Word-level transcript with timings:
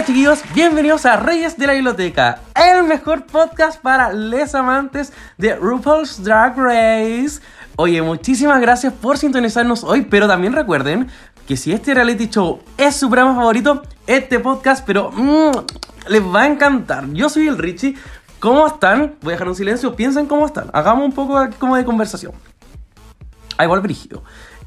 Hola 0.00 0.06
chiquillos, 0.06 0.42
bienvenidos 0.54 1.04
a 1.04 1.16
Reyes 1.18 1.58
de 1.58 1.66
la 1.66 1.74
Biblioteca, 1.74 2.40
el 2.54 2.84
mejor 2.84 3.26
podcast 3.26 3.78
para 3.82 4.10
les 4.14 4.54
amantes 4.54 5.12
de 5.36 5.54
RuPaul's 5.54 6.24
Drag 6.24 6.56
Race. 6.56 7.42
Oye, 7.76 8.00
muchísimas 8.00 8.62
gracias 8.62 8.94
por 8.94 9.18
sintonizarnos 9.18 9.84
hoy, 9.84 10.00
pero 10.00 10.26
también 10.26 10.54
recuerden 10.54 11.08
que 11.46 11.54
si 11.54 11.74
este 11.74 11.92
reality 11.92 12.30
show 12.30 12.62
es 12.78 12.96
su 12.96 13.10
programa 13.10 13.34
favorito, 13.34 13.82
este 14.06 14.38
podcast, 14.38 14.86
pero 14.86 15.10
mm, 15.10 15.50
les 16.08 16.22
va 16.22 16.44
a 16.44 16.46
encantar. 16.46 17.06
Yo 17.12 17.28
soy 17.28 17.48
el 17.48 17.58
Richie. 17.58 17.94
¿Cómo 18.38 18.66
están? 18.66 19.16
Voy 19.20 19.32
a 19.32 19.34
dejar 19.34 19.48
un 19.48 19.54
silencio. 19.54 19.94
Piensen 19.96 20.24
cómo 20.24 20.46
están. 20.46 20.70
Hagamos 20.72 21.04
un 21.04 21.12
poco 21.12 21.38
como 21.58 21.76
de 21.76 21.84
conversación. 21.84 22.32
Ah, 23.58 23.64
igual 23.64 23.80
brígido. 23.80 24.22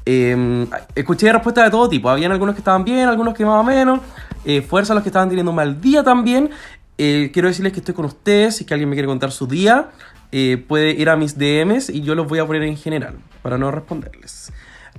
Eh, 0.06 0.66
escuché 0.94 1.32
respuestas 1.32 1.64
de 1.64 1.70
todo 1.70 1.88
tipo. 1.88 2.08
Habían 2.08 2.32
algunos 2.32 2.54
que 2.54 2.60
estaban 2.60 2.84
bien, 2.84 3.08
algunos 3.08 3.34
que 3.34 3.44
más 3.44 3.60
o 3.60 3.64
menos. 3.64 4.00
Eh, 4.44 4.62
fuerza 4.62 4.92
a 4.92 4.94
los 4.94 5.02
que 5.02 5.08
estaban 5.08 5.28
teniendo 5.28 5.50
un 5.50 5.56
mal 5.56 5.80
día 5.80 6.02
también. 6.02 6.50
Eh, 6.98 7.30
quiero 7.32 7.48
decirles 7.48 7.72
que 7.72 7.80
estoy 7.80 7.94
con 7.94 8.04
ustedes. 8.04 8.56
Si 8.56 8.64
que 8.64 8.74
alguien 8.74 8.88
me 8.88 8.96
quiere 8.96 9.08
contar 9.08 9.32
su 9.32 9.46
día, 9.46 9.90
eh, 10.32 10.56
puede 10.56 10.90
ir 10.90 11.08
a 11.08 11.16
mis 11.16 11.38
DMs 11.38 11.90
y 11.90 12.02
yo 12.02 12.14
los 12.14 12.26
voy 12.26 12.40
a 12.40 12.46
poner 12.46 12.64
en 12.64 12.76
general 12.76 13.16
para 13.42 13.56
no 13.56 13.70
responderles. 13.70 14.52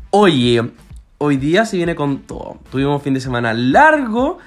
Oye, 0.10 0.72
hoy 1.18 1.38
día 1.38 1.66
se 1.66 1.78
viene 1.78 1.94
con 1.94 2.20
todo. 2.20 2.60
Tuvimos 2.72 2.96
un 2.96 3.02
fin 3.02 3.14
de 3.14 3.20
semana 3.20 3.54
largo, 3.54 4.38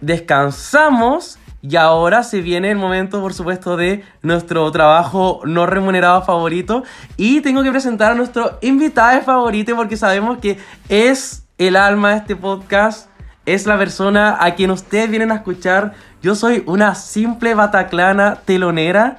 descansamos 0.00 1.39
y 1.62 1.76
ahora 1.76 2.22
se 2.22 2.40
viene 2.40 2.70
el 2.70 2.78
momento, 2.78 3.20
por 3.20 3.34
supuesto, 3.34 3.76
de 3.76 4.02
nuestro 4.22 4.70
trabajo 4.72 5.42
no 5.44 5.66
remunerado 5.66 6.22
favorito. 6.22 6.84
Y 7.18 7.42
tengo 7.42 7.62
que 7.62 7.70
presentar 7.70 8.12
a 8.12 8.14
nuestro 8.14 8.58
invitado 8.62 9.20
favorito 9.20 9.76
porque 9.76 9.98
sabemos 9.98 10.38
que 10.38 10.58
es 10.88 11.46
el 11.58 11.76
alma 11.76 12.12
de 12.12 12.16
este 12.16 12.36
podcast. 12.36 13.10
Es 13.44 13.66
la 13.66 13.76
persona 13.76 14.38
a 14.40 14.54
quien 14.54 14.70
ustedes 14.70 15.10
vienen 15.10 15.32
a 15.32 15.36
escuchar. 15.36 15.92
Yo 16.22 16.34
soy 16.34 16.62
una 16.66 16.94
simple 16.94 17.54
bataclana 17.54 18.36
telonera, 18.36 19.18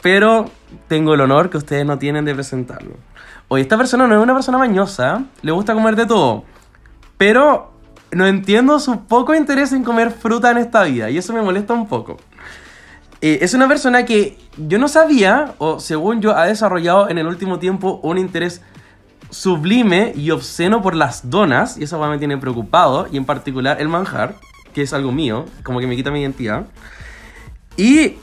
pero 0.00 0.46
tengo 0.88 1.12
el 1.12 1.20
honor 1.20 1.50
que 1.50 1.58
ustedes 1.58 1.84
no 1.84 1.98
tienen 1.98 2.24
de 2.24 2.34
presentarlo. 2.34 2.94
Hoy 3.48 3.60
esta 3.60 3.76
persona 3.76 4.06
no 4.06 4.14
es 4.16 4.22
una 4.22 4.32
persona 4.32 4.56
mañosa, 4.56 5.24
le 5.42 5.52
gusta 5.52 5.74
comer 5.74 5.96
de 5.96 6.06
todo, 6.06 6.44
pero 7.18 7.73
no 8.14 8.26
entiendo 8.26 8.78
su 8.78 9.04
poco 9.06 9.34
interés 9.34 9.72
en 9.72 9.84
comer 9.84 10.10
fruta 10.10 10.50
en 10.50 10.58
esta 10.58 10.84
vida 10.84 11.10
y 11.10 11.18
eso 11.18 11.32
me 11.32 11.42
molesta 11.42 11.74
un 11.74 11.88
poco. 11.88 12.16
Eh, 13.20 13.38
es 13.40 13.54
una 13.54 13.66
persona 13.68 14.04
que 14.04 14.38
yo 14.56 14.78
no 14.78 14.86
sabía, 14.86 15.54
o 15.58 15.80
según 15.80 16.20
yo, 16.20 16.36
ha 16.36 16.44
desarrollado 16.44 17.08
en 17.08 17.18
el 17.18 17.26
último 17.26 17.58
tiempo 17.58 18.00
un 18.02 18.18
interés 18.18 18.60
sublime 19.30 20.12
y 20.14 20.30
obsceno 20.30 20.82
por 20.82 20.94
las 20.94 21.30
donas, 21.30 21.78
y 21.78 21.84
eso 21.84 21.98
me 21.98 22.18
tiene 22.18 22.36
preocupado, 22.36 23.08
y 23.10 23.16
en 23.16 23.24
particular 23.24 23.80
el 23.80 23.88
manjar, 23.88 24.36
que 24.74 24.82
es 24.82 24.92
algo 24.92 25.10
mío, 25.10 25.46
como 25.62 25.80
que 25.80 25.86
me 25.86 25.96
quita 25.96 26.10
mi 26.10 26.20
identidad. 26.20 26.66
Y 27.76 28.18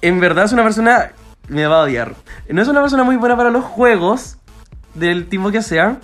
en 0.00 0.20
verdad 0.20 0.46
es 0.46 0.52
una 0.52 0.62
persona, 0.62 1.12
me 1.48 1.66
va 1.66 1.80
a 1.80 1.84
odiar, 1.84 2.14
no 2.48 2.62
es 2.62 2.68
una 2.68 2.80
persona 2.80 3.04
muy 3.04 3.16
buena 3.16 3.36
para 3.36 3.50
los 3.50 3.64
juegos, 3.64 4.38
del 4.94 5.28
tipo 5.28 5.50
que 5.50 5.62
sea, 5.62 6.00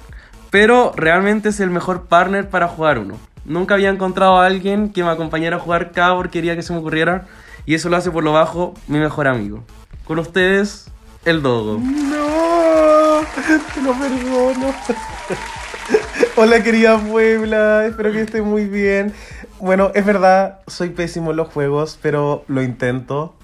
pero 0.50 0.92
realmente 0.96 1.50
es 1.50 1.60
el 1.60 1.70
mejor 1.70 2.06
partner 2.06 2.48
para 2.48 2.68
jugar 2.68 2.98
uno. 2.98 3.16
Nunca 3.44 3.74
había 3.74 3.90
encontrado 3.90 4.38
a 4.38 4.46
alguien 4.46 4.92
que 4.92 5.04
me 5.04 5.10
acompañara 5.10 5.56
a 5.56 5.60
jugar 5.60 5.92
cada 5.92 6.14
porquería 6.14 6.56
que 6.56 6.62
se 6.62 6.72
me 6.72 6.80
ocurriera. 6.80 7.26
Y 7.64 7.74
eso 7.74 7.88
lo 7.88 7.96
hace 7.96 8.10
por 8.10 8.24
lo 8.24 8.32
bajo 8.32 8.74
mi 8.86 8.98
mejor 8.98 9.28
amigo. 9.28 9.62
Con 10.04 10.18
ustedes, 10.18 10.90
el 11.24 11.42
Dogo. 11.42 11.78
No, 11.78 13.20
te 13.74 13.82
lo 13.82 13.92
perdono. 13.92 14.74
Hola 16.36 16.62
querida 16.62 16.98
Puebla, 16.98 17.86
espero 17.86 18.12
que 18.12 18.20
esté 18.20 18.42
muy 18.42 18.66
bien. 18.66 19.12
Bueno, 19.58 19.90
es 19.94 20.04
verdad, 20.04 20.60
soy 20.66 20.90
pésimo 20.90 21.30
en 21.30 21.38
los 21.38 21.48
juegos, 21.48 21.98
pero 22.02 22.44
lo 22.48 22.62
intento. 22.62 23.34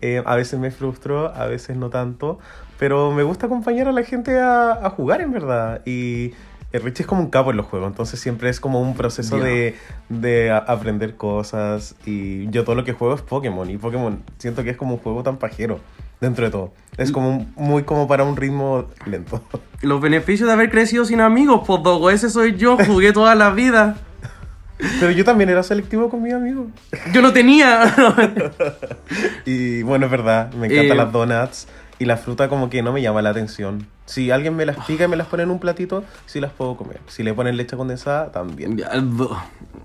Eh, 0.00 0.22
a 0.26 0.34
veces 0.34 0.58
me 0.58 0.70
frustro, 0.70 1.32
a 1.34 1.46
veces 1.46 1.76
no 1.76 1.88
tanto. 1.88 2.40
Pero 2.78 3.12
me 3.12 3.22
gusta 3.22 3.46
acompañar 3.46 3.88
a 3.88 3.92
la 3.92 4.02
gente 4.02 4.38
a, 4.40 4.72
a 4.72 4.90
jugar, 4.90 5.20
en 5.20 5.32
verdad. 5.32 5.82
Y 5.86 6.32
el 6.72 6.82
Richie 6.82 7.02
es 7.02 7.06
como 7.06 7.20
un 7.20 7.30
capo 7.30 7.50
en 7.50 7.56
los 7.58 7.66
juegos, 7.66 7.88
entonces 7.90 8.18
siempre 8.18 8.48
es 8.50 8.58
como 8.58 8.80
un 8.80 8.94
proceso 8.94 9.38
de, 9.38 9.76
de 10.08 10.50
aprender 10.50 11.14
cosas. 11.16 11.94
Y 12.06 12.48
yo 12.50 12.64
todo 12.64 12.74
lo 12.74 12.84
que 12.84 12.92
juego 12.92 13.14
es 13.14 13.22
Pokémon. 13.22 13.68
Y 13.70 13.76
Pokémon 13.78 14.22
siento 14.38 14.64
que 14.64 14.70
es 14.70 14.76
como 14.76 14.94
un 14.94 15.00
juego 15.00 15.22
tan 15.22 15.36
pajero, 15.36 15.78
dentro 16.20 16.44
de 16.44 16.50
todo. 16.50 16.72
Es 16.96 17.12
como 17.12 17.28
un- 17.30 17.52
muy 17.56 17.82
como 17.84 18.08
para 18.08 18.24
un 18.24 18.36
ritmo 18.36 18.86
lento. 19.06 19.42
Los 19.82 20.00
beneficios 20.00 20.46
de 20.48 20.52
haber 20.54 20.70
crecido 20.70 21.04
sin 21.04 21.20
amigos, 21.20 21.62
pues 21.66 21.82
Dogo, 21.82 22.10
ese 22.10 22.30
soy 22.30 22.56
yo, 22.56 22.76
jugué 22.78 23.12
toda 23.12 23.34
la 23.34 23.50
vida. 23.50 23.96
Pero 24.98 25.12
yo 25.12 25.24
también 25.24 25.48
era 25.50 25.62
selectivo 25.62 26.08
con 26.08 26.22
mis 26.22 26.32
amigos. 26.32 26.66
Yo 27.12 27.22
no 27.22 27.32
tenía. 27.32 27.94
Y 29.44 29.82
bueno, 29.82 30.06
es 30.06 30.10
verdad, 30.10 30.52
me 30.54 30.66
encantan 30.66 30.92
Eh, 30.92 30.94
las 30.96 31.12
donuts. 31.12 31.68
Y 32.02 32.04
la 32.04 32.16
fruta 32.16 32.48
como 32.48 32.68
que 32.68 32.82
no 32.82 32.92
me 32.92 33.00
llama 33.00 33.22
la 33.22 33.30
atención. 33.30 33.86
Si 34.06 34.32
alguien 34.32 34.56
me 34.56 34.66
las 34.66 34.76
pica 34.86 35.04
y 35.04 35.06
me 35.06 35.14
las 35.14 35.28
pone 35.28 35.44
en 35.44 35.52
un 35.52 35.60
platito, 35.60 36.02
sí 36.26 36.40
las 36.40 36.50
puedo 36.50 36.76
comer. 36.76 36.98
Si 37.06 37.22
le 37.22 37.32
ponen 37.32 37.56
leche 37.56 37.76
condensada, 37.76 38.32
también. 38.32 38.76
ya, 38.76 38.90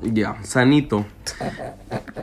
ya, 0.01 0.35
sanito. 0.41 1.05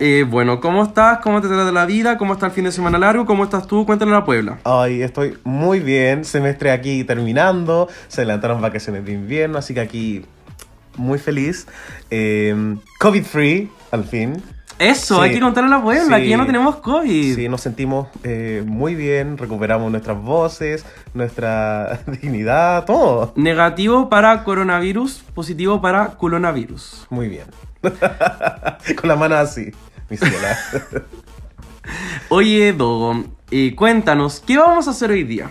Eh, 0.01 0.27
bueno, 0.29 0.61
¿cómo 0.61 0.83
estás? 0.83 1.21
¿Cómo 1.21 1.41
te 1.41 1.47
trata 1.47 1.71
la 1.71 1.87
vida? 1.87 2.19
¿Cómo 2.19 2.33
está 2.33 2.47
el 2.47 2.53
fin 2.53 2.65
de 2.65 2.73
semana 2.73 2.99
largo? 2.99 3.25
¿Cómo 3.25 3.45
estás 3.45 3.69
tú? 3.69 3.87
Cuéntale 3.87 4.11
a 4.11 4.15
la 4.15 4.25
Puebla. 4.25 4.59
Ay, 4.65 5.01
estoy 5.01 5.39
muy 5.45 5.79
bien. 5.79 6.25
Semestre 6.25 6.73
aquí 6.73 7.05
terminando. 7.05 7.89
Se 8.09 8.23
adelantaron 8.23 8.61
vacaciones 8.61 9.05
de 9.05 9.13
invierno, 9.13 9.59
así 9.59 9.75
que 9.75 9.81
aquí 9.81 10.25
muy 10.97 11.21
feliz. 11.21 11.69
Eh, 12.11 12.75
COVID 12.99 13.23
free, 13.23 13.71
al 13.93 14.03
fin. 14.03 14.43
Eso, 14.79 15.17
Sí. 15.17 15.21
hay 15.23 15.35
que 15.35 15.41
contarle 15.41 15.73
a 15.73 15.79
la 15.79 15.83
Puebla, 15.83 16.17
Sí. 16.17 16.23
que 16.25 16.29
ya 16.29 16.37
no 16.37 16.47
tenemos 16.47 16.77
COVID. 16.77 17.35
Sí, 17.37 17.49
nos 17.49 17.61
sentimos 17.61 18.09
eh, 18.25 18.63
muy 18.67 18.95
bien, 18.95 19.39
recuperamos 19.39 19.91
nuestras 19.91 20.21
voces, 20.21 20.85
nuestra 21.15 22.01
dignidad, 22.21 22.85
todo. 22.85 23.33
Negativo 23.37 24.09
para 24.09 24.43
coronavirus, 24.45 25.23
positivo 25.35 25.81
para 25.81 26.09
culonavirus. 26.09 27.07
Muy 27.11 27.29
bien. 27.29 27.47
Con 27.83 29.09
la 29.09 29.17
mano 29.17 29.37
así, 29.37 29.71
mi. 30.11 30.17
Oye, 32.31 32.73
Dogo, 32.73 33.25
eh, 33.51 33.75
cuéntanos, 33.77 34.41
¿qué 34.45 34.57
vamos 34.59 34.89
a 34.89 34.93
hacer 34.93 35.11
hoy 35.11 35.23
día? 35.25 35.51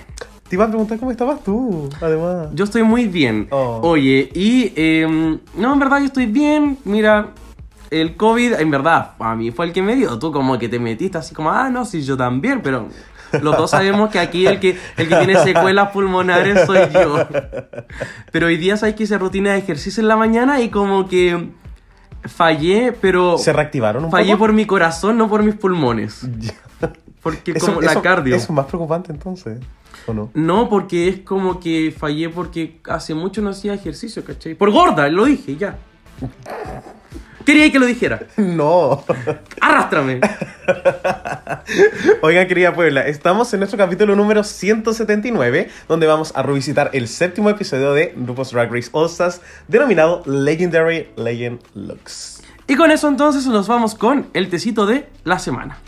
Te 0.49 0.55
iba 0.55 0.65
a 0.65 0.67
preguntar 0.67 0.99
cómo 0.99 1.11
estabas 1.11 1.43
tú, 1.43 1.89
además. 2.01 2.47
Yo 2.53 2.65
estoy 2.65 2.83
muy 2.83 3.05
bien. 3.07 3.47
Oh. 3.51 3.79
Oye, 3.83 4.29
y 4.33 4.73
em, 4.75 5.39
no, 5.55 5.73
en 5.73 5.79
verdad 5.79 5.99
yo 5.99 6.05
estoy 6.05 6.25
bien. 6.25 6.77
Mira, 6.85 7.29
el 8.01 8.15
COVID, 8.15 8.53
en 8.53 8.71
verdad, 8.71 9.11
a 9.19 9.35
mí 9.35 9.51
fue 9.51 9.67
el 9.67 9.73
que 9.73 9.81
me 9.81 9.95
dio. 9.95 10.17
Tú 10.19 10.31
como 10.31 10.57
que 10.57 10.69
te 10.69 10.79
metiste 10.79 11.17
así 11.17 11.33
como, 11.33 11.51
ah, 11.51 11.69
no, 11.69 11.85
sí, 11.85 12.03
yo 12.03 12.17
también, 12.17 12.61
pero 12.61 12.87
los 13.41 13.57
dos 13.57 13.71
sabemos 13.71 14.09
que 14.09 14.19
aquí 14.19 14.45
el 14.45 14.59
que, 14.59 14.77
el 14.97 15.07
que 15.07 15.15
tiene 15.15 15.37
secuelas 15.43 15.89
pulmonares 15.89 16.65
soy 16.65 16.79
yo. 16.93 17.27
Pero 18.31 18.47
hoy 18.47 18.57
día 18.57 18.77
sabes 18.77 18.95
que 18.95 19.03
hice 19.03 19.17
rutina 19.17 19.53
de 19.53 19.59
ejercicio 19.59 20.01
en 20.01 20.07
la 20.07 20.15
mañana 20.15 20.61
y 20.61 20.69
como 20.69 21.07
que 21.07 21.49
fallé, 22.25 22.93
pero 22.93 23.37
¿Se 23.37 23.53
reactivaron 23.53 24.05
un 24.05 24.11
fallé 24.11 24.33
poco? 24.33 24.39
por 24.39 24.53
mi 24.53 24.65
corazón, 24.65 25.17
no 25.17 25.29
por 25.29 25.43
mis 25.43 25.55
pulmones. 25.55 26.21
Porque 27.21 27.53
como 27.53 27.79
la 27.79 28.01
cardio. 28.01 28.35
Eso 28.35 28.45
es 28.45 28.49
más 28.49 28.65
preocupante 28.65 29.13
entonces, 29.13 29.57
¿o 30.07 30.13
no? 30.13 30.29
No, 30.33 30.67
porque 30.67 31.07
es 31.07 31.19
como 31.21 31.57
que 31.57 31.95
fallé 31.97 32.27
porque 32.27 32.81
hace 32.89 33.13
mucho 33.13 33.41
no 33.41 33.51
hacía 33.51 33.73
ejercicio, 33.73 34.25
¿cachai? 34.25 34.55
Por 34.55 34.71
gorda, 34.71 35.07
lo 35.07 35.23
dije, 35.23 35.55
ya. 35.55 35.77
Quería 37.45 37.71
que 37.71 37.79
lo 37.79 37.85
dijera. 37.85 38.21
No. 38.37 39.03
Arrástrame. 39.61 40.21
Oigan, 42.21 42.47
querida 42.47 42.73
Puebla, 42.73 43.07
estamos 43.07 43.53
en 43.53 43.59
nuestro 43.59 43.77
capítulo 43.77 44.15
número 44.15 44.43
179, 44.43 45.69
donde 45.87 46.07
vamos 46.07 46.31
a 46.35 46.43
revisitar 46.43 46.89
el 46.93 47.07
séptimo 47.07 47.49
episodio 47.49 47.93
de 47.93 48.13
RuPaul's 48.15 48.51
Drag 48.51 48.71
Race 48.71 48.89
All 48.93 49.07
Stars, 49.07 49.41
denominado 49.67 50.23
Legendary 50.25 51.09
Legend 51.17 51.59
Looks. 51.73 52.41
Y 52.67 52.75
con 52.75 52.91
eso 52.91 53.09
entonces 53.09 53.45
nos 53.47 53.67
vamos 53.67 53.95
con 53.95 54.29
el 54.33 54.49
tecito 54.49 54.85
de 54.85 55.09
la 55.25 55.37
semana. 55.37 55.79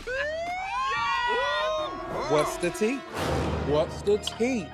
What's 2.30 2.58
the 2.60 2.70
tea? 2.70 2.98
What's 3.68 4.02
the 4.04 4.18
tea? 4.36 4.68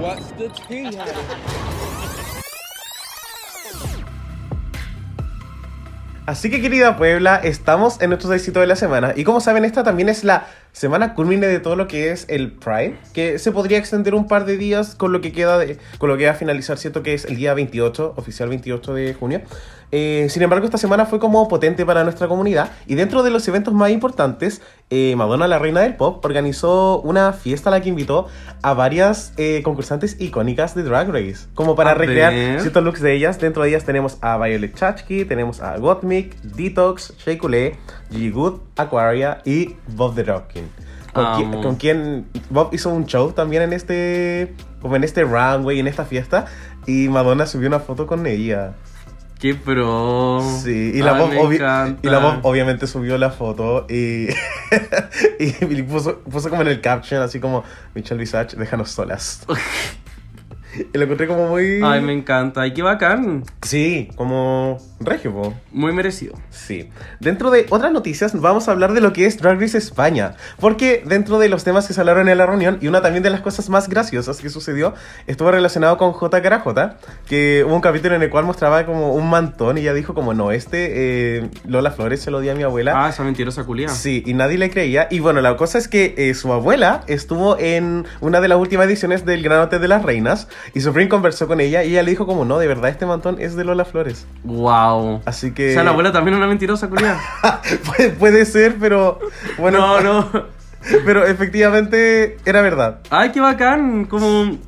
What's 0.00 0.32
the 0.38 0.48
tea? 0.68 0.96
Así 6.24 6.50
que 6.50 6.60
querida 6.60 6.96
Puebla, 6.96 7.40
estamos 7.42 8.00
en 8.00 8.10
nuestro 8.10 8.32
éxito 8.32 8.60
de 8.60 8.68
la 8.68 8.76
semana 8.76 9.12
y 9.16 9.24
como 9.24 9.40
saben 9.40 9.64
esta 9.64 9.82
también 9.82 10.08
es 10.08 10.22
la 10.22 10.46
semana 10.70 11.14
culmine 11.14 11.48
de 11.48 11.58
todo 11.58 11.74
lo 11.74 11.88
que 11.88 12.12
es 12.12 12.26
el 12.28 12.52
Pride, 12.52 12.96
que 13.12 13.40
se 13.40 13.50
podría 13.50 13.78
extender 13.78 14.14
un 14.14 14.28
par 14.28 14.44
de 14.44 14.56
días 14.56 14.94
con 14.94 15.10
lo 15.10 15.20
que 15.20 15.32
queda 15.32 15.58
de, 15.58 15.78
con 15.98 16.08
lo 16.08 16.16
que 16.16 16.26
va 16.26 16.30
a 16.30 16.34
finalizar, 16.34 16.78
cierto 16.78 17.02
que 17.02 17.14
es 17.14 17.24
el 17.24 17.34
día 17.34 17.54
28, 17.54 18.14
oficial 18.16 18.48
28 18.50 18.94
de 18.94 19.14
junio. 19.14 19.42
Eh, 19.94 20.28
sin 20.30 20.42
embargo, 20.42 20.64
esta 20.64 20.78
semana 20.78 21.04
fue 21.04 21.18
como 21.18 21.46
potente 21.48 21.84
para 21.84 22.02
nuestra 22.02 22.26
comunidad 22.26 22.70
y 22.86 22.94
dentro 22.94 23.22
de 23.22 23.30
los 23.30 23.46
eventos 23.46 23.74
más 23.74 23.90
importantes, 23.90 24.62
eh, 24.88 25.14
Madonna, 25.16 25.46
la 25.46 25.58
reina 25.58 25.82
del 25.82 25.96
pop, 25.96 26.24
organizó 26.24 27.00
una 27.02 27.34
fiesta 27.34 27.68
a 27.68 27.72
la 27.72 27.82
que 27.82 27.90
invitó 27.90 28.26
a 28.62 28.72
varias 28.72 29.34
eh, 29.36 29.60
concursantes 29.62 30.18
icónicas 30.18 30.74
de 30.74 30.82
Drag 30.82 31.10
Race, 31.10 31.46
como 31.54 31.76
para 31.76 31.90
A 31.90 31.94
recrear 31.94 32.32
ver. 32.32 32.60
ciertos 32.62 32.82
looks 32.82 33.02
de 33.02 33.12
ellas. 33.14 33.38
Dentro 33.38 33.62
de 33.62 33.68
ellas 33.68 33.84
tenemos 33.84 34.16
a 34.22 34.38
Violet 34.38 34.74
Chachki, 34.74 35.26
tenemos 35.26 35.60
a 35.60 35.76
Gottmik, 35.76 36.40
Detox, 36.40 37.12
Shea 37.18 37.36
Coulee, 37.36 37.74
Gigi 38.10 38.30
Good, 38.30 38.60
Aquaria 38.76 39.42
y 39.44 39.76
Bob 39.88 40.14
the 40.14 40.22
Rockin'. 40.22 40.70
Con, 41.12 41.26
Amo. 41.26 41.36
quien, 41.36 41.62
con 41.62 41.74
quien 41.76 42.26
Bob 42.48 42.70
hizo 42.72 42.88
un 42.88 43.04
show 43.04 43.32
también 43.32 43.62
en 43.64 43.74
este 43.74 44.54
como 44.80 44.96
en 44.96 45.04
este 45.04 45.22
runway, 45.24 45.78
en 45.78 45.86
esta 45.86 46.06
fiesta 46.06 46.46
y 46.86 47.10
Madonna 47.10 47.44
subió 47.44 47.68
una 47.68 47.80
foto 47.80 48.06
con 48.06 48.26
ella. 48.26 48.72
Qué 49.42 49.56
pro. 49.56 50.40
Sí, 50.62 50.92
y 50.94 51.02
la, 51.02 51.16
Ay, 51.16 51.96
y 52.00 52.06
la 52.06 52.18
Bob 52.20 52.38
obviamente 52.44 52.86
subió 52.86 53.18
la 53.18 53.30
foto 53.30 53.86
y, 53.90 54.28
y 55.40 55.82
puso, 55.82 56.20
puso 56.20 56.48
como 56.48 56.62
en 56.62 56.68
el 56.68 56.80
caption 56.80 57.20
así 57.20 57.40
como 57.40 57.64
Michelle 57.92 58.20
Visage, 58.20 58.56
déjanos 58.56 58.92
solas. 58.92 59.44
y 60.94 60.96
lo 60.96 61.02
encontré 61.02 61.26
como 61.26 61.48
muy... 61.48 61.80
Ay, 61.82 62.00
me 62.02 62.12
encanta. 62.12 62.64
Y 62.68 62.72
qué 62.72 62.82
bacán. 62.82 63.42
Sí, 63.62 64.10
como 64.14 64.78
regio, 65.06 65.32
po. 65.32 65.54
Muy 65.72 65.92
merecido. 65.92 66.34
Sí. 66.50 66.90
Dentro 67.20 67.50
de 67.50 67.66
otras 67.70 67.92
noticias 67.92 68.38
vamos 68.40 68.68
a 68.68 68.72
hablar 68.72 68.92
de 68.92 69.00
lo 69.00 69.12
que 69.12 69.26
es 69.26 69.38
Drag 69.38 69.60
Race 69.60 69.76
España. 69.76 70.34
Porque 70.60 71.02
dentro 71.06 71.38
de 71.38 71.48
los 71.48 71.64
temas 71.64 71.86
que 71.86 71.94
se 71.94 72.00
hablaron 72.00 72.28
en 72.28 72.38
la 72.38 72.46
reunión, 72.46 72.78
y 72.80 72.88
una 72.88 73.02
también 73.02 73.22
de 73.22 73.30
las 73.30 73.40
cosas 73.40 73.68
más 73.68 73.88
graciosas 73.88 74.40
que 74.40 74.48
sucedió, 74.48 74.94
estuvo 75.26 75.50
relacionado 75.50 75.96
con 75.96 76.12
J. 76.12 76.42
Carajota, 76.42 76.98
que 77.26 77.64
hubo 77.66 77.74
un 77.74 77.80
capítulo 77.80 78.14
en 78.14 78.22
el 78.22 78.30
cual 78.30 78.44
mostraba 78.44 78.84
como 78.86 79.14
un 79.14 79.28
mantón 79.28 79.78
y 79.78 79.82
ella 79.82 79.94
dijo 79.94 80.14
como, 80.14 80.34
no, 80.34 80.52
este 80.52 81.38
eh, 81.38 81.50
Lola 81.66 81.90
Flores 81.90 82.20
se 82.20 82.30
lo 82.30 82.40
di 82.40 82.48
a 82.48 82.54
mi 82.54 82.62
abuela. 82.62 82.92
Ah, 82.94 83.08
esa 83.08 83.24
mentirosa 83.24 83.64
culia. 83.64 83.88
Sí, 83.88 84.22
y 84.26 84.34
nadie 84.34 84.58
le 84.58 84.70
creía. 84.70 85.08
Y 85.10 85.20
bueno, 85.20 85.40
la 85.40 85.56
cosa 85.56 85.78
es 85.78 85.88
que 85.88 86.14
eh, 86.16 86.34
su 86.34 86.52
abuela 86.52 87.02
estuvo 87.06 87.58
en 87.58 88.06
una 88.20 88.40
de 88.40 88.48
las 88.48 88.58
últimas 88.58 88.86
ediciones 88.86 89.24
del 89.24 89.42
Gran 89.42 89.60
Hotel 89.60 89.80
de 89.80 89.88
las 89.88 90.02
Reinas 90.02 90.48
y 90.74 90.80
Supreme 90.80 91.08
conversó 91.08 91.46
con 91.48 91.60
ella 91.60 91.84
y 91.84 91.92
ella 91.92 92.02
le 92.02 92.10
dijo 92.10 92.26
como, 92.26 92.44
no, 92.44 92.58
de 92.58 92.66
verdad 92.66 92.90
este 92.90 93.06
mantón 93.06 93.40
es 93.40 93.56
de 93.56 93.64
Lola 93.64 93.84
Flores. 93.84 94.26
Wow. 94.44 94.91
Así 95.24 95.52
que... 95.52 95.70
O 95.70 95.72
sea, 95.74 95.84
la 95.84 95.90
abuela 95.90 96.12
también 96.12 96.34
es 96.34 96.38
una 96.38 96.48
mentirosa 96.48 96.88
culia. 96.88 97.16
puede, 97.86 98.10
puede 98.10 98.44
ser, 98.44 98.76
pero 98.78 99.18
bueno, 99.58 100.00
no, 100.02 100.22
no. 100.30 100.44
pero 101.04 101.26
efectivamente 101.26 102.36
era 102.44 102.62
verdad. 102.62 102.98
Ay, 103.10 103.30
qué 103.30 103.40
bacán. 103.40 104.04
Como 104.06 104.58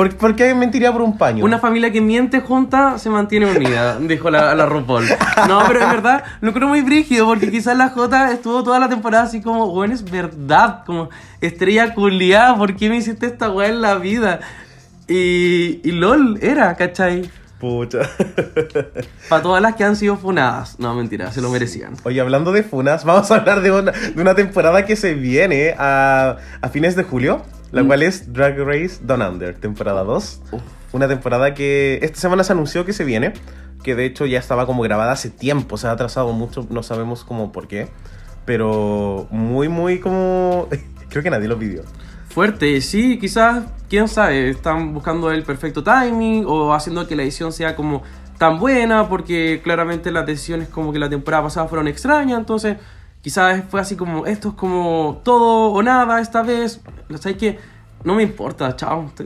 ¿Por, 0.00 0.16
por 0.16 0.34
qué 0.34 0.54
mentiría 0.54 0.92
por 0.92 1.02
un 1.02 1.18
paño? 1.18 1.44
una 1.44 1.58
familia 1.58 1.92
que 1.92 2.00
miente 2.00 2.40
junta 2.40 2.98
se 2.98 3.10
mantiene 3.10 3.44
unida, 3.44 3.98
dijo 4.00 4.30
la, 4.30 4.54
la 4.54 4.64
RuPaul. 4.64 5.04
No, 5.46 5.60
pero 5.66 5.80
es 5.80 5.90
verdad, 5.90 6.24
lo 6.40 6.54
creo 6.54 6.68
muy 6.68 6.80
brígido 6.80 7.26
porque 7.26 7.50
quizás 7.50 7.76
la 7.76 7.90
J 7.90 8.32
estuvo 8.32 8.62
toda 8.62 8.78
la 8.78 8.88
temporada 8.88 9.24
así 9.24 9.42
como, 9.42 9.66
bueno, 9.66 9.92
es 9.92 10.10
verdad, 10.10 10.84
como 10.86 11.10
estrella 11.42 11.92
culiada, 11.92 12.56
¿por 12.56 12.76
qué 12.76 12.88
me 12.88 12.96
hiciste 12.96 13.26
esta 13.26 13.50
weá 13.50 13.68
en 13.68 13.82
la 13.82 13.96
vida? 13.96 14.40
Y, 15.06 15.80
y 15.86 15.90
LOL 15.90 16.38
era, 16.40 16.76
¿cachai? 16.76 17.28
Pucha. 17.60 18.00
Para 19.28 19.42
todas 19.42 19.62
las 19.62 19.76
que 19.76 19.84
han 19.84 19.94
sido 19.94 20.16
funadas. 20.16 20.78
No, 20.80 20.94
mentira, 20.94 21.30
se 21.30 21.40
lo 21.42 21.50
merecían. 21.50 21.94
Oye, 22.04 22.20
hablando 22.20 22.52
de 22.52 22.62
funas, 22.62 23.04
vamos 23.04 23.30
a 23.30 23.36
hablar 23.36 23.60
de 23.60 23.70
una, 23.70 23.92
de 23.92 24.20
una 24.20 24.34
temporada 24.34 24.86
que 24.86 24.96
se 24.96 25.14
viene 25.14 25.74
a, 25.78 26.38
a 26.62 26.68
fines 26.70 26.96
de 26.96 27.02
julio, 27.04 27.42
la 27.70 27.82
Mm. 27.82 27.86
cual 27.86 28.02
es 28.02 28.32
Drag 28.32 28.58
Race 28.58 29.00
Down 29.02 29.22
Under, 29.22 29.54
temporada 29.54 30.02
2. 30.04 30.40
Una 30.92 31.06
temporada 31.06 31.54
que 31.54 31.98
esta 32.02 32.18
semana 32.18 32.42
se 32.44 32.52
anunció 32.52 32.84
que 32.86 32.92
se 32.94 33.04
viene, 33.04 33.34
que 33.84 33.94
de 33.94 34.06
hecho 34.06 34.24
ya 34.26 34.38
estaba 34.38 34.64
como 34.66 34.82
grabada 34.82 35.12
hace 35.12 35.28
tiempo, 35.30 35.76
se 35.76 35.86
ha 35.86 35.92
atrasado 35.92 36.32
mucho, 36.32 36.66
no 36.70 36.82
sabemos 36.82 37.24
cómo 37.24 37.52
por 37.52 37.68
qué, 37.68 37.88
pero 38.44 39.28
muy, 39.30 39.68
muy 39.68 40.00
como... 40.00 40.66
Creo 41.10 41.22
que 41.22 41.30
nadie 41.30 41.48
lo 41.48 41.58
pidió. 41.58 41.82
Fuerte, 42.30 42.80
sí, 42.80 43.18
quizás, 43.18 43.64
quién 43.88 44.06
sabe, 44.06 44.50
están 44.50 44.94
buscando 44.94 45.32
el 45.32 45.42
perfecto 45.42 45.82
timing 45.82 46.44
o 46.46 46.72
haciendo 46.72 47.08
que 47.08 47.16
la 47.16 47.24
edición 47.24 47.52
sea 47.52 47.74
como 47.74 48.04
tan 48.38 48.60
buena 48.60 49.08
porque 49.08 49.60
claramente 49.64 50.12
las 50.12 50.26
decisiones 50.26 50.68
como 50.68 50.92
que 50.92 51.00
la 51.00 51.10
temporada 51.10 51.42
pasada 51.42 51.66
fueron 51.66 51.88
extrañas, 51.88 52.38
entonces 52.38 52.76
quizás 53.20 53.64
fue 53.68 53.80
así 53.80 53.96
como, 53.96 54.26
esto 54.26 54.50
es 54.50 54.54
como 54.54 55.20
todo 55.24 55.72
o 55.72 55.82
nada 55.82 56.20
esta 56.20 56.42
vez, 56.42 56.80
¿sabes 57.18 57.36
que 57.36 57.58
No 58.04 58.14
me 58.14 58.22
importa, 58.22 58.76
chao. 58.76 59.10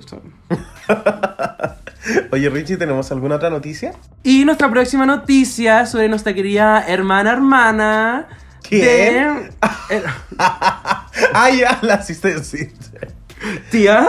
Oye, 2.33 2.49
Richie, 2.49 2.77
¿tenemos 2.77 3.11
alguna 3.13 3.37
otra 3.37 3.51
noticia? 3.51 3.93
Y 4.23 4.45
nuestra 4.45 4.71
próxima 4.71 5.07
noticia 5.07 5.83
es 5.83 5.91
sobre 5.91 6.09
nuestra 6.09 6.35
querida 6.35 6.85
hermana 6.89 7.33
hermana. 7.33 8.29
¿Quién? 8.69 8.85
de- 8.85 9.51
eh, 9.91 10.03
ah, 10.39 11.51
ya, 11.51 11.79
la. 11.83 12.03
Tía. 13.71 14.07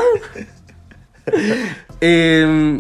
Em, 2.02 2.80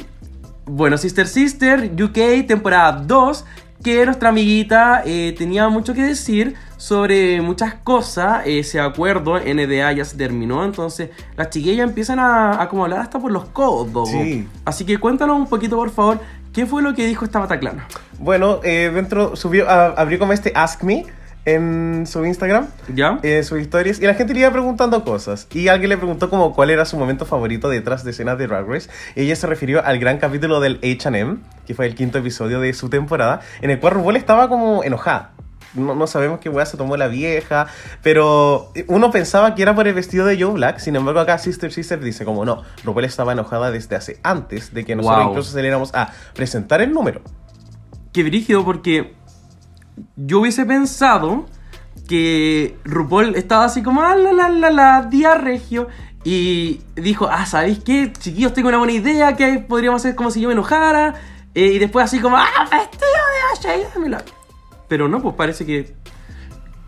bueno, 0.65 0.97
Sister 0.97 1.27
Sister, 1.27 1.91
UK, 2.01 2.47
temporada 2.47 2.91
2, 2.93 3.45
que 3.83 4.05
nuestra 4.05 4.29
amiguita 4.29 5.03
eh, 5.05 5.35
tenía 5.37 5.67
mucho 5.69 5.93
que 5.93 6.01
decir 6.03 6.55
sobre 6.77 7.41
muchas 7.41 7.75
cosas. 7.75 8.43
Ese 8.45 8.79
acuerdo 8.79 9.37
NDA 9.39 9.91
ya 9.93 10.05
se 10.05 10.17
terminó, 10.17 10.63
entonces 10.65 11.09
las 11.35 11.49
chiquillas 11.49 11.87
empiezan 11.87 12.19
a, 12.19 12.61
a 12.61 12.69
como 12.69 12.83
hablar 12.83 13.01
hasta 13.01 13.19
por 13.19 13.31
los 13.31 13.45
codos. 13.45 14.09
Sí. 14.09 14.47
Así 14.63 14.85
que 14.85 14.97
cuéntanos 14.97 15.37
un 15.37 15.47
poquito, 15.47 15.75
por 15.75 15.91
favor, 15.91 16.19
¿qué 16.53 16.65
fue 16.65 16.81
lo 16.81 16.93
que 16.95 17.05
dijo 17.05 17.25
esta 17.25 17.39
Bataclana? 17.39 17.87
Bueno, 18.19 18.59
eh, 18.63 18.91
dentro 18.93 19.35
subió, 19.35 19.69
a- 19.69 19.87
abrió 19.87 20.17
como 20.19 20.33
este 20.33 20.51
Ask 20.55 20.83
Me 20.83 21.05
en 21.45 22.05
su 22.07 22.25
Instagram, 22.25 22.67
¿Ya? 22.93 23.19
en 23.21 23.43
sus 23.43 23.59
historias, 23.61 23.99
y 23.99 24.05
la 24.05 24.15
gente 24.15 24.33
le 24.33 24.41
iba 24.41 24.51
preguntando 24.51 25.03
cosas. 25.03 25.47
Y 25.53 25.67
alguien 25.67 25.89
le 25.89 25.97
preguntó 25.97 26.29
como 26.29 26.53
cuál 26.53 26.71
era 26.71 26.85
su 26.85 26.97
momento 26.97 27.25
favorito 27.25 27.69
detrás 27.69 28.03
de 28.03 28.11
escenas 28.11 28.37
de 28.37 28.47
Drag 28.47 28.67
Race. 28.67 28.89
Y 29.15 29.21
ella 29.21 29.35
se 29.35 29.45
refirió 29.47 29.85
al 29.85 29.99
gran 29.99 30.17
capítulo 30.17 30.59
del 30.59 30.77
H&M, 30.83 31.37
que 31.67 31.73
fue 31.75 31.85
el 31.85 31.95
quinto 31.95 32.17
episodio 32.17 32.59
de 32.59 32.73
su 32.73 32.89
temporada, 32.89 33.41
en 33.61 33.69
el 33.69 33.79
cual 33.79 33.93
RuPaul 33.93 34.15
estaba 34.15 34.49
como 34.49 34.83
enojada. 34.83 35.31
No, 35.75 35.93
no 35.93 36.07
sabemos 36.07 36.39
qué 36.39 36.47
weá 36.47 36.65
se 36.65 36.77
tomó 36.77 36.95
la 36.95 37.09
vieja, 37.09 37.67
pero 38.01 38.71
uno 38.87 39.11
pensaba 39.11 39.55
que 39.55 39.61
era 39.61 39.75
por 39.75 39.87
el 39.89 39.93
vestido 39.93 40.25
de 40.25 40.41
Joe 40.41 40.53
Black, 40.53 40.79
sin 40.79 40.95
embargo 40.95 41.19
acá 41.19 41.37
Sister 41.37 41.69
Sister 41.73 41.99
dice 41.99 42.23
como 42.23 42.45
no, 42.45 42.63
RuPaul 42.85 43.03
estaba 43.03 43.33
enojada 43.33 43.71
desde 43.71 43.97
hace 43.97 44.17
antes 44.23 44.73
de 44.73 44.85
que 44.85 44.95
nosotros 44.95 45.21
Wow. 45.23 45.31
incluso 45.31 45.51
saliéramos 45.51 45.93
a 45.93 46.13
presentar 46.33 46.81
el 46.81 46.93
número. 46.93 47.19
Qué 48.13 48.23
brígido 48.23 48.63
porque 48.63 49.15
yo 50.15 50.39
hubiese 50.39 50.65
pensado 50.65 51.45
que 52.07 52.77
RuPaul 52.83 53.35
estaba 53.35 53.65
así 53.65 53.81
como, 53.81 54.01
ah, 54.01 54.15
la, 54.15 54.31
la, 54.31 54.49
la, 54.49 54.69
la, 54.69 55.01
día 55.03 55.35
regio. 55.35 55.87
Y 56.23 56.81
dijo, 56.95 57.27
ah, 57.31 57.45
¿sabéis 57.45 57.79
qué? 57.83 58.11
Chiquillos, 58.11 58.53
tengo 58.53 58.69
una 58.69 58.77
buena 58.79 58.93
idea 58.93 59.35
que 59.35 59.59
podríamos 59.59 60.01
hacer 60.01 60.15
como 60.15 60.31
si 60.31 60.41
yo 60.41 60.47
me 60.47 60.53
enojara. 60.53 61.13
Eh, 61.53 61.67
y 61.67 61.79
después 61.79 62.05
así 62.05 62.19
como, 62.19 62.37
ah, 62.37 62.47
vestido 62.71 63.05
de 63.69 63.77
Asha, 63.77 63.89
dámelo". 63.93 64.17
Pero 64.87 65.07
no, 65.07 65.21
pues 65.21 65.35
parece 65.35 65.65
que... 65.65 65.95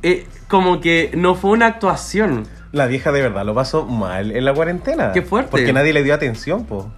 eh, 0.04 0.28
como 0.48 0.80
que 0.80 1.12
no 1.16 1.36
fue 1.36 1.52
una 1.52 1.68
actuación. 1.68 2.48
La 2.72 2.88
vieja 2.88 3.12
de 3.12 3.22
verdad 3.22 3.46
lo 3.46 3.54
pasó 3.54 3.86
mal 3.86 4.32
en 4.32 4.46
la 4.46 4.54
cuarentena. 4.54 5.12
Qué 5.12 5.22
fuerte. 5.22 5.52
Porque 5.52 5.74
nadie 5.74 5.94
le 5.94 6.04
dio 6.04 6.14
atención, 6.14 6.66
po. 6.66 6.92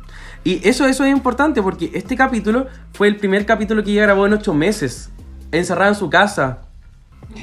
Y 0.43 0.67
eso, 0.67 0.85
eso 0.85 1.03
es 1.03 1.11
importante 1.11 1.61
porque 1.61 1.91
este 1.93 2.15
capítulo 2.15 2.67
fue 2.93 3.07
el 3.07 3.17
primer 3.17 3.45
capítulo 3.45 3.83
que 3.83 3.91
ella 3.91 4.03
grabó 4.03 4.25
en 4.25 4.33
ocho 4.33 4.53
meses. 4.53 5.11
Encerrada 5.51 5.89
en 5.89 5.95
su 5.95 6.09
casa, 6.09 6.59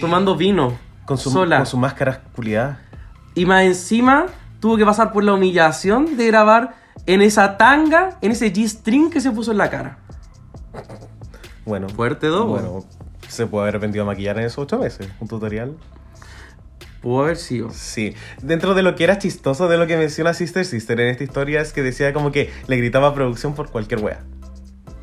tomando 0.01 0.37
vino, 0.37 0.79
Con 1.05 1.19
su, 1.19 1.31
sola. 1.31 1.59
con 1.59 1.67
su 1.67 1.77
máscara 1.77 2.23
culiada. 2.35 2.81
Y 3.35 3.47
más 3.47 3.65
encima 3.65 4.27
tuvo 4.61 4.77
que 4.77 4.85
pasar 4.85 5.13
por 5.13 5.25
la 5.25 5.35
humillación 5.35 6.17
de 6.17 6.27
grabar 6.29 6.75
en 7.07 7.23
esa 7.23 7.57
tanga, 7.57 8.17
en 8.23 8.33
ese 8.33 8.53
G-string 8.53 9.11
que 9.11 9.21
se 9.21 9.31
puso 9.31 9.53
en 9.53 9.59
la 9.59 9.71
cara. 9.71 9.99
Bueno. 11.65 11.89
Fuerte, 11.89 12.29
dos. 12.29 12.47
Bueno, 12.47 12.85
se 13.29 13.47
puede 13.47 13.65
haber 13.65 13.77
aprendido 13.77 14.05
a 14.05 14.07
maquillar 14.07 14.39
en 14.39 14.45
esos 14.47 14.59
ocho 14.59 14.79
meses. 14.79 15.09
Un 15.21 15.29
tutorial. 15.29 15.77
Pudo 17.03 17.25
haber 17.25 17.37
sido. 17.37 17.71
Sí. 17.71 18.15
Dentro 18.43 18.75
de 18.75 18.83
lo 18.83 18.95
que 18.97 19.05
era 19.05 19.19
chistoso 19.19 19.69
de 19.69 19.77
lo 19.79 19.87
que 19.87 19.97
menciona 19.97 20.33
Sister 20.35 20.65
Sister 20.65 20.99
en 21.01 21.09
esta 21.09 21.25
historia 21.25 21.61
es 21.61 21.73
que 21.73 21.83
decía 21.83 22.13
como 22.13 22.33
que 22.33 22.51
le 22.67 22.77
gritaba 22.77 23.09
a 23.09 23.15
producción 23.15 23.55
por 23.55 23.71
cualquier 23.71 24.01
wea. 24.03 24.21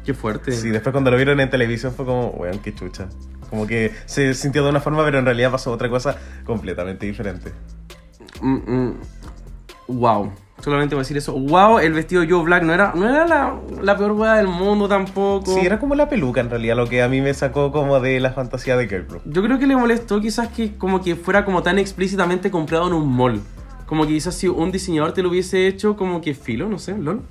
Qué 0.06 0.14
fuerte. 0.14 0.52
Sí, 0.52 0.70
después 0.70 0.92
cuando 0.92 1.12
lo 1.12 1.18
vieron 1.18 1.40
en 1.40 1.50
televisión 1.50 1.94
fue 1.94 2.06
como, 2.06 2.28
weón, 2.30 2.60
qué 2.60 2.74
chucha. 2.74 3.08
Como 3.50 3.68
que 3.68 3.94
se 4.06 4.34
sintió 4.34 4.64
de 4.64 4.70
una 4.70 4.82
forma, 4.82 5.04
pero 5.06 5.20
en 5.20 5.26
realidad 5.26 5.52
pasó 5.52 5.72
otra 5.72 5.90
cosa 5.90 6.18
completamente 6.46 7.06
diferente. 7.06 7.52
Mm, 8.42 8.56
mm. 8.56 8.94
Wow. 9.88 10.32
Solamente 10.60 10.96
voy 10.96 11.02
a 11.02 11.04
decir 11.04 11.18
eso. 11.18 11.34
Wow, 11.34 11.80
el 11.80 11.94
vestido 11.94 12.22
de 12.22 12.30
Joe 12.30 12.44
Black 12.44 12.64
no 12.64 12.74
era, 12.74 12.94
no 12.96 13.08
era 13.08 13.28
la, 13.28 13.60
la 13.82 13.98
peor 13.98 14.14
weá 14.14 14.36
del 14.36 14.48
mundo 14.48 14.88
tampoco. 14.88 15.54
Sí, 15.54 15.60
era 15.66 15.78
como 15.80 15.94
la 15.94 16.08
peluca 16.08 16.42
en 16.42 16.50
realidad, 16.50 16.78
lo 16.78 16.88
que 16.88 17.02
a 17.02 17.10
mí 17.10 17.22
me 17.22 17.34
sacó 17.34 17.72
como 17.72 18.00
de 18.00 18.20
la 18.20 18.32
fantasía 18.32 18.78
de 18.78 18.88
Girl. 18.88 19.22
Yo 19.26 19.44
creo 19.44 19.60
que 19.60 19.68
le 19.68 19.76
molestó 19.76 20.22
quizás 20.22 20.48
que 20.50 20.78
como 20.78 21.02
que 21.02 21.16
fuera 21.16 21.44
como 21.44 21.64
tan 21.64 21.80
explícitamente 21.80 22.50
comprado 22.50 22.88
en 22.88 22.94
un 22.94 23.14
mall. 23.14 23.42
Como 23.86 24.08
que 24.08 24.14
quizás 24.14 24.36
si 24.36 24.48
un 24.48 24.72
diseñador 24.72 25.14
te 25.14 25.22
lo 25.22 25.30
hubiese 25.30 25.68
hecho 25.68 25.98
como 25.98 26.22
que 26.22 26.34
filo, 26.34 26.70
no 26.70 26.80
sé, 26.80 26.98
lol. 26.98 27.24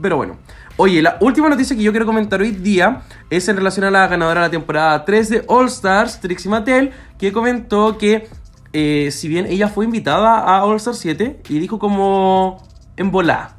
Pero 0.00 0.16
bueno. 0.16 0.36
Oye, 0.76 1.02
la 1.02 1.18
última 1.20 1.48
noticia 1.48 1.76
que 1.76 1.82
yo 1.82 1.92
quiero 1.92 2.04
comentar 2.04 2.40
hoy 2.40 2.50
día 2.50 3.02
es 3.30 3.48
en 3.48 3.56
relación 3.56 3.86
a 3.86 3.92
la 3.92 4.08
ganadora 4.08 4.40
de 4.40 4.46
la 4.48 4.50
temporada 4.50 5.04
3 5.04 5.28
de 5.28 5.44
All 5.46 5.66
Stars, 5.66 6.20
Trixie 6.20 6.50
Mattel, 6.50 6.90
que 7.16 7.32
comentó 7.32 7.96
que 7.96 8.28
eh, 8.72 9.10
si 9.12 9.28
bien 9.28 9.46
ella 9.46 9.68
fue 9.68 9.84
invitada 9.84 10.40
a 10.40 10.64
All 10.64 10.76
Stars 10.76 10.98
7 10.98 11.42
y 11.48 11.58
dijo 11.60 11.78
como 11.78 12.60
en 12.96 13.12
volá, 13.12 13.58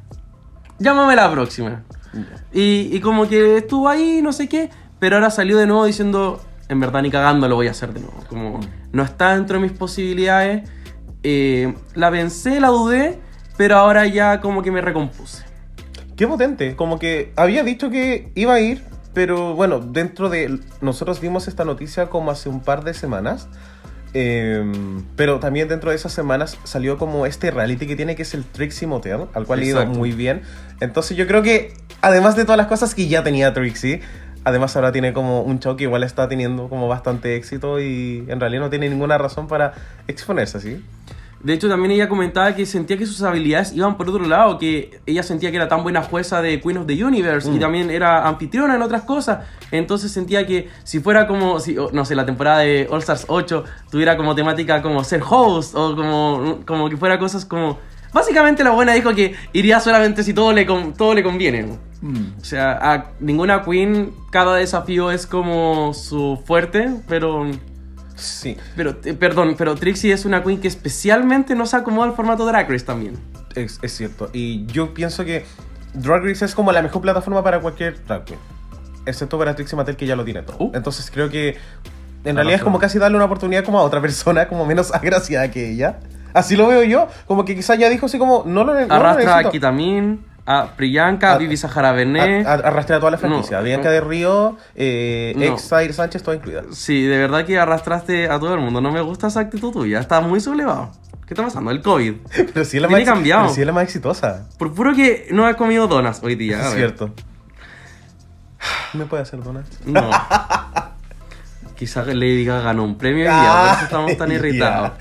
llámame 0.78 1.16
la 1.16 1.30
próxima. 1.30 1.84
Y, 2.52 2.90
y 2.92 3.00
como 3.00 3.26
que 3.26 3.56
estuvo 3.56 3.88
ahí, 3.88 4.20
no 4.20 4.32
sé 4.34 4.46
qué, 4.46 4.68
pero 4.98 5.16
ahora 5.16 5.30
salió 5.30 5.56
de 5.56 5.66
nuevo 5.66 5.86
diciendo, 5.86 6.42
en 6.68 6.80
verdad 6.80 7.00
ni 7.00 7.10
cagando 7.10 7.48
lo 7.48 7.54
voy 7.54 7.68
a 7.68 7.70
hacer 7.70 7.94
de 7.94 8.00
nuevo. 8.00 8.16
Como 8.28 8.60
no 8.92 9.02
está 9.02 9.34
dentro 9.34 9.58
de 9.58 9.62
mis 9.62 9.72
posibilidades. 9.72 10.68
Eh, 11.22 11.74
la 11.94 12.10
pensé, 12.10 12.60
la 12.60 12.68
dudé, 12.68 13.18
pero 13.56 13.78
ahora 13.78 14.06
ya 14.06 14.42
como 14.42 14.62
que 14.62 14.70
me 14.70 14.82
recompuse. 14.82 15.45
Qué 16.16 16.26
potente, 16.26 16.76
como 16.76 16.98
que 16.98 17.32
había 17.36 17.62
dicho 17.62 17.90
que 17.90 18.30
iba 18.34 18.54
a 18.54 18.60
ir, 18.60 18.82
pero 19.12 19.54
bueno, 19.54 19.80
dentro 19.80 20.30
de... 20.30 20.60
Nosotros 20.80 21.20
vimos 21.20 21.46
esta 21.46 21.64
noticia 21.64 22.08
como 22.08 22.30
hace 22.30 22.48
un 22.48 22.60
par 22.60 22.84
de 22.84 22.94
semanas, 22.94 23.48
eh, 24.14 24.64
pero 25.14 25.40
también 25.40 25.68
dentro 25.68 25.90
de 25.90 25.96
esas 25.96 26.12
semanas 26.12 26.56
salió 26.64 26.96
como 26.96 27.26
este 27.26 27.50
reality 27.50 27.86
que 27.86 27.96
tiene 27.96 28.16
que 28.16 28.22
es 28.22 28.32
el 28.32 28.44
Trixie 28.44 28.88
Motel, 28.88 29.26
al 29.34 29.44
cual 29.44 29.60
le 29.60 29.66
ha 29.66 29.68
ido 29.68 29.80
Exacto. 29.80 29.98
muy 29.98 30.12
bien. 30.12 30.40
Entonces 30.80 31.18
yo 31.18 31.26
creo 31.26 31.42
que, 31.42 31.74
además 32.00 32.34
de 32.34 32.44
todas 32.44 32.56
las 32.56 32.68
cosas 32.68 32.94
que 32.94 33.08
ya 33.08 33.22
tenía 33.22 33.52
Trixie, 33.52 34.00
además 34.44 34.74
ahora 34.76 34.92
tiene 34.92 35.12
como 35.12 35.42
un 35.42 35.58
show 35.60 35.76
que 35.76 35.84
igual 35.84 36.02
está 36.02 36.28
teniendo 36.28 36.70
como 36.70 36.88
bastante 36.88 37.36
éxito 37.36 37.78
y 37.78 38.24
en 38.28 38.40
realidad 38.40 38.62
no 38.62 38.70
tiene 38.70 38.88
ninguna 38.88 39.18
razón 39.18 39.48
para 39.48 39.74
exponerse 40.08 40.56
así. 40.56 40.82
De 41.42 41.52
hecho, 41.52 41.68
también 41.68 41.92
ella 41.92 42.08
comentaba 42.08 42.54
que 42.54 42.66
sentía 42.66 42.96
que 42.96 43.06
sus 43.06 43.22
habilidades 43.22 43.72
iban 43.72 43.96
por 43.96 44.08
otro 44.08 44.24
lado, 44.26 44.58
que 44.58 45.00
ella 45.06 45.22
sentía 45.22 45.50
que 45.50 45.56
era 45.56 45.68
tan 45.68 45.82
buena 45.82 46.02
jueza 46.02 46.40
de 46.40 46.60
Queen 46.60 46.78
of 46.78 46.86
the 46.86 47.04
Universe 47.04 47.52
y 47.52 47.58
también 47.58 47.90
era 47.90 48.26
anfitriona 48.26 48.74
en 48.74 48.82
otras 48.82 49.02
cosas. 49.02 49.46
Entonces 49.70 50.10
sentía 50.10 50.46
que 50.46 50.68
si 50.82 51.00
fuera 51.00 51.26
como, 51.26 51.60
si, 51.60 51.76
no 51.92 52.04
sé, 52.04 52.14
la 52.14 52.26
temporada 52.26 52.60
de 52.60 52.88
All 52.90 53.00
Stars 53.00 53.26
8 53.28 53.64
tuviera 53.90 54.16
como 54.16 54.34
temática 54.34 54.82
como 54.82 55.04
ser 55.04 55.22
host 55.28 55.74
o 55.74 55.94
como, 55.94 56.60
como 56.66 56.88
que 56.88 56.96
fuera 56.96 57.18
cosas 57.18 57.44
como... 57.44 57.78
Básicamente 58.12 58.64
la 58.64 58.70
buena 58.70 58.94
dijo 58.94 59.14
que 59.14 59.34
iría 59.52 59.78
solamente 59.78 60.22
si 60.22 60.32
todo 60.32 60.52
le, 60.52 60.64
todo 60.64 61.12
le 61.12 61.22
conviene. 61.22 61.78
O 62.40 62.44
sea, 62.44 62.78
a 62.80 63.10
ninguna 63.20 63.62
queen 63.62 64.14
cada 64.30 64.56
desafío 64.56 65.10
es 65.10 65.26
como 65.26 65.92
su 65.92 66.42
fuerte, 66.46 66.90
pero... 67.08 67.46
Sí, 68.16 68.56
Pero, 68.74 68.96
eh, 69.04 69.14
perdón, 69.14 69.54
pero 69.56 69.74
Trixie 69.74 70.12
es 70.12 70.24
una 70.24 70.42
queen 70.42 70.60
que 70.60 70.68
especialmente 70.68 71.54
no 71.54 71.66
se 71.66 71.76
acomoda 71.76 72.08
al 72.08 72.14
formato 72.14 72.46
Drag 72.46 72.68
Race 72.68 72.84
también. 72.84 73.18
es, 73.54 73.78
es 73.82 73.94
cierto. 73.94 74.30
Y 74.32 74.66
yo 74.66 74.94
pienso 74.94 75.24
que 75.24 75.44
Drag 75.94 76.24
Race 76.24 76.44
es 76.44 76.54
como 76.54 76.72
la 76.72 76.82
mejor 76.82 77.02
plataforma 77.02 77.42
para 77.42 77.60
cualquier 77.60 78.02
drag 78.04 78.24
queen. 78.24 78.40
Excepto 79.06 79.38
para 79.38 79.54
Trixie 79.54 79.76
Mattel 79.76 79.96
que 79.96 80.06
ya 80.06 80.16
lo 80.16 80.24
tiene 80.24 80.42
todo. 80.42 80.56
Uh. 80.58 80.72
Entonces 80.74 81.10
creo 81.10 81.28
que 81.28 81.56
en 82.24 82.34
realidad 82.34 82.56
es 82.56 82.62
como 82.62 82.78
no. 82.78 82.80
casi 82.80 82.98
darle 82.98 83.16
una 83.16 83.26
oportunidad 83.26 83.64
como 83.64 83.78
a 83.78 83.82
otra 83.82 84.00
persona, 84.00 84.48
como 84.48 84.66
menos 84.66 84.92
agraciada 84.94 85.50
que 85.50 85.70
ella. 85.70 86.00
Así 86.34 86.56
lo 86.56 86.66
veo 86.66 86.82
yo. 86.82 87.08
Como 87.26 87.44
que 87.44 87.54
quizás 87.54 87.78
ya 87.78 87.88
dijo 87.88 88.06
así 88.06 88.18
como, 88.18 88.42
no 88.44 88.64
lo, 88.64 88.74
no 88.74 88.86
lo 88.86 88.94
Arrastra 88.94 89.22
a 89.22 89.36
necesito. 89.36 89.50
Kitamin, 89.52 90.24
a 90.46 90.76
Priyanka, 90.76 91.34
a 91.34 91.38
Vivi 91.38 91.56
Sahara 91.56 91.92
Benet. 91.92 92.46
A- 92.46 92.56
toda 92.86 93.10
la 93.10 93.18
franquicia. 93.18 93.58
No, 93.58 93.64
Bianca 93.64 93.88
no. 93.88 93.90
de 93.94 94.00
Río, 94.00 94.56
eh, 94.74 95.34
No. 95.36 95.44
ex 95.44 95.68
Zaire 95.68 95.92
Sánchez, 95.92 96.22
toda 96.22 96.36
incluida. 96.36 96.62
Sí, 96.70 97.02
de 97.02 97.18
verdad 97.18 97.44
que 97.44 97.58
arrastraste 97.58 98.28
a 98.30 98.38
todo 98.38 98.54
el 98.54 98.60
mundo. 98.60 98.80
No 98.80 98.92
me 98.92 99.00
gusta 99.00 99.26
esa 99.26 99.40
actitud 99.40 99.72
tuya. 99.72 99.98
Está 100.00 100.20
muy 100.20 100.40
sublevado. 100.40 100.92
¿Qué 101.26 101.34
está 101.34 101.42
pasando? 101.42 101.72
El 101.72 101.82
COVID. 101.82 102.14
Pero 102.54 102.64
sí 102.64 102.76
es 102.76 102.82
la 102.82 102.88
más, 102.88 103.02
cambiado. 103.02 103.42
pero 103.42 103.54
sí 103.54 103.60
es 103.60 103.66
la 103.66 103.72
más 103.72 103.82
exitosa. 103.84 104.46
Por 104.58 104.72
puro 104.72 104.94
que 104.94 105.26
no 105.32 105.48
he 105.48 105.56
comido 105.56 105.88
donas 105.88 106.20
hoy 106.22 106.36
día. 106.36 106.60
Es 106.60 106.74
cierto. 106.74 107.10
¿Me 108.94 109.04
puede 109.06 109.24
hacer 109.24 109.42
donuts? 109.42 109.80
No. 109.84 110.08
Quizás 111.76 112.06
Lady 112.06 112.44
Gaga 112.44 112.62
ganó 112.62 112.84
un 112.84 112.96
premio 112.96 113.24
y 113.24 113.28
por 113.28 113.36
eso 113.36 113.84
estamos 113.84 114.16
tan 114.16 114.30
Ah, 114.30 114.34
irritados. 114.34 114.92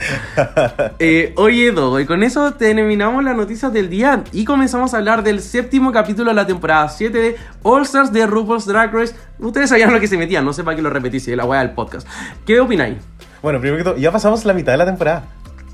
Eh, 1.00 1.34
oye, 1.38 1.72
Dogo, 1.72 2.00
y 2.02 2.06
con 2.06 2.22
eso 2.22 2.54
terminamos 2.54 3.24
las 3.24 3.36
noticias 3.36 3.72
del 3.72 3.90
día 3.90 4.24
y 4.34 4.44
comenzamos 4.44 4.94
a 4.94 4.98
hablar 4.98 5.24
del 5.24 5.42
séptimo 5.42 5.92
capítulo 5.94 6.32
de 6.32 6.36
la 6.36 6.46
temporada 6.46 6.90
7 6.90 7.18
de 7.18 7.36
All 7.64 7.84
Stars 7.84 8.12
de 8.12 8.28
RuPaul's 8.28 8.66
Drag 8.66 8.94
Race. 8.94 9.16
Ustedes 9.40 9.70
sabían 9.70 9.94
lo 9.94 10.00
que 10.02 10.08
se 10.08 10.18
metían, 10.18 10.44
no 10.44 10.52
sé 10.52 10.64
para 10.66 10.76
qué 10.76 10.82
lo 10.82 10.90
repetí, 10.90 11.20
si 11.22 11.32
es 11.32 11.38
la 11.38 11.46
weá 11.46 11.62
del 11.62 11.72
podcast. 11.72 12.08
¿Qué 12.46 12.60
opináis? 12.60 12.98
Bueno, 13.42 13.60
primero 13.62 13.78
que 13.78 13.84
todo, 13.92 13.98
ya 13.98 14.12
pasamos 14.12 14.44
la 14.44 14.54
mitad 14.54 14.74
de 14.74 14.78
la 14.80 14.86
temporada. 14.86 15.24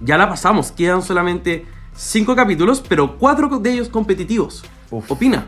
Ya 0.01 0.17
la 0.17 0.29
pasamos, 0.29 0.71
quedan 0.71 1.01
solamente 1.01 1.65
5 1.95 2.35
capítulos, 2.35 2.83
pero 2.87 3.17
4 3.17 3.57
de 3.59 3.71
ellos 3.71 3.89
competitivos. 3.89 4.63
Uf. 4.91 5.09
Opina. 5.11 5.45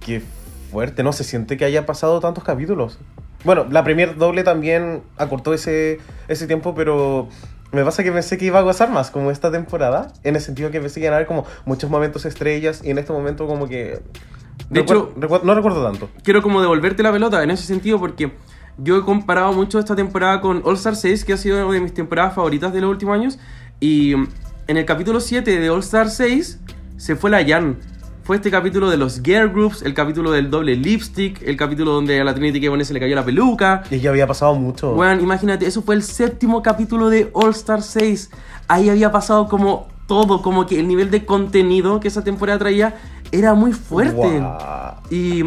Qué 0.00 0.22
fuerte, 0.70 1.02
no 1.02 1.12
se 1.12 1.24
siente 1.24 1.56
que 1.56 1.64
haya 1.64 1.86
pasado 1.86 2.20
tantos 2.20 2.44
capítulos. 2.44 2.98
Bueno, 3.44 3.66
la 3.70 3.82
premier 3.84 4.16
doble 4.16 4.44
también 4.44 5.02
acortó 5.16 5.54
ese, 5.54 5.98
ese 6.28 6.46
tiempo, 6.46 6.74
pero 6.74 7.28
me 7.72 7.84
pasa 7.84 8.02
que 8.02 8.12
pensé 8.12 8.36
que 8.36 8.44
iba 8.46 8.58
a 8.58 8.62
gozar 8.62 8.90
más 8.90 9.10
como 9.10 9.30
esta 9.30 9.50
temporada, 9.50 10.12
en 10.24 10.36
el 10.36 10.42
sentido 10.42 10.70
que 10.70 10.80
pensé 10.80 11.00
que 11.00 11.06
iban 11.06 11.14
a 11.14 11.16
haber 11.16 11.26
como 11.26 11.46
muchos 11.64 11.88
momentos 11.90 12.24
estrellas 12.26 12.82
y 12.84 12.90
en 12.90 12.98
este 12.98 13.12
momento 13.12 13.46
como 13.46 13.66
que... 13.68 14.00
De 14.68 14.80
hecho- 14.80 15.12
recuer- 15.16 15.42
no 15.42 15.54
recuerdo 15.54 15.82
tanto. 15.82 16.10
quiero 16.22 16.42
como 16.42 16.60
devolverte 16.60 17.02
la 17.02 17.10
pelota 17.12 17.42
en 17.42 17.50
ese 17.50 17.64
sentido 17.64 17.98
porque 17.98 18.32
yo 18.76 18.96
he 18.98 19.02
comparado 19.04 19.52
mucho 19.52 19.78
esta 19.78 19.96
temporada 19.96 20.40
con 20.40 20.62
All 20.64 20.74
Star 20.76 20.96
6, 20.96 21.24
que 21.24 21.32
ha 21.32 21.36
sido 21.36 21.64
una 21.66 21.74
de 21.74 21.80
mis 21.80 21.94
temporadas 21.94 22.34
favoritas 22.34 22.72
de 22.72 22.80
los 22.80 22.90
últimos 22.90 23.14
años. 23.14 23.38
Y 23.78 24.12
en 24.12 24.76
el 24.76 24.84
capítulo 24.84 25.20
7 25.20 25.58
de 25.60 25.70
All 25.70 25.80
Star 25.80 26.08
6 26.08 26.60
se 26.96 27.16
fue 27.16 27.30
la 27.30 27.44
Jan. 27.46 27.78
Fue 28.22 28.36
este 28.36 28.50
capítulo 28.50 28.90
de 28.90 28.96
los 28.96 29.22
girl 29.22 29.48
groups, 29.48 29.82
el 29.82 29.94
capítulo 29.94 30.30
del 30.30 30.50
doble 30.50 30.76
lipstick, 30.76 31.42
el 31.42 31.56
capítulo 31.56 31.92
donde 31.92 32.20
a 32.20 32.24
la 32.24 32.34
Trinity 32.34 32.60
K. 32.60 32.84
se 32.84 32.92
le 32.92 33.00
cayó 33.00 33.16
la 33.16 33.24
peluca. 33.24 33.82
Y 33.90 33.98
ya 33.98 34.10
había 34.10 34.26
pasado 34.26 34.54
mucho. 34.54 34.94
Weón, 34.94 35.20
imagínate, 35.20 35.66
eso 35.66 35.82
fue 35.82 35.94
el 35.94 36.02
séptimo 36.02 36.62
capítulo 36.62 37.08
de 37.08 37.30
All 37.32 37.50
Star 37.50 37.82
6. 37.82 38.30
Ahí 38.68 38.88
había 38.90 39.10
pasado 39.10 39.48
como 39.48 39.88
todo, 40.06 40.42
como 40.42 40.66
que 40.66 40.78
el 40.78 40.86
nivel 40.86 41.10
de 41.10 41.24
contenido 41.24 41.98
que 41.98 42.08
esa 42.08 42.22
temporada 42.22 42.58
traía 42.58 42.94
era 43.32 43.54
muy 43.54 43.72
fuerte. 43.72 44.42
Y, 45.10 45.42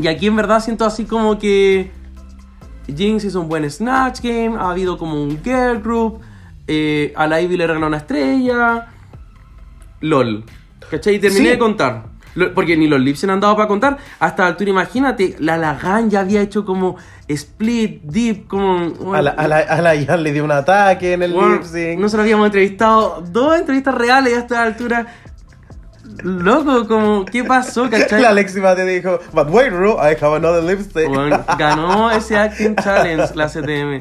y 0.00 0.06
aquí 0.06 0.26
en 0.26 0.36
verdad 0.36 0.60
siento 0.60 0.84
así 0.84 1.04
como 1.04 1.38
que 1.38 1.90
Jinx 2.86 3.24
hizo 3.24 3.40
un 3.40 3.48
buen 3.48 3.68
Snatch 3.70 4.20
Game, 4.20 4.56
ha 4.58 4.70
habido 4.70 4.96
como 4.98 5.22
un 5.22 5.42
Girl 5.42 5.80
Group, 5.80 6.20
eh, 6.66 7.12
a 7.16 7.26
la 7.26 7.40
Ivy 7.40 7.56
le 7.56 7.66
regaló 7.66 7.86
una 7.86 7.98
estrella, 7.98 8.88
LOL. 10.00 10.44
¿Cachai? 10.90 11.16
Y 11.16 11.18
terminé 11.18 11.44
Sí. 11.44 11.50
de 11.50 11.58
contar. 11.58 12.14
Porque 12.54 12.76
ni 12.76 12.88
los 12.88 13.00
lips 13.00 13.20
se 13.20 13.30
han 13.30 13.38
dado 13.38 13.54
para 13.54 13.68
contar. 13.68 13.96
Hasta 14.18 14.42
la 14.42 14.48
altura, 14.48 14.70
imagínate, 14.70 15.36
la 15.38 15.56
Lagan 15.56 16.10
ya 16.10 16.20
había 16.20 16.40
hecho 16.40 16.64
como 16.64 16.96
split, 17.28 18.02
deep, 18.02 18.48
como... 18.48 19.14
A 19.14 19.22
la, 19.22 19.30
a 19.30 19.46
la, 19.46 19.58
a 19.58 19.80
la 19.80 20.16
le 20.16 20.32
dio 20.32 20.42
un 20.44 20.50
ataque 20.50 21.12
en 21.12 21.22
el 21.22 21.32
Bueno, 21.32 21.52
lip 21.54 21.62
sync. 21.62 22.00
No 22.00 22.08
se 22.08 22.16
lo 22.16 22.22
habíamos 22.24 22.46
entrevistado. 22.46 23.22
Dos 23.30 23.56
entrevistas 23.56 23.94
reales 23.94 24.32
y 24.32 24.34
a 24.34 24.38
esta 24.40 24.62
altura. 24.64 25.06
Loco, 26.22 26.86
como, 26.86 27.24
¿qué 27.24 27.44
pasó, 27.44 27.88
cachai? 27.90 28.20
La 28.20 28.30
Alexi 28.30 28.60
Mate 28.60 28.84
dijo, 28.84 29.20
but 29.32 29.48
wait, 29.50 29.70
Ru, 29.72 29.92
I 29.92 30.16
have 30.20 30.36
another 30.36 30.62
lipstick. 30.62 31.08
Bueno, 31.08 31.44
ganó 31.58 32.10
ese 32.10 32.36
Acting 32.36 32.76
Challenge 32.82 33.24
la 33.34 33.48
CTM. 33.48 34.00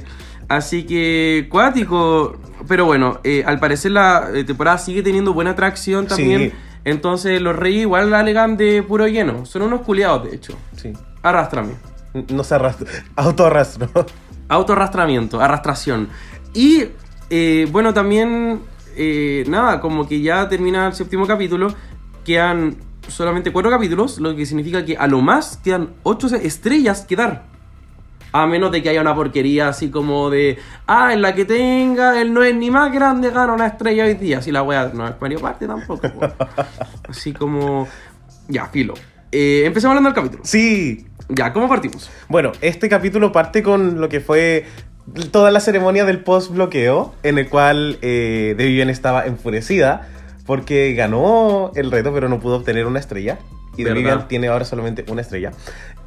Así 0.49 0.83
que, 0.85 1.47
cuático. 1.49 2.37
Pero 2.67 2.85
bueno, 2.85 3.19
eh, 3.23 3.43
al 3.45 3.59
parecer 3.59 3.91
la 3.91 4.29
eh, 4.33 4.43
temporada 4.43 4.77
sigue 4.77 5.01
teniendo 5.03 5.33
buena 5.33 5.51
atracción 5.51 6.07
también. 6.07 6.51
Sí. 6.51 6.53
Entonces 6.85 7.41
los 7.41 7.55
reyes 7.55 7.81
igual 7.81 8.11
la 8.11 8.19
alegan 8.19 8.57
de 8.57 8.83
puro 8.83 9.07
lleno. 9.07 9.45
Son 9.45 9.61
unos 9.61 9.81
culiados, 9.81 10.25
de 10.29 10.35
hecho. 10.35 10.57
Sí. 10.75 10.93
Arrástrame. 11.21 11.73
No 12.29 12.43
se 12.43 12.55
arrastra. 12.55 12.87
Autoarrastro. 13.15 13.89
Autoarrastramiento, 14.49 15.39
arrastración. 15.39 16.09
Y 16.53 16.85
eh, 17.29 17.67
bueno, 17.71 17.93
también, 17.93 18.61
eh, 18.95 19.43
nada, 19.47 19.79
como 19.79 20.07
que 20.07 20.21
ya 20.21 20.47
termina 20.47 20.87
el 20.87 20.93
séptimo 20.93 21.25
capítulo, 21.25 21.73
quedan 22.23 22.75
solamente 23.07 23.51
cuatro 23.51 23.71
capítulos, 23.71 24.19
lo 24.19 24.35
que 24.35 24.45
significa 24.45 24.85
que 24.85 24.95
a 24.95 25.07
lo 25.07 25.21
más 25.21 25.57
quedan 25.63 25.89
ocho 26.03 26.27
estrellas 26.35 27.05
que 27.07 27.15
dar. 27.15 27.52
A 28.33 28.47
menos 28.47 28.71
de 28.71 28.83
que 28.83 28.89
haya 28.89 28.99
una 28.99 29.15
porquería 29.15 29.69
así 29.69 29.89
como 29.89 30.29
de, 30.29 30.57
ah, 30.87 31.13
en 31.13 31.21
la 31.21 31.33
que 31.35 31.45
tenga, 31.45 32.19
él 32.19 32.33
no 32.33 32.43
es 32.43 32.55
ni 32.55 32.69
más 32.71 32.91
grande, 32.91 33.29
gana 33.29 33.53
una 33.53 33.67
estrella 33.67 34.05
hoy 34.05 34.15
día. 34.15 34.39
Así 34.39 34.51
la 34.51 34.63
wea 34.63 34.91
no 34.93 35.07
es 35.07 35.13
Mario 35.21 35.39
Party 35.39 35.67
tampoco. 35.67 36.09
po. 36.09 36.27
Así 37.07 37.31
como, 37.31 37.87
ya, 38.47 38.65
filo. 38.67 38.95
Eh, 39.31 39.63
empecemos 39.65 39.91
hablando 39.95 40.09
del 40.09 40.15
capítulo. 40.15 40.43
Sí. 40.43 41.07
Ya, 41.29 41.53
¿cómo 41.53 41.69
partimos? 41.69 42.11
Bueno, 42.27 42.51
este 42.61 42.89
capítulo 42.89 43.31
parte 43.31 43.63
con 43.63 44.01
lo 44.01 44.09
que 44.09 44.19
fue 44.19 44.65
toda 45.31 45.51
la 45.51 45.59
ceremonia 45.59 46.05
del 46.05 46.19
post-bloqueo, 46.19 47.13
en 47.23 47.37
el 47.37 47.49
cual 47.49 47.97
eh, 48.01 48.53
The 48.57 48.65
Vivian 48.65 48.89
estaba 48.89 49.25
enfurecida 49.25 50.07
porque 50.45 50.93
ganó 50.93 51.71
el 51.75 51.91
reto, 51.91 52.13
pero 52.13 52.29
no 52.29 52.39
pudo 52.39 52.57
obtener 52.57 52.85
una 52.85 52.99
estrella. 52.99 53.39
Y 53.73 53.77
The 53.77 53.83
¿Verdad? 53.85 53.95
Vivian 53.95 54.27
tiene 54.27 54.47
ahora 54.49 54.65
solamente 54.65 55.05
una 55.09 55.21
estrella. 55.21 55.51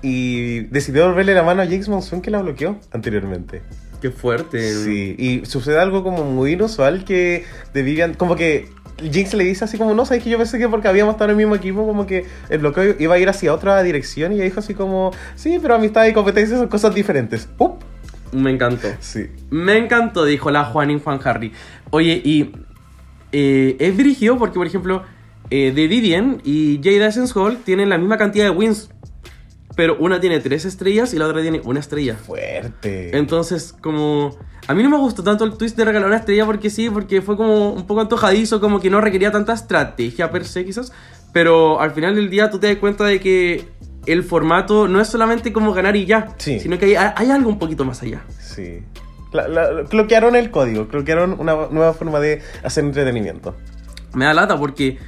Y 0.03 0.61
decidió 0.65 1.07
volverle 1.07 1.35
la 1.35 1.43
mano 1.43 1.62
a 1.62 1.67
Jinx 1.67 1.88
Monsoon 1.88 2.23
que 2.23 2.31
la 2.31 2.43
bloqueó 2.43 2.79
anteriormente. 2.93 3.62
Qué 4.00 4.11
fuerte. 4.11 4.73
Sí, 4.73 5.17
y 5.19 5.47
sucede 5.47 5.79
algo 5.79 6.03
como 6.03 6.25
muy 6.25 6.53
inusual 6.53 7.05
que 7.05 7.45
The 7.73 7.83
Vivian, 7.83 8.15
como 8.15 8.37
que 8.37 8.69
Jinx 9.03 9.35
le 9.35 9.45
dice 9.45 9.65
así 9.65 9.79
como, 9.79 9.95
no, 9.95 10.05
sabes 10.05 10.23
que 10.23 10.31
yo 10.31 10.38
pensé 10.38 10.59
que 10.59 10.69
porque 10.69 10.88
habíamos 10.88 11.15
estado 11.15 11.31
en 11.31 11.31
el 11.31 11.37
mismo 11.37 11.55
equipo, 11.55 11.87
como 11.87 12.07
que 12.07 12.25
el 12.49 12.59
bloqueo 12.59 12.95
iba 12.99 13.15
a 13.15 13.19
ir 13.19 13.29
hacia 13.29 13.53
otra 13.53 13.83
dirección 13.83 14.33
y 14.33 14.37
ella 14.37 14.45
dijo 14.45 14.61
así 14.61 14.75
como, 14.75 15.12
sí, 15.35 15.59
pero 15.61 15.75
amistad 15.75 16.07
y 16.07 16.12
competencia 16.12 16.57
son 16.57 16.69
cosas 16.69 16.95
diferentes. 16.95 17.49
¡Up! 17.59 17.79
Me 18.33 18.50
encantó. 18.50 18.88
Sí. 19.00 19.26
Me 19.50 19.79
encantó, 19.79 20.25
dijo 20.25 20.50
la 20.50 20.65
Juanín 20.65 21.00
Juan 21.00 21.21
Harry. 21.25 21.53
Oye, 21.91 22.21
y 22.25 22.53
eh, 23.33 23.76
es 23.79 23.97
dirigido 23.97 24.38
porque, 24.38 24.55
por 24.55 24.67
ejemplo, 24.67 25.03
eh, 25.50 25.73
The 25.75 25.87
Vivian 25.87 26.41
y 26.45 26.81
Jade 26.83 27.07
Essence 27.07 27.33
Hall 27.38 27.59
tienen 27.65 27.88
la 27.88 27.99
misma 27.99 28.17
cantidad 28.17 28.45
de 28.45 28.50
wins. 28.50 28.91
Pero 29.75 29.96
una 29.99 30.20
tiene 30.20 30.40
tres 30.40 30.64
estrellas 30.64 31.12
y 31.12 31.18
la 31.18 31.26
otra 31.26 31.42
tiene 31.42 31.61
una 31.64 31.80
estrella. 31.80 32.14
Fuerte. 32.16 33.16
Entonces, 33.16 33.75
como... 33.80 34.37
A 34.68 34.75
mí 34.75 34.82
no 34.82 34.90
me 34.90 34.96
gustó 34.96 35.23
tanto 35.23 35.44
el 35.44 35.56
twist 35.56 35.76
de 35.76 35.85
regalar 35.85 36.08
una 36.08 36.16
estrella 36.16 36.44
porque 36.46 36.70
sí, 36.70 36.90
porque 36.90 37.23
fue 37.23 37.37
como 37.37 37.70
un 37.73 37.87
poco 37.87 38.00
antojadizo, 38.00 38.61
como 38.61 38.80
que 38.80 38.90
no 38.90 39.00
requería 39.00 39.30
tanta 39.30 39.52
estrategia 39.52 40.30
per 40.30 40.44
se 40.44 40.64
quizás. 40.64 40.92
Pero 41.32 41.80
al 41.80 41.90
final 41.92 42.14
del 42.14 42.30
día 42.30 42.50
tú 42.50 42.58
te 42.58 42.68
das 42.68 42.76
cuenta 42.76 43.04
de 43.04 43.20
que 43.20 43.68
el 44.06 44.23
formato 44.25 44.88
no 44.88 45.00
es 45.00 45.08
solamente 45.08 45.52
como 45.52 45.73
ganar 45.73 45.94
y 45.96 46.06
ya, 46.06 46.35
Sí. 46.38 46.58
sino 46.58 46.78
que 46.78 46.96
hay, 46.99 47.12
hay 47.14 47.30
algo 47.30 47.50
un 47.50 47.58
poquito 47.58 47.85
más 47.85 48.02
allá. 48.02 48.23
Sí. 48.40 48.82
La- 49.32 49.46
el 49.46 50.50
código, 50.50 50.88
cloquearon 50.88 51.37
una 51.38 51.54
nueva 51.70 51.92
forma 51.92 52.20
de 52.20 52.40
hacer 52.64 52.85
entretenimiento. 52.85 53.54
Me 54.14 54.25
da 54.25 54.32
lata 54.32 54.56
porque 54.58 54.99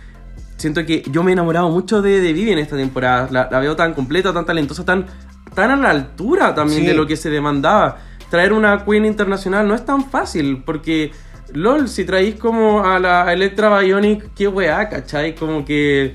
siento 0.59 0.85
que 0.85 1.03
yo 1.11 1.23
me 1.23 1.31
he 1.31 1.33
enamorado 1.33 1.71
mucho 1.71 2.03
de, 2.03 2.21
de 2.21 2.33
Vivi 2.35 2.53
en 2.53 2.59
esta 2.59 2.77
temporada. 2.77 3.29
La, 3.31 3.49
la 3.51 3.59
veo 3.61 3.75
tan 3.75 3.95
completa, 3.95 4.33
tan 4.35 4.45
talentosa, 4.45 4.85
tan, 4.85 5.07
tan 5.55 5.71
a 5.71 5.77
la 5.77 5.91
altura 5.91 6.55
también 6.55 6.83
Sí. 6.83 6.87
de 6.87 6.95
lo 6.95 7.07
que 7.07 7.17
se 7.17 7.31
demandaba. 7.31 7.97
Traer 8.31 8.53
una 8.53 8.85
Queen 8.85 9.07
internacional 9.07 9.67
no 9.67 9.75
es 9.75 9.85
tan 9.87 10.11
fácil 10.11 10.63
porque, 10.67 11.13
lol, 11.55 11.89
si 11.89 12.05
traéis 12.05 12.35
como 12.35 12.85
a 12.85 12.99
la 12.99 13.33
Electra 13.33 13.79
Bionic, 13.79 14.35
qué 14.35 14.47
weá, 14.49 14.87
¿cachai? 14.91 15.35
Como 15.35 15.65
que 15.65 16.15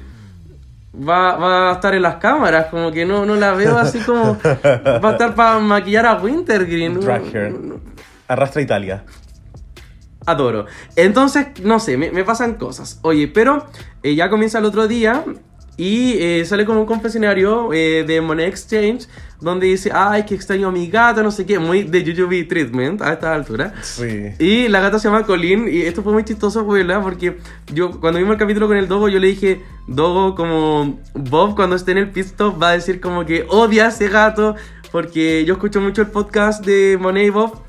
va, 0.96 1.36
va 1.38 1.70
a 1.72 1.74
estar 1.74 1.96
en 1.96 2.04
las 2.04 2.16
cámaras, 2.18 2.68
como 2.68 2.92
que 2.92 3.04
no, 3.06 3.26
no 3.26 3.36
la 3.36 3.54
veo 3.54 3.78
así 3.80 3.98
como 4.00 4.38
va 4.46 5.10
a 5.10 5.12
estar 5.14 5.34
para 5.34 5.58
maquillar 5.60 6.06
a 6.06 6.16
Wintergreen. 6.22 7.00
Drag 7.00 7.24
Arrastra 8.28 8.62
Italia. 8.62 9.04
Adoro. 10.26 10.66
Entonces, 10.96 11.48
no 11.64 11.80
sé, 11.80 11.98
me, 11.98 12.12
me 12.12 12.24
pasan 12.24 12.56
cosas. 12.56 13.00
Oye, 13.02 13.28
pero 13.28 13.66
eh, 14.02 14.16
ya 14.16 14.30
comienza 14.30 14.60
el 14.60 14.66
otro 14.66 14.88
día 14.88 15.24
y 15.76 16.14
eh, 16.20 16.46
sale 16.46 16.66
como 16.66 16.82
un 16.82 16.86
confesionario 16.86 17.74
eh, 17.74 18.04
de 18.06 18.22
Money 18.22 18.46
Exchange 18.46 19.08
donde 19.42 19.68
dice, 19.68 19.92
ay, 19.94 20.24
que 20.24 20.36
extraño 20.36 20.68
a 20.68 20.72
mi 20.72 20.88
gata, 20.88 21.24
no 21.24 21.32
sé 21.32 21.46
qué, 21.46 21.60
muy 21.60 21.84
de 21.84 22.06
Jujubee 22.06 22.44
Treatment 22.44 23.02
a 23.02 23.14
esta 23.14 23.34
altura. 23.34 23.74
Sí. 23.82 24.30
Y 24.40 24.68
la 24.70 24.80
gata 24.80 25.00
se 25.00 25.10
llama 25.10 25.26
Colleen 25.26 25.68
y 25.68 25.82
esto 25.82 26.04
fue 26.04 26.14
muy 26.14 26.24
chistoso, 26.24 26.66
¿verdad? 26.66 27.02
Porque 27.02 27.38
yo 27.74 28.00
cuando 28.00 28.20
vimos 28.20 28.34
el 28.34 28.40
capítulo 28.40 28.68
con 28.68 28.78
el 28.78 28.88
Dogo, 28.88 29.10
yo 29.10 29.20
le 29.20 29.28
dije, 29.28 29.62
Dogo, 29.88 30.36
como 30.36 31.00
Bob 31.14 31.56
cuando 31.56 31.76
esté 31.76 31.92
en 31.92 31.98
el 31.98 32.12
pit 32.12 32.26
stop 32.28 32.62
va 32.62 32.70
a 32.70 32.74
decir 32.74 33.02
como 33.02 33.26
que 33.26 33.46
odia 33.50 33.86
a 33.86 33.90
ese 33.90 34.08
gato 34.08 34.56
porque 34.92 35.44
yo 35.44 35.56
escucho 35.56 35.82
mucho 35.82 36.04
el 36.04 36.08
podcast 36.08 36.64
de 36.64 36.98
Monet 37.02 37.26
y 37.26 37.30
Bob 37.32 37.64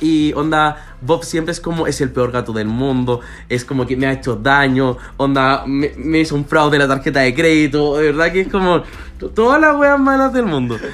y 0.00 0.32
onda, 0.34 0.96
Bob 1.00 1.24
siempre 1.24 1.52
es 1.52 1.60
como, 1.60 1.86
es 1.86 2.00
el 2.00 2.10
peor 2.10 2.32
gato 2.32 2.52
del 2.52 2.66
mundo, 2.68 3.20
es 3.48 3.64
como 3.64 3.86
que 3.86 3.96
me 3.96 4.06
ha 4.06 4.12
hecho 4.12 4.36
daño, 4.36 4.96
onda, 5.16 5.64
me, 5.66 5.92
me 5.96 6.18
hizo 6.20 6.34
un 6.34 6.44
fraude 6.44 6.78
la 6.78 6.88
tarjeta 6.88 7.20
de 7.20 7.34
crédito, 7.34 7.96
de 7.96 8.06
verdad 8.12 8.32
que 8.32 8.40
es 8.42 8.48
como 8.48 8.82
to- 9.18 9.30
todas 9.30 9.60
las 9.60 9.76
weas 9.76 9.98
malas 9.98 10.32
del 10.32 10.44
mundo. 10.46 10.76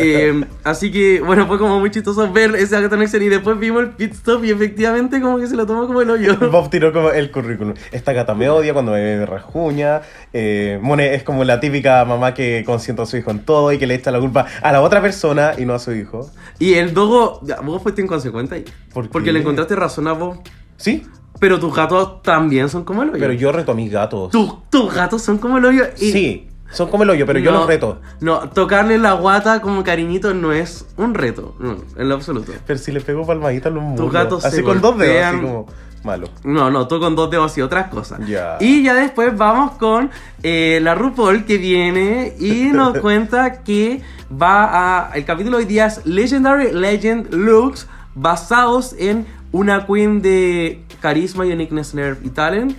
Eh, 0.00 0.44
así 0.64 0.90
que, 0.90 1.20
bueno, 1.20 1.46
fue 1.46 1.58
como 1.58 1.78
muy 1.78 1.90
chistoso 1.90 2.30
ver 2.32 2.54
ese 2.56 2.80
gato 2.80 2.94
en 2.94 3.02
acción 3.02 3.22
y 3.22 3.28
después 3.28 3.58
vimos 3.58 3.82
el 3.82 3.90
pit 3.90 4.12
stop 4.14 4.44
y 4.44 4.50
efectivamente 4.50 5.20
como 5.20 5.38
que 5.38 5.46
se 5.46 5.54
lo 5.56 5.66
tomó 5.66 5.86
como 5.86 6.00
el 6.00 6.10
hoyo. 6.10 6.36
Bob 6.50 6.70
tiró 6.70 6.92
como 6.92 7.10
el 7.10 7.30
currículum. 7.30 7.74
Esta 7.92 8.12
gata 8.12 8.34
me 8.34 8.48
odia 8.48 8.72
cuando 8.72 8.92
me 8.92 9.24
rajuña. 9.26 10.00
Eh, 10.32 10.78
Mone 10.82 11.14
es 11.14 11.22
como 11.22 11.44
la 11.44 11.60
típica 11.60 12.04
mamá 12.04 12.34
que 12.34 12.62
consiente 12.64 13.02
a 13.02 13.06
su 13.06 13.16
hijo 13.16 13.30
en 13.30 13.40
todo 13.44 13.70
y 13.72 13.78
que 13.78 13.86
le 13.86 13.94
echa 13.94 14.10
la 14.10 14.18
culpa 14.20 14.46
a 14.62 14.72
la 14.72 14.80
otra 14.80 15.00
persona 15.02 15.52
y 15.58 15.64
no 15.64 15.74
a 15.74 15.78
su 15.78 15.92
hijo. 15.92 16.30
Y 16.58 16.74
el 16.74 16.94
dogo, 16.94 17.40
vos 17.62 17.82
fuiste 17.82 18.02
inconsecuente 18.02 18.54
ahí. 18.56 18.64
¿Por 18.92 19.08
Porque 19.10 19.31
le 19.32 19.40
encontraste 19.40 19.74
razón 19.76 20.06
a 20.08 20.12
Bob. 20.12 20.40
Sí, 20.76 21.06
Pero 21.40 21.58
tus 21.58 21.74
gatos 21.74 22.22
también 22.22 22.68
son 22.68 22.84
como 22.84 23.02
el 23.02 23.10
hoyo. 23.10 23.18
pero 23.18 23.32
yo 23.32 23.50
reto 23.52 23.72
a 23.72 23.74
mis 23.74 23.90
gatos. 23.90 24.30
Tus- 24.30 24.68
tus 24.70 24.94
gatos 24.94 25.22
son 25.22 25.38
como 25.38 25.58
el 25.58 25.64
hoyo. 25.64 25.84
y- 25.98 26.12
Sí, 26.12 26.48
son 26.70 26.88
como 26.88 27.02
el 27.02 27.10
hoyo, 27.10 27.26
pero 27.26 27.38
yo 27.40 27.50
No, 27.50 27.58
los 27.58 27.66
reto. 27.66 28.00
No, 28.20 28.48
tocarle 28.50 28.96
la 28.98 29.14
guata 29.14 29.60
como 29.60 29.82
cariñito 29.82 30.34
no 30.34 30.52
es 30.52 30.86
un 30.96 31.14
reto, 31.14 31.56
no, 31.58 31.76
en 31.96 32.08
lo 32.08 32.14
absoluto. 32.14 32.52
Pero 32.66 32.78
si 32.78 32.92
le 32.92 33.00
pego 33.00 33.26
palmadita 33.26 33.68
a 33.68 33.72
los 33.72 33.82
muslos. 33.82 34.12
gatos 34.12 34.44
Así 34.44 34.56
se 34.58 34.62
con 34.62 34.80
dos 34.80 34.96
dedos, 34.98 35.16
así 35.24 35.36
golpean. 35.36 35.40
como 35.42 35.66
malo. 36.04 36.28
No, 36.44 36.70
no, 36.70 36.86
tú 36.88 36.98
con 37.00 37.14
dos 37.16 37.30
dedos 37.30 37.56
y 37.58 37.60
otras 37.62 37.88
cosas. 37.88 38.20
Ya. 38.26 38.56
Y 38.60 38.82
ya 38.84 38.94
después 38.94 39.36
vamos 39.36 39.72
con 39.72 40.10
eh, 40.44 40.80
la 40.82 40.94
RuPaul 40.94 41.44
que 41.44 41.58
viene 41.58 42.34
y 42.40 42.70
nos 42.72 42.98
cuenta 43.00 43.62
que 43.64 44.00
va 44.30 45.08
a. 45.08 45.12
El 45.14 45.24
capítulo 45.24 45.56
de 45.58 45.64
hoy 45.64 45.68
día 45.68 45.86
es 45.86 46.04
Legendary 46.06 46.72
Legend 46.72 47.32
Looks 47.34 47.88
basados 48.14 48.94
en 48.98 49.26
una 49.52 49.86
queen 49.86 50.22
de 50.22 50.84
carisma, 51.00 51.44
uniqueness, 51.44 51.94
nerve 51.94 52.20
y 52.24 52.30
talent. 52.30 52.76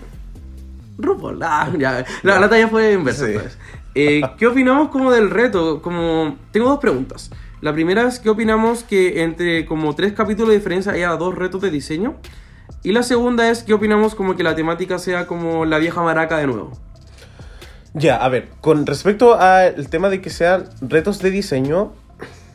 RuPaul, 0.98 1.42
ah, 1.44 1.72
ya. 1.78 2.06
La, 2.24 2.40
la 2.40 2.50
talla 2.50 2.68
fue 2.68 2.94
inversa. 2.94 3.28
Sí. 3.28 3.34
pues. 3.34 3.58
Eh, 3.96 4.22
¿Qué 4.38 4.48
opinamos 4.48 4.90
como 4.90 5.12
del 5.12 5.30
reto? 5.30 5.82
Como 5.82 6.38
tengo 6.52 6.70
dos 6.70 6.80
preguntas. 6.80 7.30
La 7.62 7.74
primera 7.74 8.08
es 8.08 8.20
¿qué 8.20 8.30
opinamos 8.30 8.84
que 8.84 9.24
entre 9.24 9.66
como 9.66 9.96
tres 9.96 10.14
capítulos 10.14 10.50
de 10.50 10.58
diferencia 10.58 10.92
haya 10.92 11.10
dos 11.12 11.36
retos 11.36 11.62
de 11.62 11.70
diseño? 11.70 12.16
Y 12.82 12.92
la 12.92 13.04
segunda 13.04 13.50
es 13.50 13.64
¿qué 13.64 13.74
opinamos 13.74 14.16
como 14.16 14.36
que 14.36 14.44
la 14.44 14.56
temática 14.56 15.00
sea 15.00 15.28
como 15.28 15.64
la 15.64 15.78
vieja 15.78 16.02
maraca 16.02 16.38
de 16.38 16.48
nuevo? 16.48 16.72
Ya, 17.94 18.18
a 18.18 18.28
ver, 18.28 18.50
con 18.60 18.88
respecto 18.88 19.40
al 19.40 19.88
tema 19.90 20.10
de 20.10 20.20
que 20.20 20.32
sean 20.32 20.66
retos 20.82 21.20
de 21.20 21.30
diseño, 21.30 21.94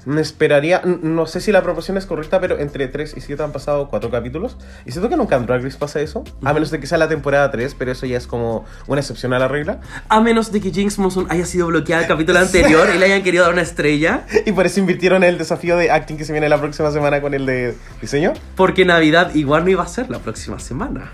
me 0.05 0.21
esperaría, 0.21 0.83
no 0.85 1.27
sé 1.27 1.41
si 1.41 1.53
la 1.53 1.63
proporción 1.63 1.97
es 1.97 2.07
correcta, 2.07 2.41
pero 2.41 2.59
entre 2.59 2.89
3 2.89 3.15
y 3.17 3.21
7 3.21 3.43
han 3.43 3.53
pasado 3.53 3.89
4 3.89 4.11
capítulos. 4.11 4.57
Y 4.87 4.93
siento 4.93 5.09
que 5.09 5.17
nunca 5.17 5.37
en 5.37 5.47
Drag 5.47 5.63
Race 5.63 5.79
pasa 5.79 6.01
eso, 6.01 6.25
a 6.43 6.53
menos 6.53 6.71
de 6.71 6.81
que 6.81 6.87
sea 6.87 6.99
la 6.99 7.09
temporada 7.09 7.51
3, 7.51 7.75
pero 7.79 7.93
eso 7.93 8.07
ya 8.07 8.17
es 8.17 8.27
como 8.27 8.65
una 8.87 9.01
excepción 9.01 9.33
a 9.33 9.39
la 9.39 9.49
regla. 9.49 9.81
A 10.09 10.21
menos 10.21 10.53
de 10.53 10.61
que 10.61 10.71
Jinx 10.71 10.99
Monsoon 10.99 11.27
haya 11.31 11.45
sido 11.45 11.67
bloqueada 11.67 12.03
el 12.03 12.09
capítulo 12.09 12.39
anterior 12.39 12.89
y 12.95 12.99
le 12.99 13.07
hayan 13.07 13.23
querido 13.23 13.45
dar 13.45 13.53
una 13.53 13.63
estrella. 13.63 14.27
Y 14.47 14.53
por 14.53 14.65
eso 14.65 14.81
invirtieron 14.81 15.25
en 15.25 15.31
el 15.31 15.39
desafío 15.39 15.77
de 15.77 15.91
acting 15.91 16.17
que 16.17 16.25
se 16.25 16.33
viene 16.33 16.49
la 16.49 16.59
próxima 16.59 16.91
semana 16.91 17.21
con 17.21 17.35
el 17.35 17.45
de 17.45 17.75
diseño. 18.01 18.33
Porque 18.57 18.85
Navidad 18.85 19.35
igual 19.35 19.65
no 19.65 19.71
iba 19.71 19.83
a 19.83 19.89
ser 19.89 20.09
la 20.09 20.21
próxima 20.21 20.59
semana. 20.59 21.13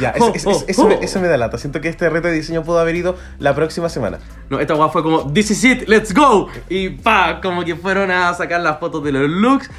Ya, 0.00 0.10
es- 0.10 0.22
Oh, 0.22 0.32
es- 0.34 0.46
oh, 0.46 0.50
es- 0.50 0.64
eso, 0.68 0.86
me, 0.88 0.94
eso 1.02 1.20
me 1.20 1.28
da 1.28 1.36
lata. 1.36 1.58
Siento 1.58 1.80
que 1.80 1.88
este 1.88 2.08
reto 2.08 2.28
de 2.28 2.34
diseño 2.34 2.62
pudo 2.62 2.78
haber 2.78 2.96
ido 2.96 3.16
la 3.38 3.54
próxima 3.54 3.88
semana. 3.88 4.18
No, 4.50 4.58
esta 4.60 4.74
guapa 4.74 4.92
fue 4.92 5.02
como, 5.02 5.32
this 5.32 5.50
is 5.50 5.64
it, 5.64 5.88
let's 5.88 6.14
go. 6.14 6.48
Y 6.68 6.90
pa, 6.90 7.40
como 7.42 7.64
que 7.64 7.76
fueron 7.76 8.10
a 8.10 8.32
sacar 8.34 8.60
las 8.60 8.78
fotos 8.78 9.04
de 9.04 9.12
los 9.12 9.28
looks. 9.28 9.70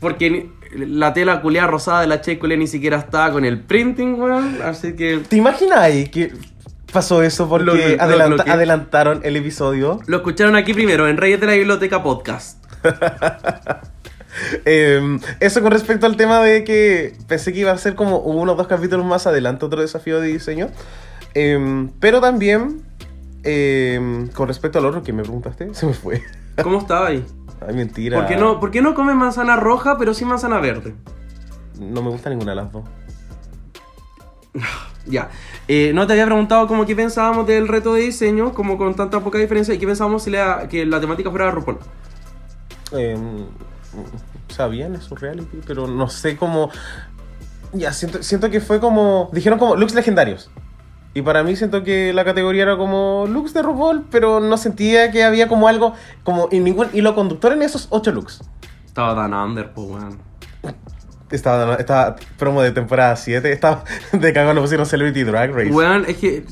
Porque 0.00 0.50
la 0.76 1.12
tela 1.12 1.40
culiada 1.40 1.68
rosada 1.68 2.00
de 2.00 2.08
la 2.08 2.20
Che 2.20 2.38
culia 2.38 2.56
ni 2.56 2.66
siquiera 2.66 2.98
estaba 2.98 3.30
con 3.32 3.44
el 3.44 3.60
printing, 3.60 4.20
weón. 4.20 4.58
Así 4.64 4.94
que 4.96 5.18
¿Te 5.28 5.36
imaginas 5.36 5.78
ahí 5.78 6.08
que 6.08 6.32
pasó 6.92 7.22
eso 7.22 7.48
porque 7.48 7.64
Lo- 7.66 7.74
lo- 7.74 8.02
adelanta- 8.02 8.36
lo 8.38 8.44
que- 8.44 8.50
adelantaron 8.50 9.20
el 9.22 9.36
episodio? 9.36 10.00
lo 10.06 10.16
escucharon 10.16 10.56
aquí 10.56 10.74
primero, 10.74 11.06
en 11.08 11.16
Reyes 11.18 11.40
de 11.40 11.46
la 11.46 11.52
Biblioteca 11.52 12.02
Podcast. 12.02 12.58
Eh, 14.64 15.18
eso 15.40 15.62
con 15.62 15.72
respecto 15.72 16.06
al 16.06 16.16
tema 16.16 16.40
de 16.40 16.64
que 16.64 17.14
pensé 17.28 17.52
que 17.52 17.60
iba 17.60 17.72
a 17.72 17.78
ser 17.78 17.94
como 17.94 18.18
uno 18.18 18.52
o 18.52 18.54
dos 18.54 18.66
capítulos 18.66 19.04
más 19.04 19.26
adelante 19.26 19.64
otro 19.64 19.80
desafío 19.80 20.20
de 20.20 20.28
diseño. 20.28 20.68
Eh, 21.34 21.88
pero 22.00 22.20
también, 22.20 22.82
eh, 23.44 24.28
con 24.34 24.48
respecto 24.48 24.78
al 24.78 24.86
otro 24.86 25.02
que 25.02 25.12
me 25.12 25.22
preguntaste, 25.22 25.74
se 25.74 25.86
me 25.86 25.94
fue. 25.94 26.22
¿Cómo 26.62 26.78
estaba 26.78 27.08
ahí? 27.08 27.24
Ay, 27.66 27.74
mentira. 27.74 28.18
¿Por 28.18 28.26
qué 28.26 28.36
no, 28.36 28.60
por 28.60 28.70
qué 28.70 28.82
no 28.82 28.94
comes 28.94 29.14
manzana 29.14 29.56
roja 29.56 29.96
pero 29.98 30.14
sí 30.14 30.24
manzana 30.24 30.58
verde? 30.58 30.94
No 31.78 32.02
me 32.02 32.10
gusta 32.10 32.30
ninguna 32.30 32.52
de 32.52 32.56
las 32.56 32.72
dos. 32.72 32.84
Ya. 35.04 35.30
Eh, 35.66 35.90
no 35.92 36.06
te 36.06 36.12
había 36.12 36.26
preguntado 36.26 36.68
como 36.68 36.86
qué 36.86 36.94
pensábamos 36.94 37.44
del 37.44 37.66
reto 37.66 37.94
de 37.94 38.02
diseño, 38.02 38.54
como 38.54 38.78
con 38.78 38.94
tanta 38.94 39.18
poca 39.18 39.38
diferencia, 39.38 39.74
y 39.74 39.78
qué 39.78 39.86
pensábamos 39.86 40.22
si 40.22 40.30
la, 40.30 40.68
que 40.68 40.86
la 40.86 41.00
temática 41.00 41.28
fuera 41.28 41.50
RuPaul. 41.50 41.78
Eh, 42.92 43.16
sabían 44.48 44.94
es 44.94 45.08
reality, 45.10 45.60
pero 45.66 45.86
no 45.86 46.08
sé 46.08 46.36
cómo. 46.36 46.70
Ya, 47.72 47.92
siento, 47.92 48.22
siento 48.22 48.50
que 48.50 48.60
fue 48.60 48.80
como. 48.80 49.30
Dijeron 49.32 49.58
como 49.58 49.76
looks 49.76 49.94
legendarios. 49.94 50.50
Y 51.14 51.22
para 51.22 51.42
mí 51.42 51.56
siento 51.56 51.82
que 51.82 52.12
la 52.12 52.24
categoría 52.24 52.62
era 52.62 52.76
como 52.76 53.26
looks 53.28 53.52
de 53.52 53.62
RuPaul, 53.62 54.06
pero 54.10 54.40
no 54.40 54.56
sentía 54.56 55.10
que 55.10 55.24
había 55.24 55.46
como 55.46 55.68
algo, 55.68 55.94
como 56.24 56.48
en 56.50 56.64
ningún 56.64 56.88
hilo 56.94 57.14
conductor 57.14 57.52
en 57.52 57.62
esos 57.62 57.86
ocho 57.90 58.12
looks. 58.12 58.40
Estaba 58.86 59.14
tan 59.14 59.34
under, 59.34 59.72
pues, 59.72 59.88
weón. 59.88 60.18
Estaba, 61.30 61.76
estaba 61.76 62.16
promo 62.38 62.62
de 62.62 62.72
temporada 62.72 63.16
7. 63.16 63.52
Estaba 63.52 63.84
de 64.12 64.32
cago 64.32 64.52
lo 64.52 64.62
pusieron 64.62 64.86
Celebrity 64.86 65.24
Drag 65.24 65.50
Race. 65.50 65.70
Weón, 65.70 66.04
es 66.06 66.16
que. 66.16 66.44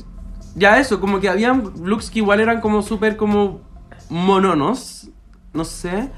Ya 0.53 0.79
eso, 0.79 0.99
como 0.99 1.21
que 1.21 1.29
habían 1.29 1.71
looks 1.83 2.09
que 2.09 2.19
igual 2.19 2.39
eran 2.39 2.61
como 2.61 2.81
súper 2.81 3.15
como 3.15 3.61
mononos. 4.09 5.09
No 5.53 5.65
sé. 5.65 6.09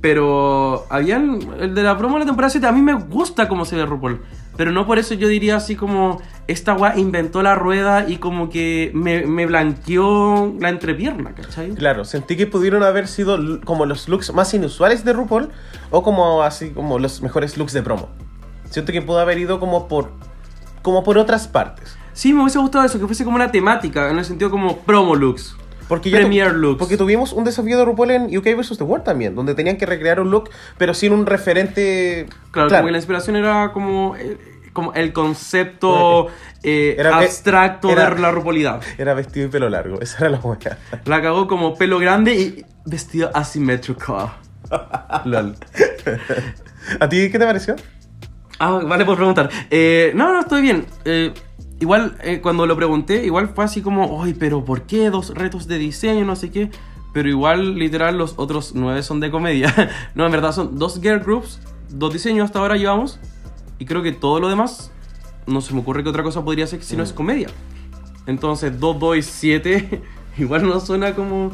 Pero 0.00 0.86
habían. 0.90 1.40
El 1.60 1.74
de 1.74 1.82
la 1.82 1.96
promo 1.98 2.14
de 2.14 2.20
la 2.20 2.26
temporada 2.26 2.50
7 2.50 2.66
a 2.66 2.72
mí 2.72 2.82
me 2.82 2.94
gusta 2.94 3.48
cómo 3.48 3.64
se 3.64 3.76
ve 3.76 3.86
RuPaul. 3.86 4.22
Pero 4.56 4.72
no 4.72 4.86
por 4.86 4.98
eso 4.98 5.14
yo 5.14 5.28
diría 5.28 5.56
así 5.56 5.76
como. 5.76 6.20
Esta 6.46 6.74
weá 6.74 6.96
inventó 6.96 7.42
la 7.42 7.54
rueda 7.54 8.08
y 8.08 8.16
como 8.16 8.48
que 8.48 8.90
me, 8.94 9.26
me 9.26 9.44
blanqueó 9.46 10.54
la 10.58 10.70
entrepierna, 10.70 11.34
¿cachai? 11.34 11.74
Claro, 11.74 12.04
sentí 12.04 12.36
que 12.36 12.46
pudieron 12.46 12.82
haber 12.82 13.06
sido 13.06 13.60
como 13.64 13.84
los 13.84 14.08
looks 14.08 14.32
más 14.32 14.54
inusuales 14.54 15.04
de 15.04 15.12
RuPaul 15.12 15.50
o 15.90 16.02
como 16.02 16.42
así 16.42 16.70
como 16.70 16.98
los 16.98 17.20
mejores 17.20 17.58
looks 17.58 17.74
de 17.74 17.82
promo. 17.82 18.08
Siento 18.70 18.92
que 18.92 19.02
pudo 19.02 19.18
haber 19.18 19.38
ido 19.38 19.60
como 19.60 19.88
por 19.88 20.12
como 20.82 21.04
por 21.04 21.18
otras 21.18 21.48
partes. 21.48 21.96
Sí, 22.12 22.32
me 22.32 22.42
hubiese 22.42 22.58
gustado 22.58 22.84
eso, 22.84 22.98
que 22.98 23.06
fuese 23.06 23.24
como 23.24 23.36
una 23.36 23.50
temática, 23.52 24.10
en 24.10 24.18
el 24.18 24.24
sentido 24.24 24.50
como 24.50 24.78
promo 24.78 25.14
looks. 25.14 25.56
Porque 25.88 26.10
ya 26.10 26.18
tu- 26.18 26.22
Premier 26.24 26.52
looks. 26.54 26.78
Porque 26.78 26.96
tuvimos 26.96 27.32
un 27.32 27.44
desafío 27.44 27.78
de 27.78 27.84
RuPaul 27.84 28.10
en 28.10 28.36
UK 28.36 28.54
vs. 28.56 28.76
The 28.78 28.84
World 28.84 29.04
también, 29.04 29.34
donde 29.34 29.54
tenían 29.54 29.76
que 29.78 29.86
recrear 29.86 30.20
un 30.20 30.30
look, 30.30 30.50
pero 30.76 30.92
sin 30.94 31.12
un 31.12 31.24
referente. 31.26 32.26
Claro, 32.50 32.68
como 32.68 32.84
que 32.86 32.92
la 32.92 32.98
inspiración 32.98 33.36
era 33.36 33.72
como, 33.72 34.14
eh, 34.16 34.36
como 34.72 34.92
el 34.94 35.12
concepto 35.12 36.28
eh, 36.62 36.96
Era- 36.98 37.16
abstracto 37.18 37.90
era- 37.90 38.10
de 38.10 38.20
la 38.20 38.30
rupolidad. 38.30 38.80
Era 38.98 39.14
vestido 39.14 39.46
y 39.46 39.50
pelo 39.50 39.68
largo, 39.70 40.00
esa 40.00 40.18
era 40.20 40.30
la 40.30 40.38
buena. 40.38 40.78
La 41.06 41.22
cagó 41.22 41.48
como 41.48 41.76
pelo 41.76 41.98
grande 41.98 42.34
y 42.34 42.64
vestido 42.84 43.30
asimétrico. 43.34 44.30
Lol. 45.24 45.56
¿A 47.00 47.08
ti 47.08 47.30
qué 47.30 47.38
te 47.38 47.44
pareció? 47.46 47.76
Ah, 48.58 48.80
vale 48.84 49.04
por 49.04 49.16
preguntar. 49.16 49.48
Eh, 49.70 50.12
no, 50.14 50.32
no, 50.32 50.40
estoy 50.40 50.62
bien. 50.62 50.84
Eh, 51.04 51.32
igual, 51.80 52.16
eh, 52.22 52.40
cuando 52.40 52.66
lo 52.66 52.76
pregunté, 52.76 53.24
igual 53.24 53.48
fue 53.48 53.64
así 53.64 53.82
como, 53.82 54.22
ay, 54.22 54.34
pero 54.34 54.64
¿por 54.64 54.82
qué 54.82 55.10
dos 55.10 55.34
retos 55.34 55.66
de 55.66 55.78
diseño, 55.78 56.24
no 56.24 56.36
sé 56.36 56.50
qué? 56.50 56.70
Pero 57.12 57.28
igual, 57.28 57.78
literal, 57.78 58.18
los 58.18 58.34
otros 58.36 58.72
nueve 58.74 59.02
son 59.02 59.20
de 59.20 59.30
comedia. 59.30 59.74
no, 60.14 60.26
en 60.26 60.32
verdad 60.32 60.52
son 60.52 60.78
dos 60.78 61.00
girl 61.00 61.20
groups, 61.20 61.60
dos 61.88 62.12
diseños 62.12 62.44
hasta 62.44 62.58
ahora 62.58 62.76
llevamos. 62.76 63.18
Y 63.78 63.86
creo 63.86 64.02
que 64.02 64.12
todo 64.12 64.40
lo 64.40 64.48
demás, 64.48 64.90
no 65.46 65.60
se 65.60 65.72
me 65.72 65.80
ocurre 65.80 66.02
que 66.02 66.08
otra 66.08 66.22
cosa 66.22 66.44
podría 66.44 66.66
ser 66.66 66.82
si 66.82 66.96
no 66.96 67.02
es 67.02 67.12
comedia. 67.12 67.48
Entonces, 68.26 68.78
2, 68.78 68.98
2 68.98 69.16
y 69.16 69.22
7, 69.22 70.02
igual 70.38 70.68
no 70.68 70.78
suena 70.80 71.14
como... 71.14 71.50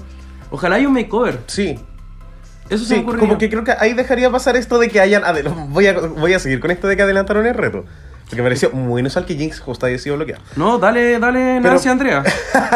Ojalá 0.51 0.77
haya 0.77 0.89
un 0.89 0.95
makeover. 0.95 1.41
Sí. 1.47 1.79
Eso 2.69 2.85
se 2.85 2.97
Sí, 2.97 3.03
como 3.03 3.39
que 3.39 3.51
creo 3.51 3.65
que 3.65 3.73
ahí 3.73 3.93
dejaría 3.95 4.31
pasar 4.31 4.57
esto 4.57 4.79
de 4.79 4.89
que 4.89 5.01
hayan. 5.01 5.23
Voy 5.71 5.87
a, 5.87 5.99
voy 5.99 6.33
a 6.33 6.39
seguir 6.39 6.61
con 6.61 6.71
esto 6.71 6.89
de 6.89 6.97
que 6.97 7.03
adelantaron 7.03 7.47
el 7.47 7.55
reto. 7.55 7.85
Porque 8.35 8.43
me 8.43 8.47
pareció 8.47 8.71
muy 8.73 8.99
inusual 9.01 9.25
que 9.27 9.37
Jinx 9.37 9.61
justo 9.61 9.87
haya 9.87 9.97
sido 9.99 10.17
bloqueado. 10.17 10.43
No, 10.57 10.79
dale, 10.79 11.21
dale, 11.21 11.61
Pero- 11.63 11.75
Nancy 11.75 11.89
Andrea. 11.89 12.25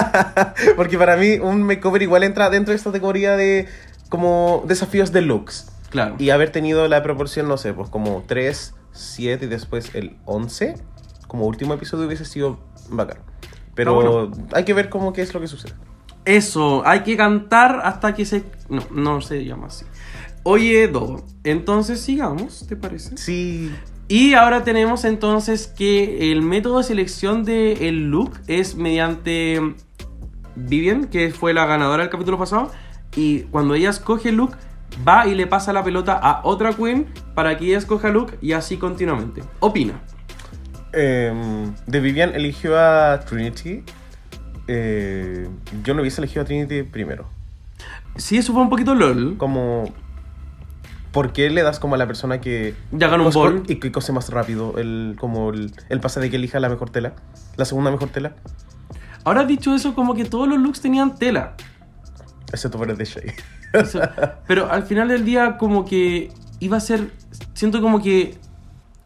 Porque 0.76 0.96
para 0.96 1.16
mí 1.16 1.38
un 1.40 1.64
makeover 1.64 2.00
igual 2.02 2.22
entra 2.22 2.48
dentro 2.48 2.70
de 2.72 2.76
esta 2.76 2.90
categoría 2.90 3.36
de 3.36 3.66
como 4.08 4.62
desafíos 4.68 5.10
de 5.12 5.22
looks. 5.22 5.66
Claro. 5.90 6.14
Y 6.18 6.30
haber 6.30 6.50
tenido 6.50 6.86
la 6.86 7.02
proporción, 7.02 7.48
no 7.48 7.56
sé, 7.56 7.72
pues 7.72 7.88
como 7.90 8.22
3, 8.26 8.74
7 8.92 9.46
y 9.46 9.48
después 9.48 9.94
el 9.94 10.16
11, 10.26 10.74
como 11.26 11.46
último 11.46 11.74
episodio 11.74 12.06
hubiese 12.06 12.24
sido 12.24 12.60
bacán. 12.90 13.18
Pero 13.74 13.92
Ah, 13.92 13.94
bueno. 14.26 14.48
hay 14.52 14.64
que 14.64 14.74
ver 14.74 14.88
cómo 14.90 15.12
qué 15.12 15.22
es 15.22 15.34
lo 15.34 15.40
que 15.40 15.48
sucede. 15.48 15.72
Eso, 16.24 16.86
hay 16.86 17.00
que 17.00 17.16
cantar 17.16 17.80
hasta 17.84 18.14
que 18.14 18.24
se... 18.26 18.44
No, 18.68 18.82
no 18.92 19.20
se 19.22 19.44
llama 19.44 19.68
así. 19.68 19.84
Oye, 20.44 20.86
Dodo, 20.88 21.24
entonces 21.42 22.00
sigamos, 22.00 22.66
¿te 22.68 22.76
parece? 22.76 23.16
Sí, 23.16 23.72
Y 24.08 24.32
ahora 24.32 24.64
tenemos 24.64 25.04
entonces 25.04 25.66
que 25.66 26.32
el 26.32 26.40
método 26.40 26.78
de 26.78 26.84
selección 26.84 27.44
del 27.44 28.10
look 28.10 28.40
es 28.46 28.74
mediante 28.74 29.74
Vivian, 30.56 31.04
que 31.08 31.30
fue 31.30 31.52
la 31.52 31.66
ganadora 31.66 32.04
del 32.04 32.10
capítulo 32.10 32.38
pasado. 32.38 32.72
Y 33.14 33.40
cuando 33.44 33.74
ella 33.74 33.90
escoge 33.90 34.30
el 34.30 34.36
look, 34.36 34.56
va 35.06 35.26
y 35.26 35.34
le 35.34 35.46
pasa 35.46 35.74
la 35.74 35.84
pelota 35.84 36.14
a 36.14 36.40
otra 36.44 36.72
queen 36.72 37.06
para 37.34 37.58
que 37.58 37.66
ella 37.66 37.78
escoja 37.78 38.08
look 38.08 38.32
y 38.40 38.52
así 38.52 38.78
continuamente. 38.78 39.42
Opina. 39.60 40.00
Em, 40.92 41.74
de 41.86 42.00
Vivian 42.00 42.34
eligió 42.34 42.78
a 42.78 43.20
Trinity. 43.20 43.84
Eh, 44.68 45.48
yo 45.84 45.94
no 45.94 46.00
hubiese 46.00 46.20
elegido 46.22 46.42
a 46.42 46.44
Trinity 46.46 46.82
primero. 46.82 47.26
Sí, 48.16 48.38
eso 48.38 48.52
fue 48.52 48.62
un 48.62 48.70
poquito 48.70 48.94
LOL. 48.94 49.36
Como. 49.36 49.92
¿Por 51.12 51.32
qué 51.32 51.48
le 51.50 51.62
das 51.62 51.80
como 51.80 51.94
a 51.94 51.98
la 51.98 52.06
persona 52.06 52.40
que. 52.40 52.74
Ya 52.92 53.08
ganó 53.08 53.26
un 53.26 53.32
bol. 53.32 53.62
Y 53.66 53.76
que 53.76 53.90
cose 53.90 54.12
más 54.12 54.28
rápido? 54.30 54.78
El, 54.78 55.16
como 55.18 55.50
el, 55.50 55.72
el 55.88 56.00
pase 56.00 56.20
de 56.20 56.30
que 56.30 56.36
elija 56.36 56.60
la 56.60 56.68
mejor 56.68 56.90
tela. 56.90 57.14
La 57.56 57.64
segunda 57.64 57.90
mejor 57.90 58.10
tela. 58.10 58.34
Ahora 59.24 59.44
dicho 59.44 59.74
eso, 59.74 59.94
como 59.94 60.14
que 60.14 60.24
todos 60.24 60.48
los 60.48 60.58
looks 60.58 60.80
tenían 60.80 61.16
tela. 61.16 61.54
Excepto 62.52 62.78
por 62.78 62.90
el 62.90 62.96
de 62.96 63.04
Shay. 63.04 63.32
Eso. 63.72 64.00
Pero 64.46 64.70
al 64.70 64.84
final 64.84 65.08
del 65.08 65.24
día, 65.24 65.56
como 65.58 65.84
que 65.84 66.30
iba 66.60 66.76
a 66.76 66.80
ser. 66.80 67.10
Siento 67.54 67.80
como 67.80 68.02
que. 68.02 68.36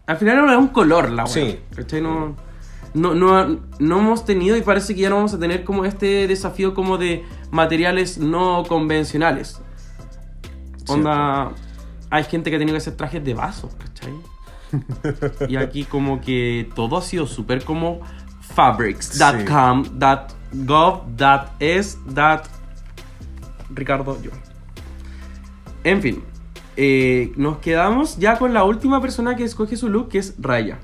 Al 0.06 0.16
final 0.16 0.38
era 0.38 0.58
un 0.58 0.68
color 0.68 1.10
la 1.10 1.24
wea. 1.24 1.32
Sí. 1.32 1.60
No, 2.00 2.36
no, 2.94 3.14
no, 3.14 3.60
no 3.78 3.98
hemos 3.98 4.24
tenido 4.24 4.56
y 4.56 4.62
parece 4.62 4.94
que 4.94 5.02
ya 5.02 5.08
no 5.08 5.16
vamos 5.16 5.34
a 5.34 5.38
tener 5.38 5.64
como 5.64 5.84
este 5.84 6.26
desafío 6.26 6.74
como 6.74 6.98
de 6.98 7.24
materiales 7.50 8.18
no 8.18 8.64
convencionales. 8.68 9.60
Onda. 10.88 11.52
Hay 12.12 12.24
gente 12.24 12.50
que 12.50 12.56
ha 12.56 12.58
tenido 12.58 12.74
que 12.74 12.82
hacer 12.82 12.94
trajes 12.94 13.24
de 13.24 13.32
vaso, 13.32 13.70
¿cachai? 13.78 14.12
y 15.48 15.56
aquí 15.56 15.84
como 15.84 16.20
que 16.20 16.70
todo 16.74 16.98
ha 16.98 17.02
sido 17.02 17.26
súper 17.26 17.64
como 17.64 18.02
fabrics.com, 18.54 19.84
.gov, 20.66 21.04
.es, 21.58 21.98
Ricardo 23.70 24.22
yo. 24.22 24.30
En 25.84 26.02
fin, 26.02 26.22
eh, 26.76 27.32
nos 27.36 27.56
quedamos 27.58 28.18
ya 28.18 28.36
con 28.36 28.52
la 28.52 28.64
última 28.64 29.00
persona 29.00 29.34
que 29.34 29.44
escoge 29.44 29.78
su 29.78 29.88
look, 29.88 30.10
que 30.10 30.18
es 30.18 30.34
Raya. 30.38 30.80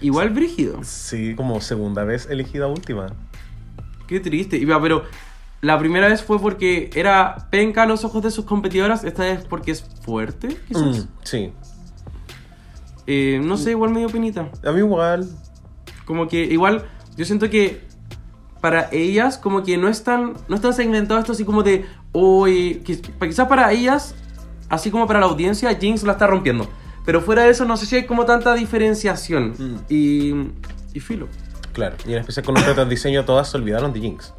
Igual 0.00 0.30
brígido. 0.30 0.78
Sí, 0.84 1.34
como 1.34 1.60
segunda 1.60 2.04
vez 2.04 2.28
elegida 2.30 2.68
última. 2.68 3.08
Qué 4.06 4.20
triste. 4.20 4.58
Iba, 4.58 4.80
pero 4.80 5.02
la 5.64 5.78
primera 5.78 6.08
vez 6.08 6.22
fue 6.22 6.38
porque 6.38 6.90
era 6.94 7.48
penca 7.50 7.84
a 7.84 7.86
los 7.86 8.04
ojos 8.04 8.22
de 8.22 8.30
sus 8.30 8.44
competidoras. 8.44 9.02
Esta 9.02 9.22
vez 9.22 9.46
porque 9.48 9.70
es 9.70 9.82
fuerte, 10.02 10.48
quizás. 10.68 10.82
Mm, 10.82 11.08
sí. 11.22 11.52
Eh, 13.06 13.40
no 13.42 13.56
sé, 13.56 13.70
igual 13.70 13.90
medio 13.90 14.10
penita. 14.10 14.50
A 14.62 14.72
mí 14.72 14.78
igual. 14.80 15.26
Como 16.04 16.28
que 16.28 16.44
igual, 16.44 16.84
yo 17.16 17.24
siento 17.24 17.48
que 17.48 17.80
para 18.60 18.90
ellas, 18.92 19.38
como 19.38 19.62
que 19.62 19.78
no 19.78 19.88
están, 19.88 20.34
no 20.48 20.56
están 20.56 20.74
segmentados 20.74 21.22
esto 21.22 21.32
así 21.32 21.46
como 21.46 21.62
de, 21.62 21.86
hoy, 22.12 22.82
quizás 22.84 23.48
para 23.48 23.72
ellas, 23.72 24.14
así 24.68 24.90
como 24.90 25.06
para 25.06 25.20
la 25.20 25.26
audiencia, 25.26 25.74
Jinx 25.74 26.02
la 26.02 26.12
está 26.12 26.26
rompiendo. 26.26 26.68
Pero 27.06 27.22
fuera 27.22 27.44
de 27.44 27.50
eso, 27.50 27.64
no 27.64 27.78
sé 27.78 27.86
si 27.86 27.96
hay 27.96 28.06
como 28.06 28.26
tanta 28.26 28.52
diferenciación. 28.54 29.54
Mm. 29.58 29.76
Y, 29.88 30.34
y 30.92 31.00
filo. 31.00 31.28
Claro. 31.72 31.96
Y 32.06 32.12
en 32.12 32.18
especial 32.18 32.44
con 32.44 32.54
de 32.54 32.84
diseño, 32.86 33.24
todas 33.24 33.50
se 33.50 33.56
olvidaron 33.56 33.94
de 33.94 34.00
Jinx. 34.00 34.34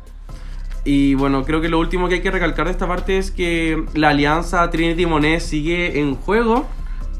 Y 0.85 1.15
bueno, 1.15 1.43
creo 1.43 1.61
que 1.61 1.67
lo 1.67 1.79
último 1.79 2.07
que 2.07 2.15
hay 2.15 2.21
que 2.21 2.31
recalcar 2.31 2.67
de 2.67 2.71
esta 2.71 2.87
parte 2.87 3.17
es 3.17 3.31
que 3.31 3.83
la 3.95 4.09
alianza 4.09 4.69
Trinity 4.69 5.05
Monet 5.07 5.41
sigue 5.41 5.99
en 5.99 6.15
juego. 6.15 6.65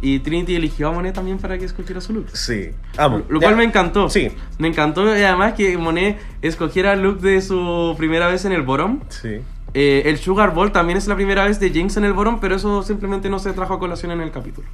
Y 0.02 0.20
Trinity 0.20 0.56
eligió 0.56 0.90
a 0.90 0.92
Monet 0.92 1.16
también 1.16 1.40
para 1.40 1.58
que 1.58 1.66
escogiera 1.66 2.00
su 2.00 2.14
look. 2.14 2.30
Sí. 2.34 2.70
Amo. 2.96 3.24
Lo 3.28 3.40
cual 3.40 3.56
me 3.56 3.64
encantó. 3.64 4.08
Sí. 4.08 4.30
Me 4.60 4.68
encantó 4.68 5.06
y 5.18 5.24
además 5.24 5.54
que 5.54 5.76
Monet 5.80 6.20
escogiera 6.44 6.94
el 6.94 7.02
look 7.02 7.22
de 7.22 7.42
su 7.42 7.96
primera 7.98 8.28
vez 8.28 8.46
en 8.46 8.52
el 8.52 8.62
Bottom. 8.62 9.00
Sí. 9.10 9.42
Eh, 9.74 10.04
el 10.06 10.18
Sugar 10.20 10.54
Ball 10.54 10.72
también 10.72 10.98
es 10.98 11.08
la 11.08 11.16
primera 11.16 11.46
vez 11.46 11.60
de 11.60 11.70
Jinx 11.72 11.98
en 11.98 12.06
el 12.06 12.14
Bottom, 12.14 12.40
pero 12.40 12.56
eso 12.56 12.84
simplemente 12.84 13.30
no 13.30 13.40
se 13.40 13.52
trajo 13.52 13.74
a 13.74 13.80
colación 13.80 14.12
en 14.12 14.22
el 14.22 14.32
capítulo. 14.32 14.68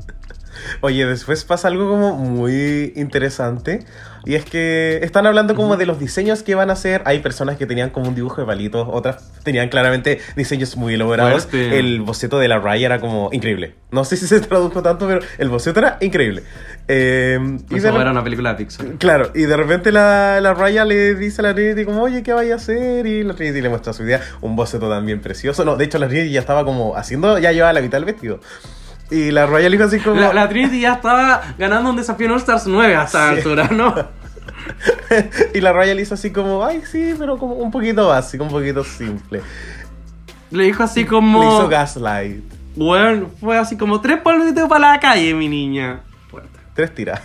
Oye, 0.81 1.07
después 1.07 1.45
pasa 1.45 1.69
algo 1.69 1.89
como 1.89 2.17
muy 2.17 2.93
interesante. 2.97 3.85
Y 4.27 4.35
es 4.35 4.45
que 4.45 4.99
están 5.03 5.25
hablando 5.25 5.55
como 5.55 5.77
de 5.77 5.87
los 5.87 6.01
diseños 6.01 6.43
que 6.43 6.57
van 6.57 6.69
a 6.69 6.73
hacer. 6.73 7.01
Hay 7.05 7.21
personas 7.21 7.57
que 7.57 7.65
tenían 7.65 7.91
como 7.91 8.09
un 8.09 8.17
dibujo 8.17 8.41
de 8.41 8.47
palitos, 8.47 8.89
otras 8.91 9.33
tenían 9.45 9.69
claramente 9.69 10.21
diseños 10.35 10.77
muy 10.77 10.95
elaborados. 10.95 11.47
Fuerte. 11.47 11.79
El 11.79 12.01
boceto 12.01 12.41
de 12.41 12.49
la 12.49 12.59
Raya 12.59 12.87
era 12.87 13.01
como 13.01 13.31
increíble. 13.33 13.75
No 13.93 14.05
sé 14.05 14.17
si 14.17 14.27
se 14.27 14.41
tradujo 14.41 14.83
tanto, 14.83 15.07
pero 15.07 15.21
el 15.39 15.49
boceto 15.49 15.79
era 15.79 15.99
increíble. 16.01 16.43
Eh, 16.89 17.39
y 17.71 17.77
Eso 17.77 17.93
de 17.93 18.01
era 18.01 18.11
una 18.11 18.25
película 18.25 18.51
de 18.51 18.57
Pixar. 18.65 18.87
Claro, 18.99 19.31
y 19.33 19.43
de 19.43 19.57
repente 19.57 19.93
la, 19.93 20.41
la 20.41 20.55
Raya 20.55 20.85
le 20.85 21.15
dice 21.15 21.41
a 21.41 21.45
la 21.45 21.55
Trinity 21.55 21.85
como, 21.85 22.03
oye, 22.03 22.25
¿qué 22.25 22.33
vaya 22.33 22.55
a 22.55 22.57
hacer? 22.57 23.07
Y 23.07 23.23
la 23.23 23.35
Trinity 23.35 23.61
le 23.61 23.69
muestra 23.69 23.93
su 23.93 24.03
idea, 24.03 24.21
un 24.41 24.57
boceto 24.57 24.91
también 24.91 25.21
precioso. 25.21 25.65
No, 25.65 25.77
de 25.77 25.85
hecho 25.85 25.99
la 25.99 26.09
Trinity 26.09 26.33
ya 26.33 26.41
estaba 26.41 26.65
como 26.65 26.97
haciendo, 26.97 27.39
ya 27.39 27.53
llevaba 27.53 27.73
la 27.73 27.81
mitad 27.81 27.99
del 27.99 28.07
vestido. 28.07 28.41
Y 29.11 29.31
la 29.31 29.47
Raya 29.47 29.69
le 29.69 29.77
dijo 29.77 29.89
así 29.89 30.01
como... 30.01 30.21
La, 30.21 30.33
la 30.33 30.49
Trinity 30.49 30.81
ya 30.81 30.95
estaba 30.95 31.43
ganando 31.59 31.91
un 31.91 31.97
desafío 31.97 32.27
en 32.27 32.33
All 32.33 32.39
Stars 32.39 32.67
9 32.67 32.97
a 32.97 33.05
esta 33.05 33.31
Sí. 33.33 33.37
altura, 33.39 33.69
¿no? 33.73 33.95
y 35.55 35.61
la 35.61 35.73
Raya 35.73 35.95
le 35.95 36.03
hizo 36.03 36.15
así 36.15 36.31
como, 36.33 36.65
ay, 36.65 36.83
sí, 36.91 37.15
pero 37.19 37.39
como 37.39 37.55
un 37.55 37.71
poquito 37.71 38.09
básico, 38.09 38.45
un 38.45 38.51
poquito 38.51 38.83
simple. 38.85 39.43
Le 40.51 40.65
dijo 40.65 40.83
así 40.83 41.03
Le 41.03 41.07
como... 41.09 41.43
hizo 41.43 41.69
gaslight. 41.69 42.45
Bueno, 42.75 43.31
fue 43.41 43.57
así 43.59 43.77
como 43.77 44.01
tres 44.01 44.19
polvitos 44.21 44.69
para 44.69 44.93
la 44.93 45.01
calle, 45.01 45.35
mi 45.35 45.49
niña. 45.49 46.01
Fuerte. 46.29 46.59
Tres 46.75 46.95
tiras. 46.95 47.21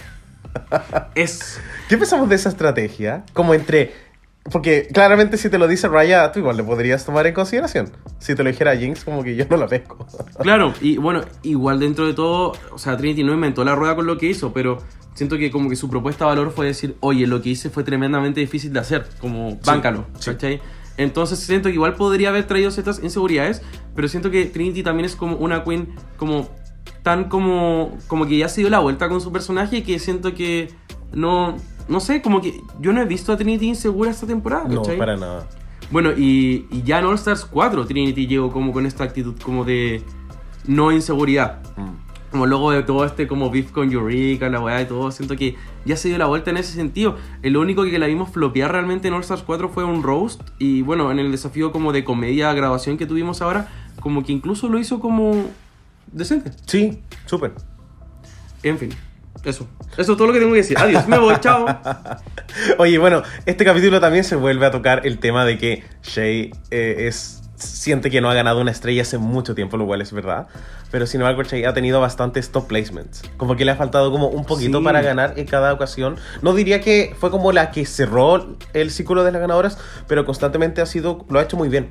Es. 1.15 1.59
¿Qué 1.89 1.97
pensamos 1.97 2.29
de 2.29 2.35
esa 2.35 2.49
estrategia? 2.49 3.23
Como 3.33 3.53
entre. 3.53 4.10
Porque 4.51 4.87
claramente 4.91 5.37
si 5.37 5.49
te 5.49 5.59
lo 5.59 5.67
dice 5.67 5.87
Raya, 5.87 6.31
tú 6.31 6.39
igual 6.39 6.57
le 6.57 6.63
podrías 6.63 7.05
tomar 7.05 7.27
en 7.27 7.33
consideración. 7.33 7.91
Si 8.19 8.33
te 8.33 8.43
lo 8.43 8.49
dijera 8.49 8.75
Jinx, 8.75 9.03
como 9.03 9.23
que 9.23 9.35
yo 9.35 9.45
no 9.49 9.57
la 9.57 9.67
pesco. 9.67 10.07
Claro, 10.41 10.73
y 10.81 10.97
bueno, 10.97 11.21
igual 11.43 11.79
dentro 11.79 12.07
de 12.07 12.13
todo, 12.13 12.53
o 12.71 12.77
sea, 12.79 12.97
Trinity 12.97 13.23
no 13.23 13.33
inventó 13.33 13.63
la 13.63 13.75
rueda 13.75 13.95
con 13.95 14.07
lo 14.07 14.17
que 14.17 14.25
hizo, 14.25 14.51
pero 14.51 14.79
siento 15.13 15.37
que 15.37 15.51
como 15.51 15.69
que 15.69 15.75
su 15.75 15.89
propuesta 15.89 16.25
de 16.25 16.29
valor 16.29 16.51
fue 16.51 16.65
decir, 16.65 16.95
oye, 17.01 17.27
lo 17.27 17.41
que 17.41 17.49
hice 17.49 17.69
fue 17.69 17.83
tremendamente 17.83 18.39
difícil 18.39 18.73
de 18.73 18.79
hacer, 18.79 19.05
como 19.19 19.57
báncalo, 19.63 20.05
sí. 20.17 20.31
Entonces 20.97 21.39
siento 21.39 21.69
que 21.69 21.75
igual 21.75 21.93
podría 21.93 22.29
haber 22.29 22.45
traído 22.45 22.71
ciertas 22.71 23.01
inseguridades, 23.03 23.61
pero 23.95 24.07
siento 24.07 24.31
que 24.31 24.45
Trinity 24.45 24.83
también 24.83 25.05
es 25.05 25.15
como 25.15 25.35
una 25.37 25.63
queen 25.63 25.95
como 26.17 26.49
tan 27.03 27.29
como 27.29 27.97
como 28.07 28.27
que 28.27 28.37
ya 28.37 28.49
se 28.49 28.61
dio 28.61 28.69
la 28.69 28.79
vuelta 28.79 29.09
con 29.09 29.21
su 29.21 29.31
personaje 29.31 29.83
que 29.83 29.99
siento 29.99 30.33
que 30.33 30.69
no 31.13 31.57
no 31.91 31.99
sé, 31.99 32.21
como 32.21 32.41
que 32.41 32.61
yo 32.79 32.93
no 32.93 33.01
he 33.01 33.05
visto 33.05 33.31
a 33.33 33.37
Trinity 33.37 33.67
insegura 33.67 34.09
esta 34.09 34.25
temporada, 34.25 34.67
No, 34.67 34.81
¿cachai? 34.81 34.97
para 34.97 35.17
nada. 35.17 35.47
Bueno, 35.91 36.11
y, 36.11 36.67
y 36.71 36.83
ya 36.83 36.99
en 36.99 37.05
All 37.05 37.15
Stars 37.15 37.43
4 37.45 37.85
Trinity 37.85 38.25
llegó 38.25 38.51
como 38.51 38.71
con 38.71 38.85
esta 38.85 39.03
actitud 39.03 39.35
como 39.43 39.65
de 39.65 40.01
no 40.65 40.91
inseguridad. 40.91 41.61
Mm. 41.75 42.11
Como 42.31 42.45
luego 42.47 42.71
de 42.71 42.81
todo 42.83 43.03
este 43.03 43.27
como 43.27 43.51
beef 43.51 43.71
con 43.71 43.91
Eureka, 43.91 44.47
la 44.47 44.61
weá 44.61 44.81
y 44.81 44.85
todo, 44.85 45.11
siento 45.11 45.35
que 45.35 45.57
ya 45.83 45.97
se 45.97 46.07
dio 46.07 46.17
la 46.17 46.27
vuelta 46.27 46.49
en 46.49 46.55
ese 46.55 46.71
sentido. 46.71 47.17
El 47.41 47.57
único 47.57 47.83
que 47.83 47.99
la 47.99 48.07
vimos 48.07 48.29
flopear 48.29 48.71
realmente 48.71 49.09
en 49.09 49.13
All 49.13 49.19
Stars 49.19 49.43
4 49.45 49.67
fue 49.67 49.83
un 49.83 50.01
roast. 50.01 50.41
Y 50.59 50.81
bueno, 50.81 51.11
en 51.11 51.19
el 51.19 51.29
desafío 51.29 51.73
como 51.73 51.91
de 51.91 52.05
comedia, 52.05 52.53
grabación 52.53 52.97
que 52.97 53.05
tuvimos 53.05 53.41
ahora, 53.41 53.67
como 53.99 54.23
que 54.23 54.31
incluso 54.31 54.69
lo 54.69 54.79
hizo 54.79 55.01
como 55.01 55.33
decente. 56.13 56.53
Sí, 56.67 56.99
súper. 57.25 57.51
En 58.63 58.77
fin, 58.77 58.91
eso. 59.43 59.67
Eso 59.97 60.11
es 60.13 60.17
todo 60.17 60.27
lo 60.27 60.33
que 60.33 60.39
tengo 60.39 60.51
que 60.51 60.59
decir. 60.59 60.77
Adiós, 60.77 61.07
me 61.07 61.17
voy, 61.17 61.35
chao. 61.39 61.65
Oye, 62.77 62.97
bueno, 62.97 63.23
este 63.45 63.65
capítulo 63.65 63.99
también 63.99 64.23
se 64.23 64.35
vuelve 64.35 64.65
a 64.65 64.71
tocar 64.71 65.05
el 65.05 65.19
tema 65.19 65.45
de 65.45 65.57
que 65.57 65.83
Shay 66.03 66.51
eh, 66.69 67.07
es 67.07 67.37
siente 67.55 68.09
que 68.09 68.21
no 68.21 68.29
ha 68.29 68.33
ganado 68.33 68.59
una 68.59 68.71
estrella 68.71 69.03
hace 69.03 69.17
mucho 69.19 69.53
tiempo, 69.53 69.77
lo 69.77 69.85
cual 69.85 70.01
es 70.01 70.11
verdad. 70.11 70.47
Pero 70.89 71.05
sin 71.05 71.21
embargo, 71.21 71.43
Shay 71.43 71.63
ha 71.65 71.73
tenido 71.73 72.01
bastantes 72.01 72.51
top 72.51 72.67
placements. 72.67 73.21
Como 73.37 73.55
que 73.55 73.65
le 73.65 73.71
ha 73.71 73.75
faltado 73.75 74.11
como 74.11 74.27
un 74.27 74.45
poquito 74.45 74.79
Sí. 74.79 74.83
para 74.83 75.01
ganar 75.01 75.33
en 75.37 75.45
cada 75.45 75.71
ocasión. 75.73 76.17
No 76.41 76.53
diría 76.53 76.81
que 76.81 77.15
fue 77.19 77.29
como 77.31 77.51
la 77.51 77.71
que 77.71 77.85
cerró 77.85 78.57
el 78.73 78.91
círculo 78.91 79.23
de 79.23 79.31
las 79.31 79.41
ganadoras, 79.41 79.77
pero 80.07 80.25
constantemente 80.25 80.81
ha 80.81 80.85
sido, 80.85 81.25
lo 81.29 81.39
ha 81.39 81.43
hecho 81.43 81.55
muy 81.55 81.69
bien. 81.69 81.89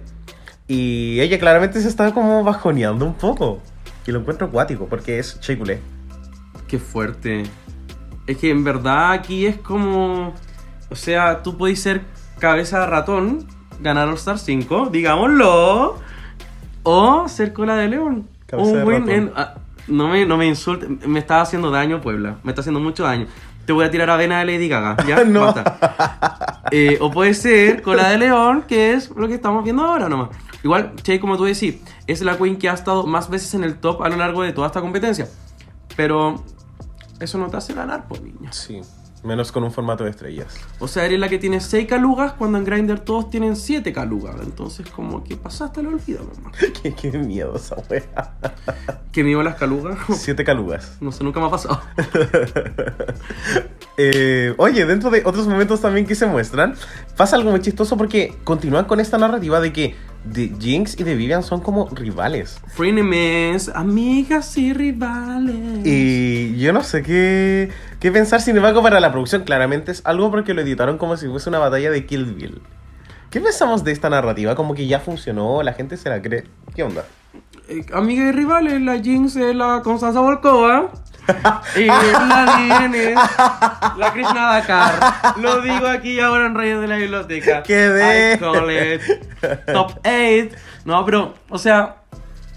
Y 0.69 1.21
ella 1.21 1.39
claramente 1.39 1.81
se 1.81 1.89
está 1.89 2.13
como 2.13 2.45
bajoneando 2.45 3.05
un 3.05 3.15
poco. 3.15 3.61
Y 4.07 4.13
lo 4.13 4.21
encuentro 4.21 4.49
acuático, 4.49 4.87
porque 4.87 5.19
es 5.19 5.39
Shea 5.41 5.57
Coulee. 5.57 5.79
Qué 6.71 6.79
fuerte. 6.79 7.43
Es 8.27 8.37
que 8.39 8.51
en 8.51 8.63
verdad 8.65 9.13
aquí 9.13 9.45
es 9.47 9.57
como. 9.59 10.33
O 10.89 10.95
sea, 10.95 11.43
tú 11.43 11.57
podés 11.57 11.81
ser 11.83 12.03
cabeza 12.39 12.81
de 12.81 12.87
ratón, 12.87 13.47
ganar 13.81 14.09
All 14.09 14.15
Star 14.15 14.39
5, 14.39 14.89
digámoslo. 14.91 15.99
O 16.83 17.29
ser 17.29 17.53
cola 17.53 17.75
de 17.77 17.89
león. 17.89 18.29
Cabeza 18.47 18.71
de 18.77 18.83
Un 18.83 18.89
win 18.89 19.01
ratón. 19.01 19.11
en- 19.15 19.33
ah, 19.37 19.55
no, 19.89 20.09
me, 20.09 20.25
no 20.27 20.37
me 20.37 20.47
insulte. 20.47 20.87
Me 21.07 21.19
está 21.19 21.41
haciendo 21.41 21.71
daño, 21.71 22.01
Puebla. 22.01 22.37
Me 22.45 22.53
está 22.53 22.61
haciendo 22.61 22.81
mucho 22.81 23.03
daño. 23.05 23.27
Te 23.67 23.73
voy 23.73 23.85
a 23.85 23.91
tirar 23.91 24.09
avena 24.11 24.39
de 24.41 24.47
Lady 24.47 24.69
Gaga. 24.69 24.97
¿Ya? 25.07 25.25
No. 25.25 25.41
Basta. 25.53 26.63
Eh, 26.71 26.99
o 27.01 27.11
puede 27.11 27.35
ser 27.35 27.83
cola 27.83 28.09
de 28.11 28.19
león, 28.19 28.65
que 28.67 28.93
es 28.95 29.11
lo 29.11 29.27
que 29.29 29.35
estamos 29.35 29.65
viendo 29.65 29.83
ahora 29.85 30.09
nomás. 30.09 30.29
Igual, 30.63 30.93
Che, 31.03 31.19
como 31.21 31.37
tú 31.37 31.45
decís, 31.45 31.77
es 32.07 32.21
la 32.23 32.37
queen 32.37 32.57
que 32.57 32.69
ha 32.69 32.75
estado 32.75 33.07
más 33.07 33.29
veces 33.29 33.55
en 33.55 33.65
el 33.65 33.77
top 33.79 34.03
a 34.03 34.09
lo 34.09 34.17
largo 34.17 34.43
de 34.43 34.53
toda 34.53 34.67
esta 34.69 34.81
competencia. 34.81 35.27
Pero 35.97 36.43
eso 37.21 37.39
no 37.39 37.49
te 37.49 37.57
hace 37.57 37.75
ganar, 37.75 38.09
pues 38.09 38.23
niña. 38.23 38.53
Sí, 38.53 38.81
menos 39.23 39.53
con 39.53 39.63
un 39.63 39.73
formato 39.73 40.05
de 40.05 40.11
estrellas. 40.11 40.57
O 40.79 40.89
sea, 40.89 41.05
eres 41.05 41.21
la 41.21 41.29
que 41.29 41.39
tiene 41.39 41.61
6 41.61 41.87
calugas 41.87 42.33
cuando 42.33 42.59
en 42.59 42.65
Grindr 42.65 43.01
todos 43.01 43.31
tienen 43.31 43.57
7 43.57 43.93
calugas. 43.93 44.37
Entonces, 44.43 44.89
como 44.91 45.23
que 45.23 45.37
pasaste 45.37 45.81
el 45.81 45.89
olvido, 45.89 46.25
mamá. 46.37 46.53
qué, 46.83 46.95
qué 46.95 47.11
miedo 47.19 47.55
esa 47.57 47.77
wea. 47.89 48.35
Me 49.23 49.31
iba 49.31 49.43
las 49.43 49.57
calugas. 49.57 49.99
Siete 50.17 50.45
calugas. 50.45 50.97
No 51.01 51.13
sé, 51.13 51.25
nunca 51.25 51.41
me 51.41 51.47
ha 51.47 51.51
pasado. 51.51 51.81
Eh, 54.03 54.55
oye, 54.57 54.87
dentro 54.87 55.11
de 55.11 55.21
otros 55.27 55.47
momentos 55.47 55.83
también 55.83 56.07
que 56.07 56.15
se 56.15 56.25
muestran, 56.25 56.75
pasa 57.19 57.37
algo 57.37 57.51
muy 57.51 57.61
chistoso 57.61 57.99
porque 57.99 58.35
continúan 58.45 58.87
con 58.87 58.99
esta 58.99 59.19
narrativa 59.19 59.61
de 59.61 59.75
que 59.75 59.95
de 60.25 60.53
Jinx 60.59 60.99
y 60.99 61.05
de 61.05 61.15
Vivian 61.15 61.43
son 61.43 61.61
como 61.61 61.89
rivales. 61.89 62.61
Frenemies, 62.69 63.69
amigas 63.69 64.57
y 64.59 64.73
rivales. 64.73 65.87
Y 65.87 66.59
yo 66.59 66.73
no 66.73 66.83
sé 66.83 67.03
qué, 67.03 67.71
qué 67.99 68.13
pensar, 68.13 68.41
sin 68.41 68.57
embargo, 68.57 68.83
para 68.83 69.01
la 69.01 69.11
producción 69.11 69.45
claramente 69.45 69.93
es 69.93 70.03
algo 70.05 70.31
porque 70.31 70.55
lo 70.55 70.61
editaron 70.61 70.99
como 70.99 71.17
si 71.17 71.27
fuese 71.27 71.49
una 71.49 71.59
batalla 71.59 71.91
de 71.91 72.07
Kill 72.07 72.27
Bill. 72.27 72.61
¿Qué 73.31 73.41
pensamos 73.41 73.85
de 73.85 73.93
esta 73.93 74.11
narrativa? 74.11 74.55
Como 74.55 74.75
que 74.75 74.87
ya 74.87 74.99
funcionó, 74.99 75.63
la 75.63 75.73
gente 75.73 75.97
se 75.97 76.09
la 76.09 76.21
cree. 76.21 76.45
¿Qué 76.75 76.83
onda? 76.83 77.05
Eh, 77.69 77.87
amiga 77.93 78.29
y 78.29 78.33
rivales, 78.33 78.81
la 78.81 78.99
Jinx 78.99 79.37
es 79.37 79.55
la 79.55 79.83
Constanza 79.85 80.21
Volkova. 80.21 80.91
Y 81.77 81.85
la 81.85 82.91
la 83.97 84.13
Krishna 84.13 84.53
Dakar. 84.53 85.39
Lo 85.41 85.61
digo 85.61 85.87
aquí 85.87 86.21
ahora 86.21 86.47
en 86.47 86.55
Reyes 86.55 86.81
de 86.81 86.87
la 86.89 86.97
Biblioteca. 86.97 87.63
Call 87.63 88.71
it 88.71 89.01
top 89.67 89.99
8. 90.05 90.57
No, 90.85 91.05
pero, 91.05 91.35
o 91.49 91.59
sea, 91.59 91.97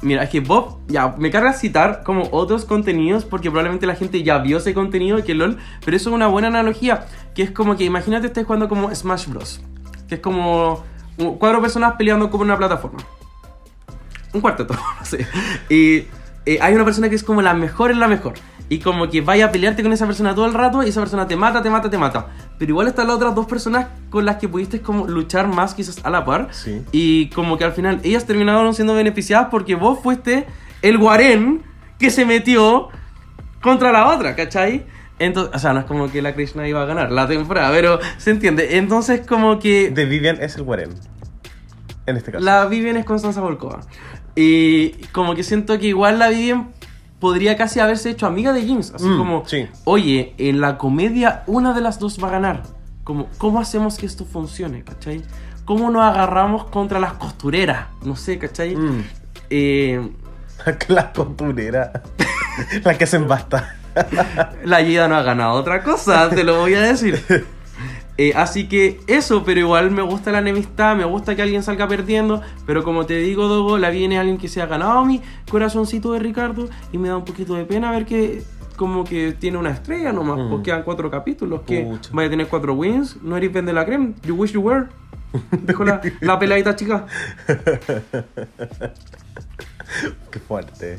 mira, 0.01 0.23
es 0.23 0.29
que 0.29 0.39
Bob, 0.39 0.79
ya, 0.87 1.15
me 1.17 1.31
carga 1.31 1.53
citar 1.53 2.03
como 2.03 2.27
otros 2.31 2.65
contenidos 2.65 3.25
porque 3.25 3.49
probablemente 3.49 3.85
la 3.85 3.95
gente 3.95 4.23
ya 4.23 4.37
vio 4.39 4.57
ese 4.57 4.73
contenido 4.73 5.19
y 5.19 5.23
que 5.23 5.33
LOL, 5.33 5.57
pero 5.83 5.97
eso 5.97 6.09
es 6.09 6.15
una 6.15 6.27
buena 6.27 6.47
analogía, 6.47 7.05
que 7.35 7.43
es 7.43 7.51
como 7.51 7.75
que 7.75 7.83
imagínate 7.83 8.27
estés 8.27 8.45
jugando 8.45 8.69
como 8.69 8.93
Smash 8.93 9.27
Bros. 9.27 9.61
Que 10.07 10.15
es 10.15 10.21
como 10.21 10.83
cuatro 11.39 11.61
personas 11.61 11.93
peleando 11.97 12.29
como 12.29 12.43
una 12.43 12.57
plataforma 12.57 12.99
un 14.33 14.41
cuarteto, 14.41 14.73
no 14.99 15.05
sé. 15.05 15.25
Y 15.69 16.05
eh, 16.45 16.59
hay 16.61 16.73
una 16.75 16.85
persona 16.85 17.09
que 17.09 17.15
es 17.15 17.23
como 17.23 17.41
la 17.41 17.53
mejor 17.53 17.91
en 17.91 17.99
la 17.99 18.07
mejor. 18.07 18.33
Y 18.69 18.79
como 18.79 19.09
que 19.09 19.21
vaya 19.21 19.45
a 19.45 19.51
pelearte 19.51 19.83
con 19.83 19.91
esa 19.93 20.05
persona 20.05 20.33
todo 20.33 20.45
el 20.45 20.53
rato 20.53 20.83
y 20.83 20.89
esa 20.89 21.01
persona 21.01 21.27
te 21.27 21.35
mata, 21.35 21.61
te 21.61 21.69
mata, 21.69 21.89
te 21.89 21.97
mata. 21.97 22.27
Pero 22.57 22.71
igual 22.71 22.87
están 22.87 23.07
las 23.07 23.17
otras 23.17 23.35
dos 23.35 23.45
personas 23.45 23.87
con 24.09 24.25
las 24.25 24.37
que 24.37 24.47
pudiste 24.47 24.81
como 24.81 25.05
luchar 25.07 25.47
más 25.47 25.73
quizás 25.73 25.99
a 26.03 26.09
la 26.09 26.25
par. 26.25 26.47
Sí. 26.51 26.81
Y 26.91 27.29
como 27.29 27.57
que 27.57 27.65
al 27.65 27.73
final 27.73 27.99
ellas 28.03 28.25
terminaron 28.25 28.73
siendo 28.73 28.95
beneficiadas 28.95 29.49
porque 29.51 29.75
vos 29.75 29.99
fuiste 30.01 30.47
el 30.81 30.97
guarén 30.97 31.61
que 31.99 32.09
se 32.09 32.25
metió 32.25 32.89
contra 33.61 33.91
la 33.91 34.07
otra, 34.07 34.35
¿cachai? 34.35 34.85
Entonces, 35.19 35.55
o 35.55 35.59
sea, 35.59 35.73
no 35.73 35.81
es 35.81 35.85
como 35.85 36.11
que 36.11 36.21
la 36.21 36.33
Krishna 36.33 36.67
iba 36.67 36.81
a 36.81 36.85
ganar 36.85 37.11
la 37.11 37.27
temporada, 37.27 37.71
pero 37.71 37.99
se 38.17 38.31
entiende. 38.31 38.77
Entonces 38.77 39.25
como 39.25 39.59
que... 39.59 39.91
De 39.91 40.05
Vivian 40.05 40.41
es 40.41 40.55
el 40.55 40.63
Guarén. 40.63 40.91
En 42.05 42.17
este 42.17 42.31
caso. 42.31 42.43
La 42.43 42.65
Vivian 42.65 42.97
es 42.97 43.05
Constanza 43.05 43.39
Volkova. 43.39 43.81
Y 44.35 44.89
como 45.11 45.35
que 45.35 45.43
siento 45.43 45.77
que 45.79 45.87
igual 45.87 46.19
la 46.19 46.29
Vivian 46.29 46.69
podría 47.19 47.55
casi 47.55 47.79
haberse 47.79 48.09
hecho 48.09 48.25
amiga 48.25 48.51
de 48.53 48.63
Jinx. 48.63 48.91
Así 48.95 49.05
Mm, 49.07 49.17
como, 49.17 49.43
sí. 49.45 49.67
oye, 49.85 50.33
en 50.37 50.59
la 50.61 50.77
comedia 50.77 51.43
una 51.47 51.73
de 51.73 51.81
las 51.81 51.99
dos 51.99 52.21
va 52.21 52.27
a 52.29 52.31
ganar. 52.31 52.63
Como, 53.03 53.27
¿cómo 53.37 53.59
hacemos 53.59 53.97
que 53.97 54.05
esto 54.05 54.25
funcione, 54.25 54.83
cachai? 54.83 55.21
¿Cómo 55.65 55.89
nos 55.91 56.03
agarramos 56.03 56.65
contra 56.65 56.99
las 56.99 57.13
costureras? 57.13 57.87
No 58.03 58.15
sé, 58.15 58.37
cachai. 58.39 58.75
Mm. 58.75 59.03
Eh, 59.49 60.09
la 60.87 61.11
costurera. 61.13 61.91
la 62.83 62.97
que 62.97 63.05
se 63.07 63.17
embasta. 63.17 63.75
la 64.65 64.81
Yida 64.81 65.07
no 65.07 65.15
ha 65.15 65.21
ganado 65.21 65.53
otra 65.53 65.83
cosa, 65.83 66.29
te 66.29 66.43
lo 66.43 66.59
voy 66.59 66.73
a 66.73 66.81
decir. 66.81 67.23
Eh, 68.17 68.31
así 68.35 68.67
que 68.67 68.99
eso, 69.07 69.43
pero 69.43 69.59
igual 69.59 69.89
me 69.89 70.03
gusta 70.03 70.31
la 70.31 70.37
enemistad, 70.39 70.95
me 70.95 71.03
gusta 71.05 71.35
que 71.35 71.41
alguien 71.41 71.63
salga 71.63 71.87
perdiendo, 71.87 72.41
pero 72.67 72.83
como 72.83 73.05
te 73.07 73.17
digo, 73.17 73.47
Dogo, 73.47 73.77
la 73.79 73.89
viene 73.89 74.19
alguien 74.19 74.37
que 74.37 74.47
se 74.47 74.61
ha 74.61 74.67
ganado 74.67 75.03
mi 75.03 75.19
corazoncito 75.49 76.11
de 76.13 76.19
Ricardo 76.19 76.69
y 76.91 76.97
me 76.99 77.07
da 77.09 77.17
un 77.17 77.25
poquito 77.25 77.55
de 77.55 77.65
pena 77.65 77.89
ver 77.91 78.05
que 78.05 78.43
como 78.75 79.03
que 79.03 79.31
tiene 79.33 79.57
una 79.57 79.71
estrella 79.71 80.11
nomás, 80.13 80.37
Mm. 80.39 80.49
porque 80.49 80.63
quedan 80.65 80.83
cuatro 80.83 81.09
capítulos, 81.09 81.61
que 81.61 81.81
Pucha. 81.81 82.09
vaya 82.13 82.27
a 82.27 82.29
tener 82.31 82.47
cuatro 82.47 82.73
wins, 82.73 83.17
no 83.23 83.35
eres 83.37 83.51
vende 83.51 83.73
la 83.73 83.85
creme, 83.85 84.13
you 84.25 84.35
wish 84.35 84.51
you 84.51 84.61
were. 84.61 84.85
Dijo 85.63 85.83
la, 85.83 85.99
la 86.21 86.37
peladita 86.37 86.75
chica. 86.75 87.07
Qué 90.31 90.39
fuerte. 90.39 90.97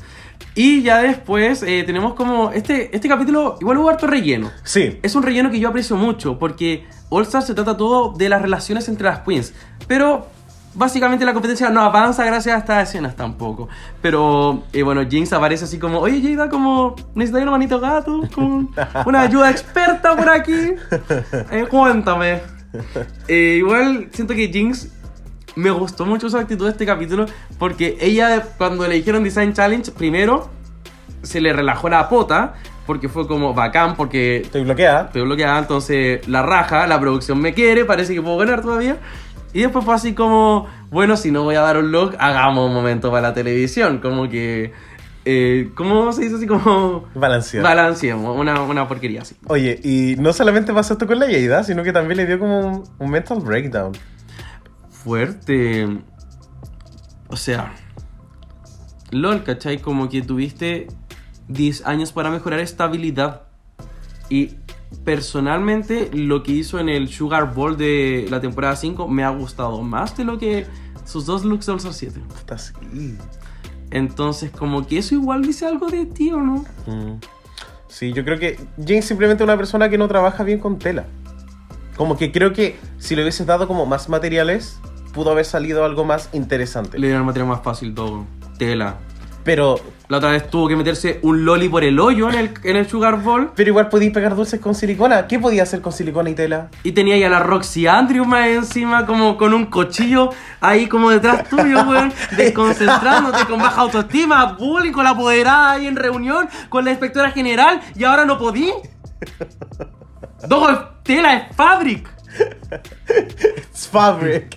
Y 0.54 0.82
ya 0.82 0.98
después 0.98 1.62
eh, 1.62 1.82
tenemos 1.84 2.14
como, 2.14 2.52
este, 2.52 2.94
este 2.94 3.08
capítulo 3.08 3.56
igual 3.60 3.78
hubo 3.78 3.90
harto 3.90 4.06
relleno. 4.06 4.50
Sí. 4.62 4.98
Es 5.02 5.14
un 5.14 5.22
relleno 5.22 5.50
que 5.50 5.58
yo 5.58 5.68
aprecio 5.68 5.96
mucho 5.96 6.38
porque 6.38 6.86
All 7.08 7.22
Star 7.24 7.42
se 7.42 7.54
trata 7.54 7.76
todo 7.76 8.12
de 8.12 8.28
las 8.28 8.40
relaciones 8.40 8.88
entre 8.88 9.06
las 9.06 9.20
queens. 9.20 9.52
Pero 9.88 10.28
básicamente 10.74 11.24
la 11.24 11.32
competencia 11.32 11.70
no 11.70 11.80
avanza 11.80 12.24
gracias 12.24 12.54
a 12.54 12.58
estas 12.58 12.88
escenas 12.88 13.16
tampoco. 13.16 13.68
Pero 14.02 14.64
eh, 14.72 14.82
bueno, 14.82 15.02
Jinx 15.08 15.32
aparece 15.32 15.64
así 15.64 15.78
como, 15.78 15.98
oye 16.00 16.20
Jada, 16.22 16.48
como 16.48 16.94
necesitas 17.14 17.42
una 17.42 17.52
manito 17.52 17.80
gato, 17.80 18.22
como 18.34 18.68
una 19.06 19.22
ayuda 19.22 19.50
experta 19.50 20.16
por 20.16 20.28
aquí. 20.28 20.54
Eh, 21.50 21.66
cuéntame. 21.68 22.40
Eh, 23.28 23.56
igual 23.58 24.08
siento 24.12 24.34
que 24.34 24.48
Jinx 24.48 24.88
me 25.56 25.70
gustó 25.70 26.04
mucho 26.06 26.28
su 26.28 26.36
actitud 26.36 26.64
de 26.66 26.72
este 26.72 26.86
capítulo 26.86 27.26
porque 27.58 27.96
ella 28.00 28.42
cuando 28.58 28.86
le 28.88 28.94
dijeron 28.94 29.22
Design 29.24 29.52
Challenge, 29.52 29.90
primero 29.92 30.50
se 31.22 31.40
le 31.40 31.52
relajó 31.52 31.88
la 31.88 32.08
pota 32.08 32.54
porque 32.86 33.08
fue 33.08 33.26
como 33.26 33.54
bacán 33.54 33.96
porque 33.96 34.38
Estoy 34.38 34.64
bloqueada. 34.64 35.06
estoy 35.06 35.22
bloqueada, 35.22 35.58
entonces 35.58 36.26
la 36.28 36.42
raja, 36.42 36.86
la 36.86 37.00
producción 37.00 37.40
me 37.40 37.54
quiere, 37.54 37.84
parece 37.84 38.14
que 38.14 38.22
puedo 38.22 38.36
ganar 38.36 38.62
todavía. 38.62 38.98
Y 39.54 39.60
después 39.62 39.84
fue 39.84 39.94
así 39.94 40.14
como, 40.14 40.66
bueno, 40.90 41.16
si 41.16 41.30
no 41.30 41.44
voy 41.44 41.54
a 41.54 41.60
dar 41.60 41.78
un 41.78 41.92
look, 41.92 42.16
hagamos 42.18 42.66
un 42.68 42.74
momento 42.74 43.10
para 43.10 43.28
la 43.28 43.34
televisión, 43.34 43.98
como 43.98 44.28
que... 44.28 44.72
Eh, 45.26 45.70
¿Cómo 45.74 46.12
se 46.12 46.22
dice 46.22 46.34
así 46.34 46.46
como... 46.46 47.04
Balanceada. 47.14 47.66
Balanceemos, 47.66 48.36
una, 48.36 48.60
una 48.62 48.86
porquería 48.88 49.22
así. 49.22 49.36
Oye, 49.46 49.80
y 49.82 50.16
no 50.18 50.32
solamente 50.34 50.74
pasó 50.74 50.94
esto 50.94 51.06
con 51.06 51.18
la 51.20 51.26
Yeida, 51.26 51.62
sino 51.62 51.82
que 51.84 51.92
también 51.92 52.18
le 52.18 52.26
dio 52.26 52.38
como 52.38 52.58
un, 52.60 52.84
un 52.98 53.10
mental 53.10 53.38
breakdown. 53.40 53.92
Fuerte. 55.04 55.86
O 57.28 57.36
sea, 57.36 57.74
LOL, 59.10 59.44
¿cachai? 59.44 59.78
Como 59.78 60.08
que 60.08 60.22
tuviste 60.22 60.88
10 61.48 61.86
años 61.86 62.12
para 62.12 62.30
mejorar 62.30 62.60
estabilidad. 62.60 63.42
Y 64.30 64.56
personalmente, 65.04 66.10
lo 66.12 66.42
que 66.42 66.52
hizo 66.52 66.78
en 66.78 66.88
el 66.88 67.08
Sugar 67.08 67.54
Bowl 67.54 67.76
de 67.76 68.26
la 68.30 68.40
temporada 68.40 68.74
5 68.74 69.06
me 69.06 69.22
ha 69.22 69.30
gustado 69.30 69.82
más 69.82 70.16
de 70.16 70.24
lo 70.24 70.38
que 70.38 70.66
sus 71.04 71.26
dos 71.26 71.44
looks 71.44 71.66
de 71.66 71.72
All 71.72 71.78
Star 71.78 71.92
7. 71.92 72.20
Está 72.36 72.54
así. 72.54 72.72
Entonces, 73.90 74.50
como 74.50 74.86
que 74.86 74.98
eso 74.98 75.14
igual 75.14 75.42
dice 75.42 75.66
algo 75.66 75.88
de 75.88 76.06
ti, 76.06 76.32
¿o 76.32 76.40
no? 76.40 76.64
Mm. 76.86 77.20
Sí, 77.88 78.12
yo 78.12 78.24
creo 78.24 78.38
que 78.38 78.56
Jane 78.78 78.98
es 78.98 79.04
simplemente 79.04 79.44
una 79.44 79.56
persona 79.56 79.88
que 79.88 79.98
no 79.98 80.08
trabaja 80.08 80.42
bien 80.42 80.58
con 80.58 80.78
tela. 80.78 81.04
Como 81.96 82.16
que 82.16 82.32
creo 82.32 82.52
que 82.52 82.76
si 82.98 83.14
le 83.14 83.22
hubieses 83.22 83.46
dado 83.46 83.68
como 83.68 83.86
más 83.86 84.08
materiales, 84.08 84.80
pudo 85.14 85.30
haber 85.30 85.44
salido 85.46 85.84
algo 85.84 86.04
más 86.04 86.28
interesante. 86.32 86.98
Le 86.98 87.06
dieron 87.06 87.22
el 87.22 87.26
material 87.26 87.48
más 87.48 87.62
fácil 87.62 87.94
todo. 87.94 88.26
Tela. 88.58 88.96
Pero, 89.44 89.78
La 90.08 90.18
otra 90.18 90.30
vez 90.30 90.50
tuvo 90.50 90.68
que 90.68 90.76
meterse 90.76 91.18
un 91.22 91.44
loli 91.46 91.68
por 91.68 91.82
el 91.82 91.98
hoyo 91.98 92.28
en 92.28 92.34
el, 92.34 92.50
en 92.62 92.76
el 92.76 92.86
Sugar 92.88 93.22
Bowl. 93.22 93.52
pero 93.54 93.70
igual 93.70 93.88
podías 93.88 94.12
pegar 94.12 94.34
dulces 94.36 94.60
con 94.60 94.74
silicona. 94.74 95.26
¿Qué 95.26 95.38
podía 95.38 95.62
hacer 95.62 95.80
con 95.80 95.92
silicona 95.92 96.28
y 96.30 96.34
tela? 96.34 96.68
Y 96.82 96.92
tenía 96.92 97.16
ya 97.16 97.28
la 97.30 97.40
Roxy 97.40 97.86
Andrews 97.86 98.26
más 98.26 98.48
encima, 98.48 99.06
como 99.06 99.36
con 99.38 99.54
un 99.54 99.66
cuchillo 99.66 100.30
ahí 100.60 100.86
como 100.88 101.10
detrás 101.10 101.48
tuyo, 101.48 101.82
weón, 101.88 102.12
desconcentrándote 102.36 103.46
con 103.46 103.58
baja 103.58 103.82
autoestima, 103.82 104.56
bullying 104.58 104.92
con 104.92 105.04
la 105.04 105.10
apoderada 105.10 105.72
ahí 105.72 105.86
en 105.86 105.96
reunión, 105.96 106.48
con 106.68 106.84
la 106.84 106.90
inspectora 106.90 107.30
general, 107.30 107.80
y 107.94 108.04
ahora 108.04 108.24
no 108.26 108.38
podí. 108.38 108.72
Dogo 110.46 110.70
es 110.70 110.78
tela, 111.02 111.34
es 111.34 111.56
fabric. 111.56 112.13
It's 113.08 113.86
fabric. 113.88 114.56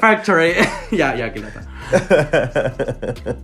Factory. 0.00 0.54
ya, 0.90 1.14
ya, 1.16 1.32
que 1.32 1.40
lata. 1.40 1.62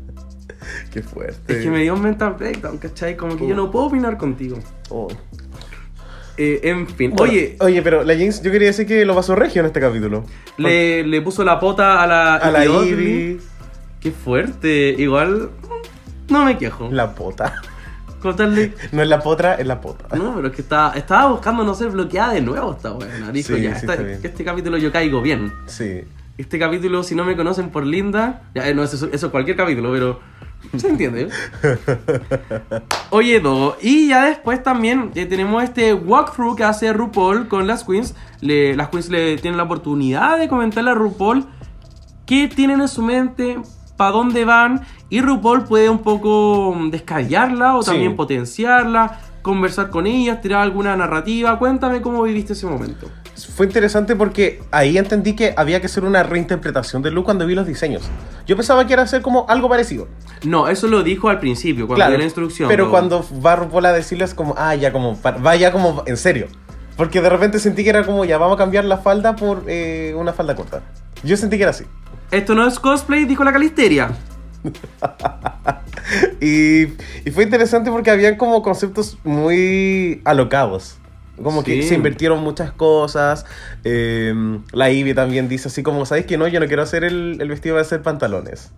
Qué 0.93 1.03
fuerte. 1.03 1.59
Es 1.59 1.65
que 1.65 1.71
me 1.71 1.83
dio 1.83 1.95
un 1.95 2.03
mental 2.03 2.35
breakdown, 2.35 2.79
¿cachai? 2.79 3.17
Como 3.17 3.37
que 3.37 3.47
yo 3.47 3.55
no 3.55 3.71
puedo 3.71 3.87
opinar 3.87 4.17
contigo. 4.17 4.59
Oh. 4.91 5.09
Eh, 6.37 6.61
en 6.65 6.89
fin, 6.89 7.13
Bueno, 7.13 7.33
oye, 7.33 7.57
Oye, 7.61 7.81
pero 7.83 8.03
la 8.03 8.17
Jinx, 8.17 8.43
yo 8.43 8.51
quería 8.51 8.69
decir 8.69 8.87
que 8.87 9.05
lo 9.05 9.15
pasó 9.15 9.37
regio 9.37 9.61
en 9.61 9.67
este 9.67 9.81
capítulo. 9.81 10.25
le, 10.57 11.05
le 11.07 11.23
puso 11.23 11.45
la 11.45 11.61
pota 11.61 12.03
a 12.03 12.07
la... 12.07 12.35
A 12.37 12.51
la 12.51 12.65
Ivy, 12.65 13.41
Qué 14.01 14.11
fuerte. 14.11 14.95
Igual, 14.99 15.51
no 16.29 16.45
me 16.45 16.59
quejo. 16.59 16.89
la 16.91 17.15
pota. 17.15 17.61
No 18.93 19.03
es 19.03 19.09
la 19.09 19.21
potra, 19.21 19.55
es 19.55 19.67
la 19.67 19.81
pota. 19.81 20.17
No, 20.17 20.35
pero 20.37 20.49
es 20.49 20.55
que 20.55 20.63
estaba, 20.63 20.93
estaba 20.95 21.31
buscando 21.31 21.65
no 21.65 21.75
ser 21.75 21.91
bloqueada 21.91 22.33
de 22.33 22.41
nuevo 22.41 22.73
esta 22.73 22.93
weona. 22.93 23.31
Dijo, 23.33 23.55
Sí, 23.55 23.63
ya, 23.63 23.71
sí, 23.79 23.87
esta- 23.87 23.95
este 24.03 24.45
capítulo 24.45 24.77
yo 24.79 24.91
caigo 24.91 25.21
bien. 25.23 25.53
Sí. 25.67 26.03
Este 26.37 26.59
capítulo, 26.59 27.03
si 27.05 27.15
no 27.15 27.25
me 27.25 27.37
conocen 27.37 27.71
por 27.71 27.87
Linda, 27.87 28.43
ya, 28.55 28.69
eh, 28.69 28.75
no, 28.75 28.83
eso, 28.83 28.97
eso 29.13 29.27
es 29.27 29.31
cualquier 29.31 29.57
capítulo, 29.57 29.93
pero 29.93 30.19
se 30.77 30.89
entiende. 30.89 31.29
Oye, 33.11 33.39
Dogo, 33.41 33.77
y 33.81 34.09
ya 34.09 34.25
después 34.27 34.63
también 34.63 35.11
eh, 35.15 35.27
tenemos 35.27 35.63
este 35.63 35.95
walkthrough 35.95 36.57
que 36.57 36.65
hace 36.65 36.93
RuPaul 36.93 37.47
con 37.49 37.67
las 37.67 37.85
queens. 37.85 38.15
Le- 38.41 38.75
las 38.75 38.89
queens 38.89 39.09
le 39.11 39.37
tienen 39.37 39.57
la 39.59 39.65
oportunidad 39.65 40.39
de 40.39 40.49
comentarle 40.49 40.91
a 40.91 40.95
RuPaul 40.95 41.47
qué 42.27 42.49
tienen 42.49 42.81
en 42.81 42.89
su 42.89 43.03
mente, 43.03 43.59
para 43.96 44.11
dónde 44.11 44.44
van, 44.44 44.83
y 45.11 45.20
RuPaul 45.20 45.64
puede 45.64 45.88
un 45.88 45.98
poco 46.00 46.74
mm, 46.76 46.90
descallarla 46.90 47.76
o 47.76 47.83
Sí. 47.83 47.90
también 47.90 48.16
potenciarla, 48.16 49.20
conversar 49.42 49.90
con 49.90 50.07
ellas, 50.07 50.40
tirar 50.40 50.62
alguna 50.62 50.96
narrativa. 50.96 51.59
Cuéntame 51.59 52.00
cómo 52.00 52.22
viviste 52.22 52.54
ese 52.54 52.66
momento. 52.66 53.09
Fue 53.57 53.66
interesante 53.66 54.14
porque 54.16 54.62
ahí 54.70 54.96
entendí 54.96 55.35
que 55.35 55.54
había 55.57 55.80
que 55.80 55.87
hacer 55.87 56.04
una 56.04 56.22
reinterpretación 56.22 57.02
del 57.02 57.14
look 57.14 57.24
cuando 57.24 57.44
vi 57.46 57.54
los 57.54 57.66
diseños. 57.66 58.02
Yo 58.46 58.57
pensaba 58.57 58.87
que 58.87 58.92
era 58.92 59.02
hacer 59.02 59.22
como 59.22 59.44
algo 59.48 59.68
parecido. 59.68 60.07
No, 60.44 60.68
eso 60.68 60.87
lo 60.87 61.02
dijo 61.02 61.28
al 61.28 61.40
principio, 61.40 61.87
cuando 61.87 61.96
claro. 61.96 62.11
dio 62.12 62.18
la 62.18 62.24
instrucción. 62.24 62.68
Pero 62.68 62.90
cuando 62.90 63.24
va 63.44 63.57
RuPaul 63.57 63.87
a 63.87 63.92
decirles 63.92 64.35
como, 64.35 64.54
ah, 64.57 64.74
ya 64.76 64.92
como, 64.92 65.18
vaya 65.40 65.72
como 65.72 66.04
en 66.07 66.16
serio. 66.16 66.46
Porque 66.96 67.20
de 67.20 67.28
repente 67.28 67.59
sentí 67.59 67.83
que 67.83 67.90
era 67.90 68.04
como, 68.04 68.24
ya 68.24 68.38
vamos 68.38 68.54
a 68.54 68.59
cambiar 68.59 68.85
la 68.85 68.98
falda 68.98 69.35
por 69.35 69.64
eh, 69.66 70.14
una 70.16 70.33
falda 70.33 70.54
corta. 70.54 70.83
Yo 71.24 71.37
sentí 71.37 71.57
que 71.57 71.64
era 71.64 71.70
así. 71.70 71.85
Esto 72.31 72.55
no 72.55 72.67
es 72.67 72.79
cosplay, 72.79 73.25
dijo 73.25 73.45
la 73.45 73.53
Calisteria. 73.53 74.11
Y, 76.41 76.83
y 77.25 77.31
fue 77.33 77.45
interesante 77.45 77.91
porque 77.91 78.11
habían 78.11 78.37
como 78.37 78.61
conceptos 78.63 79.17
muy 79.25 80.21
alocados. 80.25 80.99
Como 81.43 81.65
que 81.65 81.83
se 81.83 81.95
invirtieron 81.95 82.43
muchas 82.43 82.71
cosas. 82.73 83.45
Eh, 83.83 84.33
la 84.73 84.91
Ivy 84.91 85.15
también 85.15 85.49
dice 85.49 85.69
así 85.69 85.83
como, 85.83 86.07
¿sabes 86.07 86.27
que 86.27 86.39
no? 86.39 86.47
Yo 86.47 86.61
no 86.61 86.67
quiero 86.67 86.83
hacer 86.83 87.03
el, 87.03 87.39
el 87.41 87.49
vestido, 87.49 87.79
a 87.79 87.85
ser 87.85 88.03
pantalones. 88.03 88.71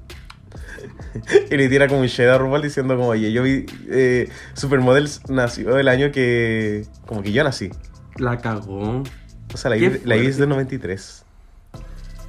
y 1.50 1.56
le 1.56 1.68
tira 1.68 1.88
como 1.88 2.00
un 2.00 2.06
shade 2.06 2.30
a 2.30 2.38
RuPaul 2.38 2.62
diciendo 2.62 2.96
como, 2.96 3.08
oye, 3.08 3.30
yo 3.32 3.42
vi 3.42 3.66
eh, 3.90 4.30
Supermodels 4.54 5.28
nació 5.28 5.78
el 5.78 5.88
año 5.88 6.10
que... 6.12 6.86
Como 7.04 7.22
que 7.22 7.32
yo 7.32 7.44
nací. 7.44 7.70
La 8.16 8.38
cagó. 8.38 9.02
O 9.52 9.56
sea, 9.56 9.70
la 9.70 9.76
Ivy, 9.76 10.00
la 10.04 10.16
Ivy 10.16 10.26
es 10.26 10.36
fuerte. 10.36 10.40
de 10.40 10.46
93. 10.46 11.25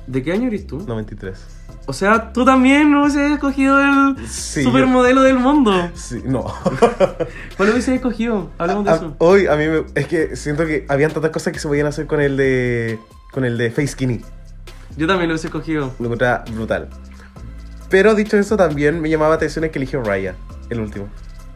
¿De 0.07 0.23
qué 0.23 0.31
año 0.31 0.47
eres 0.47 0.65
tú? 0.65 0.79
93. 0.87 1.37
O 1.85 1.93
sea, 1.93 2.33
tú 2.33 2.43
también 2.43 2.91
no 2.91 3.03
hubieses 3.03 3.31
escogido 3.31 3.79
el 3.79 4.27
Sí, 4.27 4.63
supermodelo 4.63 5.21
del 5.21 5.37
mundo. 5.39 5.71
Sí, 5.93 6.21
no. 6.25 6.43
¿Cuál 7.57 7.69
hubieses 7.69 7.89
escogido? 7.95 8.49
Hablemos 8.57 8.85
de 8.85 8.91
A- 8.91 8.95
eso. 8.95 9.15
hoy 9.19 9.47
a 9.47 9.55
mí 9.55 9.67
me, 9.67 9.83
es 9.95 10.07
que 10.07 10.35
siento 10.35 10.65
que 10.65 10.85
habían 10.89 11.11
tantas 11.11 11.31
cosas 11.31 11.53
que 11.53 11.59
se 11.59 11.67
podían 11.67 11.87
hacer 11.87 12.07
con 12.07 12.19
el 12.21 12.35
de 12.37 12.99
con 13.31 13.45
el 13.45 13.57
de 13.57 13.69
Face 13.69 13.87
Skinny. 13.87 14.21
Yo 14.97 15.07
también 15.07 15.29
lo 15.29 15.33
hubiese 15.35 15.47
escogido. 15.47 15.93
Lo 15.99 16.05
encontraba 16.05 16.43
brutal. 16.53 16.89
Pero 17.89 18.15
dicho 18.15 18.37
eso 18.37 18.57
también 18.57 18.99
me 19.01 19.09
llamaba 19.09 19.35
atención 19.35 19.63
el 19.63 19.71
que 19.71 19.79
eligió 19.79 20.03
Raya, 20.03 20.35
el 20.69 20.79
último, 20.81 21.07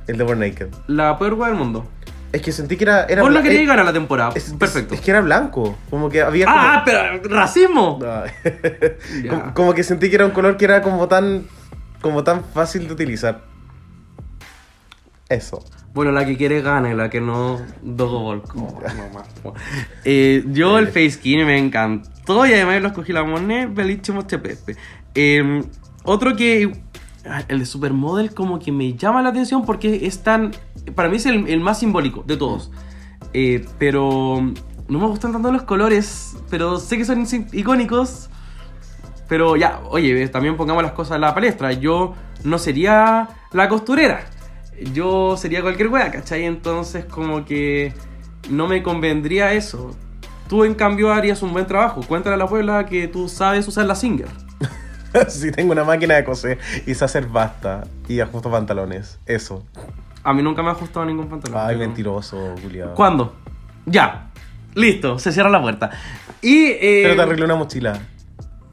el 0.08 0.18
de 0.18 0.24
Born 0.24 0.40
Naked. 0.40 0.68
La 0.88 1.18
peor 1.20 1.38
del 1.46 1.56
mundo. 1.56 1.86
Es 2.32 2.42
que 2.42 2.52
sentí 2.52 2.78
que 2.78 2.86
era 2.86 3.06
era 3.06 3.22
Por 3.22 3.32
lo 3.32 3.40
bla- 3.40 3.44
que 3.44 3.62
eh, 3.62 3.66
ganar 3.66 3.86
la 3.86 3.94
temporada. 3.94 4.32
es- 4.36 4.54
Perfecto. 4.54 4.94
Es, 4.94 5.02
que 5.02 5.12
era 5.12 5.22
blanco, 5.22 5.78
como 5.90 6.10
que 6.10 6.22
había 6.22 6.46
ah, 6.48 6.84
como, 6.86 7.22
pero 7.22 7.36
racismo. 7.36 8.00
No. 9.24 9.30
Como, 9.30 9.54
como 9.54 9.74
que 9.74 9.84
sentí 9.84 10.10
que 10.10 10.16
era 10.16 10.26
un 10.26 10.32
color 10.32 10.56
que 10.58 10.66
era 10.66 10.82
como 10.82 11.08
tan 11.08 11.46
como 12.02 12.24
tan 12.24 12.44
fácil 12.44 12.88
de 12.88 12.94
utilizar. 12.94 13.44
Eso. 15.30 15.64
Bueno, 15.94 16.12
la 16.12 16.26
que 16.26 16.38
quiere 16.38 16.62
gane, 16.62 16.96
la 16.96 17.10
que 17.10 17.20
no 17.22 17.60
Dogo 17.82 18.20
Volco. 18.22 18.82
Eh, 20.06 20.44
yo 20.48 20.78
el 20.80 20.88
face 20.88 21.12
skin 21.12 21.46
me 21.46 21.58
encantó 21.58 22.46
y 22.46 22.54
además 22.54 22.82
lo 22.82 22.88
escogí 22.90 23.14
la 23.14 23.24
moneda, 23.24 23.68
bellísimo 23.68 24.22
este 24.22 24.40
pepe. 24.40 24.76
Eh, 25.16 25.62
otro 26.04 26.36
que 26.36 26.72
ah, 26.74 26.91
el 27.48 27.60
de 27.60 27.66
Supermodel 27.66 28.34
como 28.34 28.60
que 28.60 28.72
me 28.72 28.94
llama 28.94 29.22
la 29.22 29.30
atención 29.30 29.66
porque 29.66 30.06
es 30.08 30.24
tan 30.24 30.52
para 30.96 31.10
mí 31.10 31.18
es 31.18 31.26
el, 31.26 31.60
más 31.60 31.80
simbólico 31.80 32.24
de 32.26 32.38
todos. 32.38 32.72
Eh, 33.34 33.66
pero 33.78 34.42
no 34.88 35.00
me 35.00 35.06
gustan 35.06 35.32
tanto 35.32 35.52
los 35.52 35.64
colores, 35.64 36.36
pero 36.50 36.78
sé 36.78 36.98
que 36.98 37.06
son 37.06 37.26
icónicos. 37.54 38.30
Pero 39.28 39.56
ya, 39.56 39.80
oye, 39.90 40.28
también 40.28 40.58
pongamos 40.58 40.84
las 40.84 40.92
cosas 40.92 41.16
en 41.16 41.22
la 41.22 41.34
palestra. 41.34 41.72
Yo 41.72 42.14
no 42.44 42.58
sería 42.58 43.30
la 43.54 43.70
costurera. 43.70 44.26
Yo 44.94 45.38
sería 45.38 45.62
cualquier 45.62 45.88
wea, 45.88 46.12
¿cachai? 46.12 46.44
Entonces 46.46 47.06
como 47.06 47.46
que 47.46 47.94
no 48.50 48.68
me 48.68 48.84
convendría 48.84 49.54
eso. 49.54 49.96
Tú 50.50 50.66
en 50.66 50.74
cambio 50.74 51.14
harías 51.14 51.42
un 51.44 51.54
buen 51.54 51.66
trabajo. 51.66 52.02
Cuéntale 52.06 52.36
a 52.36 52.38
la 52.38 52.48
Puebla 52.48 52.86
que 52.86 53.08
tú 53.08 53.30
sabes 53.30 53.68
usar 53.68 53.86
la 53.86 53.96
Singer. 53.96 54.28
si 55.30 55.52
tengo 55.52 55.72
una 55.72 55.84
máquina 55.84 56.16
de 56.16 56.24
coser 56.24 56.58
y 56.86 56.94
sé 56.96 57.06
hacer 57.06 57.28
basta 57.28 57.84
y 58.08 58.20
ajusto 58.20 58.50
pantalones. 58.52 59.20
Eso. 59.26 59.66
A 60.24 60.34
mí 60.34 60.44
nunca 60.44 60.62
me 60.62 60.70
ha 60.70 60.72
ajustado 60.74 61.06
ningún 61.06 61.28
pantalón. 61.28 61.58
Ay, 61.60 61.76
pero- 61.76 61.80
mentiroso, 61.80 62.56
Julián. 62.62 62.92
¿Cuándo? 62.96 63.36
Ya. 63.86 64.28
Listo, 64.76 65.20
se 65.20 65.32
cierra 65.32 65.50
la 65.50 65.62
puerta. 65.62 65.90
Y... 66.42 66.66
eh, 66.66 67.02
Pero 67.04 67.16
te 67.16 67.22
arreglé 67.24 67.46
una 67.46 67.56
mochila. 67.56 68.00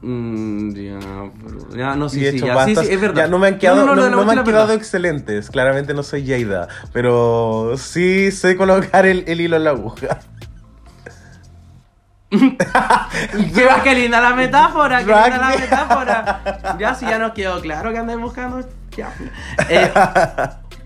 mm, 0.01 0.69
ya, 0.73 0.99
pero- 1.43 1.75
ya, 1.75 1.95
no, 1.95 2.07
sí, 2.07 2.19
sí, 2.19 2.39
ya, 2.39 2.45
sí, 2.45 2.49
bastas. 2.51 2.87
sí, 2.87 2.93
es 2.93 3.01
verdad. 3.01 3.23
Ya 3.23 3.27
no 3.27 3.37
me 3.39 3.47
han 3.47 3.57
quedado, 3.57 3.85
no, 3.95 4.25
me 4.25 4.31
han 4.31 4.43
quedado 4.45 4.73
excelentes. 4.73 5.49
Claramente 5.49 5.93
no 5.93 6.03
soy 6.03 6.25
Jada. 6.25 6.67
Pero 6.93 7.73
sí 7.77 8.31
sé 8.31 8.55
colocar 8.55 9.05
el, 9.05 9.23
el 9.27 9.41
hilo 9.41 9.57
en 9.57 9.63
la 9.65 9.71
aguja. 9.71 10.19
qué, 13.55 13.67
qué 13.83 13.95
linda 13.95 14.21
la 14.21 14.33
metáfora, 14.35 14.99
qué 14.99 15.05
linda 15.05 15.37
la 15.37 15.57
metáfora. 15.57 16.75
Ya, 16.79 16.93
si 16.95 17.05
ya 17.05 17.17
nos 17.17 17.31
quedó 17.33 17.59
claro 17.61 17.91
que 17.91 17.97
andan 17.97 18.21
buscando. 18.21 18.61
Ya. 18.95 19.13
Eh, 19.69 19.91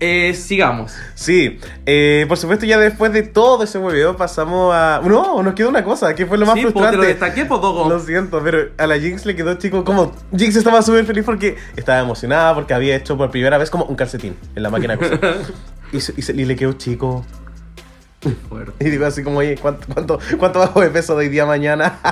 eh, 0.00 0.34
sigamos. 0.34 0.94
Sí, 1.14 1.58
eh, 1.86 2.24
por 2.28 2.38
supuesto 2.38 2.64
ya 2.66 2.78
después 2.78 3.12
de 3.12 3.22
todo 3.24 3.64
ese 3.64 3.78
hueveo 3.78 4.16
pasamos 4.16 4.74
a... 4.74 5.00
No, 5.04 5.42
nos 5.42 5.54
quedó 5.54 5.68
una 5.68 5.84
cosa, 5.84 6.14
que 6.14 6.26
fue 6.26 6.38
lo 6.38 6.46
más 6.46 6.54
Sí, 6.54 6.62
pues, 6.62 6.72
te 6.74 6.80
frustrante. 6.80 6.96
lo 6.96 7.02
destaqué. 7.04 7.44
Lo 7.88 8.00
siento, 8.00 8.40
pero 8.42 8.70
a 8.78 8.86
la 8.86 8.98
Jinx 8.98 9.26
le 9.26 9.34
quedó 9.36 9.54
chico 9.54 9.84
como... 9.84 10.12
Jinx 10.36 10.56
estaba 10.56 10.80
súper 10.82 11.04
feliz 11.04 11.24
porque 11.24 11.56
estaba 11.76 12.00
emocionada, 12.00 12.54
porque 12.54 12.72
había 12.74 12.96
hecho 12.96 13.16
por 13.16 13.30
primera 13.30 13.58
vez 13.58 13.70
como 13.70 13.84
un 13.84 13.96
calcetín 13.96 14.36
en 14.54 14.62
la 14.62 14.70
máquina 14.70 14.98
y, 15.92 16.00
se- 16.00 16.14
y 16.16 16.22
se- 16.22 16.32
y 16.32 16.44
le 16.44 16.56
quedó 16.56 16.72
chico. 16.74 17.24
Fuerte. 18.48 18.84
Y 18.86 18.90
digo 18.90 19.06
así 19.06 19.22
como, 19.22 19.38
oye, 19.38 19.56
¿cuánto, 19.60 19.86
cuánto, 19.92 20.18
cuánto 20.38 20.58
bajo 20.60 20.80
de 20.80 20.90
peso 20.90 21.14
de 21.16 21.26
hoy 21.26 21.28
día 21.30 21.46
mañana? 21.46 21.98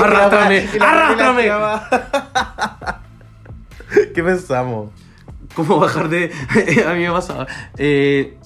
Arrástrame, 0.00 0.58
Y 0.58 0.66
la- 0.66 0.74
y 0.76 0.78
la- 0.78 0.90
arrástrame. 0.90 1.46
y 1.46 1.50
¿Qué 4.14 4.22
pensamos? 4.22 4.90
¿Cómo 5.54 5.78
bajar 5.78 6.08
de.? 6.08 6.30
a 6.88 6.94
mí 6.94 7.00
me 7.00 7.10
pasaba. 7.12 7.46
Eh, 7.76 8.38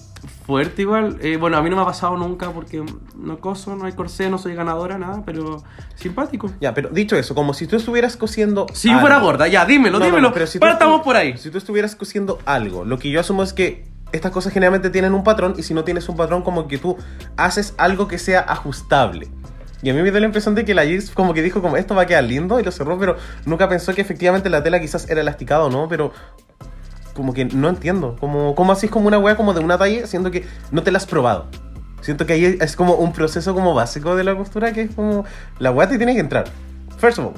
fuerte 0.45 0.81
igual. 0.81 1.17
Eh, 1.21 1.37
bueno, 1.37 1.55
a 1.57 1.61
mí 1.61 1.69
no 1.69 1.77
me 1.77 1.83
ha 1.83 1.85
pasado 1.85 2.17
nunca 2.17 2.51
porque 2.51 2.83
no 3.15 3.39
coso, 3.39 3.75
no 3.75 3.85
hay 3.85 3.93
corsé, 3.93 4.29
no 4.29 4.37
soy 4.37 4.55
ganadora, 4.55 4.97
nada, 4.97 5.23
pero 5.25 5.63
simpático. 5.95 6.51
Ya, 6.59 6.73
pero 6.73 6.89
dicho 6.89 7.15
eso, 7.15 7.33
como 7.33 7.53
si 7.53 7.65
tú 7.67 7.77
estuvieras 7.77 8.17
cosiendo. 8.17 8.65
Si 8.73 8.89
yo 8.91 8.99
fuera 8.99 9.19
gorda, 9.19 9.47
ya, 9.47 9.65
dímelo, 9.65 9.99
No, 9.99 10.05
dímelo. 10.05 10.27
no, 10.29 10.33
pero 10.33 10.47
si 10.47 10.59
tú 10.59 10.65
Partamos 10.65 11.01
por 11.01 11.15
ahí. 11.15 11.37
Si 11.37 11.49
tú 11.49 11.57
estuvieras 11.57 11.95
cosiendo 11.95 12.39
algo, 12.45 12.83
lo 12.83 12.99
que 12.99 13.09
yo 13.09 13.19
asumo 13.21 13.41
es 13.43 13.53
que 13.53 13.85
estas 14.11 14.31
cosas 14.31 14.53
generalmente 14.53 14.89
tienen 14.89 15.13
un 15.13 15.23
patrón 15.23 15.55
y 15.57 15.63
si 15.63 15.73
no 15.73 15.83
tienes 15.83 16.07
un 16.09 16.15
patrón, 16.15 16.41
como 16.41 16.67
que 16.67 16.77
tú 16.77 16.97
haces 17.35 17.73
algo 17.77 18.07
que 18.07 18.17
sea 18.17 18.39
ajustable. 18.41 19.27
Y 19.81 19.89
a 19.89 19.93
mí 19.93 20.01
me 20.01 20.09
dio 20.09 20.19
la 20.19 20.25
impresión 20.25 20.55
de 20.55 20.65
que 20.65 20.73
la 20.73 20.85
Jigs 20.85 21.11
como 21.11 21.33
que 21.33 21.41
dijo 21.41 21.61
como 21.61 21.77
esto 21.77 21.93
va 21.93 22.03
a 22.03 22.05
quedar 22.05 22.23
lindo 22.23 22.59
y 22.59 22.63
lo 22.63 22.71
cerró, 22.71 22.97
pero 22.97 23.17
nunca 23.45 23.69
pensó 23.69 23.93
que 23.93 24.01
efectivamente 24.01 24.49
la 24.49 24.63
tela 24.63 24.79
quizás 24.79 25.09
era 25.09 25.21
elasticada 25.21 25.65
o 25.65 25.69
no, 25.69 25.87
pero 25.87 26.11
como 27.13 27.33
que 27.33 27.45
no 27.45 27.69
entiendo. 27.69 28.15
Como, 28.19 28.55
¿Cómo 28.55 28.71
así 28.71 28.87
es 28.87 28.91
como 28.91 29.07
una 29.07 29.19
wea 29.19 29.35
como 29.35 29.53
de 29.53 29.59
una 29.59 29.77
talla, 29.77 30.07
siendo 30.07 30.31
que 30.31 30.45
no 30.71 30.83
te 30.83 30.91
la 30.91 30.97
has 30.97 31.05
probado? 31.05 31.47
Siento 32.01 32.25
que 32.25 32.33
ahí 32.33 32.57
es 32.59 32.75
como 32.75 32.93
un 32.95 33.11
proceso 33.11 33.53
como 33.53 33.73
básico 33.73 34.15
de 34.15 34.23
la 34.23 34.35
costura 34.35 34.71
que 34.71 34.83
es 34.83 34.95
como 34.95 35.25
la 35.59 35.71
wea 35.71 35.87
te 35.87 35.97
tiene 35.97 36.13
que 36.13 36.21
entrar. 36.21 36.45
First 36.97 37.19
of 37.19 37.25
all. 37.25 37.33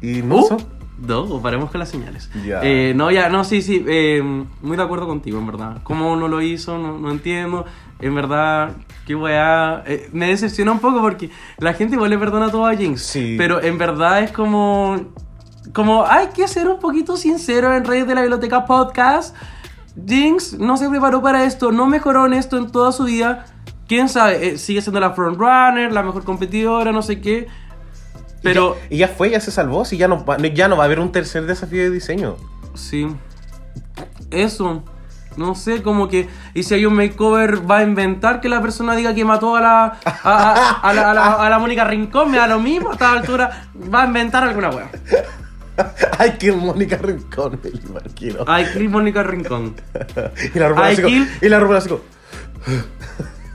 Y 0.00 0.22
no 0.22 0.36
Uh, 0.36 0.58
no, 0.98 1.40
paremos 1.42 1.70
con 1.70 1.78
las 1.80 1.88
señales. 1.88 2.30
Ya. 2.44 2.60
Eh, 2.62 2.92
no, 2.94 3.10
ya, 3.10 3.28
no, 3.28 3.44
sí, 3.44 3.62
sí. 3.62 3.84
eh, 3.86 4.22
muy 4.62 4.76
de 4.76 4.82
acuerdo 4.82 5.06
contigo, 5.06 5.38
en 5.38 5.46
verdad. 5.46 5.78
¿Cómo 5.82 6.16
no 6.16 6.28
lo 6.28 6.40
hizo? 6.40 6.78
No, 6.78 6.98
no 6.98 7.10
entiendo. 7.10 7.64
En 8.00 8.14
verdad, 8.14 8.72
qué 9.06 9.14
weá. 9.14 9.82
Eh, 9.86 10.08
me 10.12 10.28
decepciona 10.28 10.72
un 10.72 10.78
poco 10.80 11.00
porque 11.00 11.30
la 11.58 11.72
gente 11.74 11.94
igual 11.96 12.10
le 12.10 12.18
perdona 12.18 12.50
todo 12.50 12.66
a 12.66 12.74
Jinx. 12.74 13.02
Sí. 13.02 13.34
Pero 13.38 13.62
en 13.62 13.78
verdad 13.78 14.22
es 14.22 14.32
como. 14.32 14.96
Como 15.72 16.06
hay 16.06 16.28
que 16.28 16.46
ser 16.46 16.68
un 16.68 16.78
poquito 16.78 17.16
sincero 17.16 17.74
en 17.74 17.84
redes 17.84 18.06
de 18.06 18.14
la 18.14 18.20
biblioteca 18.20 18.64
podcast. 18.66 19.34
Jinx 20.06 20.58
no 20.58 20.76
se 20.76 20.88
preparó 20.88 21.22
para 21.22 21.44
esto, 21.44 21.72
no 21.72 21.86
mejoró 21.86 22.26
en 22.26 22.34
esto 22.34 22.56
en 22.58 22.70
toda 22.70 22.92
su 22.92 23.04
vida. 23.04 23.46
Quién 23.88 24.08
sabe, 24.08 24.46
Eh, 24.48 24.58
sigue 24.58 24.82
siendo 24.82 25.00
la 25.00 25.10
frontrunner, 25.12 25.92
la 25.92 26.02
mejor 26.02 26.24
competidora, 26.24 26.92
no 26.92 27.02
sé 27.02 27.20
qué. 27.20 27.48
Pero. 28.42 28.76
Y 28.90 28.90
ya, 28.90 28.94
y 28.94 28.98
ya 28.98 29.08
fue, 29.08 29.30
ya 29.30 29.40
se 29.40 29.50
salvó, 29.50 29.84
si 29.84 29.96
ya 29.96 30.08
no, 30.08 30.24
va- 30.24 30.38
ya 30.38 30.68
no 30.68 30.76
va 30.76 30.84
a 30.84 30.86
haber 30.86 31.00
un 31.00 31.12
tercer 31.12 31.46
desafío 31.46 31.82
de 31.82 31.90
diseño. 31.90 32.36
Sí. 32.74 33.06
Eso. 34.30 34.84
No 35.36 35.54
sé, 35.54 35.82
como 35.82 36.08
que. 36.08 36.28
Y 36.54 36.62
si 36.62 36.74
hay 36.74 36.86
un 36.86 36.94
makeover, 36.94 37.70
va 37.70 37.78
a 37.78 37.82
inventar 37.82 38.40
que 38.40 38.48
la 38.48 38.62
persona 38.62 38.96
diga 38.96 39.14
que 39.14 39.24
mató 39.24 39.54
a 39.56 39.60
la. 39.60 39.84
A, 40.04 40.20
a- 40.24 40.80
a 40.80 40.92
la, 40.94 41.10
a 41.10 41.14
la- 41.14 41.32
a 41.34 41.50
la 41.50 41.58
Mónica 41.58 41.84
Rincón, 41.84 42.30
me 42.30 42.38
da 42.38 42.46
lo 42.46 42.58
mismo 42.58 42.90
a 42.90 42.92
esta 42.94 43.12
altura. 43.12 43.68
Va 43.92 44.02
a 44.02 44.06
inventar 44.06 44.44
alguna 44.44 44.70
wea. 44.70 44.90
Ay, 46.18 46.32
que 46.38 46.52
Mónica 46.52 46.96
Rincón, 46.96 47.60
me 47.62 47.68
imagino. 47.70 48.44
I 48.48 48.64
kill 48.72 48.88
Mónica 48.88 49.22
Rincón. 49.22 49.74
Y 50.54 50.58
la 50.58 50.68
I 50.70 50.92
así 50.94 51.02
kill- 51.02 51.28
Y 51.42 51.48
la 51.50 51.58
así 51.76 51.88
como, 51.90 52.00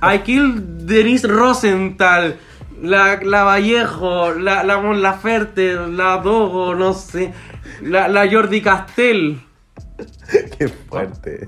I 0.04 0.20
kill 0.20 0.86
Denise 0.86 1.28
Rosenthal. 1.28 2.36
La, 2.82 3.20
la 3.22 3.44
Vallejo, 3.44 4.34
la, 4.34 4.64
la 4.64 4.80
Mon 4.80 5.02
Laferte, 5.02 5.76
la 5.76 6.18
Dogo, 6.18 6.76
no 6.76 6.94
sé. 6.94 7.34
La, 7.82 8.08
la 8.08 8.30
Jordi 8.30 8.62
Castell. 8.62 9.42
Qué 10.58 10.68
fuerte. 10.68 11.48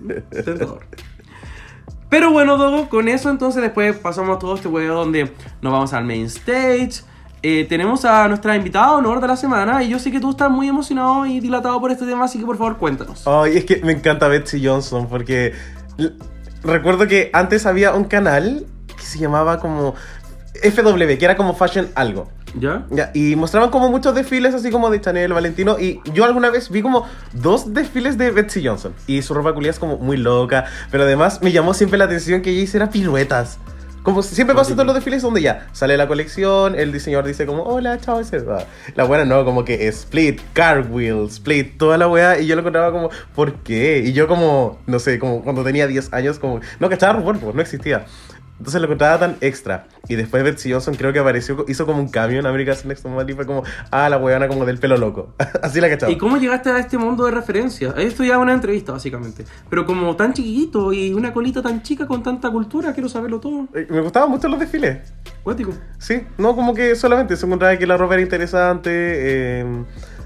Pero 2.09 2.31
bueno, 2.31 2.57
Dogo, 2.57 2.89
con 2.89 3.07
eso 3.07 3.31
entonces 3.31 3.61
después 3.61 3.95
pasamos 3.95 4.37
todo 4.37 4.55
este 4.55 4.67
huevo 4.67 4.93
donde 4.93 5.31
nos 5.61 5.73
vamos 5.73 5.93
al 5.93 6.05
main 6.05 6.25
stage. 6.25 7.03
Eh, 7.41 7.65
tenemos 7.67 8.05
a 8.05 8.27
nuestra 8.29 8.55
invitada 8.55 8.93
honor 8.93 9.19
de 9.19 9.27
la 9.27 9.35
semana 9.35 9.83
y 9.83 9.89
yo 9.89 9.99
sé 9.99 10.11
que 10.11 10.21
tú 10.21 10.29
estás 10.29 10.49
muy 10.49 10.69
emocionado 10.69 11.25
y 11.25 11.41
dilatado 11.41 11.81
por 11.81 11.91
este 11.91 12.05
tema, 12.05 12.25
así 12.25 12.39
que 12.39 12.45
por 12.45 12.57
favor 12.57 12.77
cuéntanos. 12.77 13.27
Ay, 13.27 13.57
es 13.57 13.65
que 13.65 13.81
me 13.83 13.91
encanta 13.91 14.29
Betsy 14.29 14.65
Johnson 14.65 15.07
porque 15.09 15.53
recuerdo 16.63 17.07
que 17.07 17.31
antes 17.33 17.65
había 17.65 17.95
un 17.95 18.05
canal 18.05 18.65
que 18.87 19.03
se 19.03 19.19
llamaba 19.19 19.59
como 19.59 19.93
FW, 20.63 21.17
que 21.17 21.25
era 21.25 21.35
como 21.35 21.53
Fashion 21.53 21.89
Algo. 21.95 22.29
¿Ya? 22.59 22.85
Ya, 22.91 23.11
y 23.13 23.35
mostraban 23.35 23.71
como 23.71 23.89
muchos 23.89 24.13
desfiles 24.13 24.53
así 24.53 24.69
como 24.69 24.91
de 24.91 25.01
Chanel, 25.01 25.33
Valentino 25.33 25.79
y 25.79 26.01
yo 26.13 26.23
alguna 26.23 26.51
vez 26.51 26.69
vi 26.69 26.83
como 26.83 27.07
dos 27.31 27.73
desfiles 27.73 28.15
de 28.17 28.29
Betsy 28.29 28.63
Johnson 28.63 28.93
y 29.07 29.23
su 29.23 29.33
ropa 29.33 29.53
culia 29.53 29.71
es 29.71 29.79
como 29.79 29.97
muy 29.97 30.17
loca, 30.17 30.65
pero 30.91 31.03
además 31.03 31.41
me 31.41 31.51
llamó 31.51 31.73
siempre 31.73 31.97
la 31.97 32.05
atención 32.05 32.43
que 32.43 32.51
ella 32.51 32.61
hiciera 32.61 32.91
piruetas. 32.91 33.57
Como 34.03 34.21
siempre 34.21 34.53
pasa 34.53 34.71
en 34.71 34.75
todos 34.75 34.87
los 34.87 34.95
desfiles 34.95 35.21
donde 35.21 35.41
ya 35.41 35.69
sale 35.71 35.95
la 35.95 36.09
colección, 36.09 36.75
el 36.75 36.91
diseñador 36.91 37.25
dice 37.25 37.45
como, 37.45 37.63
hola, 37.63 37.97
chao, 37.99 38.19
y 38.19 38.25
se 38.25 38.39
va. 38.39 38.65
La 38.95 39.05
buena 39.05 39.23
no, 39.23 39.45
como 39.45 39.63
que 39.63 39.87
split, 39.87 40.41
cartwheel, 40.51 41.25
split, 41.29 41.77
toda 41.77 41.97
la 41.97 42.09
weá, 42.09 42.37
y 42.37 42.45
yo 42.45 42.55
lo 42.55 42.59
encontraba 42.59 42.91
como, 42.91 43.09
¿por 43.33 43.53
qué? 43.59 44.03
Y 44.05 44.11
yo 44.11 44.27
como, 44.27 44.77
no 44.87 44.99
sé, 44.99 45.19
como 45.19 45.41
cuando 45.41 45.63
tenía 45.63 45.87
10 45.87 46.11
años, 46.11 46.37
como, 46.37 46.59
no 46.81 46.89
cachaba 46.89 47.13
RuPaul, 47.13 47.39
pues, 47.39 47.55
no 47.55 47.61
existía. 47.61 48.05
Entonces 48.63 48.79
lo 48.79 48.87
encontraba 48.87 49.19
tan 49.19 49.35
extra. 49.41 49.87
Y 50.07 50.15
después 50.15 50.41
Betsy 50.41 50.71
Johnson 50.71 50.95
creo 50.95 51.11
que 51.11 51.19
apareció, 51.19 51.65
hizo 51.67 51.85
como 51.85 51.99
un 51.99 52.07
cambio 52.07 52.39
en 52.39 52.45
America's 52.45 52.85
Next 52.85 53.05
Model 53.05 53.29
y 53.29 53.33
fue 53.33 53.45
como, 53.45 53.63
ah, 53.91 54.07
la 54.07 54.17
weona 54.17 54.47
como 54.47 54.63
del 54.63 54.77
pelo 54.77 54.95
loco. 54.95 55.33
Así 55.61 55.81
la 55.81 55.89
cachaba. 55.89 56.09
¿Y 56.09 56.17
cómo 56.17 56.37
llegaste 56.37 56.69
a 56.69 56.79
este 56.79 56.97
mundo 56.97 57.25
de 57.25 57.31
referencia? 57.31 57.93
Esto 57.97 58.23
ya 58.23 58.37
una 58.39 58.53
entrevista, 58.53 58.93
básicamente. 58.93 59.43
Pero 59.69 59.85
como 59.85 60.15
tan 60.15 60.31
chiquito 60.31 60.93
y 60.93 61.11
una 61.11 61.33
colita 61.33 61.61
tan 61.61 61.81
chica 61.83 62.07
con 62.07 62.23
tanta 62.23 62.49
cultura, 62.51 62.93
quiero 62.93 63.09
saberlo 63.09 63.41
todo. 63.41 63.67
Eh, 63.75 63.85
Me 63.89 63.99
gustaban 63.99 64.29
mucho 64.29 64.47
los 64.47 64.57
desfiles. 64.61 65.11
Cuático. 65.43 65.73
Sí, 65.97 66.21
no 66.37 66.55
como 66.55 66.73
que 66.73 66.95
solamente 66.95 67.35
se 67.35 67.45
encontraba 67.45 67.75
que 67.75 67.85
la 67.85 67.97
ropa 67.97 68.13
era 68.13 68.23
interesante. 68.23 68.89
eh, 68.93 69.65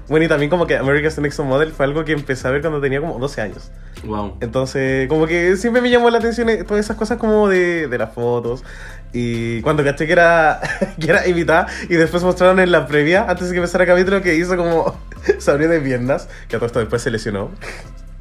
bueno, 0.08 0.24
y 0.24 0.28
también 0.28 0.48
como 0.48 0.66
que 0.66 0.76
America's 0.76 1.18
Next 1.18 1.38
Model 1.40 1.70
fue 1.72 1.84
algo 1.84 2.04
que 2.04 2.12
empecé 2.12 2.48
a 2.48 2.50
ver 2.50 2.62
cuando 2.62 2.80
tenía 2.80 3.00
como 3.00 3.18
12 3.18 3.42
años. 3.42 3.70
Wow. 4.04 4.36
Entonces, 4.40 5.08
como 5.08 5.26
que 5.26 5.56
siempre 5.56 5.82
me 5.82 5.90
llamó 5.90 6.08
la 6.10 6.18
atención 6.18 6.48
eh, 6.48 6.62
todas 6.64 6.84
esas 6.84 6.96
cosas 6.96 7.18
como 7.18 7.48
de, 7.48 7.88
de 7.88 7.98
las 7.98 8.12
fotos. 8.14 8.62
Y 9.12 9.60
cuando 9.62 9.82
caché 9.82 10.06
que 10.06 10.12
era, 10.12 10.60
que 11.00 11.08
era 11.10 11.26
invitada, 11.26 11.66
y 11.88 11.94
después 11.94 12.22
mostraron 12.22 12.60
en 12.60 12.70
la 12.70 12.86
previa, 12.86 13.26
antes 13.28 13.48
de 13.48 13.54
que 13.54 13.58
empezara 13.58 13.84
el 13.84 13.88
capítulo, 13.90 14.22
que 14.22 14.36
hizo 14.36 14.56
como 14.56 14.94
se 15.38 15.50
abrió 15.50 15.68
de 15.68 15.80
piernas, 15.80 16.28
que 16.48 16.56
a 16.56 16.58
todo 16.58 16.66
esto 16.66 16.78
después 16.78 17.02
se 17.02 17.10
lesionó. 17.10 17.50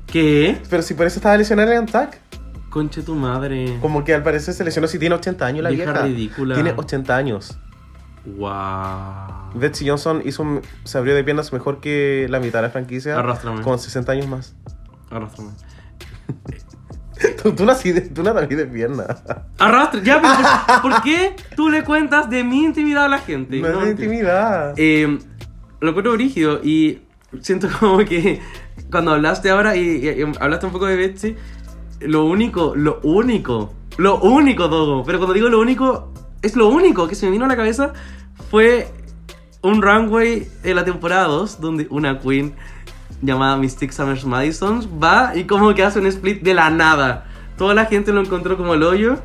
¿Qué? 0.07 0.61
Pero 0.69 0.81
si 0.83 0.93
por 0.93 1.05
eso 1.05 1.19
estaba 1.19 1.37
lesionada 1.37 1.75
en 1.75 1.85
TAC, 1.85 2.19
Conche 2.69 3.01
tu 3.01 3.15
madre. 3.15 3.77
como 3.81 4.03
que 4.03 4.13
al 4.13 4.23
parecer 4.23 4.53
se 4.53 4.63
lesionó 4.63 4.87
si 4.87 4.99
tiene 4.99 5.15
80 5.15 5.45
años 5.45 5.63
la 5.63 5.69
Vieja 5.69 5.91
vieja. 5.91 6.05
ridícula. 6.07 6.55
Tiene 6.55 6.73
80 6.75 7.15
años. 7.15 7.57
Wow. 8.25 9.51
Betsy 9.55 9.87
Johnson 9.87 10.21
hizo 10.25 10.43
un- 10.43 10.61
se 10.83 10.97
abrió 10.97 11.15
de 11.15 11.23
piernas 11.23 11.51
mejor 11.53 11.79
que 11.79 12.27
la 12.29 12.39
mitad 12.39 12.59
de 12.59 12.63
la 12.63 12.69
franquicia. 12.69 13.17
Arrástrame. 13.17 13.61
Con 13.61 13.79
60 13.79 14.11
años 14.11 14.27
más. 14.27 14.53
Arrástrame. 15.09 15.51
Tú, 17.41 17.51
tú 17.53 17.65
nací 17.65 17.91
de, 17.91 18.01
tú 18.01 18.21
nací 18.21 18.53
de 18.53 18.65
pierna. 18.67 19.05
Arrastre. 19.57 20.01
Ya, 20.03 20.21
pero 20.21 20.33
¿por, 20.35 20.91
por 20.91 21.01
qué 21.01 21.35
tú 21.55 21.69
le 21.69 21.83
cuentas 21.83 22.29
de 22.29 22.43
mi 22.43 22.63
intimidad 22.63 23.05
a 23.05 23.07
la 23.07 23.17
gente? 23.17 23.59
No 23.59 23.67
es 23.67 23.73
de 23.73 23.89
entiendo. 23.89 24.03
intimidad. 24.03 24.73
Eh, 24.77 25.17
lo 25.79 25.89
encuentro 25.89 26.13
brígido 26.13 26.59
y 26.63 26.99
siento 27.41 27.69
como 27.79 27.97
que 27.99 28.39
cuando 28.91 29.11
hablaste 29.13 29.49
ahora 29.49 29.75
y, 29.75 29.81
y- 29.81 30.09
y 30.09 30.25
hablaste 30.39 30.67
un 30.67 30.71
poco 30.71 30.85
de 30.85 30.95
Betsy, 30.95 31.35
lo 32.01 32.23
único, 32.25 32.75
lo 32.75 32.99
único, 33.01 33.73
lo 33.97 34.19
único, 34.19 34.67
Dogo, 34.67 35.03
pero 35.03 35.17
cuando 35.17 35.33
digo 35.33 35.49
lo 35.49 35.59
único, 35.59 36.13
es 36.43 36.55
lo 36.55 36.67
único 36.67 37.07
que 37.07 37.15
se 37.15 37.25
me 37.25 37.31
vino 37.31 37.45
a 37.45 37.47
la 37.47 37.55
cabeza 37.55 37.93
fue 38.51 38.87
un 39.63 39.81
runway 39.81 40.47
en 40.63 40.75
la 40.75 40.85
temporada 40.85 41.23
2 41.25 41.59
donde 41.59 41.87
una 41.89 42.19
queen 42.19 42.53
llamada 43.21 43.57
Mystic 43.57 43.91
Summers 43.91 44.25
Madison 44.25 44.87
va 45.01 45.35
y 45.35 45.45
como 45.45 45.73
que 45.73 45.83
hace 45.83 45.99
un 45.99 46.07
split 46.07 46.41
de 46.41 46.53
la 46.53 46.69
nada. 46.69 47.25
Toda 47.57 47.73
la 47.73 47.85
gente 47.85 48.11
lo 48.11 48.21
encontró 48.21 48.57
como 48.57 48.73
el 48.75 48.83
hoyo 48.83 49.17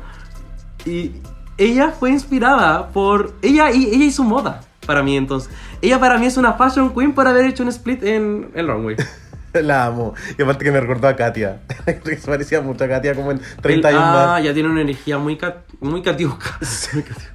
y 0.85 1.11
ella 1.57 1.91
fue 1.91 2.09
inspirada 2.09 2.89
por. 2.89 3.33
Ella, 3.41 3.71
y, 3.71 3.85
ella 3.85 4.05
hizo 4.05 4.23
moda 4.23 4.61
para 4.85 5.03
mí 5.03 5.15
entonces. 5.15 5.51
Ella 5.81 5.99
para 5.99 6.17
mí 6.17 6.25
es 6.25 6.37
una 6.37 6.53
fashion 6.53 6.93
queen 6.93 7.13
por 7.13 7.27
haber 7.27 7.45
hecho 7.45 7.63
un 7.63 7.69
split 7.69 8.03
en 8.03 8.51
el 8.55 8.67
runway. 8.67 8.95
La 9.53 9.85
amo. 9.85 10.15
Y 10.37 10.41
aparte 10.41 10.65
que 10.65 10.71
me 10.71 10.79
recordó 10.79 11.07
a 11.07 11.15
Katia. 11.15 11.61
que 12.03 12.17
se 12.17 12.27
parecía 12.27 12.61
mucho 12.61 12.85
a 12.85 12.87
Katia 12.87 13.13
como 13.13 13.31
en 13.31 13.41
30 13.61 13.89
El- 13.89 13.95
años 13.95 14.07
ah, 14.07 14.27
más. 14.33 14.43
ya 14.43 14.53
tiene 14.53 14.69
una 14.69 14.81
energía 14.81 15.19
muy, 15.19 15.37
cat, 15.37 15.57
muy 15.79 16.01
catiuca. 16.01 16.57
Muy 16.93 17.03
catiuca. 17.03 17.32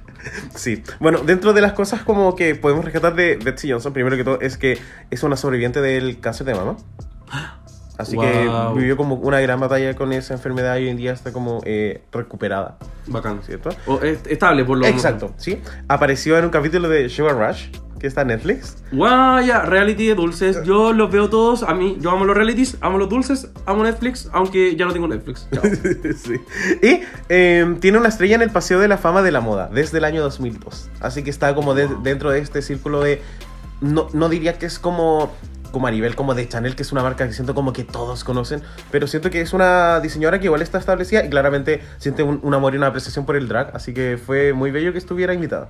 Sí, 0.55 0.83
bueno, 0.99 1.19
dentro 1.19 1.53
de 1.53 1.61
las 1.61 1.73
cosas 1.73 2.01
como 2.03 2.35
que 2.35 2.55
podemos 2.55 2.83
rescatar 2.83 3.15
de 3.15 3.37
Betsy 3.37 3.71
Johnson, 3.71 3.93
primero 3.93 4.17
que 4.17 4.23
todo, 4.23 4.41
es 4.41 4.57
que 4.57 4.77
es 5.09 5.23
una 5.23 5.35
sobreviviente 5.37 5.81
del 5.81 6.19
cáncer 6.19 6.45
de 6.47 6.55
mama. 6.55 6.75
Así 7.97 8.15
Wow. 8.15 8.25
que 8.73 8.79
vivió 8.79 8.95
como 8.95 9.15
una 9.15 9.41
gran 9.41 9.59
batalla 9.59 9.93
con 9.93 10.13
esa 10.13 10.33
enfermedad 10.33 10.77
y 10.77 10.83
hoy 10.83 10.89
en 10.89 10.97
día 10.97 11.11
está 11.11 11.33
como 11.33 11.61
eh, 11.65 12.01
recuperada, 12.13 12.77
Bacán. 13.07 13.41
¿cierto? 13.43 13.69
O 13.87 13.99
es- 14.01 14.25
estable, 14.27 14.63
por 14.63 14.77
lo 14.77 14.83
menos. 14.85 14.95
Exacto, 15.03 15.33
sí. 15.37 15.61
Apareció 15.89 16.37
en 16.37 16.45
un 16.45 16.51
capítulo 16.51 16.87
de 16.87 17.09
Sugar 17.09 17.35
Rush, 17.37 17.67
que 17.99 18.07
está 18.07 18.23
Netflix. 18.23 18.77
Ya, 19.45 19.61
reality 19.61 20.07
de 20.07 20.15
dulces. 20.15 20.63
Yo 20.63 20.93
los 20.93 21.11
veo 21.11 21.29
todos. 21.29 21.63
A 21.63 21.73
mí, 21.73 21.97
yo 21.99 22.11
amo 22.11 22.25
los 22.25 22.35
realities, 22.35 22.77
amo 22.81 22.97
los 22.97 23.09
dulces, 23.09 23.49
amo 23.65 23.83
Netflix, 23.83 24.29
aunque 24.33 24.75
ya 24.75 24.85
no 24.85 24.93
tengo 24.93 25.07
Netflix. 25.07 25.47
Sí. 26.17 26.35
Y 26.81 27.01
eh, 27.29 27.75
tiene 27.79 27.97
una 27.97 28.07
estrella 28.09 28.35
en 28.35 28.41
el 28.41 28.49
Paseo 28.49 28.79
de 28.79 28.87
la 28.87 28.97
Fama 28.97 29.21
de 29.21 29.31
la 29.31 29.41
Moda 29.41 29.69
desde 29.71 29.97
el 29.99 30.05
año 30.05 30.21
2002. 30.21 30.89
Así 31.01 31.23
que 31.23 31.29
está 31.29 31.53
como 31.55 31.73
de- 31.75 31.89
dentro 32.03 32.31
de 32.31 32.39
este 32.39 32.61
círculo 32.61 33.01
de... 33.01 33.21
No, 33.81 34.07
no 34.13 34.27
diría 34.29 34.57
que 34.57 34.65
es 34.65 34.77
como, 34.79 35.31
como 35.71 35.87
a 35.87 35.91
nivel 35.91 36.15
como 36.15 36.35
de 36.35 36.47
Chanel, 36.47 36.75
que 36.75 36.83
es 36.83 36.91
una 36.91 37.01
marca 37.03 37.25
que 37.27 37.33
siento 37.33 37.55
como 37.55 37.71
que 37.71 37.83
todos 37.85 38.23
conocen, 38.25 38.61
pero 38.91 39.07
siento 39.07 39.29
que 39.29 39.39
es 39.41 39.53
una 39.53 39.99
diseñadora 40.01 40.39
que 40.39 40.45
igual 40.45 40.61
está 40.61 40.77
establecida 40.79 41.23
y 41.23 41.29
claramente 41.29 41.81
siente 41.97 42.23
un, 42.23 42.39
un 42.43 42.53
amor 42.53 42.73
y 42.73 42.77
una 42.77 42.87
apreciación 42.87 43.25
por 43.25 43.35
el 43.37 43.47
drag. 43.47 43.73
Así 43.75 43.93
que 43.93 44.17
fue 44.23 44.51
muy 44.53 44.71
bello 44.71 44.91
que 44.91 44.97
estuviera 44.97 45.33
invitada. 45.33 45.69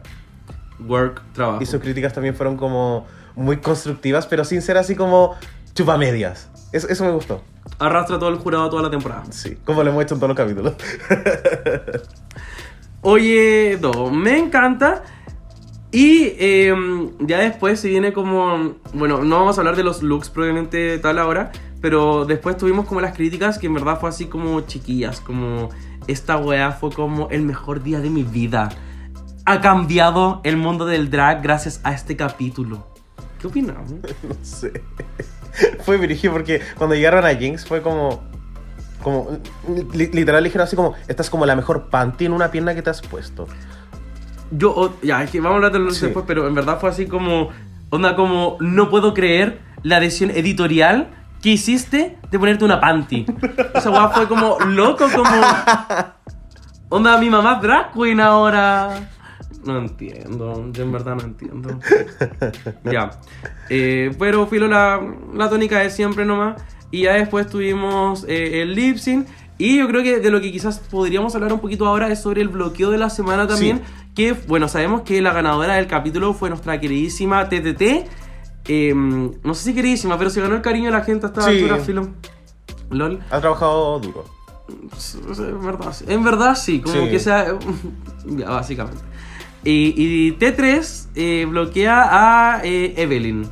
Work, 0.88 1.22
trabajo. 1.34 1.62
Y 1.62 1.66
sus 1.66 1.82
críticas 1.82 2.14
también 2.14 2.36
fueron 2.36 2.58
como 2.58 3.06
muy 3.36 3.58
constructivas, 3.58 4.28
pero 4.28 4.44
sin 4.44 4.62
ser 4.62 4.78
así 4.78 4.96
como 4.96 5.36
chupamedias. 5.74 6.50
Eso, 6.72 6.88
eso 6.88 7.04
me 7.06 7.12
gustó. 7.12 7.42
Arrastra 7.80 8.20
todo 8.20 8.30
el 8.30 8.36
jurado 8.36 8.70
toda 8.70 8.84
la 8.84 8.90
temporada. 8.90 9.24
Sí, 9.32 9.58
como 9.66 9.84
lo 9.84 9.90
hemos 9.92 10.04
hecho 10.04 10.16
en 10.16 10.20
todos 10.20 10.30
los 10.30 10.38
capítulos. 10.38 10.74
Oye, 13.02 13.78
Do, 13.78 14.12
me 14.12 14.38
encanta. 14.38 15.04
Y 15.92 16.34
eh, 16.38 16.76
ya 17.20 17.40
después 17.40 17.80
se 17.80 17.90
viene 17.90 18.14
como. 18.14 18.76
Bueno, 18.94 19.24
no 19.24 19.40
vamos 19.40 19.58
a 19.58 19.62
hablar 19.62 19.76
de 19.76 19.84
los 19.84 20.04
looks 20.04 20.30
probablemente 20.30 21.00
tal 21.00 21.18
ahora. 21.18 21.52
Pero 21.82 22.26
después 22.26 22.58
tuvimos 22.58 22.86
como 22.86 23.00
las 23.00 23.16
críticas 23.16 23.58
que 23.58 23.68
en 23.68 23.74
verdad 23.74 24.00
fue 24.00 24.10
así 24.10 24.26
como 24.26 24.62
chiquillas. 24.62 25.22
Como 25.22 25.70
esta 26.08 26.38
weá 26.38 26.72
fue 26.74 26.92
como 26.92 27.30
el 27.30 27.44
mejor 27.44 27.82
día 27.82 28.00
de 28.02 28.10
mi 28.10 28.24
vida. 28.24 28.70
Ha 29.52 29.62
cambiado 29.62 30.42
el 30.44 30.58
mundo 30.58 30.86
del 30.86 31.10
drag 31.10 31.42
gracias 31.42 31.82
a 31.84 31.92
este 31.94 32.16
capítulo. 32.16 32.86
¿Qué 33.40 33.48
opinamos? 33.48 33.92
No 34.24 34.36
sé. 34.44 34.84
Fue 35.84 35.98
dirigido 35.98 36.34
porque 36.34 36.62
cuando 36.78 36.96
llegaron 36.96 37.26
a 37.26 37.30
Jinx 37.30 37.66
fue 37.66 37.82
como. 37.82 38.22
Como. 39.02 39.40
li- 39.94 40.12
literal 40.14 40.44
dijeron 40.44 40.66
así 40.68 40.76
como: 40.76 40.94
Esta 41.08 41.24
es 41.24 41.30
como 41.32 41.48
la 41.48 41.56
mejor 41.56 41.90
panty 41.90 42.26
en 42.26 42.34
una 42.34 42.52
pierna 42.52 42.76
que 42.76 42.84
te 42.84 42.92
has 42.92 43.02
puesto. 43.02 43.48
Yo, 44.52 44.72
o- 44.72 44.94
ya, 45.02 45.24
es 45.24 45.32
que 45.32 45.40
vamos 45.40 45.54
a 45.54 45.56
hablar 45.56 45.72
de 45.72 45.80
los 45.80 45.98
Sí. 45.98 46.06
después, 46.06 46.26
pero 46.28 46.48
en 46.48 46.54
verdad 46.54 46.80
fue 46.80 46.90
así 46.92 47.08
como. 47.08 47.50
Onda, 47.90 48.16
como. 48.16 48.58
No 48.60 48.92
puedo 48.92 49.16
creer 49.16 49.60
la 49.82 49.98
adhesión 49.98 50.30
editorial 50.30 51.10
que 51.42 51.50
hiciste 51.50 52.20
de 52.30 52.38
ponerte 52.40 52.66
una 52.66 52.80
panty. 52.80 53.26
Esa 53.74 53.90
weá 53.90 54.10
fue 54.10 54.28
como 54.28 54.60
loco, 54.60 55.08
como. 55.16 55.32
Onda, 56.90 57.18
mi 57.18 57.30
mamá 57.32 57.56
es 57.56 57.62
drag 57.64 57.94
queen 57.94 58.20
ahora. 58.20 59.10
No 59.66 59.78
entiendo, 59.78 60.72
yo 60.72 60.84
en 60.84 60.92
verdad 60.92 61.16
no 61.16 61.24
entiendo. 61.24 61.80
ya. 62.92 63.12
Eh, 63.70 64.16
pero 64.18 64.48
filo 64.48 64.68
la, 64.68 65.02
la 65.34 65.50
tónica 65.50 65.80
de 65.80 65.90
siempre 65.90 66.26
nomás. 66.26 66.62
Y 66.92 67.04
ya 67.04 67.14
después 67.14 67.48
tuvimos 67.48 68.26
eh, 68.28 68.62
el 68.62 68.74
lip 68.74 68.98
sync. 68.98 69.28
Y 69.58 69.78
yo 69.78 69.88
creo 69.88 70.02
que 70.02 70.20
de 70.20 70.32
lo 70.32 70.40
que 70.40 70.52
quizás 70.52 70.80
podríamos 70.80 71.36
hablar 71.36 71.52
un 71.52 71.60
poquito 71.60 71.86
ahora 71.86 72.08
es 72.10 72.22
sobre 72.22 72.42
el 72.42 72.48
bloqueo 72.48 72.92
de 72.92 72.98
la 72.98 73.10
semana 73.10 73.46
también. 73.48 73.82
Que, 74.16 74.32
bueno, 74.34 74.68
sabemos 74.70 75.02
que 75.02 75.22
la 75.22 75.34
ganadora 75.34 75.76
del 75.76 75.88
capítulo 75.88 76.34
fue 76.34 76.50
nuestra 76.50 76.80
queridísima 76.80 77.50
TTT. 77.50 77.82
Eh, 78.70 78.94
no 78.96 79.54
sé 79.54 79.64
si 79.66 79.74
queridísima, 79.74 80.18
pero 80.18 80.30
se 80.30 80.42
ganó 80.42 80.56
el 80.56 80.62
cariño 80.62 80.86
de 80.86 80.92
la 80.92 81.04
gente 81.04 81.26
hasta 81.26 81.42
Sí. 81.42 81.50
altura, 81.50 81.78
filo. 81.78 82.10
LOL. 82.90 83.20
Ha 83.30 83.40
trabajado 83.42 84.00
duro. 84.00 84.26
En 85.40 85.62
verdad, 85.66 85.94
sí. 85.94 86.06
En 86.08 86.24
verdad 86.24 86.56
sí, 86.56 86.80
como 86.82 86.96
Sí. 86.96 87.10
que 87.10 87.20
sea. 87.20 87.58
ya, 88.26 88.50
básicamente. 88.50 89.02
Y, 89.70 89.94
y 89.96 90.32
T3 90.32 91.10
eh, 91.14 91.46
bloquea 91.48 92.56
a 92.56 92.62
eh, 92.64 92.96
Evelyn. 92.98 93.48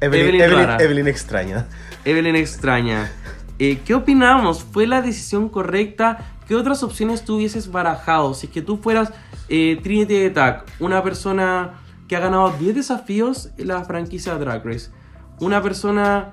Evelyn, 0.00 0.24
Evelyn 0.24 0.40
Evelyn, 0.40 0.50
Clara. 0.50 0.82
Evelyn 0.82 1.08
extraña. 1.08 1.66
Evelyn 2.06 2.36
extraña. 2.36 3.12
Eh, 3.58 3.80
¿Qué 3.84 3.92
opinamos? 3.92 4.64
¿Fue 4.64 4.86
la 4.86 5.02
decisión 5.02 5.50
correcta? 5.50 6.38
¿Qué 6.48 6.54
otras 6.54 6.82
opciones 6.82 7.22
tú 7.22 7.36
hubieses 7.36 7.70
barajado? 7.70 8.32
Si 8.32 8.46
es 8.46 8.52
que 8.52 8.62
tú 8.62 8.78
fueras 8.78 9.12
eh, 9.50 9.78
Trinity 9.82 10.24
Attack, 10.24 10.64
una 10.80 11.02
persona 11.02 11.82
que 12.08 12.16
ha 12.16 12.20
ganado 12.20 12.54
10 12.58 12.74
desafíos 12.74 13.50
en 13.58 13.68
la 13.68 13.84
franquicia 13.84 14.36
Drag 14.36 14.64
Race, 14.64 14.90
una 15.38 15.62
persona 15.62 16.32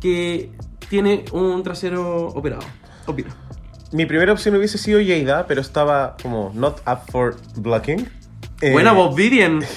que 0.00 0.50
tiene 0.88 1.24
un 1.30 1.62
trasero 1.62 2.26
operado. 2.26 2.64
Opina. 3.06 3.30
Mi 3.92 4.06
primera 4.06 4.32
opción 4.32 4.54
hubiese 4.56 4.78
sido 4.78 5.00
Jada, 5.06 5.46
pero 5.46 5.60
estaba 5.60 6.16
como 6.22 6.50
not 6.54 6.80
up 6.86 7.10
for 7.10 7.36
blocking. 7.56 8.08
Eh, 8.60 8.72
Buena 8.72 8.92
Bob 8.92 9.14
Vivian. 9.14 9.62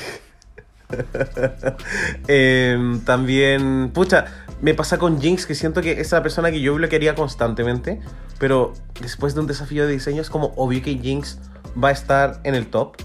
Eh, 2.28 2.78
también, 3.06 3.90
pucha, 3.94 4.26
me 4.62 4.74
pasa 4.76 4.98
con 4.98 5.20
Jinx 5.20 5.46
que 5.46 5.56
siento 5.56 5.82
que 5.82 6.00
es 6.00 6.12
la 6.12 6.22
persona 6.22 6.52
que 6.52 6.62
yo 6.62 6.76
bloquearía 6.76 7.16
constantemente, 7.16 8.00
pero 8.40 8.74
después 9.02 9.34
de 9.34 9.42
un 9.42 9.48
desafío 9.48 9.86
de 9.88 9.94
diseño 9.94 10.22
es 10.22 10.30
como 10.30 10.54
obvio 10.56 10.82
que 10.84 10.98
Jinx 10.98 11.40
va 11.82 11.90
a 11.90 11.92
estar 11.92 12.40
en 12.44 12.56
el 12.56 12.68
top. 12.68 12.96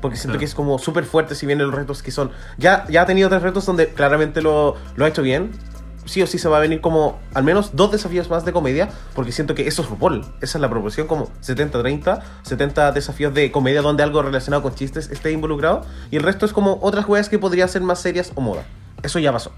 Porque 0.00 0.16
siento 0.16 0.32
Claro. 0.34 0.38
que 0.40 0.44
es 0.44 0.54
como 0.54 0.78
súper 0.78 1.04
fuerte 1.04 1.34
si 1.34 1.46
vienen 1.46 1.66
los 1.66 1.74
retos 1.74 2.02
que 2.02 2.10
son... 2.10 2.30
Ya, 2.58 2.84
ya 2.88 3.02
ha 3.02 3.06
tenido 3.06 3.28
tres 3.30 3.40
retos 3.42 3.64
donde 3.64 3.88
claramente 3.88 4.42
lo, 4.42 4.76
lo 4.96 5.04
ha 5.04 5.08
hecho 5.08 5.22
bien. 5.22 5.50
Sí 6.06 6.20
o 6.22 6.26
sí 6.26 6.38
se 6.38 6.48
va 6.48 6.58
a 6.58 6.60
venir 6.60 6.80
como 6.80 7.18
al 7.32 7.44
menos 7.44 7.74
dos 7.74 7.90
desafíos 7.90 8.28
más 8.28 8.44
de 8.44 8.52
comedia, 8.52 8.90
porque 9.14 9.32
siento 9.32 9.54
que 9.54 9.66
eso 9.66 9.82
es 9.82 9.88
RuPaul. 9.88 10.20
Esa 10.40 10.58
es 10.58 10.60
la 10.60 10.68
proporción, 10.68 11.06
como 11.06 11.30
70-30, 11.42 12.22
70 12.42 12.92
desafíos 12.92 13.32
de 13.32 13.50
comedia 13.50 13.82
donde 13.82 14.02
algo 14.02 14.22
relacionado 14.22 14.62
con 14.62 14.74
chistes 14.74 15.10
esté 15.10 15.32
involucrado, 15.32 15.84
y 16.10 16.16
el 16.16 16.22
resto 16.22 16.46
es 16.46 16.52
como 16.52 16.78
otras 16.82 17.08
weas 17.08 17.28
que 17.28 17.38
podrían 17.38 17.68
ser 17.68 17.82
más 17.82 18.00
serias 18.00 18.32
o 18.34 18.40
moda. 18.40 18.64
Eso 19.02 19.18
ya 19.18 19.32
pasó. 19.32 19.52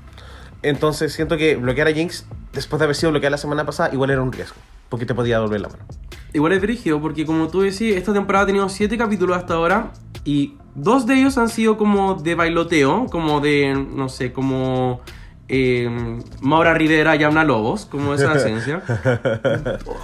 Entonces 0.62 1.12
siento 1.12 1.36
que 1.36 1.57
bloquear 1.57 1.88
a 1.88 1.92
Jinx, 1.92 2.26
después 2.53 2.78
de 2.78 2.84
haber 2.84 2.97
sido 2.97 3.11
bloqueada 3.11 3.32
la 3.32 3.38
semana 3.38 3.66
pasada, 3.66 3.92
igual 3.92 4.11
era 4.11 4.22
un 4.22 4.32
riesgo, 4.32 4.57
porque 4.88 5.07
te 5.07 5.14
podía 5.14 5.40
volver 5.40 5.61
la 5.61 5.68
mano. 5.68 5.84
Igual 6.32 6.53
es 6.53 6.61
brígido, 6.61 7.01
porque 7.01 7.24
como 7.24 7.49
tú 7.49 7.62
decís, 7.62 7.97
esta 7.97 8.12
temporada 8.12 8.44
ha 8.44 8.47
tenido 8.47 8.68
7 8.68 8.99
capítulos 8.99 9.36
hasta 9.36 9.55
ahora 9.55 9.92
y 10.24 10.57
dos 10.74 11.07
de 11.07 11.14
ellos 11.14 11.38
han 11.38 11.49
sido 11.49 11.78
como 11.78 12.14
de 12.14 12.34
bailoteo, 12.34 13.07
como 13.07 13.40
de, 13.40 13.74
no 13.74 14.09
sé, 14.09 14.32
como 14.32 15.01
eh, 15.49 16.18
Maura 16.40 16.74
Rivera 16.74 17.16
y 17.16 17.22
Amna 17.22 17.44
Lobos, 17.44 17.86
como 17.86 18.14
esa 18.14 18.34
esencia. 18.36 18.82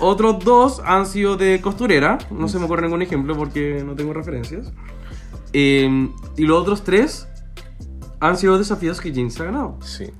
Otros 0.00 0.44
dos 0.44 0.80
han 0.84 1.06
sido 1.06 1.36
de 1.36 1.60
costurera, 1.60 2.18
no 2.30 2.48
se 2.48 2.58
me 2.58 2.64
ocurre 2.66 2.82
ningún 2.82 3.02
ejemplo 3.02 3.36
porque 3.36 3.82
no 3.84 3.94
tengo 3.94 4.12
referencias. 4.12 4.72
Eh, 5.52 6.08
y 6.36 6.42
los 6.44 6.60
otros 6.62 6.82
tres 6.84 7.28
han 8.20 8.36
sido 8.36 8.56
desafíos 8.58 9.00
que 9.00 9.12
Jinx 9.12 9.40
ha 9.40 9.44
ganado. 9.44 9.78
Sí. 9.82 10.10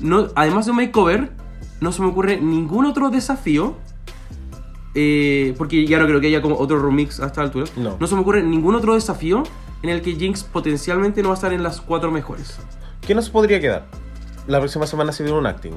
No, 0.00 0.28
además 0.34 0.66
de 0.66 0.72
un 0.72 0.76
makeover, 0.76 1.32
no 1.80 1.90
se 1.92 2.02
me 2.02 2.08
ocurre 2.08 2.40
ningún 2.40 2.84
otro 2.86 3.10
desafío. 3.10 3.74
eh, 4.94 5.54
porque 5.58 5.86
ya 5.86 5.98
no 5.98 6.06
creo 6.06 6.20
que 6.20 6.28
haya 6.28 6.40
como 6.40 6.56
otro 6.56 6.78
remix 6.80 7.20
a 7.20 7.26
esta 7.26 7.42
altura. 7.42 7.66
No. 7.76 8.06
se 8.06 8.14
me 8.14 8.20
ocurre 8.20 8.42
ningún 8.42 8.74
otro 8.74 8.94
desafío 8.94 9.42
en 9.82 9.90
el 9.90 10.00
que 10.02 10.14
Jinx 10.14 10.42
potencialmente 10.44 11.22
no 11.22 11.28
va 11.28 11.34
a 11.34 11.36
estar 11.36 11.52
en 11.52 11.62
las 11.62 11.80
cuatro 11.82 12.10
mejores. 12.10 12.56
¿Qué 13.02 13.14
nos 13.14 13.28
podría 13.28 13.60
quedar? 13.60 13.86
La 14.46 14.58
próxima 14.58 14.86
semana 14.86 15.12
se 15.12 15.22
viene 15.24 15.38
un 15.38 15.46
acting. 15.46 15.72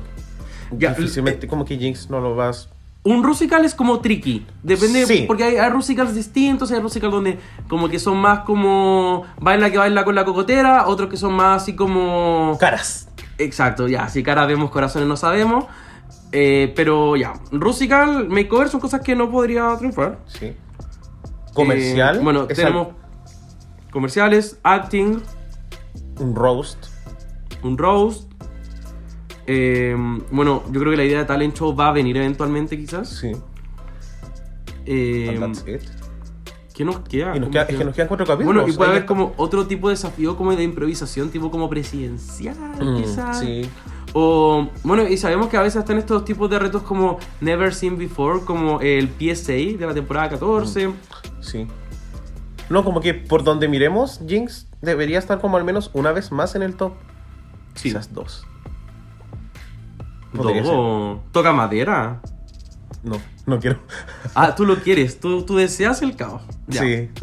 Ya, 0.71 0.93
Difícilmente 0.93 1.45
eh, 1.45 1.49
como 1.49 1.65
que 1.65 1.77
Jinx 1.77 2.09
no 2.09 2.19
lo 2.19 2.35
vas... 2.35 2.69
Un 3.01 3.23
Rusical 3.23 3.63
es 3.63 3.73
como 3.73 4.01
tricky. 4.01 4.45
Depende, 4.61 5.05
Sí. 5.05 5.23
porque 5.25 5.45
hay, 5.45 5.55
hay 5.55 5.69
Rusicals 5.69 6.13
distintos, 6.13 6.69
hay 6.71 6.79
Rusicals 6.81 7.13
donde 7.13 7.39
como 7.69 7.87
que 7.87 7.97
son 7.97 8.17
más 8.17 8.41
como 8.41 9.23
baila 9.39 9.71
que 9.71 9.77
baila 9.77 10.03
con 10.03 10.15
la 10.15 10.25
cocotera, 10.25 10.85
otros 10.87 11.09
que 11.09 11.15
son 11.17 11.33
más 11.33 11.63
así 11.63 11.75
como... 11.75 12.57
Caras. 12.59 13.07
Exacto, 13.37 13.87
ya, 13.87 14.09
si 14.09 14.21
cara 14.21 14.45
vemos, 14.45 14.69
corazones 14.69 15.07
no 15.07 15.15
sabemos. 15.15 15.65
Eh, 16.33 16.73
pero 16.75 17.15
ya, 17.15 17.33
Rusical, 17.51 18.27
Makeover 18.27 18.67
son 18.69 18.81
cosas 18.81 18.99
que 19.01 19.15
no 19.15 19.31
podría 19.31 19.75
triunfar. 19.77 20.19
Sí. 20.27 20.53
Comercial. 21.53 22.17
Eh, 22.17 22.19
bueno, 22.21 22.45
tenemos 22.47 22.89
comerciales, 23.91 24.59
acting, 24.63 25.21
al- 26.17 26.23
un 26.23 26.35
roast. 26.35 26.77
un 27.63 27.77
roast. 27.77 28.28
Eh, 29.51 29.95
bueno, 30.29 30.61
yo 30.71 30.79
creo 30.79 30.91
que 30.91 30.97
la 30.97 31.03
idea 31.05 31.17
de 31.19 31.25
talent 31.25 31.55
show 31.57 31.75
va 31.75 31.87
a 31.87 31.91
venir 31.91 32.15
eventualmente, 32.17 32.77
quizás. 32.77 33.09
Sí. 33.09 33.31
Eh, 34.85 35.39
it. 35.67 35.81
¿Qué 36.75 36.85
nos 36.85 36.99
queda? 36.99 37.35
Y 37.35 37.39
nos 37.39 37.49
¿Cómo 37.49 37.51
queda- 37.51 37.65
queda? 37.67 37.73
es 37.73 37.77
que 37.79 37.85
nos 37.85 37.95
quedan 37.95 38.07
cuatro 38.07 38.25
capítulos. 38.25 38.55
Bueno, 38.63 38.71
y 38.73 38.77
puede 38.77 38.91
haber 38.91 39.05
como 39.05 39.33
otro 39.37 39.65
tipo 39.67 39.89
de 39.89 39.93
desafío 39.95 40.37
como 40.37 40.55
de 40.55 40.63
improvisación, 40.63 41.29
tipo 41.29 41.51
como 41.51 41.67
presidencial, 41.69 42.55
Mm, 42.79 43.01
quizás. 43.01 43.39
Sí. 43.39 43.63
O, 44.13 44.67
bueno, 44.83 45.07
y 45.07 45.17
sabemos 45.17 45.47
que 45.49 45.57
a 45.57 45.61
veces 45.61 45.79
están 45.81 45.97
estos 45.97 46.23
tipos 46.25 46.49
de 46.49 46.57
retos 46.57 46.83
como 46.83 47.17
Never 47.41 47.73
Seen 47.73 47.97
Before, 47.97 48.41
como 48.45 48.79
el 48.81 49.09
PSA 49.09 49.53
de 49.77 49.85
la 49.85 49.93
temporada 49.93 50.29
14. 50.29 50.91
Sí. 51.41 51.67
No, 52.69 52.83
como 52.83 53.01
que 53.01 53.13
por 53.15 53.43
donde 53.43 53.67
miremos, 53.67 54.21
Jinx 54.27 54.67
debería 54.81 55.19
estar 55.19 55.41
como 55.41 55.57
al 55.57 55.63
menos 55.63 55.89
una 55.93 56.11
vez 56.11 56.31
más 56.31 56.53
en 56.55 56.61
el 56.61 56.75
top. 56.75 56.93
Sí. 57.75 57.89
Quizás 57.89 58.13
dos. 58.13 58.45
Dogo, 60.33 61.23
toca 61.31 61.51
madera. 61.51 62.21
No, 63.03 63.15
no 63.45 63.59
quiero. 63.59 63.79
Ah, 64.35 64.55
tú 64.55 64.65
lo 64.65 64.77
quieres, 64.77 65.19
tú, 65.19 65.43
tú 65.43 65.55
deseas 65.55 66.01
el 66.01 66.15
caos. 66.15 66.41
Ya. 66.67 66.81
Sí. 66.81 67.09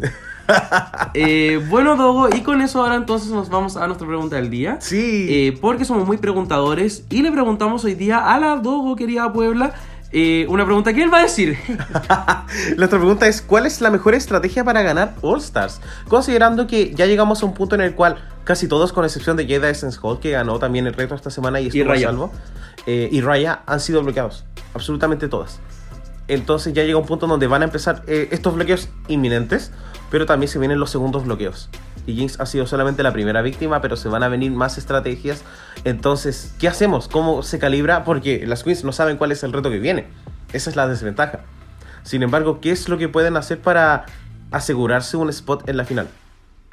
Eh, 1.13 1.59
bueno, 1.69 1.97
Dogo, 1.97 2.29
y 2.33 2.39
con 2.39 2.61
eso 2.61 2.81
ahora 2.81 2.95
entonces 2.95 3.31
nos 3.31 3.49
vamos 3.49 3.75
a 3.75 3.85
nuestra 3.85 4.07
pregunta 4.07 4.37
del 4.37 4.49
día. 4.49 4.77
Sí. 4.79 5.27
Eh, 5.29 5.57
porque 5.59 5.83
somos 5.83 6.07
muy 6.07 6.17
preguntadores 6.17 7.03
y 7.09 7.21
le 7.21 7.33
preguntamos 7.33 7.83
hoy 7.83 7.95
día 7.95 8.19
a 8.33 8.39
la 8.39 8.55
Dogo, 8.55 8.95
querida 8.95 9.33
Puebla, 9.33 9.73
eh, 10.11 10.45
una 10.47 10.63
pregunta 10.63 10.93
que 10.93 11.03
él 11.03 11.13
va 11.13 11.19
a 11.19 11.23
decir. 11.23 11.57
Nuestra 12.77 12.97
pregunta 12.97 13.27
es, 13.27 13.41
¿cuál 13.41 13.65
es 13.65 13.81
la 13.81 13.89
mejor 13.89 14.13
estrategia 14.13 14.63
para 14.63 14.81
ganar 14.81 15.15
All 15.21 15.39
Stars? 15.39 15.81
Considerando 16.07 16.65
que 16.65 16.93
ya 16.95 17.05
llegamos 17.05 17.43
a 17.43 17.45
un 17.45 17.53
punto 17.53 17.75
en 17.75 17.81
el 17.81 17.93
cual 17.93 18.17
casi 18.45 18.67
todos, 18.67 18.93
con 18.93 19.03
excepción 19.03 19.35
de 19.35 19.45
Jada 19.45 19.69
Essence 19.69 19.99
Hall, 20.01 20.19
que 20.19 20.31
ganó 20.31 20.59
también 20.59 20.87
el 20.87 20.93
reto 20.93 21.15
esta 21.15 21.29
semana 21.29 21.59
y 21.59 21.67
estuvo 21.67 21.83
a 21.83 21.87
Raya. 21.87 22.07
salvo, 22.07 22.31
eh, 22.87 23.09
y 23.11 23.21
Raya 23.21 23.61
han 23.67 23.79
sido 23.79 24.01
bloqueados. 24.01 24.45
Absolutamente 24.73 25.27
todas. 25.27 25.59
Entonces 26.27 26.73
ya 26.73 26.83
llega 26.83 26.97
un 26.97 27.05
punto 27.05 27.27
donde 27.27 27.45
van 27.47 27.61
a 27.61 27.65
empezar 27.65 28.03
eh, 28.07 28.29
estos 28.31 28.55
bloqueos 28.55 28.89
inminentes, 29.07 29.71
pero 30.09 30.25
también 30.25 30.49
se 30.49 30.57
vienen 30.57 30.79
los 30.79 30.89
segundos 30.89 31.25
bloqueos. 31.25 31.69
Y 32.05 32.15
Jinx 32.15 32.39
ha 32.39 32.45
sido 32.45 32.65
solamente 32.65 33.03
la 33.03 33.11
primera 33.11 33.41
víctima, 33.41 33.81
pero 33.81 33.97
se 33.97 34.07
van 34.07 34.23
a 34.23 34.29
venir 34.29 34.51
más 34.51 34.77
estrategias. 34.77 35.43
Entonces, 35.83 36.53
¿qué 36.59 36.69
hacemos? 36.69 37.09
¿Cómo 37.09 37.43
se 37.43 37.59
calibra? 37.59 38.05
Porque 38.05 38.45
las 38.47 38.63
queens 38.63 38.85
no 38.85 38.93
saben 38.93 39.17
cuál 39.17 39.33
es 39.33 39.43
el 39.43 39.51
reto 39.51 39.69
que 39.69 39.79
viene. 39.79 40.07
Esa 40.53 40.69
es 40.69 40.77
la 40.77 40.87
desventaja. 40.87 41.41
Sin 42.03 42.23
embargo, 42.23 42.61
¿qué 42.61 42.71
es 42.71 42.87
lo 42.87 42.97
que 42.97 43.09
pueden 43.09 43.35
hacer 43.35 43.59
para 43.59 44.05
asegurarse 44.51 45.17
un 45.17 45.29
spot 45.29 45.67
en 45.67 45.75
la 45.75 45.83
final? 45.83 46.07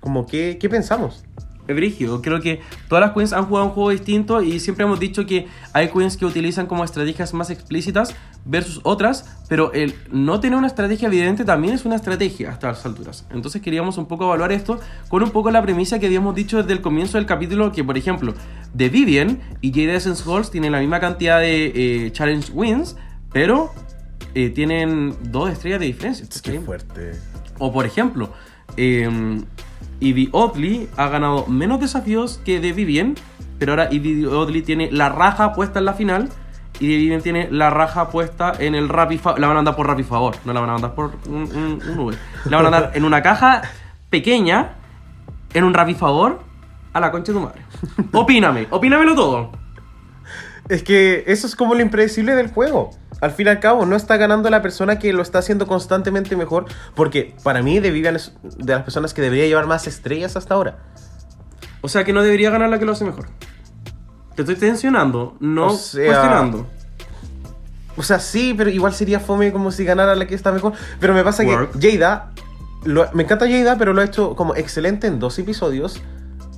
Como 0.01 0.27
que, 0.27 0.59
¿qué 0.59 0.69
pensamos? 0.69 1.25
Brigio, 1.73 2.21
creo 2.21 2.41
que 2.41 2.61
todas 2.89 3.03
las 3.03 3.13
queens 3.13 3.33
han 3.33 3.47
jugado 3.47 3.67
un 3.67 3.73
juego 3.73 3.91
distinto 3.91 4.43
y 4.43 4.61
siempre 4.61 4.85
hemos 4.85 5.01
dicho 5.01 5.25
que 5.25 5.47
hay 5.73 5.89
queens 5.89 6.17
que 6.17 6.27
utilizan 6.27 6.67
como 6.67 6.85
estrategias 6.85 7.33
más 7.33 7.49
explícitas 7.51 8.15
versus 8.45 8.81
otras, 8.83 9.39
pero 9.49 9.73
el 9.73 9.95
no 10.11 10.41
tener 10.41 10.59
una 10.59 10.67
estrategia 10.67 11.09
evidente 11.09 11.45
también 11.45 11.75
es 11.75 11.85
una 11.85 11.97
estrategia 11.97 12.51
hasta 12.51 12.69
las 12.69 12.85
alturas. 12.85 13.27
Entonces 13.31 13.63
queríamos 13.63 13.97
un 13.97 14.07
poco 14.07 14.25
evaluar 14.25 14.53
esto 14.53 14.79
con 15.09 15.23
un 15.23 15.31
poco 15.31 15.51
la 15.51 15.63
premisa 15.63 15.99
que 15.99 16.07
habíamos 16.07 16.35
dicho 16.35 16.59
desde 16.59 16.73
el 16.73 16.81
comienzo 16.81 17.17
del 17.17 17.27
capítulo, 17.27 17.73
que 17.73 17.83
por 17.83 17.97
ejemplo, 17.97 18.35
The 18.77 18.89
Vivian 18.89 19.41
y 19.61 19.71
Jade 19.71 19.97
Essence 19.97 20.23
Halls 20.29 20.51
tienen 20.51 20.73
la 20.73 20.81
misma 20.81 21.01
cantidad 21.01 21.41
de 21.41 22.07
eh, 22.07 22.13
challenge 22.13 22.53
wins, 22.53 22.97
pero 23.33 23.73
eh, 24.35 24.51
tienen 24.51 25.15
dos 25.31 25.51
estrellas 25.51 25.81
de 25.81 25.87
diferencia. 25.87 26.27
¿sí? 26.29 26.59
fuerte. 26.59 27.13
O 27.59 27.73
por 27.73 27.87
ejemplo, 27.87 28.33
eh, 28.77 29.41
Ivy 30.01 30.29
Oddly 30.33 30.89
ha 30.97 31.09
ganado 31.09 31.47
menos 31.47 31.81
desafíos 31.81 32.41
que 32.45 32.61
The 32.61 32.73
Vivian, 32.73 33.15
pero 33.59 33.73
ahora 33.73 33.89
Ivy 33.91 34.27
Oddly 34.27 34.63
tiene 34.63 34.91
la 34.91 35.09
raja 35.09 35.53
puesta 35.53 35.79
en 35.79 35.85
la 35.85 35.95
final 35.95 36.29
y 36.81 36.89
The 36.89 36.97
Vivian 36.97 37.23
tiene 37.23 37.49
la 37.51 37.71
raja 37.71 38.09
puesta 38.09 38.53
en 38.59 38.75
el 38.75 38.89
Rappi 38.89 39.19
Favor. 39.19 39.41
La 39.41 39.47
van 39.47 39.57
a 39.57 39.59
mandar 39.59 39.77
por 39.77 39.87
Rappi 39.87 40.03
Favor, 40.03 40.37
no 40.45 40.53
la 40.53 40.61
van 40.61 40.71
a 40.71 40.73
mandar 40.73 40.95
por 40.95 41.13
un, 41.29 41.43
un, 41.43 41.83
un 41.89 41.99
Uber. 41.99 42.19
La 42.47 42.57
van 42.57 42.67
a 42.67 42.71
mandar 42.71 42.93
en 42.95 43.05
una 43.05 43.23
caja 43.23 43.63
pequeña, 44.11 44.75
en 45.53 45.65
un 45.65 45.75
Rappi 45.75 45.95
Favor, 45.95 46.41
a 46.93 47.01
la 47.01 47.11
concha 47.11 47.33
de 47.33 47.39
tu 47.39 47.45
madre. 47.45 47.63
Opíname, 48.13 48.67
opínamelo 48.71 49.15
todo. 49.15 49.53
Es 50.69 50.83
que 50.83 51.25
eso 51.27 51.47
es 51.47 51.55
como 51.57 51.75
lo 51.75 51.83
impredecible 51.83 52.35
del 52.35 52.51
juego. 52.51 52.91
Al 53.21 53.31
fin 53.31 53.47
y 53.47 53.51
al 53.51 53.61
cabo, 53.61 53.87
no 53.87 53.97
está 53.97 54.17
ganando 54.17 54.51
la 54.51 54.61
persona 54.61 54.99
que 54.99 55.13
lo 55.13 55.23
está 55.23 55.39
haciendo 55.39 55.67
constantemente 55.67 56.37
mejor. 56.37 56.67
Porque 56.95 57.35
para 57.43 57.63
mí, 57.63 57.81
Vivian 57.81 58.17
es 58.17 58.33
de 58.43 58.73
las 58.75 58.83
personas 58.83 59.15
que 59.15 59.23
debería 59.23 59.47
llevar 59.47 59.67
más 59.67 59.87
estrellas 59.87 60.37
hasta 60.37 60.55
ahora. 60.55 60.79
O 61.81 61.89
sea 61.89 62.05
que 62.05 62.13
no 62.13 62.23
debería 62.23 62.51
ganar 62.51 62.69
la 62.71 62.79
que 62.79 62.85
lo 62.85 62.93
hace 62.93 63.05
mejor. 63.05 63.27
Te 64.35 64.43
estoy 64.43 64.57
tensionando, 64.57 65.37
no 65.41 65.69
O 65.69 65.77
sea, 65.77 66.07
cuestionando. 66.07 66.67
O 67.97 68.03
sea, 68.03 68.19
sí, 68.19 68.55
pero 68.57 68.71
igual 68.71 68.93
sería 68.93 69.21
fome 69.21 69.53
como 69.53 69.71
si 69.71 69.85
ganara 69.85 70.15
la 70.17 70.27
que 70.27 70.35
está 70.35 70.51
mejor. 70.51 70.73
Pero 70.99 71.15
me 71.15 71.23
pasa 71.23 71.45
Work. 71.45 71.79
que 71.79 71.93
Jada, 71.99 72.33
lo- 72.85 73.09
me 73.13 73.23
encanta 73.23 73.47
Jada, 73.49 73.79
pero 73.79 73.93
lo 73.93 74.01
ha 74.01 74.05
hecho 74.05 74.35
como 74.35 74.57
excelente 74.57 75.07
en 75.07 75.21
dos 75.21 75.39
episodios. 75.39 76.03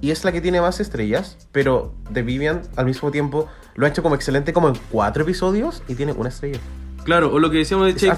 Y 0.01 0.11
es 0.11 0.25
la 0.25 0.33
que 0.33 0.41
tiene 0.41 0.61
más 0.61 0.81
estrellas. 0.81 1.49
Pero 1.53 1.95
The 2.13 2.23
Vivian, 2.23 2.63
al 2.77 2.87
mismo 2.87 3.11
tiempo, 3.11 3.49
lo 3.75 3.87
ha 3.87 3.89
hecho 3.89 4.03
como 4.03 4.15
excelente 4.15 4.53
como 4.53 4.69
en 4.69 4.75
cuatro 4.91 5.23
episodios 5.23 5.83
y 5.89 5.95
tiene 5.95 6.13
una 6.13 6.29
estrella. 6.29 6.59
Claro, 7.05 7.33
o 7.33 7.39
lo 7.39 7.51
que 7.53 7.59
decíamos 7.59 7.87
de 7.87 7.95
Che 7.95 8.11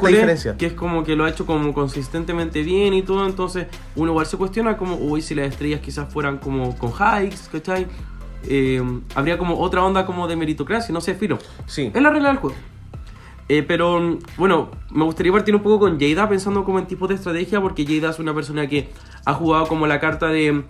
que 0.57 0.65
es 0.65 0.73
como 0.73 1.05
que 1.05 1.15
lo 1.15 1.27
ha 1.27 1.29
hecho 1.29 1.45
como 1.45 1.75
consistentemente 1.75 2.63
bien 2.63 2.95
y 2.95 3.03
todo, 3.03 3.27
entonces 3.27 3.67
uno 3.97 4.13
igual 4.13 4.25
se 4.25 4.39
cuestiona 4.39 4.79
como, 4.79 4.97
uy, 4.97 5.21
si 5.21 5.35
las 5.35 5.49
estrellas 5.49 5.81
quizás 5.81 6.11
fueran 6.11 6.39
como 6.39 6.75
con 6.79 6.93
hikes, 6.93 7.37
¿cachai? 7.53 7.87
Eh, 8.45 8.83
habría 9.15 9.37
como 9.37 9.59
otra 9.59 9.85
onda 9.85 10.07
como 10.07 10.27
de 10.27 10.37
meritocracia, 10.37 10.91
no 10.95 11.03
sé, 11.03 11.15
filo. 11.15 11.39
Sí. 11.67 11.91
Es 11.95 12.03
la 12.03 12.09
regla 12.09 12.29
del 12.29 12.39
juego. 12.39 12.57
Eh, 13.51 13.63
pero 13.63 14.19
bueno, 14.39 14.71
me 14.91 15.05
gustaría 15.05 15.33
partir 15.33 15.55
un 15.55 15.63
poco 15.63 15.81
con 15.81 16.01
Jada, 16.01 16.27
pensando 16.27 16.65
como 16.65 16.79
en 16.79 16.87
tipos 16.87 17.11
de 17.11 17.17
estrategia, 17.17 17.61
porque 17.61 17.85
Jada 17.85 18.11
es 18.11 18.19
una 18.19 18.35
persona 18.35 18.67
que 18.69 18.89
ha 19.25 19.35
jugado 19.35 19.67
como 19.67 19.87
la 19.87 20.01
carta 20.01 20.29
de... 20.29 20.65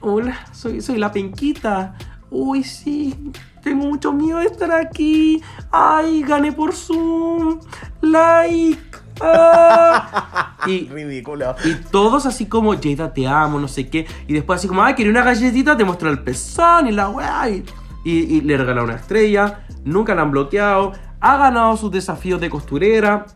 "Ah, 0.00 0.06
Hola, 0.06 0.36
soy, 0.52 0.80
soy 0.80 0.98
la 0.98 1.12
penquita. 1.12 1.94
Uy, 2.30 2.62
sí, 2.62 3.32
tengo 3.62 3.86
mucho 3.86 4.12
miedo 4.12 4.38
de 4.38 4.46
estar 4.46 4.70
aquí. 4.72 5.42
Ay, 5.72 6.22
gané 6.22 6.52
por 6.52 6.72
Zoom. 6.72 7.60
Like. 8.00 8.80
Ah. 9.20 10.56
y, 10.66 10.88
Ridículo. 10.88 11.54
y 11.64 11.74
todos 11.90 12.24
así 12.26 12.46
como, 12.46 12.72
Jada, 12.80 13.12
te 13.12 13.26
amo, 13.26 13.58
no 13.58 13.68
sé 13.68 13.88
qué. 13.90 14.06
Y 14.28 14.32
después 14.32 14.58
así 14.60 14.68
como, 14.68 14.82
ay, 14.82 14.94
quería 14.94 15.10
una 15.12 15.22
galletita, 15.24 15.76
te 15.76 15.84
muestra 15.84 16.08
el 16.08 16.22
pezón 16.22 16.86
y 16.86 16.92
la 16.92 17.08
weá. 17.10 17.50
Y, 17.50 17.64
y- 18.04 18.36
y 18.36 18.40
le 18.42 18.56
regala 18.56 18.82
una 18.84 18.94
estrella. 18.94 19.66
Nunca 19.84 20.14
la 20.14 20.22
han 20.22 20.30
bloqueado. 20.30 20.92
Ha 21.20 21.36
ganado 21.36 21.76
sus 21.76 21.90
desafíos 21.90 22.40
de 22.40 22.48
costurera. 22.48 23.26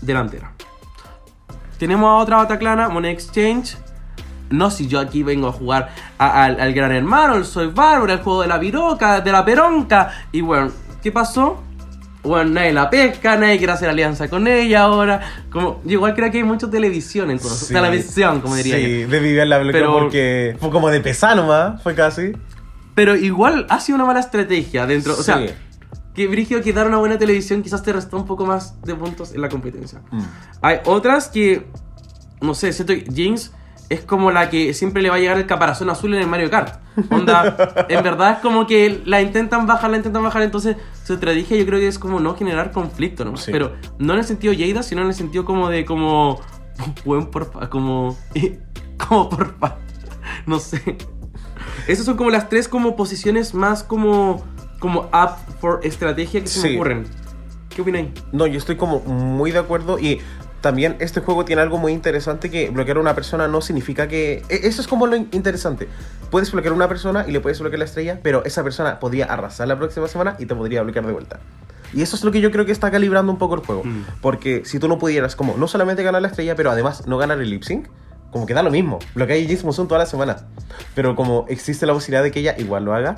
Delantera. 0.00 0.54
Tenemos 1.78 2.08
a 2.08 2.14
otra 2.22 2.36
Bataclana, 2.38 2.88
Money 2.88 3.10
Exchange. 3.12 3.76
No, 4.50 4.70
si 4.70 4.86
yo 4.86 5.00
aquí 5.00 5.22
vengo 5.22 5.48
a 5.48 5.52
jugar 5.52 5.90
a- 6.18 6.44
al, 6.44 6.60
al 6.60 6.72
Gran 6.72 6.92
Hermano, 6.92 7.34
el 7.36 7.44
Soy 7.44 7.66
Bárbaro, 7.68 8.12
el 8.12 8.20
juego 8.20 8.42
de 8.42 8.48
la 8.48 8.58
viroca, 8.58 9.20
de 9.20 9.32
la 9.32 9.44
peronca. 9.44 10.12
Y 10.32 10.40
bueno, 10.40 10.70
¿qué 11.02 11.10
pasó? 11.12 11.62
Bueno, 12.22 12.50
nadie 12.50 12.72
la 12.72 12.90
pesca, 12.90 13.36
nadie 13.36 13.56
quiere 13.58 13.72
hacer 13.72 13.88
alianza 13.88 14.28
con 14.28 14.46
ella 14.48 14.82
ahora. 14.82 15.20
Como, 15.50 15.80
yo 15.84 15.92
igual 15.92 16.14
creo 16.14 16.30
que 16.32 16.38
hay 16.38 16.44
mucha 16.44 16.68
televisión 16.68 17.30
entonces. 17.30 17.68
Sí. 17.68 17.74
Televisión, 17.74 18.40
como 18.40 18.56
diría 18.56 18.76
Sí, 18.76 19.02
yo. 19.02 19.08
The 19.08 19.20
Vivian 19.20 19.48
la 19.48 19.60
Pero- 19.72 19.92
porque 19.92 20.56
fue 20.60 20.70
como 20.70 20.90
de 20.90 21.00
pesar 21.00 21.36
nomás, 21.36 21.80
fue 21.82 21.94
casi. 21.94 22.32
Pero 22.96 23.14
igual 23.14 23.66
ha 23.68 23.78
sido 23.78 23.96
una 23.96 24.06
mala 24.06 24.20
estrategia 24.20 24.86
dentro. 24.86 25.12
O 25.16 25.22
sea, 25.22 25.38
Sí. 25.38 25.46
que 26.14 26.26
Brigio 26.26 26.62
que 26.62 26.72
dar 26.72 26.86
una 26.88 26.96
buena 26.96 27.18
televisión 27.18 27.62
quizás 27.62 27.82
te 27.82 27.92
restó 27.92 28.16
un 28.16 28.26
poco 28.26 28.44
más 28.46 28.80
de 28.82 28.94
puntos 28.94 29.32
en 29.32 29.40
la 29.40 29.48
competencia. 29.48 30.00
Mm. 30.10 30.20
Hay 30.62 30.78
otras 30.86 31.28
que, 31.28 31.66
no 32.40 32.54
sé, 32.54 32.72
siento 32.72 32.92
que 32.94 33.04
Jinx 33.14 33.52
es 33.88 34.00
como 34.02 34.30
la 34.32 34.50
que 34.50 34.74
siempre 34.74 35.02
le 35.02 35.10
va 35.10 35.16
a 35.16 35.18
llegar 35.18 35.36
el 35.38 35.46
caparazón 35.46 35.90
azul 35.90 36.12
en 36.14 36.20
el 36.22 36.26
Mario 36.26 36.50
Kart. 36.50 36.80
Onda, 37.10 37.86
en 37.88 38.02
verdad 38.02 38.32
es 38.32 38.38
como 38.38 38.66
que 38.66 39.00
la 39.04 39.20
intentan 39.20 39.66
bajar, 39.66 39.90
la 39.90 39.98
intentan 39.98 40.22
bajar, 40.22 40.42
entonces 40.42 40.76
su 41.04 41.14
estrategia 41.14 41.56
yo 41.56 41.66
creo 41.66 41.78
que 41.78 41.86
es 41.88 41.98
como 41.98 42.18
no 42.20 42.34
generar 42.34 42.72
conflicto, 42.72 43.24
¿no? 43.24 43.36
Sí. 43.36 43.52
Pero 43.52 43.74
no 43.98 44.12
en 44.14 44.18
el 44.20 44.24
sentido 44.24 44.52
Jada, 44.58 44.82
sino 44.82 45.02
en 45.02 45.08
el 45.08 45.14
sentido 45.14 45.44
como 45.44 45.68
de 45.68 45.84
como, 45.84 46.40
buen 47.04 47.26
porfa, 47.26 47.68
como, 47.70 48.16
como 49.08 49.28
porfa, 49.28 49.76
no 50.46 50.58
sé. 50.58 50.96
Esas 51.86 52.04
son 52.06 52.16
como 52.16 52.30
las 52.30 52.48
tres 52.48 52.68
como 52.68 52.96
posiciones 52.96 53.54
más 53.54 53.84
como, 53.84 54.44
como 54.80 55.02
up 55.12 55.36
for 55.60 55.80
estrategia 55.84 56.40
que 56.40 56.48
se 56.48 56.60
me 56.62 56.68
Sí. 56.70 56.74
ocurren. 56.74 57.06
¿Qué 57.68 57.82
opináis? 57.82 58.08
No, 58.32 58.46
yo 58.46 58.58
estoy 58.58 58.76
como 58.76 59.00
muy 59.00 59.52
de 59.52 59.58
acuerdo 59.58 59.98
y 59.98 60.20
también 60.66 60.96
este 60.98 61.20
juego 61.20 61.44
tiene 61.44 61.62
algo 61.62 61.78
muy 61.78 61.92
interesante 61.92 62.50
que 62.50 62.70
bloquear 62.70 62.96
a 62.96 63.00
una 63.00 63.14
persona 63.14 63.46
no 63.46 63.60
significa 63.60 64.08
que... 64.08 64.42
e- 64.48 64.66
Eso 64.66 64.80
es 64.82 64.88
como 64.88 65.06
lo 65.06 65.14
in- 65.14 65.28
interesante. 65.30 65.86
Puedes 66.28 66.50
bloquear 66.50 66.72
a 66.72 66.76
una 66.76 66.88
persona 66.88 67.24
y 67.28 67.30
le 67.30 67.38
puedes 67.38 67.60
bloquear 67.60 67.78
la 67.78 67.84
estrella, 67.84 68.18
pero 68.20 68.44
esa 68.44 68.64
persona 68.64 68.98
podría 68.98 69.26
arrasar 69.26 69.68
la 69.68 69.78
próxima 69.78 70.08
semana 70.08 70.34
y 70.40 70.46
te 70.46 70.56
podría 70.56 70.82
bloquear 70.82 71.06
de 71.06 71.12
vuelta. 71.12 71.38
Y 71.94 72.02
eso 72.02 72.16
es 72.16 72.24
lo 72.24 72.32
que 72.32 72.40
yo 72.40 72.50
creo 72.50 72.66
que 72.66 72.72
está 72.72 72.90
calibrando 72.90 73.30
un 73.30 73.38
poco 73.38 73.54
el 73.54 73.60
juego. 73.60 73.84
Mm. 73.84 74.06
Porque 74.20 74.62
si 74.64 74.80
tú 74.80 74.88
no 74.88 74.98
pudieras 74.98 75.36
como 75.36 75.56
no 75.56 75.68
solamente 75.68 76.02
ganar 76.02 76.20
la 76.20 76.26
estrella, 76.26 76.56
pero 76.56 76.72
además 76.72 77.06
no 77.06 77.16
ganar 77.16 77.38
el 77.40 77.48
lip 77.48 77.62
sync, 77.62 77.86
como 78.32 78.44
que 78.44 78.54
da 78.54 78.64
lo 78.64 78.72
mismo. 78.72 78.98
Bloquear 79.14 79.38
a 79.38 79.46
Jinx 79.46 79.62
Monsoon 79.62 79.86
toda 79.86 80.00
la 80.00 80.06
semana. 80.06 80.48
Pero 80.96 81.14
como 81.14 81.44
existe 81.48 81.86
la 81.86 81.92
posibilidad 81.92 82.24
de 82.24 82.32
que 82.32 82.40
ella 82.40 82.56
igual 82.58 82.84
lo 82.84 82.92
haga, 82.92 83.14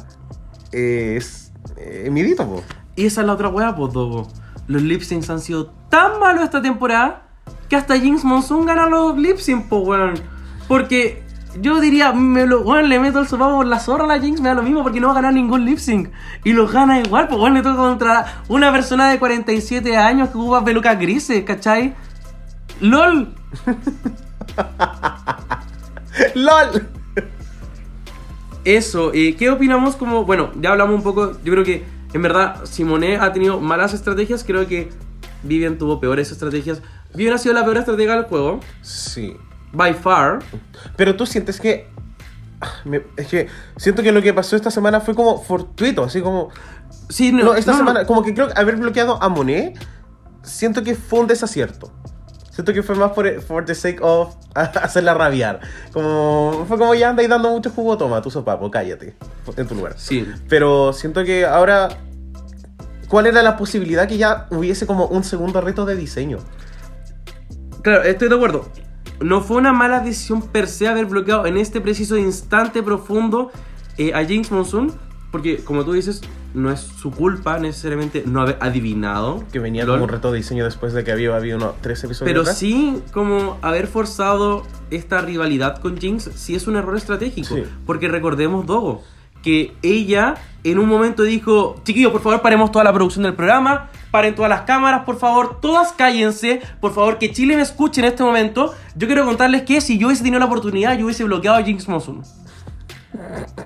eh, 0.72 1.14
es 1.16 1.50
eh, 1.78 2.10
midito, 2.12 2.46
po. 2.46 2.62
Y 2.94 3.06
esa 3.06 3.22
es 3.22 3.26
la 3.26 3.32
otra 3.32 3.48
weá, 3.48 3.74
pues, 3.74 3.90
Dogo. 3.94 4.28
Los 4.66 4.82
lip 4.82 5.00
syncs 5.00 5.30
han 5.30 5.40
sido 5.40 5.72
tan 5.88 6.20
malos 6.20 6.44
esta 6.44 6.60
temporada 6.60 7.27
que 7.68 7.76
hasta 7.76 7.98
Jinx 7.98 8.24
Monsoon 8.24 8.66
gana 8.66 8.86
los 8.86 9.16
lip 9.16 9.36
pues, 9.36 9.66
weón. 9.70 10.14
Porque 10.66 11.22
yo 11.60 11.80
diría, 11.80 12.12
me 12.12 12.46
lo, 12.46 12.60
weón, 12.60 12.88
le 12.88 12.98
meto 12.98 13.20
el 13.20 13.28
sopapo 13.28 13.56
por 13.56 13.66
la 13.66 13.80
zorra 13.80 14.04
a 14.04 14.06
la 14.06 14.20
Jinx, 14.20 14.40
me 14.40 14.48
da 14.48 14.54
lo 14.54 14.62
mismo 14.62 14.82
porque 14.82 15.00
no 15.00 15.08
va 15.08 15.12
a 15.12 15.16
ganar 15.16 15.34
ningún 15.34 15.64
lip 15.64 15.78
sync. 15.78 16.10
Y 16.44 16.52
los 16.52 16.72
gana 16.72 17.00
igual, 17.00 17.28
pues, 17.28 17.40
weón, 17.40 17.54
le 17.54 17.62
toca 17.62 17.76
contra 17.76 18.42
una 18.48 18.72
persona 18.72 19.10
de 19.10 19.18
47 19.18 19.96
años 19.96 20.30
que 20.30 20.38
ocupa 20.38 20.64
pelucas 20.64 20.98
grises, 20.98 21.44
¿cachai? 21.44 21.94
LOL. 22.80 23.34
¡LOL! 26.34 26.88
Eso, 28.64 29.12
eh, 29.14 29.34
¿qué 29.36 29.50
opinamos? 29.50 29.96
Como, 29.96 30.24
bueno, 30.24 30.50
ya 30.60 30.70
hablamos 30.70 30.94
un 30.94 31.02
poco, 31.02 31.32
yo 31.42 31.52
creo 31.52 31.64
que 31.64 31.84
en 32.12 32.22
verdad 32.22 32.64
Simone 32.64 33.16
ha 33.16 33.32
tenido 33.32 33.60
malas 33.60 33.94
estrategias, 33.94 34.44
creo 34.44 34.66
que 34.66 34.90
Vivian 35.42 35.78
tuvo 35.78 36.00
peores 36.00 36.32
estrategias. 36.32 36.82
Vivian 37.14 37.34
ha 37.34 37.38
sido 37.38 37.54
la 37.54 37.64
peor 37.64 37.78
estratega 37.78 38.14
del 38.14 38.24
juego, 38.24 38.60
Sí. 38.82 39.36
by 39.72 39.94
far. 39.94 40.40
Pero 40.96 41.16
tú 41.16 41.26
sientes 41.26 41.60
que. 41.60 41.88
ah, 42.60 42.68
me- 42.84 43.02
es 43.16 43.26
que 43.28 43.48
siento 43.76 44.02
que 44.02 44.12
lo 44.12 44.20
que 44.22 44.32
pasó 44.34 44.56
esta 44.56 44.70
semana 44.70 45.00
fue 45.00 45.14
como 45.14 45.42
fortuito, 45.42 46.04
así 46.04 46.20
como. 46.20 46.50
Sí, 47.08 47.32
no, 47.32 47.44
No, 47.44 47.54
esta 47.54 47.72
no, 47.72 47.78
no. 47.78 47.84
semana, 47.86 48.06
como 48.06 48.22
que 48.22 48.34
creo 48.34 48.48
que 48.48 48.60
haber 48.60 48.76
bloqueado 48.76 49.22
a 49.22 49.28
Monet, 49.28 49.78
siento 50.42 50.82
que 50.82 50.94
fue 50.94 51.20
un 51.20 51.26
desacierto. 51.26 51.90
Siento 52.50 52.72
que 52.74 52.82
fue 52.82 52.96
más 52.96 53.12
por, 53.12 53.40
for 53.40 53.64
the 53.64 53.74
sake 53.74 54.00
of 54.02 54.34
hacerla 54.54 55.14
rabiar. 55.14 55.60
Como, 55.92 56.64
fue 56.66 56.76
como 56.76 56.94
ya 56.94 57.10
andáis 57.10 57.28
dando 57.28 57.50
mucho 57.50 57.70
jugo, 57.70 57.96
toma, 57.96 58.20
tu 58.20 58.30
sopapo, 58.30 58.70
cállate, 58.70 59.16
en 59.56 59.66
tu 59.66 59.74
lugar. 59.76 59.94
Sí, 59.96 60.26
Pero 60.48 60.92
siento 60.92 61.24
que 61.24 61.46
ahora, 61.46 61.88
¿cuál 63.08 63.26
era 63.26 63.42
la 63.42 63.56
posibilidad 63.56 64.08
que 64.08 64.18
ya 64.18 64.46
hubiese 64.50 64.86
como 64.86 65.06
un 65.06 65.22
segundo 65.24 65.60
reto 65.60 65.86
de 65.86 65.94
diseño? 65.96 66.38
Claro, 67.88 68.04
estoy 68.04 68.28
de 68.28 68.34
acuerdo. 68.34 68.68
No 69.20 69.40
fue 69.40 69.56
una 69.56 69.72
mala 69.72 70.00
decisión 70.00 70.42
per 70.42 70.68
se 70.68 70.86
haber 70.86 71.06
bloqueado 71.06 71.46
en 71.46 71.56
este 71.56 71.80
preciso 71.80 72.16
instante 72.16 72.82
profundo 72.82 73.50
eh, 73.96 74.12
a 74.14 74.24
Jinx 74.24 74.52
Monsoon, 74.52 74.92
porque 75.32 75.58
como 75.58 75.84
tú 75.84 75.92
dices, 75.92 76.22
no 76.54 76.70
es 76.70 76.80
su 76.80 77.10
culpa 77.10 77.58
necesariamente 77.58 78.22
no 78.26 78.40
haber 78.42 78.58
adivinado. 78.60 79.44
Que 79.52 79.58
venía 79.58 79.84
LOL. 79.84 79.96
como 79.96 80.04
un 80.04 80.10
reto 80.10 80.30
de 80.30 80.38
diseño 80.38 80.64
después 80.64 80.92
de 80.92 81.04
que 81.04 81.12
había 81.12 81.34
habido 81.34 81.56
unos 81.56 81.74
tres 81.80 82.02
episodios. 82.04 82.30
Pero 82.30 82.40
atrás. 82.42 82.58
sí, 82.58 83.02
como 83.12 83.58
haber 83.60 83.86
forzado 83.86 84.64
esta 84.90 85.20
rivalidad 85.20 85.80
con 85.80 85.98
Jinx, 85.98 86.30
sí 86.34 86.54
es 86.54 86.66
un 86.66 86.76
error 86.76 86.96
estratégico. 86.96 87.54
Sí. 87.54 87.64
Porque 87.86 88.08
recordemos, 88.08 88.66
Dogo, 88.66 89.02
que 89.42 89.74
ella 89.82 90.36
en 90.64 90.78
un 90.78 90.88
momento 90.88 91.22
dijo, 91.22 91.80
chiquillos, 91.84 92.12
por 92.12 92.20
favor, 92.20 92.40
paremos 92.40 92.70
toda 92.70 92.84
la 92.84 92.92
producción 92.92 93.24
del 93.24 93.34
programa, 93.34 93.90
paren 94.10 94.34
todas 94.34 94.48
las 94.48 94.62
cámaras, 94.62 95.04
por 95.04 95.18
favor, 95.18 95.60
todas 95.60 95.92
cállense, 95.92 96.62
por 96.80 96.92
favor, 96.94 97.18
que 97.18 97.32
Chile 97.32 97.56
me 97.56 97.62
escuche 97.62 98.00
en 98.00 98.06
este 98.06 98.22
momento. 98.22 98.74
Yo 98.96 99.06
quiero 99.06 99.24
contarles 99.24 99.62
que 99.62 99.80
si 99.80 99.98
yo 99.98 100.08
hubiese 100.08 100.22
tenido 100.22 100.38
la 100.38 100.46
oportunidad, 100.46 100.96
yo 100.96 101.06
hubiese 101.06 101.24
bloqueado 101.24 101.58
a 101.58 101.62
Jinx 101.62 101.88
Monsoon. 101.88 102.22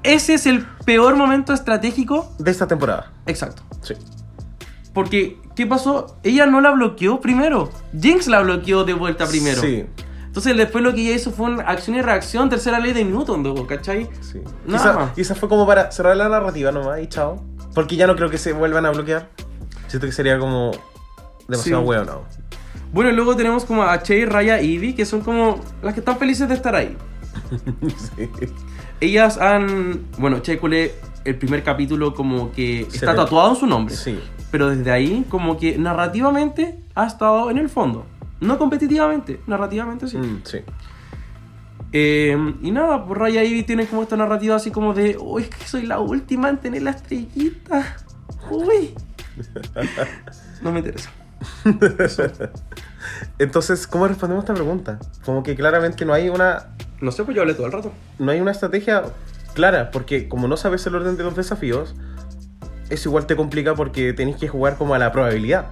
Ese 0.03 0.35
es 0.35 0.47
el 0.47 0.67
peor 0.85 1.17
momento 1.17 1.53
estratégico. 1.53 2.35
De 2.39 2.51
esta 2.51 2.67
temporada. 2.67 3.13
Exacto. 3.27 3.63
Sí. 3.83 3.95
Porque, 4.93 5.39
¿qué 5.55 5.67
pasó? 5.67 6.19
Ella 6.23 6.47
no 6.47 6.61
la 6.61 6.71
bloqueó 6.71 7.21
primero. 7.21 7.71
Jinx 7.99 8.27
la 8.27 8.41
bloqueó 8.41 8.85
de 8.85 8.95
vuelta 8.95 9.27
primero. 9.27 9.61
Sí. 9.61 9.87
Entonces 10.27 10.57
después 10.57 10.83
lo 10.83 10.95
que 10.95 11.03
ella 11.03 11.15
hizo 11.15 11.31
fue 11.31 11.51
una 11.51 11.65
acción 11.65 11.97
y 11.97 12.01
reacción, 12.01 12.49
tercera 12.49 12.81
ley 12.81 12.95
de 12.95 13.05
Newton, 13.05 13.43
¿no? 13.43 13.67
¿cachai? 13.67 14.09
Sí. 14.23 14.41
Nada 14.67 15.13
Quizá, 15.15 15.35
fue 15.35 15.47
como 15.47 15.67
para 15.67 15.93
cerrar 15.93 16.17
la 16.17 16.29
narrativa 16.29 16.73
nomás 16.73 17.01
y 17.01 17.07
chao. 17.07 17.45
Porque 17.75 17.97
ya 17.97 18.07
no 18.07 18.17
creo 18.17 18.31
que 18.31 18.39
se 18.39 18.53
vuelvan 18.53 18.87
a 18.87 18.91
bloquear. 18.91 19.29
Siento 19.93 20.07
que 20.07 20.13
sería 20.13 20.39
como 20.39 20.71
demasiado 21.47 21.83
Sí. 21.83 21.89
huevo, 21.89 22.05
¿no? 22.07 22.23
Bueno, 22.95 23.13
luego 23.13 23.37
tenemos 23.37 23.67
como 23.67 23.83
a 23.83 24.03
Che, 24.03 24.25
Raya 24.25 24.63
y 24.63 24.73
Ivy, 24.73 24.95
que 24.95 25.05
son 25.05 25.21
como 25.21 25.61
las 25.83 25.93
que 25.93 26.01
están 26.01 26.17
felices 26.19 26.49
de 26.49 26.55
estar 26.55 26.75
ahí. 26.75 26.97
sí. 28.17 28.29
Ellas 29.01 29.37
han... 29.37 30.07
Bueno, 30.17 30.39
Che 30.41 30.59
Cule, 30.59 30.93
el 31.27 31.37
primer 31.37 31.63
capítulo 31.63 32.15
como 32.15 32.53
que 32.53 32.87
Se 32.89 32.97
está 32.97 33.11
ve. 33.13 33.19
tatuado 33.19 33.51
en 33.51 33.57
su 33.57 33.67
nombre. 33.67 33.95
Sí. 33.95 34.19
Pero 34.51 34.71
desde 34.71 34.91
ahí 34.91 35.27
como 35.29 35.59
que 35.59 35.77
narrativamente 35.77 36.79
ha 36.95 37.07
estado 37.07 37.51
en 37.51 37.59
el 37.59 37.69
fondo. 37.69 38.07
No 38.41 38.57
competitivamente, 38.59 39.41
narrativamente 39.47 40.09
sí. 40.09 40.17
Mm, 40.17 40.41
sí. 40.45 40.59
Eh, 41.93 42.55
y 42.63 42.71
nada, 42.71 43.05
pues 43.05 43.19
Raya 43.19 43.45
y 43.45 43.49
Ivy 43.49 43.63
tienen 43.65 43.87
como 43.87 44.03
esta 44.03 44.17
narrativa 44.17 44.57
así 44.57 44.71
como 44.71 44.95
de, 44.95 45.19
uy, 45.21 45.43
es 45.43 45.51
que 45.51 45.67
soy 45.67 45.83
la 45.85 45.99
última 46.01 46.49
en 46.49 46.57
tener 46.57 46.83
la 46.83 46.93
estrellita. 46.93 47.97
Uy. 48.51 48.95
No 50.63 50.73
me 50.73 50.81
interesa. 50.81 51.11
Entonces, 53.39 53.87
¿cómo 53.87 54.07
respondemos 54.09 54.43
a 54.43 54.45
esta 54.45 54.55
pregunta? 54.55 54.99
Como 55.25 55.43
que 55.43 55.57
claramente 55.57 56.05
no 56.05 56.13
hay 56.13 56.29
una 56.29 56.69
No 57.01 57.11
sé, 57.11 57.25
pues 57.25 57.35
yo 57.35 57.43
hablé 57.43 57.55
todo 57.55 57.67
el 57.67 57.73
rato. 57.73 57.93
no 58.19 58.31
hay 58.31 58.41
una 58.41 58.53
estrategia 58.53 59.03
clara, 59.55 59.91
porque 59.91 60.29
como 60.29 60.49
no 60.49 60.57
sabes 60.57 60.87
el 60.87 60.95
orden 60.95 61.17
de 61.17 61.25
los 61.25 61.37
desafíos, 61.37 61.95
eso 62.91 63.09
igual 63.09 63.27
te 63.27 63.37
complica 63.37 63.75
porque 63.75 64.13
tenés 64.13 64.37
que 64.37 64.49
jugar 64.49 64.77
como 64.77 64.95
a 64.95 64.99
la 64.99 65.13
probabilidad. 65.13 65.67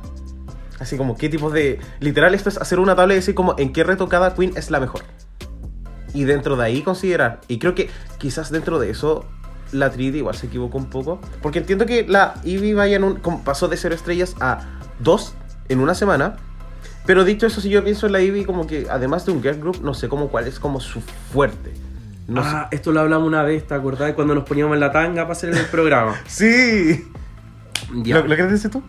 Así 0.79 0.97
como 0.97 1.17
qué 1.17 1.29
tipos 1.29 1.53
de... 1.53 1.79
Literal, 2.01 2.35
esto 2.35 2.49
es 2.49 2.57
hacer 2.57 2.79
una 2.81 2.97
tabla 2.97 3.13
y 3.13 3.17
decir 3.17 3.35
como 3.35 3.55
en 3.59 3.73
qué 3.73 3.85
reto 3.85 4.09
cada 4.09 4.35
queen 4.35 4.53
es 4.57 4.71
la 4.71 4.81
mejor. 4.81 5.03
Y 6.15 6.25
dentro 6.25 6.57
de 6.57 6.65
ahí 6.65 6.83
considerar. 6.83 7.41
Y 7.49 7.59
creo 7.59 7.75
que 7.75 7.91
quizás 8.19 8.51
dentro 8.51 8.79
de 8.79 8.91
eso 8.91 9.27
la 9.73 9.91
Trinity 9.91 10.18
igual 10.18 10.35
se 10.35 10.47
equivocó 10.47 10.79
un 10.79 10.91
poco. 10.91 11.21
Porque 11.43 11.59
entiendo 11.59 11.87
que 11.87 12.07
la 12.07 12.35
Eevee 12.45 12.75
vaya 12.75 12.97
en 12.97 13.05
un... 13.05 13.21
pasó 13.45 13.68
de 13.68 13.77
0 13.77 13.95
estrellas 13.95 14.37
a 14.41 14.61
2 15.01 15.35
en 15.68 15.81
una 15.81 15.95
semana. 15.95 16.37
Pero 17.07 17.25
dicho 17.25 17.47
eso, 17.47 17.61
si 17.61 17.71
yo 17.71 17.83
pienso 17.83 18.07
en 18.07 18.12
la 18.12 18.21
Eevee 18.21 18.45
como 18.45 18.66
que 18.66 18.87
además 18.91 19.27
de 19.27 19.33
un 19.33 19.43
girl 19.43 19.59
group, 19.59 19.81
no 19.83 19.95
sé 19.95 20.09
como 20.09 20.29
cuál 20.29 20.47
es 20.47 20.61
como 20.61 20.81
su 20.81 21.01
fuerte. 21.01 21.73
No 22.29 22.43
sé. 22.45 22.51
ah, 22.53 22.68
esto 22.71 22.93
lo 22.93 23.01
hablamos 23.01 23.27
una 23.27 23.43
vez, 23.43 23.66
¿te 23.66 23.75
acordás? 23.75 24.12
Cuando 24.12 24.35
nos 24.35 24.45
poníamos 24.45 24.75
en 24.75 24.81
la 24.81 24.93
tanga 24.93 25.23
para 25.23 25.33
hacer 25.33 25.51
el 25.53 25.66
programa. 25.66 26.14
Sí. 26.27 27.09
Ya. 28.05 28.16
¿Lo, 28.16 28.23
¿Lo 28.23 28.35
quieres 28.37 28.53
decir 28.53 28.71
tú? 28.71 28.83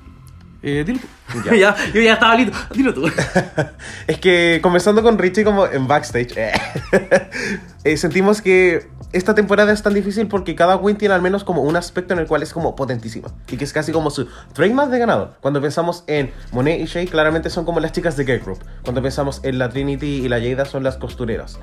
Eh, 0.64 0.84
dilo 0.86 1.00
tú. 1.00 1.08
Ya. 1.46 1.56
Ya. 1.56 1.76
yo 1.94 2.02
ya 2.02 2.14
estaba 2.14 2.36
listo. 2.36 2.58
Dilo 2.74 2.94
tú. 2.94 3.10
Es 4.08 4.20
que 4.20 4.60
conversando 4.62 5.02
con 5.02 5.18
Richie 5.18 5.44
como 5.44 5.66
en 5.66 5.88
backstage, 5.88 6.38
eh, 6.38 6.52
eh, 7.84 7.98
sentimos 7.98 8.42
que 8.42 8.90
esta 9.14 9.36
temporada 9.36 9.72
es 9.72 9.82
tan 9.82 9.94
difícil 9.94 10.28
porque 10.28 10.56
cada 10.56 10.76
win 10.78 10.98
tiene 10.98 11.16
al 11.16 11.22
menos 11.22 11.44
como 11.44 11.64
un 11.64 11.76
aspecto 11.76 12.14
en 12.14 12.20
el 12.20 12.28
cual 12.28 12.44
es 12.44 12.54
como 12.54 12.76
potentísima. 12.76 13.30
Y 13.50 13.58
que 13.58 13.64
es 13.64 13.74
casi 13.74 13.92
como 13.92 14.10
su 14.10 14.28
trademark 14.54 14.90
de 14.90 15.00
ganador. 15.00 15.34
Cuando 15.42 15.62
pensamos 15.62 16.04
en 16.08 16.32
Monet 16.52 16.80
y 16.80 16.86
Shay, 16.86 17.08
claramente 17.08 17.50
son 17.50 17.66
como 17.66 17.80
las 17.80 17.92
chicas 17.92 18.16
de 18.16 18.26
Girl 18.26 18.40
Group. 18.40 18.60
Cuando 18.84 19.02
pensamos 19.02 19.42
en 19.44 19.58
la 19.58 19.70
Trinity 19.70 20.26
y 20.26 20.30
la 20.30 20.40
Jada 20.40 20.66
son 20.66 20.84
las 20.84 20.98
costureras. 20.98 21.60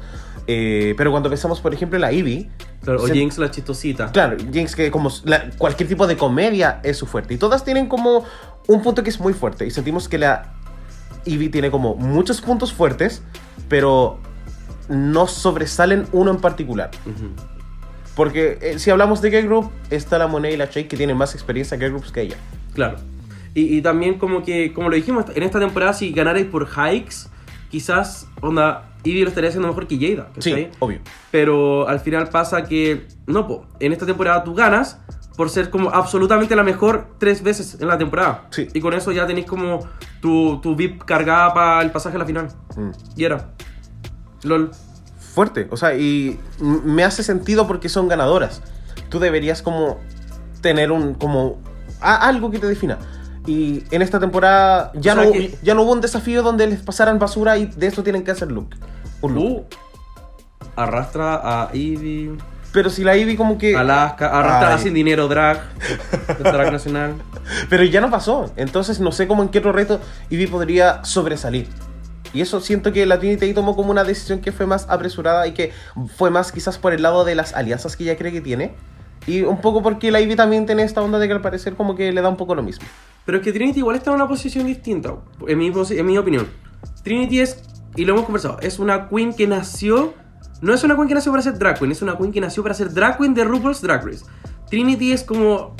Eh, 0.50 0.94
pero 0.96 1.10
cuando 1.10 1.28
pensamos, 1.28 1.60
por 1.60 1.74
ejemplo, 1.74 1.96
en 1.96 2.00
la 2.00 2.10
Eevee, 2.10 2.48
Claro, 2.82 3.02
o 3.02 3.06
se- 3.06 3.12
Jinx 3.12 3.36
la 3.36 3.50
chistosita. 3.50 4.10
Claro, 4.12 4.38
Jinx 4.50 4.74
que 4.74 4.90
como 4.90 5.10
la- 5.24 5.50
cualquier 5.58 5.88
tipo 5.90 6.06
de 6.06 6.16
comedia 6.16 6.80
es 6.82 6.96
su 6.96 7.04
fuerte. 7.06 7.34
Y 7.34 7.36
todas 7.36 7.64
tienen 7.64 7.86
como 7.86 8.24
un 8.66 8.82
punto 8.82 9.02
que 9.02 9.10
es 9.10 9.20
muy 9.20 9.34
fuerte. 9.34 9.66
Y 9.66 9.70
sentimos 9.70 10.08
que 10.08 10.16
la 10.16 10.54
Eevee 11.26 11.50
tiene 11.50 11.70
como 11.70 11.96
muchos 11.96 12.40
puntos 12.40 12.72
fuertes, 12.72 13.22
pero 13.68 14.18
no 14.88 15.26
sobresalen 15.26 16.06
uno 16.12 16.30
en 16.30 16.38
particular. 16.38 16.90
Ujú. 17.04 17.28
Porque 18.16 18.58
eh, 18.62 18.78
si 18.78 18.90
hablamos 18.90 19.20
de 19.20 19.30
Girl 19.30 19.46
Group, 19.46 19.70
está 19.90 20.16
la 20.18 20.26
Monet 20.28 20.54
y 20.54 20.56
la 20.56 20.64
Shake 20.64 20.88
que 20.88 20.96
tienen 20.96 21.16
más 21.18 21.34
experiencia 21.34 21.74
en 21.74 21.80
Girl 21.82 21.92
Groups 21.92 22.10
que 22.10 22.22
ella. 22.22 22.36
Claro. 22.72 22.96
Y, 23.54 23.76
y 23.76 23.82
también 23.82 24.18
como 24.18 24.42
que, 24.42 24.72
como 24.72 24.88
lo 24.88 24.96
dijimos, 24.96 25.26
en 25.34 25.42
esta 25.42 25.58
temporada 25.60 25.92
si 25.92 26.10
ganarais 26.12 26.46
por 26.46 26.66
hikes, 26.68 27.28
quizás, 27.70 28.26
onda, 28.40 28.87
Ivy 29.04 29.22
lo 29.22 29.28
estaría 29.28 29.48
haciendo 29.48 29.68
mejor 29.68 29.86
que 29.86 29.96
Jada. 29.98 30.30
Sí, 30.38 30.68
obvio. 30.80 31.00
Pero 31.30 31.88
al 31.88 32.00
final 32.00 32.28
pasa 32.28 32.64
que, 32.64 33.06
no, 33.26 33.46
po, 33.46 33.66
en 33.80 33.92
esta 33.92 34.06
temporada 34.06 34.42
tú 34.44 34.54
ganas 34.54 34.98
por 35.36 35.50
ser 35.50 35.70
como 35.70 35.90
absolutamente 35.90 36.56
la 36.56 36.64
mejor 36.64 37.10
tres 37.18 37.42
veces 37.42 37.78
en 37.80 37.86
la 37.88 37.96
temporada. 37.96 38.46
Sí. 38.50 38.66
Y 38.74 38.80
con 38.80 38.92
eso 38.94 39.12
ya 39.12 39.26
tenéis 39.26 39.46
como 39.46 39.80
tu, 40.20 40.60
tu 40.60 40.74
VIP 40.74 41.04
cargada 41.04 41.54
para 41.54 41.82
el 41.82 41.92
pasaje 41.92 42.16
a 42.16 42.18
la 42.18 42.26
final. 42.26 42.48
Mm. 42.76 42.90
Y 43.16 43.24
era. 43.24 43.50
LOL. 44.42 44.70
Fuerte, 45.34 45.68
o 45.70 45.76
sea, 45.76 45.94
y 45.96 46.38
me 46.60 47.04
hace 47.04 47.22
sentido 47.22 47.68
porque 47.68 47.88
son 47.88 48.08
ganadoras. 48.08 48.62
Tú 49.08 49.20
deberías 49.20 49.62
como 49.62 49.98
tener 50.60 50.90
un, 50.90 51.14
como, 51.14 51.58
a- 52.00 52.26
algo 52.26 52.50
que 52.50 52.58
te 52.58 52.66
defina. 52.66 52.98
Y 53.48 53.82
en 53.90 54.02
esta 54.02 54.20
temporada 54.20 54.92
ya, 54.94 55.14
O 55.14 55.16
sea 55.16 55.24
no, 55.24 55.32
que- 55.32 55.58
ya 55.62 55.74
no 55.74 55.82
hubo 55.82 55.92
un 55.92 56.02
desafío 56.02 56.42
donde 56.42 56.66
les 56.66 56.82
pasaran 56.82 57.18
basura 57.18 57.56
y 57.56 57.64
de 57.64 57.86
esto 57.86 58.02
tienen 58.02 58.22
que 58.22 58.30
hacer 58.30 58.52
look. 58.52 58.68
Un 59.22 59.34
look. 59.34 59.44
Uh, 59.46 59.64
arrastra 60.76 61.40
a 61.42 61.70
Ivy, 61.74 62.36
Pero 62.72 62.90
si 62.90 63.02
la 63.02 63.16
Ivy 63.16 63.36
como 63.36 63.56
que... 63.56 63.74
Alaska, 63.74 64.26
arrastra 64.38 64.74
Ay. 64.76 64.82
Sin 64.82 64.92
Dinero 64.94 65.26
Drag, 65.28 65.62
Drag 66.42 66.70
Nacional. 66.70 67.14
Pero 67.70 67.84
ya 67.84 68.02
no 68.02 68.10
pasó. 68.10 68.52
Entonces 68.56 69.00
no 69.00 69.12
sé 69.12 69.26
cómo 69.26 69.42
en 69.42 69.48
qué 69.48 69.58
otro 69.60 69.72
reto 69.72 69.98
Ivy 70.28 70.46
podría 70.46 71.02
sobresalir. 71.04 71.66
Y 72.34 72.42
eso 72.42 72.60
siento 72.60 72.92
que 72.92 73.06
la 73.06 73.18
Trinity 73.18 73.54
tomó 73.54 73.74
como 73.74 73.90
una 73.90 74.04
decisión 74.04 74.40
que 74.40 74.52
fue 74.52 74.66
más 74.66 74.86
apresurada 74.90 75.46
y 75.46 75.52
que 75.52 75.72
fue 76.16 76.28
más 76.30 76.52
quizás 76.52 76.76
por 76.76 76.92
el 76.92 77.00
lado 77.02 77.24
de 77.24 77.34
las 77.34 77.54
alianzas 77.54 77.96
que 77.96 78.04
ella 78.04 78.18
cree 78.18 78.30
que 78.30 78.42
tiene. 78.42 78.74
Y 79.26 79.40
un 79.42 79.62
poco 79.62 79.82
porque 79.82 80.10
la 80.10 80.20
Ivy 80.20 80.36
también 80.36 80.66
tiene 80.66 80.82
esta 80.82 81.00
onda 81.00 81.18
de 81.18 81.26
que 81.26 81.32
al 81.32 81.40
parecer 81.40 81.74
como 81.74 81.96
que 81.96 82.12
le 82.12 82.20
da 82.20 82.28
un 82.28 82.36
poco 82.36 82.54
lo 82.54 82.62
mismo. 82.62 82.86
Pero 83.28 83.36
es 83.36 83.44
que 83.44 83.52
Trinity 83.52 83.80
igual 83.80 83.94
está 83.94 84.08
en 84.08 84.16
una 84.16 84.26
posición 84.26 84.66
distinta, 84.66 85.14
en 85.46 85.58
mi, 85.58 85.70
en 85.70 86.06
mi 86.06 86.16
opinión. 86.16 86.46
Trinity 87.04 87.40
es, 87.40 87.62
y 87.94 88.06
lo 88.06 88.14
hemos 88.14 88.24
conversado, 88.24 88.58
es 88.62 88.78
una 88.78 89.10
queen 89.10 89.34
que 89.34 89.46
nació. 89.46 90.14
No 90.62 90.72
es 90.72 90.82
una 90.82 90.94
queen 90.94 91.08
que 91.08 91.14
nació 91.14 91.30
para 91.32 91.42
ser 91.42 91.58
drag 91.58 91.78
queen, 91.78 91.92
es 91.92 92.00
una 92.00 92.16
queen 92.16 92.32
que 92.32 92.40
nació 92.40 92.62
para 92.62 92.74
ser 92.74 92.90
drag 92.90 93.18
queen 93.18 93.34
de 93.34 93.44
RuPaul's 93.44 93.82
Drag 93.82 94.02
Race. 94.02 94.24
Trinity 94.70 95.12
es 95.12 95.24
como 95.24 95.76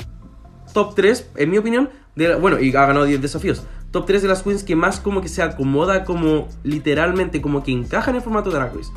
top 0.75 0.93
3, 0.93 1.31
en 1.37 1.49
mi 1.49 1.57
opinión, 1.57 1.89
de, 2.15 2.35
bueno, 2.35 2.59
y 2.59 2.69
ha 2.75 2.85
ganado 2.85 3.05
10 3.05 3.19
desafíos, 3.19 3.63
top 3.89 4.05
3 4.05 4.21
de 4.21 4.27
las 4.27 4.43
queens 4.43 4.63
que 4.63 4.75
más 4.75 4.99
como 4.99 5.19
que 5.21 5.27
se 5.27 5.41
acomoda 5.41 6.03
como 6.03 6.49
literalmente 6.61 7.41
como 7.41 7.63
que 7.63 7.71
encaja 7.71 8.11
en 8.11 8.17
el 8.17 8.21
formato 8.21 8.51
Drag 8.51 8.75
Race. 8.75 8.91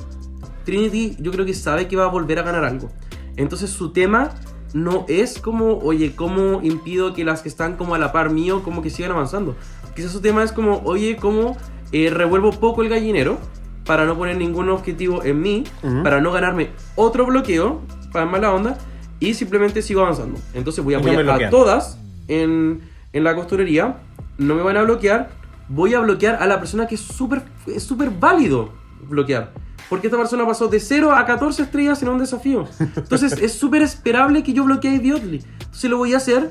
Trinity 0.67 1.17
yo 1.21 1.33
creo 1.33 1.47
que 1.47 1.55
sabe 1.55 1.89
que 1.89 1.97
va 1.97 2.05
a 2.05 2.09
volver 2.09 2.39
a 2.39 2.43
ganar 2.43 2.67
algo. 2.67 2.91
Entonces 3.39 3.71
su 3.71 3.95
tema 3.95 4.35
no 4.75 5.05
es 5.09 5.39
como, 5.39 5.79
oye, 5.79 6.15
¿cómo 6.15 6.61
impido 6.63 7.15
que 7.15 7.25
las 7.25 7.43
que 7.43 7.49
están 7.49 7.77
como 7.77 7.95
a 7.95 7.99
la 7.99 8.13
par 8.13 8.31
mío 8.31 8.63
como 8.63 8.83
que 8.83 8.91
sigan 8.91 9.13
avanzando? 9.13 9.57
Quizás 9.95 10.13
su 10.13 10.21
tema 10.21 10.43
es 10.43 10.53
como, 10.53 10.83
oye, 10.85 11.17
¿cómo 11.17 11.57
eh, 11.93 12.11
revuelvo 12.11 12.53
poco 12.53 12.83
el 12.83 12.89
gallinero 12.89 13.39
para 13.85 14.07
no 14.07 14.17
poner 14.17 14.37
ningún 14.37 14.69
objetivo 14.71 15.25
en 15.25 15.41
mí, 15.41 15.65
para 16.05 16.21
no 16.21 16.33
ganarme 16.33 16.71
otro 16.95 17.27
bloqueo, 17.27 17.81
para 18.13 18.27
mala 18.27 18.53
onda, 18.53 18.79
y 19.19 19.35
simplemente 19.35 19.83
sigo 19.83 20.03
avanzando. 20.03 20.39
Entonces 20.55 20.85
voy 20.85 20.95
a 20.95 20.99
no 20.99 21.11
apoyar 21.11 21.45
a 21.45 21.51
todas 21.51 21.99
en, 22.29 22.81
en 23.13 23.25
la 23.25 23.35
costurería, 23.35 23.99
no 24.39 24.55
me 24.55 24.63
van 24.63 24.77
a 24.77 24.83
bloquear, 24.83 25.31
voy 25.69 25.95
a 25.95 26.01
bloquear 26.01 26.37
a 26.43 26.47
la 26.47 26.59
persona 26.59 26.87
que 26.87 26.95
es 26.95 27.01
súper 27.01 27.43
es 27.67 27.83
súper 27.83 28.11
válido 28.11 28.71
bloquear. 29.03 29.53
Porque 29.91 30.07
esta 30.07 30.17
persona 30.17 30.47
pasó 30.47 30.69
de 30.69 30.81
0 30.81 31.13
a 31.15 31.25
14 31.27 31.63
estrellas 31.65 32.03
en 32.03 32.09
un 32.09 32.19
desafío. 32.19 32.67
Entonces 32.97 33.33
es 33.41 33.53
súper 33.53 33.83
esperable 33.83 34.43
que 34.43 34.53
yo 34.53 34.65
bloquee 34.65 34.91
a 34.91 34.95
Idiotly. 34.95 35.45
Entonces 35.61 35.91
lo 35.91 35.99
voy 35.99 36.15
a 36.15 36.17
hacer 36.19 36.51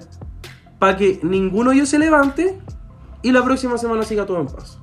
para 0.80 0.96
que 0.98 1.20
ninguno 1.24 1.70
de 1.72 1.78
ellos 1.78 1.90
se 1.90 1.98
levante 2.00 2.60
y 3.24 3.32
la 3.32 3.44
próxima 3.44 3.78
semana 3.78 4.04
siga 4.04 4.26
todo 4.26 4.40
en 4.42 4.48
paz. 4.48 4.78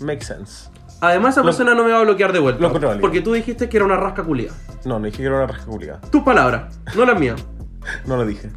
Makes 0.00 0.24
sense. 0.26 0.68
Además, 1.00 1.34
esa 1.34 1.40
Lo- 1.40 1.46
persona 1.46 1.74
no 1.74 1.84
me 1.84 1.92
va 1.92 1.98
a 2.00 2.02
bloquear 2.04 2.32
de 2.32 2.38
vuelta. 2.38 2.60
lo 2.68 3.00
porque 3.00 3.20
tú 3.20 3.32
dijiste 3.34 3.68
que 3.68 3.76
era 3.76 3.84
una 3.86 3.96
rasca 3.96 4.22
culia. 4.22 4.50
No, 4.86 4.98
no 4.98 5.04
dije 5.06 5.18
que 5.18 5.24
era 5.24 5.36
una 5.36 5.46
rasca 5.46 5.66
culiada. 5.66 6.00
Tus 6.10 6.22
palabras, 6.22 6.78
no 6.96 7.04
las 7.04 7.18
mías. 7.18 7.42
No 8.06 8.16
lo 8.16 8.26
dije. 8.26 8.50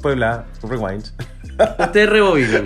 Puebla, 0.00 0.46
rewind. 0.62 1.04
Ustedes 1.78 2.08
rebobinen. 2.08 2.64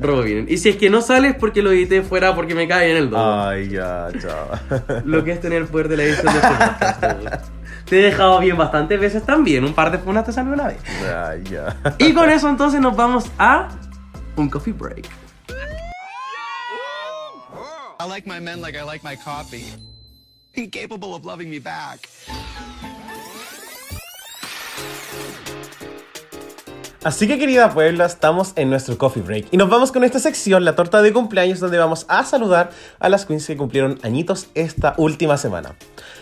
rebobinen. 0.00 0.46
Y 0.48 0.58
si 0.58 0.70
es 0.70 0.76
que 0.76 0.90
no 0.90 1.00
sale 1.02 1.28
es 1.28 1.34
porque 1.36 1.62
lo 1.62 1.70
edité 1.70 2.02
fuera 2.02 2.34
porque 2.34 2.54
me 2.54 2.68
cae 2.68 2.90
en 2.90 2.96
el 2.96 3.10
doble. 3.10 3.24
Ay, 3.24 3.68
ya, 3.70 4.08
chao. 4.20 5.02
Lo 5.04 5.24
que 5.24 5.32
es 5.32 5.40
tener 5.40 5.62
el 5.62 5.68
poder 5.68 5.88
de 5.88 5.96
la 5.96 6.02
edición 6.04 6.32
de 6.32 6.38
este 6.38 7.14
podcast. 7.14 7.52
Te 7.86 8.00
he 8.00 8.02
dejado 8.02 8.38
bien 8.40 8.56
bastantes 8.56 9.00
veces 9.00 9.24
también. 9.24 9.64
Un 9.64 9.72
par 9.72 9.90
de 9.90 9.98
funas 9.98 10.24
te 10.26 10.32
salió 10.32 10.52
una 10.52 10.68
vez. 10.68 10.78
Ay, 11.02 11.42
ya. 11.44 11.76
Y 11.98 12.12
con 12.12 12.28
eso 12.28 12.48
entonces 12.48 12.80
nos 12.80 12.94
vamos 12.94 13.30
a 13.38 13.68
un 14.36 14.50
coffee 14.50 14.74
break. 14.74 15.08
I 18.00 18.06
like 18.06 18.28
my 18.28 18.40
men 18.40 18.60
like 18.60 18.76
I 18.78 18.84
like 18.84 19.02
my 19.02 19.16
coffee. 19.16 19.64
Incapable 20.54 21.14
of 21.14 21.24
loving 21.24 21.50
me 21.50 21.58
back. 21.58 22.08
Así 27.04 27.28
que 27.28 27.38
querida 27.38 27.72
Puebla, 27.72 28.06
estamos 28.06 28.52
en 28.56 28.70
nuestro 28.70 28.98
coffee 28.98 29.22
break 29.22 29.46
y 29.52 29.56
nos 29.56 29.70
vamos 29.70 29.92
con 29.92 30.02
esta 30.02 30.18
sección, 30.18 30.64
la 30.64 30.74
torta 30.74 31.00
de 31.00 31.12
cumpleaños, 31.12 31.60
donde 31.60 31.78
vamos 31.78 32.04
a 32.08 32.24
saludar 32.24 32.70
a 32.98 33.08
las 33.08 33.24
queens 33.24 33.46
que 33.46 33.56
cumplieron 33.56 34.00
añitos 34.02 34.48
esta 34.54 34.94
última 34.96 35.36
semana. 35.36 35.76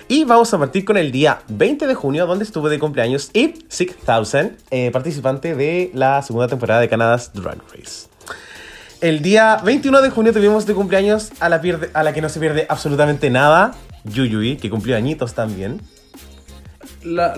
Y 0.06 0.24
vamos 0.24 0.52
a 0.52 0.58
partir 0.58 0.84
con 0.84 0.98
el 0.98 1.12
día 1.12 1.40
20 1.48 1.86
de 1.86 1.94
junio, 1.94 2.26
donde 2.26 2.44
estuvo 2.44 2.68
de 2.68 2.78
cumpleaños 2.78 3.30
Eve 3.32 3.54
6000, 3.68 4.56
eh, 4.70 4.90
participante 4.90 5.54
de 5.54 5.90
la 5.94 6.20
segunda 6.20 6.46
temporada 6.46 6.80
de 6.80 6.90
Canada's 6.90 7.32
Drag 7.32 7.58
Race. 7.72 8.08
El 9.00 9.22
día 9.22 9.60
21 9.64 10.02
de 10.02 10.10
junio 10.10 10.32
tuvimos 10.34 10.66
de 10.66 10.74
cumpleaños 10.74 11.30
a 11.40 11.48
la, 11.48 11.60
que 12.12 12.20
no 12.20 12.28
se 12.28 12.38
pierde 12.38 12.66
absolutamente 12.68 13.30
nada, 13.30 13.74
Yuyui, 14.04 14.58
que 14.58 14.68
cumplió 14.68 14.96
añitos 14.96 15.32
también. 15.34 15.80
La, 17.02 17.34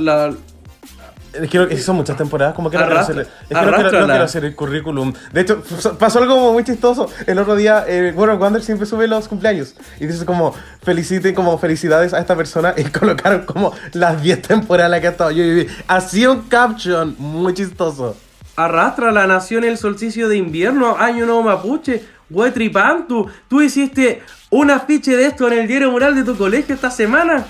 Es 1.32 1.50
que 1.50 1.76
son 1.78 1.96
muchas 1.96 2.16
temporadas, 2.16 2.54
como 2.54 2.70
que 2.70 2.76
no 2.78 2.84
quiero, 2.86 3.00
Arrastra- 3.00 3.20
hacer, 3.20 3.20
es 3.20 3.48
que 3.48 3.54
no 3.54 3.60
quiero- 3.74 4.00
no 4.00 4.06
quiero 4.06 4.24
hacer 4.24 4.44
el 4.44 4.54
currículum. 4.56 5.12
De 5.32 5.40
hecho, 5.42 5.62
pasó 5.98 6.20
algo 6.20 6.52
muy 6.52 6.64
chistoso. 6.64 7.10
El 7.26 7.38
otro 7.38 7.54
día, 7.56 7.84
eh, 7.86 8.12
World 8.16 8.38
Wonder 8.38 8.62
siempre 8.62 8.86
sube 8.86 9.06
los 9.06 9.28
cumpleaños. 9.28 9.74
Y 10.00 10.06
dice 10.06 10.24
como, 10.24 10.54
feliciten, 10.82 11.34
como 11.34 11.58
felicidades 11.58 12.14
a 12.14 12.18
esta 12.18 12.34
persona. 12.36 12.74
Y 12.76 12.84
colocaron 12.90 13.44
como 13.44 13.72
las 13.92 14.22
10 14.22 14.42
temporadas 14.42 15.00
que 15.00 15.06
ha 15.06 15.10
estado 15.10 15.30
yo. 15.30 15.44
y- 15.44 15.66
Así 15.86 16.26
un 16.26 16.42
caption 16.42 17.14
muy 17.18 17.52
chistoso. 17.54 18.16
arrastra 18.56 19.12
la 19.12 19.26
nación 19.28 19.62
el 19.64 19.78
solsticio 19.78 20.28
de 20.28 20.36
invierno, 20.36 20.96
año 20.98 21.26
nuevo 21.26 21.42
mapuche, 21.44 22.02
Huetripantu. 22.30 23.28
Tú 23.48 23.60
hiciste 23.62 24.22
un 24.50 24.70
afiche 24.70 25.16
de 25.16 25.26
esto 25.26 25.46
en 25.46 25.58
el 25.60 25.68
diario 25.68 25.90
mural 25.90 26.14
de 26.14 26.24
tu 26.24 26.36
colegio 26.36 26.74
esta 26.74 26.90
semana. 26.90 27.44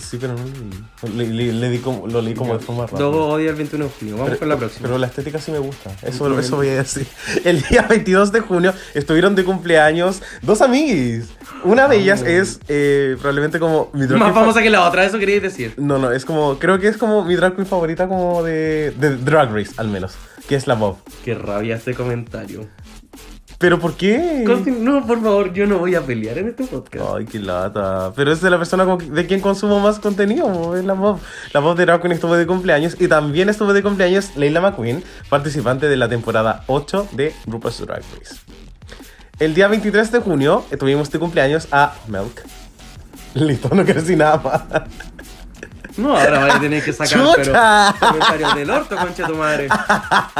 Sí, 0.00 0.18
pero 0.20 0.34
no 0.34 1.08
le, 1.14 1.26
le- 1.28 1.52
le 1.52 1.70
di 1.70 1.78
como, 1.78 2.06
lo 2.06 2.20
leí 2.20 2.34
como 2.34 2.56
de 2.58 2.64
forma 2.64 2.82
rápida. 2.82 2.98
Luego 3.00 3.28
odia 3.28 3.50
el 3.50 3.56
21 3.56 3.84
de 3.84 3.90
junio. 3.90 4.14
Vamos 4.14 4.28
Pero- 4.30 4.38
con 4.40 4.48
la 4.48 4.56
próxima. 4.56 4.82
Pero 4.88 4.98
la 4.98 5.06
estética 5.06 5.38
sí 5.38 5.52
me 5.52 5.58
gusta. 5.58 5.90
Eso, 6.02 6.38
eso 6.38 6.56
voy 6.56 6.68
a 6.68 6.76
decir. 6.76 7.06
El 7.44 7.62
día 7.62 7.82
22 7.88 8.32
de 8.32 8.40
junio 8.40 8.74
estuvieron 8.94 9.34
de 9.34 9.44
cumpleaños 9.44 10.20
dos 10.42 10.60
amiguis. 10.62 11.26
Una 11.64 11.86
de 11.88 11.96
ellas 11.98 12.22
es 12.22 12.60
eh, 12.68 13.16
probablemente 13.20 13.58
como 13.60 13.90
mi 13.92 14.06
drag 14.06 14.18
Más 14.18 14.26
queen 14.28 14.34
fa- 14.34 14.40
famosa 14.40 14.62
que 14.62 14.70
la 14.70 14.86
otra, 14.88 15.04
eso 15.04 15.18
queríais 15.18 15.42
decir. 15.42 15.74
No, 15.76 15.98
no, 15.98 16.10
es 16.10 16.24
como. 16.24 16.58
Creo 16.58 16.78
que 16.80 16.88
es 16.88 16.96
como 16.96 17.24
mi 17.24 17.36
drag 17.36 17.54
queen 17.54 17.66
favorita, 17.66 18.08
como 18.08 18.42
de, 18.42 18.92
de 18.98 19.16
Drag 19.16 19.52
Race, 19.54 19.72
al 19.76 19.88
menos. 19.88 20.14
Que 20.48 20.56
es 20.56 20.66
la 20.66 20.74
Bob. 20.74 20.98
Qué 21.24 21.34
rabia 21.34 21.76
este 21.76 21.94
comentario. 21.94 22.66
¿Pero 23.58 23.78
por 23.78 23.96
qué? 23.96 24.44
No, 24.80 25.06
por 25.06 25.22
favor, 25.22 25.52
yo 25.52 25.66
no 25.66 25.78
voy 25.78 25.94
a 25.94 26.02
pelear 26.02 26.38
en 26.38 26.48
este 26.48 26.64
podcast. 26.64 27.04
Ay, 27.16 27.24
qué 27.24 27.38
lata. 27.38 28.12
Pero 28.14 28.32
es 28.32 28.40
de 28.40 28.50
la 28.50 28.58
persona 28.58 28.84
de 28.96 29.26
quien 29.26 29.40
consumo 29.40 29.80
más 29.80 29.98
contenido, 29.98 30.76
es 30.76 30.84
la 30.84 30.94
Bob. 30.94 31.20
La 31.52 31.60
Bob 31.60 31.76
de 31.76 31.86
Drag 31.86 32.00
Queen 32.00 32.12
estuvo 32.12 32.36
de 32.36 32.46
cumpleaños 32.46 32.96
y 32.98 33.08
también 33.08 33.48
estuvo 33.48 33.72
de 33.72 33.82
cumpleaños 33.82 34.36
Leila 34.36 34.60
McQueen, 34.60 35.02
participante 35.28 35.88
de 35.88 35.96
la 35.96 36.08
temporada 36.08 36.64
8 36.66 37.08
de 37.12 37.32
RuPaul's 37.46 37.86
Drag 37.86 38.02
Race. 38.18 38.36
El 39.38 39.54
día 39.54 39.68
23 39.68 40.12
de 40.12 40.18
junio 40.20 40.64
eh, 40.70 40.76
tuvimos 40.76 41.10
de 41.10 41.18
cumpleaños 41.18 41.68
a 41.72 41.94
Milk. 42.08 42.44
Listo, 43.34 43.68
no 43.74 43.84
quiero 43.84 44.00
decir 44.00 44.16
nada 44.16 44.40
más. 44.42 44.82
No, 45.96 46.16
ahora 46.16 46.40
voy 46.40 46.50
a 46.50 46.60
tener 46.60 46.82
que 46.82 46.92
sacar 46.92 47.20
pero, 47.36 47.44
¡Chuta! 47.44 47.94
comentarios 48.00 48.54
del 48.56 48.70
orto, 48.70 48.96
concha 48.96 49.26
tu 49.26 49.36
madre. 49.36 49.68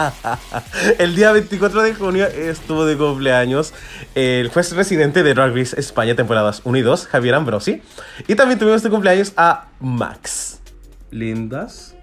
El 0.99 1.15
día 1.15 1.31
24 1.31 1.83
de 1.83 1.95
junio 1.95 2.27
estuvo 2.27 2.85
de 2.85 2.97
cumpleaños 2.97 3.73
el 4.17 4.49
juez 4.49 4.73
residente 4.73 5.23
de 5.23 5.33
Drag 5.33 5.55
Race 5.55 5.79
España, 5.79 6.17
temporadas 6.17 6.61
1 6.65 6.79
y 6.79 6.83
2, 6.83 7.07
Javier 7.07 7.35
Ambrosi. 7.37 7.83
Y 8.27 8.35
también 8.35 8.59
tuvimos 8.59 8.83
de 8.83 8.91
cumpleaños 8.91 9.33
a 9.37 9.67
Max. 9.79 10.61
Lindas. 11.11 11.95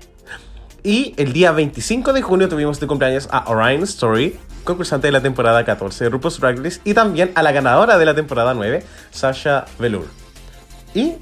Y 0.84 1.14
el 1.18 1.34
día 1.34 1.52
25 1.52 2.14
de 2.14 2.22
junio 2.22 2.48
tuvimos 2.48 2.80
de 2.80 2.88
cumpleaños 2.88 3.28
a 3.32 3.50
Orion 3.52 3.84
Story, 3.84 4.40
concursante 4.64 5.08
de 5.08 5.12
la 5.12 5.22
temporada 5.22 5.64
14 5.66 6.06
de 6.06 6.10
RuPaul's 6.10 6.40
Drag 6.40 6.64
Race, 6.64 6.80
y 6.86 6.94
también 6.94 7.32
a 7.36 7.44
la 7.44 7.52
ganadora 7.52 7.98
de 7.98 8.06
la 8.06 8.16
temporada 8.16 8.54
9, 8.54 8.84
Sasha 9.12 9.66
Velour. 9.78 10.08
Y... 10.94 11.16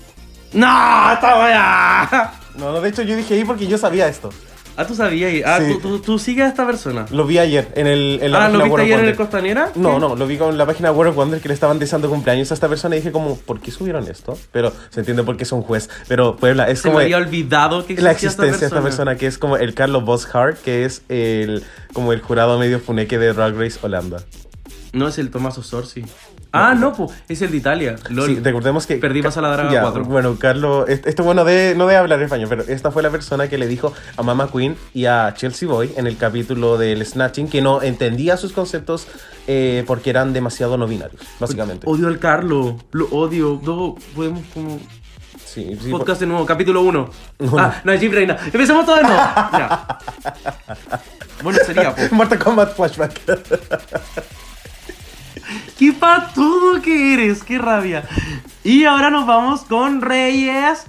¡No! 0.54 1.12
¡Esta 1.14 1.40
wea! 1.40 2.34
No, 2.58 2.72
no, 2.74 2.82
de 2.82 2.90
hecho 2.90 3.02
yo 3.04 3.16
dije 3.16 3.34
ahí 3.36 3.44
porque 3.46 3.68
yo 3.68 3.78
sabía 3.78 4.08
esto. 4.08 4.30
Ah, 4.76 4.88
tú 4.88 4.96
sabías. 4.96 5.44
Ah, 5.46 5.60
Sí. 5.60 5.74
tú, 5.74 5.80
tú, 5.80 6.00
tú 6.00 6.20
sigues 6.20 6.46
a 6.46 6.48
esta 6.48 6.66
persona. 6.66 7.06
Lo 7.12 7.26
vi 7.26 7.38
ayer 7.38 7.68
en, 7.76 7.86
el, 7.86 8.20
en 8.22 8.32
la 8.32 8.38
Ah, 8.38 8.42
página 8.48 8.58
¿lo 8.60 8.64
viste 8.64 8.70
World 8.72 8.74
of 8.74 8.80
ayer 8.86 8.94
en 8.94 9.00
el 9.00 9.06
Wonder. 9.12 9.16
Costanera? 9.18 9.72
No, 9.76 10.00
no, 10.00 10.16
lo 10.16 10.26
vi 10.26 10.38
con 10.38 10.58
la 10.58 10.66
página 10.66 10.92
World 10.94 11.10
of 11.12 11.16
Wonder 11.18 11.42
que 11.42 11.50
le 11.50 11.54
estaban 11.54 11.80
deseando 11.80 12.10
cumpleaños 12.10 12.50
a 12.52 12.54
esta 12.54 12.70
persona 12.70 12.96
y 12.96 13.00
dije 13.00 13.12
como, 13.12 13.36
¿por 13.36 13.60
qué 13.60 13.72
subieron 13.72 14.08
esto? 14.08 14.38
Pero 14.54 14.72
se 14.90 15.02
entiende 15.02 15.24
por 15.24 15.36
qué 15.36 15.44
es 15.44 15.52
un 15.52 15.64
juez. 15.64 15.90
Pero 16.08 16.38
Puebla, 16.38 16.70
es 16.70 16.80
Se 16.80 16.88
me 16.88 16.94
como 16.94 17.04
había 17.04 17.18
olvidado 17.18 17.86
que 17.86 17.96
la 17.96 18.12
existía 18.12 18.30
existencia 18.30 18.60
de 18.60 18.66
esta 18.68 18.82
persona 18.82 19.18
que 19.18 19.28
es 19.28 19.38
como 19.38 19.58
el 19.58 19.74
Carlos 19.74 20.06
Boshart, 20.06 20.58
que 20.62 20.86
es 20.86 21.02
el 21.10 21.62
como 21.92 22.14
el 22.14 22.22
jurado 22.22 22.58
medio 22.58 22.80
funeque 22.80 23.18
de 23.20 23.34
Drag 23.34 23.56
Race 23.58 23.78
Holanda. 23.82 24.24
No, 24.94 25.10
es 25.10 25.18
el 25.20 25.30
Tommaso 25.30 25.62
Sorsi. 25.62 26.04
Ah, 26.52 26.74
no, 26.74 26.94
pues, 26.94 27.12
es 27.28 27.42
el 27.44 27.52
de 27.52 27.58
Italia. 27.58 27.96
Lol. 28.10 28.26
Sí, 28.28 28.40
recordemos 28.40 28.88
que 28.88 28.96
Perdimos 28.96 29.38
a 29.38 29.42
la 29.42 29.50
Draga 29.52 29.72
Ya, 29.72 29.82
4. 29.82 30.04
Bueno, 30.06 30.36
Carlos, 30.40 30.90
est- 30.90 31.06
esto 31.06 31.24
bueno 31.24 31.46
de 31.46 31.76
no 31.78 31.86
de 31.86 31.96
hablar 31.96 32.20
español, 32.22 32.48
pero 32.50 32.64
esta 32.68 32.90
fue 32.92 33.04
la 33.04 33.12
persona 33.12 33.48
que 33.48 33.58
le 33.60 33.68
dijo 33.68 33.94
a 34.18 34.24
Mama 34.24 34.50
Queen 34.52 34.76
y 34.94 35.06
a 35.06 35.34
Chelsea 35.36 35.70
Boy 35.70 35.92
en 35.96 36.08
el 36.08 36.18
capítulo 36.18 36.78
del 36.80 37.06
Snatching 37.06 37.50
que 37.50 37.62
no 37.62 37.82
entendía 37.84 38.36
sus 38.38 38.52
conceptos 38.52 39.08
eh, 39.48 39.84
porque 39.86 40.10
eran 40.10 40.34
demasiado 40.34 40.76
no 40.78 40.88
binarios, 40.88 41.22
básicamente. 41.40 41.88
Odio 41.88 42.08
al 42.08 42.18
Carlo. 42.20 42.78
Lo 42.92 43.06
odio. 43.10 43.62
Luego 43.64 43.96
podemos 44.16 44.42
como... 44.54 44.80
Sí, 45.46 45.78
sí, 45.82 45.90
Podcast 45.90 46.22
de 46.22 46.28
nuevo, 46.28 46.46
capítulo 46.46 46.82
1. 46.82 47.10
No. 47.40 47.60
Ah, 47.60 47.82
Najib 47.84 48.12
Reina. 48.14 48.38
Empecemos 48.46 48.86
todo 48.86 48.96
de 48.98 49.04
nuevo. 49.04 49.18
Ya. 49.54 49.98
Bueno, 51.42 51.60
sería, 51.66 51.96
pues. 51.96 52.12
Mortal 52.12 52.38
Kombat 52.40 52.76
Flashback. 52.76 53.22
¡Qué 55.78 55.94
patudo 55.94 56.82
que 56.82 57.14
eres! 57.14 57.44
¡Qué 57.44 57.58
rabia! 57.58 58.04
Y 58.64 58.86
ahora 58.86 59.10
nos 59.10 59.26
vamos 59.26 59.62
con 59.62 60.02
Reyes 60.02 60.86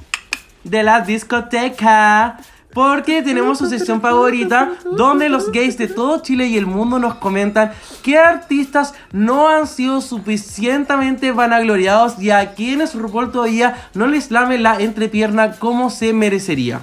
de 0.65 0.83
la 0.83 1.01
discoteca. 1.01 2.39
Porque 2.73 3.23
tenemos 3.23 3.59
su 3.59 3.67
sesión 3.67 4.01
favorita 4.01 4.75
donde 4.93 5.29
los 5.29 5.51
gays 5.51 5.77
de 5.77 5.89
todo 5.89 6.23
Chile 6.23 6.47
y 6.47 6.57
el 6.57 6.67
mundo 6.67 7.01
nos 7.01 7.15
comentan 7.15 7.73
qué 8.05 8.17
artistas 8.17 8.95
no 9.11 9.49
han 9.49 9.67
sido 9.67 10.01
suficientemente 10.01 11.33
vanagloriados 11.33 12.21
y 12.21 12.31
a 12.31 12.55
quienes 12.55 12.95
RuPaul 12.95 13.33
todavía 13.33 13.89
no 13.95 14.07
les 14.07 14.31
lame 14.31 14.57
la 14.57 14.81
entrepierna 14.81 15.53
como 15.53 15.91
se 15.91 16.13
merecería. 16.13 16.81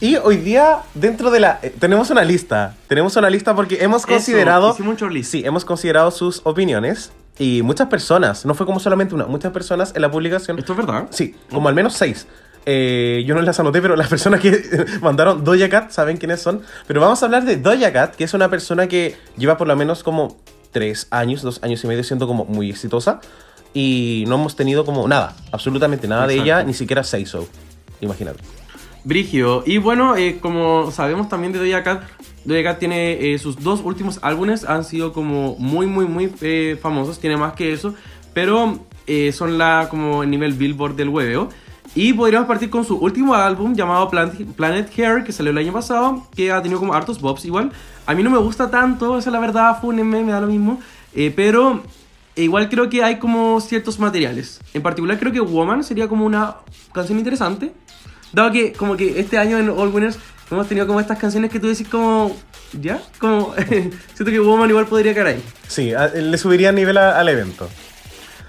Y 0.00 0.16
hoy 0.16 0.36
día, 0.36 0.80
dentro 0.94 1.30
de 1.30 1.40
la... 1.40 1.58
eh, 1.62 1.74
tenemos 1.78 2.10
una 2.10 2.22
lista. 2.22 2.74
Tenemos 2.86 3.16
una 3.16 3.30
lista 3.30 3.54
porque 3.54 3.82
hemos 3.82 4.02
Eso, 4.02 4.08
considerado... 4.08 4.72
hicimos 4.72 5.00
un. 5.00 5.24
Sí, 5.24 5.42
hemos 5.44 5.64
considerado 5.64 6.10
sus 6.10 6.42
opiniones. 6.44 7.12
Y 7.38 7.62
muchas 7.62 7.88
personas, 7.88 8.44
no 8.46 8.54
fue 8.54 8.64
como 8.66 8.80
solamente 8.80 9.14
una, 9.14 9.26
muchas 9.26 9.52
personas 9.52 9.92
en 9.94 10.02
la 10.02 10.10
publicación... 10.10 10.58
¿Esto 10.58 10.72
es 10.72 10.78
verdad? 10.78 11.06
Sí, 11.10 11.34
como 11.50 11.68
al 11.68 11.74
menos 11.74 11.94
seis. 11.94 12.26
Eh, 12.64 13.24
yo 13.26 13.34
no 13.34 13.42
las 13.42 13.60
anoté, 13.60 13.80
pero 13.80 13.94
las 13.96 14.08
personas 14.10 14.40
que 14.40 14.86
mandaron 15.02 15.44
Doja 15.44 15.68
Cat 15.68 15.90
saben 15.90 16.16
quiénes 16.16 16.40
son. 16.40 16.62
Pero 16.86 17.00
vamos 17.00 17.22
a 17.22 17.26
hablar 17.26 17.44
de 17.44 17.56
Doja 17.56 17.92
Cat, 17.92 18.16
que 18.16 18.24
es 18.24 18.34
una 18.34 18.50
persona 18.50 18.88
que 18.88 19.16
lleva 19.36 19.56
por 19.56 19.66
lo 19.66 19.76
menos 19.76 20.02
como 20.02 20.36
tres 20.72 21.06
años, 21.10 21.42
dos 21.42 21.62
años 21.62 21.82
y 21.84 21.86
medio 21.86 22.04
siendo 22.04 22.26
como 22.26 22.44
muy 22.44 22.68
exitosa. 22.70 23.20
Y 23.72 24.24
no 24.28 24.36
hemos 24.36 24.56
tenido 24.56 24.84
como 24.84 25.06
nada, 25.08 25.34
absolutamente 25.52 26.08
nada 26.08 26.26
de 26.26 26.34
Exacto. 26.34 26.44
ella, 26.44 26.64
ni 26.64 26.74
siquiera 26.74 27.04
Say 27.04 27.26
So. 27.26 27.46
Imagínate. 28.00 28.40
Brigio. 29.06 29.62
Y 29.64 29.78
bueno, 29.78 30.16
eh, 30.16 30.38
como 30.40 30.90
sabemos 30.90 31.28
también 31.28 31.52
de 31.52 31.60
Doja 31.60 31.84
Cat, 31.84 32.02
Doja 32.44 32.64
Cat 32.64 32.80
tiene 32.80 33.32
eh, 33.32 33.38
sus 33.38 33.62
dos 33.62 33.80
últimos 33.84 34.18
álbumes 34.20 34.64
han 34.64 34.82
sido 34.82 35.12
como 35.12 35.54
muy, 35.60 35.86
muy, 35.86 36.06
muy 36.06 36.32
eh, 36.40 36.76
famosos. 36.82 37.20
Tiene 37.20 37.36
más 37.36 37.52
que 37.52 37.72
eso, 37.72 37.94
pero 38.34 38.80
son 39.32 39.56
la 39.56 39.86
como 39.88 40.24
el 40.24 40.30
nivel 40.30 40.54
Billboard 40.54 40.96
del 40.96 41.08
hueveo. 41.08 41.50
Y 41.94 42.12
podríamos 42.14 42.48
partir 42.48 42.68
con 42.68 42.84
su 42.84 42.96
último 42.96 43.32
álbum 43.32 43.76
llamado 43.76 44.10
Planet, 44.10 44.90
Hair, 44.98 45.22
que 45.22 45.30
salió 45.30 45.52
el 45.52 45.58
año 45.58 45.72
pasado, 45.72 46.26
que 46.34 46.50
ha 46.50 46.60
tenido 46.60 46.80
como 46.80 46.92
hartos 46.92 47.20
bobs 47.20 47.44
igual. 47.44 47.70
A 48.06 48.14
mí 48.14 48.24
no 48.24 48.30
me 48.30 48.38
gusta 48.38 48.68
tanto, 48.72 49.16
esa 49.18 49.30
es 49.30 49.32
la 49.32 49.38
verdad, 49.38 49.80
fúnenme, 49.80 50.24
me 50.24 50.32
da 50.32 50.40
lo 50.40 50.48
mismo. 50.48 50.80
Pero 51.14 51.84
igual 52.34 52.68
creo 52.68 52.90
que 52.90 53.04
hay 53.04 53.20
como 53.20 53.60
ciertos 53.60 54.00
materiales. 54.00 54.60
En 54.74 54.82
particular 54.82 55.16
creo 55.16 55.30
que 55.30 55.40
Woman 55.40 55.84
sería 55.84 56.08
como 56.08 56.26
una 56.26 56.56
canción 56.92 57.18
interesante. 57.18 57.72
Dado 58.36 58.52
que 58.52 58.74
como 58.74 58.98
que 58.98 59.18
este 59.18 59.38
año 59.38 59.56
en 59.58 59.70
All 59.70 59.88
Winners 59.88 60.18
hemos 60.50 60.68
tenido 60.68 60.86
como 60.86 61.00
estas 61.00 61.18
canciones 61.18 61.50
que 61.50 61.58
tú 61.58 61.68
decís 61.68 61.88
como... 61.88 62.36
¿Ya? 62.78 63.00
Como... 63.18 63.54
siento 63.66 64.26
que 64.26 64.38
Woman 64.40 64.68
igual 64.68 64.84
podría 64.86 65.14
caer 65.14 65.26
ahí. 65.28 65.42
Sí, 65.66 65.94
a- 65.94 66.08
le 66.08 66.36
subiría 66.36 66.70
nivel 66.70 66.98
a- 66.98 67.18
al 67.18 67.30
evento. 67.30 67.66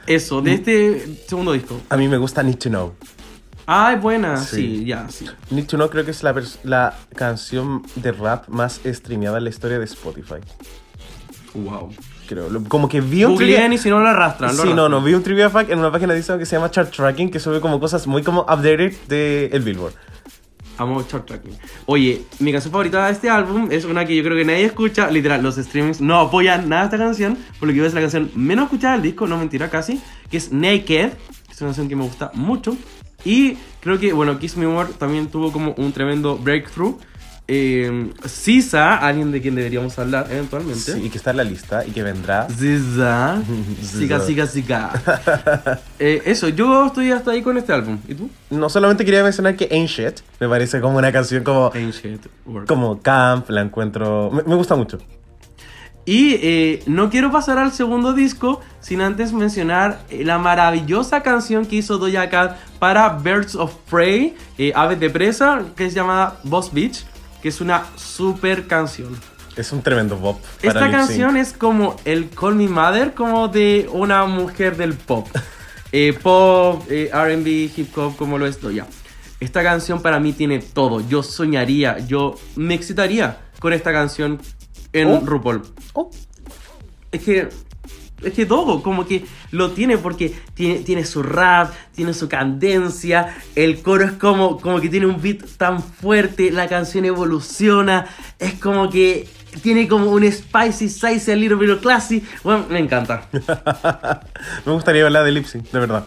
Eso, 0.06 0.42
de 0.42 0.56
este 0.56 1.24
segundo 1.30 1.54
disco. 1.54 1.80
A 1.88 1.96
mí 1.96 2.10
me 2.10 2.18
gusta 2.18 2.44
Need 2.44 2.58
to 2.58 2.68
Know. 2.70 2.94
Ah, 3.66 3.94
es 3.96 4.02
buena. 4.02 4.36
Sí. 4.44 4.56
Sí, 4.58 4.86
ya, 4.86 5.08
sí. 5.10 5.26
Need 5.52 5.68
to 5.68 5.78
Know 5.78 5.90
creo 5.90 6.04
que 6.04 6.12
es 6.12 6.22
la, 6.22 6.36
la 6.64 6.98
canción 7.16 7.82
de 7.96 8.12
rap 8.12 8.50
más 8.50 8.82
streameada 8.86 9.38
en 9.38 9.46
la 9.46 9.50
historia 9.50 9.80
de 9.80 9.86
Spotify. 9.86 10.42
Wow. 11.54 11.94
Creo. 12.28 12.50
Como 12.68 12.90
que 12.90 13.00
vi 13.02 13.24
un 13.24 13.38
trivia- 13.38 13.74
y 13.74 13.78
si 13.78 13.90
no 13.90 14.00
lo 14.00 14.08
arrastran. 14.08 14.50
lo 14.52 14.56
Sí, 14.56 14.68
no, 14.70 14.72
arrastran. 14.74 14.92
no, 14.92 15.02
vi 15.02 15.14
un 15.14 15.24
trivia 15.24 15.50
fact 15.50 15.70
en 15.72 15.80
una 15.80 15.92
página 15.92 16.14
de 16.14 16.20
Instagram 16.20 16.40
que 16.40 16.46
se 16.46 16.56
llama 16.56 16.70
Chart 16.72 16.92
Tracking 16.94 17.30
que 17.32 17.40
sube 17.40 17.62
como 17.62 17.80
cosas 17.80 18.06
muy 18.08 18.22
como 18.24 18.42
updated 18.42 18.94
de 19.08 19.46
el 19.54 19.62
Billboard. 19.62 19.94
Amo 20.80 21.02
Chart 21.08 21.26
Tracking. 21.26 21.58
Oye, 21.88 22.22
mi 22.40 22.52
canción 22.52 22.72
favorita 22.72 23.06
de 23.08 23.12
este 23.12 23.30
álbum 23.32 23.70
es 23.72 23.84
una 23.86 24.06
que 24.06 24.16
yo 24.16 24.24
creo 24.24 24.38
que 24.38 24.46
nadie 24.46 24.66
escucha. 24.66 25.10
Literal, 25.10 25.42
los 25.42 25.56
streamings 25.56 26.02
no 26.02 26.20
apoyan 26.20 26.70
nada 26.70 26.84
a 26.84 26.86
esta 26.86 26.98
canción. 27.00 27.36
Por 27.60 27.68
lo 27.70 27.74
que 27.74 27.84
es 27.86 27.94
la 27.96 28.02
canción 28.02 28.30
menos 28.36 28.66
escuchada 28.66 28.94
del 28.94 29.02
disco, 29.02 29.26
no 29.26 29.38
mentira 29.38 29.70
casi. 29.72 30.00
Que 30.30 30.38
es 30.38 30.52
Naked. 30.52 30.86
que 30.86 31.12
Es 31.52 31.62
una 31.62 31.70
canción 31.70 31.90
que 31.90 31.96
me 31.96 32.04
gusta 32.04 32.30
mucho. 32.36 32.78
Y 33.26 33.58
creo 33.80 33.98
que, 34.00 34.14
bueno, 34.14 34.38
Kiss 34.38 34.56
Me 34.56 34.68
More 34.68 34.90
también 35.00 35.28
tuvo 35.30 35.52
como 35.52 35.74
un 35.78 35.92
tremendo 35.94 36.38
breakthrough. 36.38 36.98
Eh, 37.50 38.12
Sisa, 38.26 38.98
alguien 38.98 39.32
de 39.32 39.42
quien 39.42 39.56
deberíamos 39.56 39.98
hablar 40.00 40.28
eventualmente. 40.30 40.94
Sí, 40.94 41.02
y 41.06 41.10
que 41.10 41.18
está 41.18 41.32
en 41.32 41.38
la 41.38 41.44
lista 41.44 41.86
y 41.86 41.92
que 41.92 42.04
vendrá. 42.04 42.48
Sisa. 42.50 43.42
Siga, 43.82 44.20
siga, 44.20 44.48
siga. 44.48 44.92
Eh, 46.00 46.22
eso, 46.26 46.50
yo 46.50 46.86
estoy 46.86 47.12
hasta 47.12 47.32
ahí 47.32 47.42
con 47.42 47.58
este 47.58 47.74
álbum. 47.74 47.98
¿Y 48.08 48.14
tú? 48.14 48.30
No 48.52 48.70
solamente 48.70 49.04
quería 49.04 49.24
mencionar 49.24 49.56
que 49.56 49.68
Ain't 49.72 49.90
Shit 49.90 50.20
me 50.40 50.48
parece 50.48 50.80
como 50.80 50.98
una 50.98 51.12
canción 51.12 51.44
como, 51.44 51.72
Ancient 51.74 52.28
Work. 52.46 52.68
como 52.68 53.02
camp, 53.02 53.50
la 53.50 53.62
encuentro. 53.62 54.30
Me, 54.32 54.44
me 54.44 54.56
gusta 54.56 54.76
mucho. 54.76 55.00
Y 56.08 56.36
eh, 56.36 56.84
no 56.86 57.10
quiero 57.10 57.34
pasar 57.34 57.58
al 57.58 57.74
segundo 57.74 58.14
disco 58.14 58.62
sin 58.80 59.02
antes 59.02 59.34
mencionar 59.34 60.00
eh, 60.10 60.24
la 60.24 60.38
maravillosa 60.38 61.22
canción 61.22 61.66
que 61.66 61.76
hizo 61.76 61.98
Doja 61.98 62.30
Cat 62.30 62.58
para 62.80 63.10
Birds 63.10 63.56
of 63.56 63.76
Prey, 63.90 64.34
eh, 64.58 64.72
Aves 64.74 65.02
de 65.02 65.10
Presa, 65.10 65.64
que 65.76 65.86
es 65.86 65.94
llamada 65.94 66.40
Boss 66.44 66.72
Beach, 66.72 67.06
que 67.48 67.50
es 67.50 67.62
una 67.62 67.86
super 67.96 68.68
canción. 68.68 69.18
Es 69.56 69.72
un 69.72 69.82
tremendo 69.82 70.18
pop. 70.18 70.38
Esta 70.62 70.92
canción 70.92 71.38
es 71.38 71.54
como 71.54 71.96
el 72.04 72.30
Call 72.30 72.56
Me 72.56 72.68
Mother, 72.68 73.14
como 73.14 73.48
de 73.48 73.88
una 73.94 74.26
mujer 74.26 74.76
del 74.76 74.96
pop. 74.96 75.26
Eh, 75.94 76.12
pop, 76.22 76.84
eh, 76.90 77.10
RB, 77.14 77.48
hip 77.80 77.98
hop, 77.98 78.18
como 78.18 78.38
lo 78.38 78.46
es 78.46 78.60
Doja. 78.60 78.86
Esta 79.40 79.64
canción 79.64 80.02
para 80.02 80.20
mí 80.20 80.34
tiene 80.34 80.60
todo. 80.60 81.00
Yo 81.08 81.24
soñaría, 81.24 82.00
yo 82.00 82.36
me 82.58 82.74
excitaría 82.74 83.38
con 83.60 83.72
esta 83.72 83.94
canción 83.94 84.42
en 84.92 85.08
Oh. 85.08 85.22
RuPaul. 85.26 85.62
Oh, 85.94 86.10
Es 87.14 87.22
que. 87.24 87.48
Es 88.24 88.34
que 88.34 88.46
todo, 88.46 88.82
como 88.82 89.06
que 89.06 89.26
lo 89.52 89.72
tiene 89.72 89.98
porque 89.98 90.34
tiene, 90.54 90.80
tiene 90.80 91.06
su 91.06 91.22
rap, 91.22 91.72
tiene 91.94 92.14
su 92.14 92.28
cadencia, 92.28 93.38
el 93.56 93.82
coro 93.82 94.06
es 94.06 94.14
como, 94.14 94.60
como 94.60 94.82
que 94.82 94.90
tiene 94.90 95.06
un 95.06 95.22
beat 95.22 95.46
tan 95.58 95.84
fuerte, 95.84 96.52
la 96.52 96.68
canción 96.68 97.06
evoluciona, 97.06 98.08
es 98.40 98.56
como 98.56 98.90
que 98.90 99.28
tiene 99.62 99.88
como 99.88 100.12
un 100.12 100.32
spicy, 100.32 100.90
spicy, 100.90 101.32
a 101.32 101.36
little 101.36 101.58
bit 101.58 101.80
classy. 101.80 102.24
Bueno, 102.44 102.66
me 102.70 102.80
encanta. 102.80 103.28
me 104.66 104.72
gustaría 104.72 105.06
hablar 105.06 105.24
de 105.24 105.32
lip 105.32 105.46
sync, 105.46 105.70
de 105.72 105.80
verdad. 105.80 106.06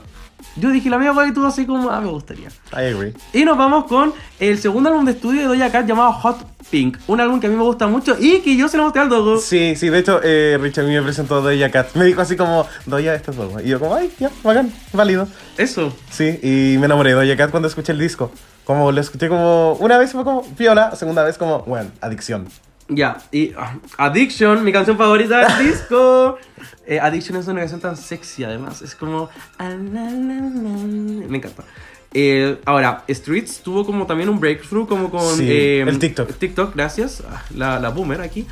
Yo 0.56 0.70
dije 0.70 0.90
la 0.90 0.98
mía 0.98 1.14
fue 1.14 1.26
que 1.26 1.32
tú 1.32 1.46
así 1.46 1.66
como, 1.66 1.90
ah, 1.90 2.00
me 2.00 2.08
gustaría. 2.08 2.48
I 2.72 2.92
agree. 2.92 3.14
Y 3.32 3.44
nos 3.44 3.56
vamos 3.56 3.84
con 3.86 4.12
el 4.38 4.58
segundo 4.58 4.90
álbum 4.90 5.04
de 5.04 5.12
estudio 5.12 5.42
de 5.42 5.56
Doja 5.56 5.70
Cat 5.70 5.86
llamado 5.86 6.12
Hot 6.12 6.38
Pink, 6.70 6.98
un 7.06 7.20
álbum 7.20 7.40
que 7.40 7.46
a 7.46 7.50
mí 7.50 7.56
me 7.56 7.62
gusta 7.62 7.86
mucho 7.86 8.16
y 8.18 8.40
que 8.40 8.56
yo 8.56 8.68
se 8.68 8.76
lo 8.76 8.84
mostré 8.84 9.02
al 9.02 9.08
Dogo. 9.08 9.38
Sí, 9.38 9.74
sí, 9.76 9.88
de 9.88 9.98
hecho, 9.98 10.20
eh, 10.22 10.58
Rich 10.60 10.78
a 10.78 10.82
mí 10.82 10.90
me 10.90 11.02
presentó 11.02 11.40
Doja 11.40 11.70
Cat. 11.70 11.94
Me 11.94 12.04
dijo 12.04 12.20
así 12.20 12.36
como, 12.36 12.66
Doja, 12.86 13.14
esto 13.14 13.30
es 13.30 13.36
todo. 13.36 13.60
Y 13.60 13.68
yo 13.68 13.80
como, 13.80 13.94
ay, 13.94 14.10
ya, 14.18 14.30
bacán, 14.42 14.72
válido. 14.92 15.26
Eso. 15.56 15.92
Sí, 16.10 16.38
y 16.42 16.78
me 16.78 16.86
enamoré 16.86 17.14
de 17.14 17.26
Doja 17.26 17.36
Cat 17.36 17.50
cuando 17.50 17.68
escuché 17.68 17.92
el 17.92 17.98
disco. 17.98 18.30
Como 18.64 18.92
lo 18.92 19.00
escuché 19.00 19.28
como, 19.28 19.74
una 19.80 19.98
vez 19.98 20.12
fue 20.12 20.22
como 20.22 20.42
viola, 20.56 20.94
segunda 20.94 21.24
vez 21.24 21.38
como, 21.38 21.60
bueno, 21.60 21.90
adicción. 22.00 22.46
Ya, 22.90 23.18
y 23.30 23.52
ah, 23.56 23.78
Addiction, 23.98 24.64
mi 24.64 24.72
canción 24.72 24.96
favorita 24.98 25.46
del 25.46 25.68
disco. 25.70 26.38
Eh, 26.86 26.98
Addiction 26.98 27.36
es 27.38 27.46
una 27.46 27.60
canción 27.60 27.80
tan 27.80 27.96
sexy 27.96 28.44
además. 28.44 28.82
Es 28.82 28.94
como... 28.94 29.28
ah. 29.58 29.68
Me 29.76 31.36
encanta. 31.36 31.64
Eh, 32.12 32.58
ahora, 32.64 33.04
Streets 33.08 33.60
tuvo 33.62 33.86
como 33.86 34.06
también 34.06 34.28
un 34.28 34.40
breakthrough 34.40 34.88
como 34.88 35.10
con... 35.10 35.36
Sí, 35.36 35.46
eh, 35.48 35.82
el 35.86 35.98
TikTok. 36.00 36.32
TikTok, 36.36 36.74
gracias. 36.74 37.22
Ah, 37.28 37.44
La, 37.54 37.78
la 37.78 37.90
boomer 37.90 38.20
aquí. 38.20 38.46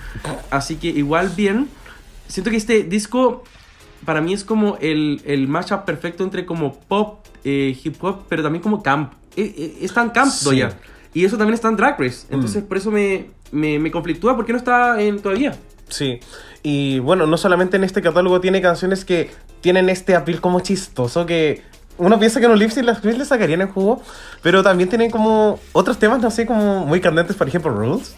Así 0.51 0.77
que 0.77 0.87
igual 0.89 1.33
bien. 1.37 1.69
Siento 2.29 2.51
que 2.51 2.57
este 2.57 2.85
disco 2.85 3.43
para 4.05 4.21
mí 4.21 4.33
es 4.33 4.45
como 4.45 4.79
el, 4.81 5.21
el 5.25 5.49
mashup 5.49 5.85
perfecto 5.85 6.23
entre 6.23 6.47
como 6.47 6.79
pop, 6.79 7.27
hip 7.45 7.97
hop, 8.05 8.27
pero 8.29 8.45
también 8.45 8.63
como 8.63 8.83
camp. 8.83 9.15
Es, 9.35 9.93
tan 9.93 10.11
camp 10.11 10.31
Sí. 10.31 10.45
Doja. 10.61 10.77
Y 11.15 11.25
eso 11.25 11.37
también 11.39 11.55
está 11.55 11.69
en 11.69 11.77
Drag 11.77 11.99
Race. 11.99 12.27
Entonces 12.31 12.63
por 12.63 12.77
eso 12.77 12.91
me, 12.91 13.31
me, 13.53 13.91
conflictúa 13.91 14.37
porque 14.37 14.53
no 14.53 14.59
está 14.59 15.01
en 15.01 15.21
todavía. 15.21 15.55
Sí, 15.89 16.21
y 16.63 16.99
bueno, 16.99 17.27
no 17.27 17.37
solamente 17.37 17.77
en 17.77 17.85
este 17.85 18.03
catálogo 18.03 18.41
tiene 18.41 18.61
canciones 18.61 19.05
que 19.05 19.31
tienen 19.61 19.89
este 19.89 20.15
appeal 20.15 20.41
como 20.41 20.61
chistoso 20.61 21.25
que 21.27 21.63
uno 21.97 22.19
piensa 22.19 22.39
que 22.41 22.47
en 22.47 22.53
un 22.53 22.59
lip 22.59 22.71
las 22.83 23.01
Chris 23.01 23.19
le 23.19 23.25
sacarían 23.25 23.61
el 23.61 23.69
jugo, 23.69 24.03
pero 24.43 24.63
también 24.63 24.89
tienen 24.89 25.11
como 25.11 25.59
otros 25.73 25.99
temas, 25.99 26.21
no 26.21 26.31
sé, 26.31 26.47
como 26.47 26.87
muy 26.87 27.01
candentes, 27.01 27.37
por 27.37 27.49
ejemplo, 27.49 27.73
Rules. 27.73 28.15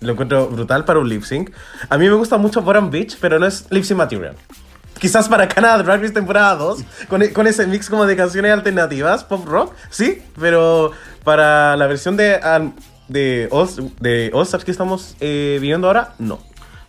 Lo 0.00 0.12
encuentro 0.12 0.48
brutal 0.48 0.84
para 0.84 0.98
un 0.98 1.08
lip 1.08 1.22
sync. 1.22 1.50
A 1.88 1.96
mí 1.98 2.08
me 2.08 2.14
gusta 2.14 2.36
mucho 2.36 2.62
Bottom 2.62 2.90
Beach, 2.90 3.16
pero 3.20 3.38
no 3.38 3.46
es 3.46 3.66
lip 3.70 3.84
sync 3.84 3.98
material. 3.98 4.34
Quizás 4.98 5.28
para 5.28 5.48
Canadá 5.48 5.82
Drag 5.82 6.00
Race 6.00 6.12
temporada 6.12 6.54
2, 6.56 6.84
con, 7.08 7.22
e- 7.22 7.32
con 7.32 7.46
ese 7.46 7.66
mix 7.66 7.88
como 7.88 8.06
de 8.06 8.14
canciones 8.14 8.52
alternativas, 8.52 9.24
pop 9.24 9.44
rock, 9.46 9.74
sí, 9.90 10.22
pero 10.38 10.92
para 11.24 11.76
la 11.76 11.86
versión 11.88 12.16
de, 12.16 12.34
de, 13.12 13.48
All, 13.50 13.68
de 14.00 14.30
All 14.32 14.42
Stars 14.44 14.64
que 14.64 14.70
estamos 14.70 15.16
eh, 15.20 15.58
viviendo 15.60 15.86
ahora, 15.86 16.14
no. 16.18 16.40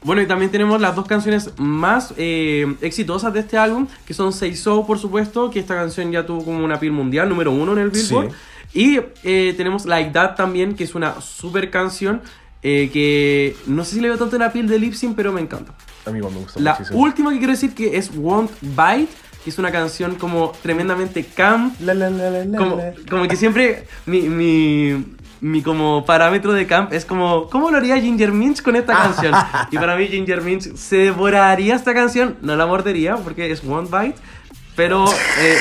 Bueno, 0.03 0.21
y 0.21 0.25
también 0.27 0.51
tenemos 0.51 0.81
las 0.81 0.95
dos 0.95 1.05
canciones 1.07 1.51
más 1.57 2.13
eh, 2.17 2.75
exitosas 2.81 3.33
de 3.33 3.39
este 3.39 3.57
álbum, 3.57 3.87
que 4.05 4.13
son 4.13 4.33
Say 4.33 4.55
So, 4.55 4.85
por 4.85 4.99
supuesto, 4.99 5.49
que 5.49 5.59
esta 5.59 5.75
canción 5.75 6.11
ya 6.11 6.25
tuvo 6.25 6.43
como 6.43 6.63
una 6.65 6.77
piel 6.79 6.91
mundial, 6.91 7.29
número 7.29 7.51
uno 7.51 7.71
en 7.73 7.79
el 7.79 7.89
Billboard. 7.89 8.31
Y 8.73 8.99
eh, 9.23 9.53
tenemos 9.55 9.85
Like 9.85 10.11
That 10.11 10.35
también, 10.35 10.75
que 10.75 10.83
es 10.83 10.93
una 10.95 11.21
super 11.21 11.69
canción, 11.69 12.21
eh, 12.63 12.89
que 12.91 13.55
no 13.65 13.85
sé 13.85 13.95
si 13.95 14.01
le 14.01 14.09
veo 14.09 14.17
tanto 14.17 14.35
en 14.35 14.41
la 14.41 14.51
piel 14.51 14.67
de 14.67 14.77
lip 14.79 14.93
sync, 14.93 15.15
pero 15.15 15.31
me 15.31 15.39
encanta. 15.39 15.73
A 16.05 16.09
mí 16.11 16.17
igual 16.17 16.33
me 16.33 16.39
gusta 16.41 16.59
La 16.59 16.71
muchísimo. 16.73 16.99
última 16.99 17.31
que 17.31 17.37
quiero 17.37 17.53
decir 17.53 17.73
que 17.73 17.95
es 17.95 18.11
Won't 18.13 18.51
Bite, 18.61 19.07
que 19.43 19.49
es 19.51 19.57
una 19.57 19.71
canción 19.71 20.15
como 20.15 20.51
tremendamente 20.61 21.23
camp, 21.23 21.79
La, 21.79 21.93
la, 21.93 22.09
la, 22.09 22.29
la, 22.29 22.43
la, 22.45 22.57
como, 22.57 22.81
como 23.09 23.27
que 23.29 23.35
siempre 23.37 23.85
mi, 24.05 24.21
mi, 24.23 25.05
mi 25.43 25.61
como 25.61 26.05
parámetro 26.05 26.53
de 26.53 26.65
camp 26.65 26.93
es 26.93 27.03
como, 27.03 27.49
¿cómo 27.49 27.69
lo 27.69 27.77
haría 27.77 27.99
Ginger 27.99 28.31
Minch 28.31 28.61
con 28.61 28.77
esta 28.77 28.93
canción? 28.93 29.33
y 29.71 29.77
para 29.77 29.97
mí 29.97 30.07
Ginger 30.07 30.41
Minch 30.41 30.73
se 30.75 30.97
devoraría 30.97 31.75
esta 31.75 31.93
canción, 31.93 32.37
no 32.41 32.55
la 32.55 32.65
mordería 32.65 33.17
porque 33.17 33.51
es 33.51 33.61
One 33.63 33.89
Bite, 33.91 34.15
pero 34.75 35.05
eh, 35.39 35.57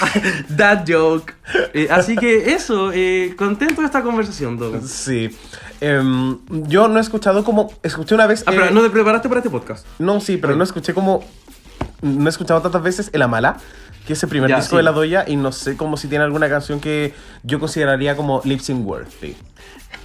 That 0.56 0.84
joke. 0.86 1.34
Eh, 1.74 1.88
así 1.90 2.16
que 2.16 2.54
eso, 2.54 2.90
eh, 2.92 3.34
contento 3.36 3.82
de 3.82 3.86
esta 3.86 4.02
conversación, 4.02 4.58
Doug. 4.58 4.82
Sí. 4.84 5.30
Em, 5.80 6.38
yo 6.48 6.88
no 6.88 6.98
he 6.98 7.00
escuchado 7.00 7.44
como. 7.44 7.72
Escuché 7.82 8.14
una 8.14 8.26
vez. 8.26 8.42
Ah, 8.46 8.50
pero 8.50 8.66
eh, 8.66 8.70
no 8.72 8.82
te 8.82 8.90
preparaste 8.90 9.28
para 9.28 9.40
este 9.40 9.50
podcast. 9.50 9.86
No, 9.98 10.20
sí, 10.20 10.36
pero 10.36 10.56
no 10.56 10.64
escuché 10.64 10.94
como. 10.94 11.24
No 12.02 12.26
he 12.26 12.30
escuchado 12.30 12.60
tantas 12.62 12.82
veces 12.82 13.10
El 13.12 13.22
Amala, 13.22 13.58
que 14.06 14.12
es 14.14 14.22
el 14.22 14.28
primer 14.28 14.50
Ya, 14.50 14.56
disco 14.56 14.70
sí. 14.70 14.76
de 14.78 14.82
La 14.82 14.92
Doya, 14.92 15.24
y 15.26 15.36
no 15.36 15.52
sé 15.52 15.76
como 15.76 15.96
si 15.96 16.08
tiene 16.08 16.24
alguna 16.24 16.48
canción 16.48 16.80
que 16.80 17.14
yo 17.42 17.58
consideraría 17.60 18.16
como 18.16 18.40
lip 18.44 18.60
sync 18.60 18.86
worthy. 18.86 19.36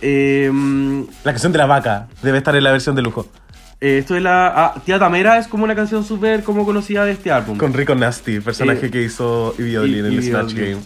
Eh, 0.01 0.49
mm, 0.51 1.03
La 1.23 1.31
canción 1.31 1.51
de 1.51 1.57
la 1.57 1.65
vaca 1.65 2.07
debe 2.21 2.37
estar 2.39 2.55
en 2.55 2.63
la 2.63 2.71
versión 2.71 2.95
de 2.95 3.01
lujo. 3.01 3.27
eh, 3.81 3.99
esto 3.99 4.15
es 4.15 4.21
la. 4.21 4.47
ah, 4.47 4.81
Tía 4.85 4.99
Tamera 4.99 5.37
es 5.37 5.47
como 5.47 5.63
una 5.63 5.75
canción 5.75 6.03
súper 6.03 6.43
como 6.43 6.65
conocida 6.65 7.05
de 7.05 7.11
este 7.13 7.31
álbum. 7.31 7.57
Con 7.57 7.73
Rico 7.73 7.95
Nasty, 7.95 8.39
personaje 8.39 8.87
Eh, 8.87 8.91
que 8.91 9.01
hizo 9.03 9.53
Ivy 9.57 9.77
Odlin 9.77 10.05
en 10.05 10.13
el 10.13 10.23
Snatch. 10.23 10.53
Game. 10.53 10.77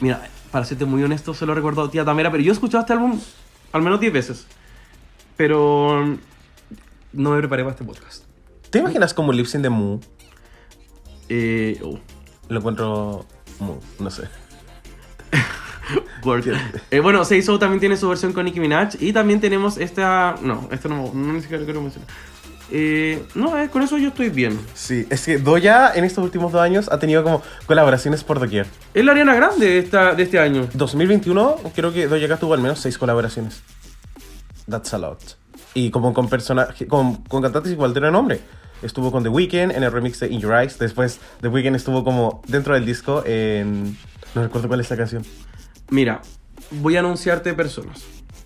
Mira, 0.00 0.22
para 0.50 0.64
serte 0.64 0.84
muy 0.84 1.02
honesto, 1.02 1.34
solo 1.34 1.54
recuerdo 1.54 1.88
Tía 1.90 2.04
Tamera, 2.04 2.30
pero 2.30 2.42
yo 2.42 2.50
he 2.52 2.54
escuchado 2.54 2.80
este 2.82 2.92
álbum 2.92 3.18
al 3.72 3.82
menos 3.82 4.00
10 4.00 4.12
veces. 4.12 4.46
Pero 5.36 6.16
no 7.12 7.30
me 7.30 7.38
preparé 7.38 7.62
para 7.62 7.72
este 7.72 7.84
podcast. 7.84 8.24
¿Te 8.70 8.78
imaginas 8.78 9.14
como 9.14 9.32
lip 9.32 9.46
sync 9.46 9.62
de 9.62 9.70
Moo? 9.70 10.00
Eh, 11.30 11.80
oh, 11.82 11.98
Lo 12.48 12.58
encuentro. 12.58 13.24
No 13.98 14.10
sé. 14.10 14.24
Eh, 16.90 17.00
bueno, 17.00 17.24
Seiso 17.24 17.58
también 17.58 17.80
tiene 17.80 17.96
su 17.96 18.08
versión 18.08 18.32
con 18.32 18.44
Nicki 18.44 18.60
Minaj. 18.60 18.96
Y 19.00 19.12
también 19.12 19.40
tenemos 19.40 19.78
esta. 19.78 20.36
No, 20.42 20.68
esta 20.70 20.88
no, 20.88 21.10
no 21.12 21.32
ni 21.32 21.40
siquiera 21.40 21.64
quiero 21.64 21.80
mencionar. 21.80 22.08
Eh, 22.70 23.24
no, 23.34 23.58
eh, 23.58 23.68
con 23.68 23.82
eso 23.82 23.98
yo 23.98 24.08
estoy 24.08 24.28
bien. 24.28 24.58
Sí, 24.74 25.06
es 25.10 25.24
que 25.24 25.38
Doya 25.38 25.92
en 25.94 26.04
estos 26.04 26.22
últimos 26.22 26.52
dos 26.52 26.60
años 26.60 26.88
ha 26.90 26.98
tenido 26.98 27.24
como 27.24 27.42
colaboraciones 27.66 28.22
por 28.22 28.38
doquier. 28.38 28.66
Es 28.94 29.04
la 29.04 29.12
Ariana 29.12 29.34
Grande 29.34 29.66
de, 29.66 29.78
esta, 29.78 30.14
de 30.14 30.22
este 30.22 30.38
año. 30.38 30.68
2021 30.74 31.56
creo 31.74 31.92
que 31.92 32.06
Doja 32.06 32.28
Cat 32.28 32.40
tuvo 32.40 32.54
al 32.54 32.60
menos 32.60 32.78
seis 32.78 32.96
colaboraciones. 32.96 33.62
That's 34.68 34.94
a 34.94 34.98
lot. 34.98 35.18
Y 35.74 35.90
como 35.90 36.12
con 36.14 36.28
personajes, 36.28 36.86
con, 36.86 37.16
con 37.24 37.42
cantantes 37.42 37.72
igual 37.72 37.92
de 37.92 38.10
nombre. 38.10 38.40
Estuvo 38.82 39.12
con 39.12 39.22
The 39.22 39.28
Weeknd 39.28 39.72
en 39.72 39.82
el 39.82 39.92
remix 39.92 40.20
de 40.20 40.28
In 40.28 40.40
Your 40.40 40.54
Eyes. 40.54 40.78
Después 40.78 41.20
The 41.40 41.48
Weeknd 41.48 41.76
estuvo 41.76 42.02
como 42.04 42.42
dentro 42.46 42.74
del 42.74 42.86
disco 42.86 43.22
en... 43.26 43.96
No 44.34 44.42
recuerdo 44.42 44.68
cuál 44.68 44.80
es 44.80 44.88
la 44.90 44.96
canción. 44.96 45.22
Mira, 45.90 46.22
voy 46.70 46.96
a 46.96 47.00
anunciarte 47.00 47.52
personas. 47.54 48.02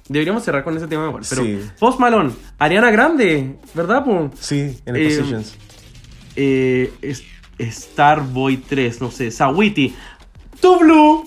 Deberíamos 0.08 0.42
cerrar 0.44 0.64
con 0.64 0.76
ese 0.76 0.86
tema 0.86 1.06
igual. 1.06 1.22
Pero 1.28 1.42
Sí. 1.42 1.60
Post 1.78 1.98
Malone, 2.00 2.32
Ariana 2.58 2.90
Grande, 2.90 3.56
¿verdad, 3.74 4.04
po? 4.04 4.30
Sí, 4.38 4.78
en 4.86 4.96
el 4.96 5.02
Eh, 5.02 5.16
Positions. 5.16 5.54
eh, 6.36 6.92
es- 7.02 7.22
Starboy 7.60 8.56
3, 8.58 9.00
no 9.00 9.10
sé, 9.10 9.30
Sawiti, 9.30 9.94
Tu 10.60 10.78
Blue, 10.80 11.24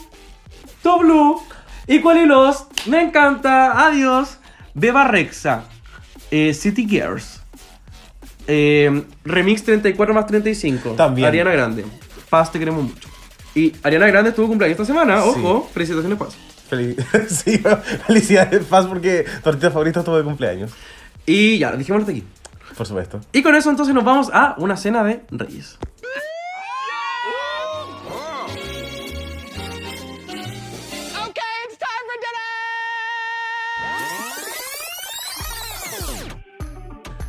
Tu 0.84 1.00
Blue, 1.00 1.42
Equally 1.88 2.26
Lost, 2.26 2.86
me 2.88 3.02
encanta, 3.02 3.88
adiós, 3.88 4.38
Beba 4.74 5.06
Rexa, 5.08 5.64
eh, 6.30 6.54
City 6.54 6.86
Girls, 6.88 7.37
eh, 8.48 9.04
Remix 9.26 9.64
34 9.64 10.14
más 10.14 10.26
35, 10.28 10.92
También. 10.92 11.28
Ariana 11.28 11.52
Grande, 11.52 11.86
Paz, 12.30 12.52
te 12.52 12.60
queremos 12.60 12.84
mucho. 12.84 13.08
Y 13.56 13.74
Ariana 13.84 14.08
Grande 14.08 14.30
estuvo 14.30 14.48
cumpleaños 14.48 14.80
esta 14.80 14.86
semana, 14.86 15.22
Sí. 15.22 15.30
ojo, 15.30 15.70
felicitaciones 15.74 16.18
Paz. 16.18 16.36
Fel- 16.70 16.96
sí, 17.30 17.62
felicidades, 18.06 18.64
Paz, 18.66 18.86
porque 18.88 19.26
tu 19.44 19.50
artista 19.50 19.72
favorito 19.72 20.00
estuvo 20.00 20.18
de 20.18 20.24
cumpleaños. 20.24 20.72
Y 21.26 21.58
ya, 21.58 21.72
dijimos 21.76 22.02
hasta 22.02 22.12
aquí. 22.12 22.24
Por 22.78 22.86
supuesto. 22.86 23.20
Y 23.34 23.42
con 23.42 23.56
eso 23.56 23.70
entonces 23.70 23.96
nos 23.96 24.04
vamos 24.04 24.30
a 24.32 24.54
una 24.60 24.78
cena 24.78 25.04
de 25.04 25.22
reyes. 25.32 25.78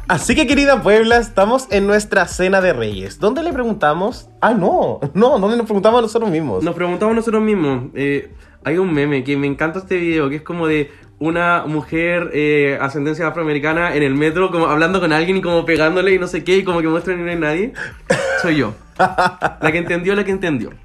Así 0.08 0.34
que 0.34 0.46
querida 0.46 0.82
Puebla, 0.82 1.18
estamos 1.18 1.66
en 1.70 1.86
nuestra 1.86 2.26
cena 2.26 2.60
de 2.62 2.72
reyes. 2.72 3.18
¿Dónde 3.20 3.42
le 3.42 3.52
preguntamos? 3.52 4.30
Ah, 4.40 4.54
no, 4.54 5.00
no, 5.14 5.38
¿dónde 5.38 5.56
nos 5.56 5.66
preguntamos 5.66 5.98
a 5.98 6.02
nosotros 6.02 6.30
mismos? 6.30 6.64
Nos 6.64 6.74
preguntamos 6.74 7.14
nosotros 7.14 7.42
mismos. 7.42 7.90
eh, 7.94 8.30
hay 8.64 8.76
un 8.78 8.92
meme 8.92 9.22
que 9.22 9.36
me 9.36 9.46
encanta 9.46 9.78
este 9.78 9.96
video, 9.96 10.28
que 10.28 10.36
es 10.36 10.42
como 10.42 10.66
de 10.66 10.90
una 11.20 11.64
mujer 11.66 12.30
eh, 12.32 12.78
ascendencia 12.80 13.26
afroamericana 13.28 13.94
en 13.94 14.02
el 14.02 14.14
metro, 14.14 14.50
como 14.50 14.66
hablando 14.66 15.00
con 15.00 15.12
alguien 15.12 15.36
y 15.36 15.42
como 15.42 15.64
pegándole 15.64 16.12
y 16.14 16.18
no 16.18 16.26
sé 16.26 16.42
qué, 16.44 16.56
y 16.58 16.64
como 16.64 16.80
que 16.80 16.88
muestran 16.88 17.20
y 17.20 17.22
no 17.22 17.30
hay 17.30 17.36
nadie. 17.36 17.72
Soy 18.42 18.56
yo. 18.56 18.74
La 18.98 19.70
que 19.72 19.78
entendió, 19.78 20.14
la 20.16 20.24
que 20.24 20.30
entendió. 20.32 20.70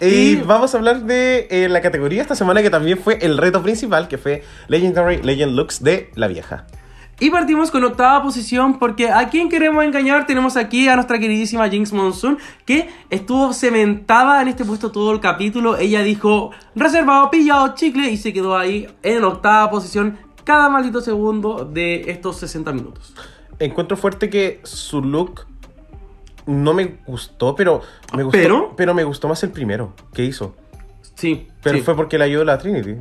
Y 0.00 0.06
Y- 0.06 0.36
vamos 0.36 0.74
a 0.74 0.78
hablar 0.78 1.02
de 1.02 1.48
eh, 1.50 1.68
la 1.68 1.80
categoría 1.82 2.22
esta 2.22 2.36
semana 2.36 2.62
que 2.62 2.70
también 2.70 2.96
fue 2.98 3.18
el 3.20 3.36
reto 3.36 3.62
principal, 3.62 4.06
que 4.06 4.16
fue 4.16 4.44
Legendary 4.68 5.20
Legend 5.22 5.52
Looks 5.56 5.82
de 5.82 6.08
la 6.14 6.28
vieja. 6.28 6.66
Y 7.22 7.28
partimos 7.30 7.70
con 7.70 7.84
octava 7.84 8.22
posición 8.22 8.78
porque 8.78 9.10
a 9.10 9.28
quién 9.28 9.50
queremos 9.50 9.84
engañar 9.84 10.26
tenemos 10.26 10.56
aquí 10.56 10.88
a 10.88 10.94
nuestra 10.94 11.18
queridísima 11.18 11.68
Jinx 11.68 11.92
Monsoon 11.92 12.38
que 12.64 12.88
estuvo 13.10 13.52
cementada 13.52 14.40
en 14.40 14.48
este 14.48 14.64
puesto 14.64 14.90
todo 14.90 15.12
el 15.12 15.20
capítulo. 15.20 15.76
Ella 15.76 16.02
dijo 16.02 16.50
reservado, 16.74 17.30
pillado, 17.30 17.74
chicle 17.74 18.10
y 18.10 18.16
se 18.16 18.32
quedó 18.32 18.56
ahí 18.56 18.88
en 19.02 19.22
octava 19.22 19.70
posición 19.70 20.16
cada 20.44 20.70
maldito 20.70 21.02
segundo 21.02 21.66
de 21.66 22.10
estos 22.10 22.36
60 22.38 22.72
minutos. 22.72 23.14
Encuentro 23.58 23.98
fuerte 23.98 24.30
que 24.30 24.60
su 24.64 25.02
look 25.02 25.42
no 26.46 26.72
me 26.72 26.98
gustó, 27.06 27.54
pero 27.54 27.82
me 28.16 28.22
gustó, 28.22 28.38
¿Pero? 28.40 28.72
pero 28.76 28.94
me 28.94 29.04
gustó 29.04 29.28
más 29.28 29.42
el 29.42 29.50
primero 29.50 29.92
que 30.14 30.24
hizo. 30.24 30.56
Sí, 31.16 31.48
Pero 31.62 31.76
sí. 31.76 31.84
fue 31.84 31.94
porque 31.94 32.16
le 32.16 32.24
ayudó 32.24 32.44
la 32.44 32.56
Trinity. 32.56 32.96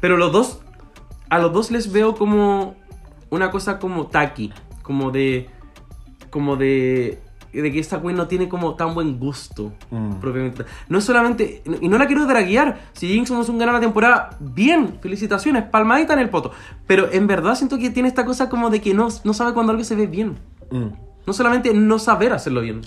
Pero 0.00 0.16
los 0.16 0.32
dos, 0.32 0.58
a 1.30 1.38
los 1.38 1.52
dos 1.52 1.70
les 1.70 1.92
veo 1.92 2.16
como 2.16 2.74
una 3.30 3.50
cosa 3.50 3.78
como 3.78 4.06
tacky, 4.06 4.52
como 4.82 5.10
de, 5.10 5.48
como 6.30 6.56
de, 6.56 7.20
de 7.52 7.72
que 7.72 7.78
esta 7.78 8.00
queen 8.00 8.16
no 8.16 8.26
tiene 8.26 8.48
como 8.48 8.74
tan 8.74 8.94
buen 8.94 9.18
gusto, 9.18 9.72
Mm. 9.90 10.14
propiamente. 10.20 10.64
No 10.88 10.98
es 10.98 11.04
solamente, 11.04 11.62
y 11.80 11.88
no 11.88 11.98
la 11.98 12.06
quiero 12.06 12.26
draguear, 12.26 12.78
si 12.92 13.08
Jinx 13.08 13.28
somos 13.28 13.48
un 13.48 13.58
gana 13.58 13.72
la 13.72 13.80
temporada, 13.80 14.30
bien, 14.40 14.98
felicitaciones, 15.00 15.64
palmadita 15.64 16.12
en 16.14 16.18
el 16.20 16.30
poto. 16.30 16.52
Pero 16.86 17.08
en 17.12 17.26
verdad 17.26 17.54
siento 17.54 17.78
que 17.78 17.90
tiene 17.90 18.08
esta 18.08 18.24
cosa 18.24 18.48
como 18.48 18.70
de 18.70 18.80
que 18.80 18.94
no, 18.94 19.08
no 19.24 19.32
sabe 19.34 19.52
cuando 19.54 19.72
algo 19.72 19.84
se 19.84 19.96
ve 19.96 20.06
bien. 20.06 20.38
Mm, 20.70 20.88
No 21.26 21.32
solamente 21.34 21.74
no 21.74 21.98
saber 21.98 22.32
hacerlo 22.32 22.60
bien. 22.62 22.80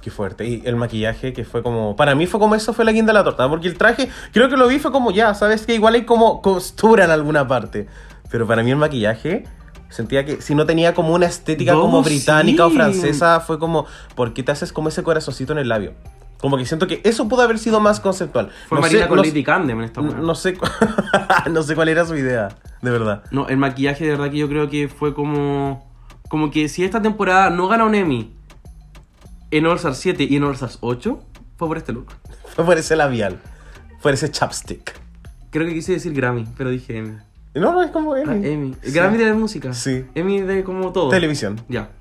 qué 0.00 0.10
fuerte. 0.10 0.44
Y 0.44 0.62
el 0.64 0.74
maquillaje 0.74 1.32
que 1.32 1.44
fue 1.44 1.62
como... 1.62 1.94
Para 1.94 2.16
mí 2.16 2.26
fue 2.26 2.40
como 2.40 2.56
eso 2.56 2.72
fue 2.72 2.84
la 2.84 2.90
guinda 2.90 3.12
de 3.12 3.18
la 3.20 3.24
torta. 3.24 3.48
Porque 3.48 3.68
el 3.68 3.78
traje, 3.78 4.08
creo 4.32 4.48
que 4.48 4.56
lo 4.56 4.66
vi 4.66 4.80
fue 4.80 4.90
como 4.90 5.12
ya, 5.12 5.32
¿sabes? 5.34 5.64
Que 5.66 5.74
igual 5.76 5.94
hay 5.94 6.04
como 6.04 6.42
costura 6.42 7.04
en 7.04 7.12
alguna 7.12 7.46
parte. 7.46 7.86
Pero 8.32 8.46
para 8.48 8.64
mí 8.64 8.70
el 8.72 8.76
maquillaje... 8.78 9.44
Sentía 9.90 10.24
que 10.24 10.40
si 10.40 10.54
no 10.54 10.64
tenía 10.64 10.94
como 10.94 11.12
una 11.14 11.26
estética 11.26 11.74
No, 11.74 11.82
como 11.82 12.02
británica 12.02 12.64
o 12.64 12.70
sí. 12.70 12.76
francesa, 12.76 13.40
fue 13.40 13.58
como, 13.58 13.84
¿por 14.14 14.32
qué 14.32 14.42
te 14.42 14.50
haces 14.50 14.72
como 14.72 14.88
ese 14.88 15.02
corazoncito 15.02 15.52
en 15.52 15.58
el 15.58 15.68
labio? 15.68 15.92
Como 16.40 16.56
que 16.56 16.64
siento 16.64 16.86
que 16.86 17.02
eso 17.04 17.28
pudo 17.28 17.42
haber 17.42 17.58
sido 17.58 17.78
más 17.78 18.00
conceptual. 18.00 18.48
Fue 18.68 18.76
No 18.78 18.80
Marina 18.80 19.02
sé- 19.02 19.08
con 19.08 19.18
no- 19.18 19.22
Lady 19.22 19.44
Candem 19.44 19.78
en 19.80 19.84
esta 19.84 20.00
No, 20.00 20.12
no 20.16 20.34
sé, 20.34 20.56
no 21.50 21.62
sé 21.62 21.74
cuál 21.74 21.88
era 21.90 22.06
su 22.06 22.16
idea, 22.16 22.48
de 22.80 22.90
verdad. 22.90 23.22
No, 23.30 23.48
el 23.48 23.58
maquillaje 23.58 24.04
de 24.04 24.12
verdad 24.12 24.30
que 24.30 24.38
yo 24.38 24.48
creo 24.48 24.70
que 24.70 24.88
fue 24.88 25.12
como. 25.12 25.86
Como 26.30 26.50
que 26.50 26.70
si 26.70 26.84
esta 26.84 27.02
temporada 27.02 27.50
no 27.50 27.68
gana 27.68 27.84
un 27.84 27.94
Emmy 27.94 28.34
en 29.50 29.66
All 29.66 29.76
Stars 29.76 29.98
7 29.98 30.24
y 30.24 30.36
en 30.36 30.44
All 30.44 30.54
Stars 30.54 30.78
8, 30.80 31.20
fue 31.58 31.68
por 31.68 31.76
este 31.76 31.92
look. 31.92 32.06
Fue 32.56 32.64
por 32.64 32.78
ese 32.78 32.96
labial, 32.96 33.38
por 34.00 34.14
ese 34.14 34.30
chapstick. 34.30 34.98
Creo 35.50 35.66
que 35.66 35.74
quise 35.74 35.92
decir 35.92 36.14
Grammy, 36.14 36.46
pero 36.56 36.70
dije 36.70 36.96
Emmy. 36.96 37.18
No, 37.54 37.72
no 37.72 37.82
es 37.82 37.90
como 37.90 38.14
Ah, 38.14 38.20
Emmy. 38.22 38.46
Emmy. 38.48 38.74
Sí. 38.82 38.92
Grammy 38.92 39.18
de 39.18 39.26
la 39.26 39.34
música. 39.34 39.74
Sí. 39.74 40.04
Emmy 40.14 40.40
de 40.40 40.64
como 40.64 40.92
todo. 40.92 41.08
Televisión. 41.10 41.60
Ya. 41.68 41.90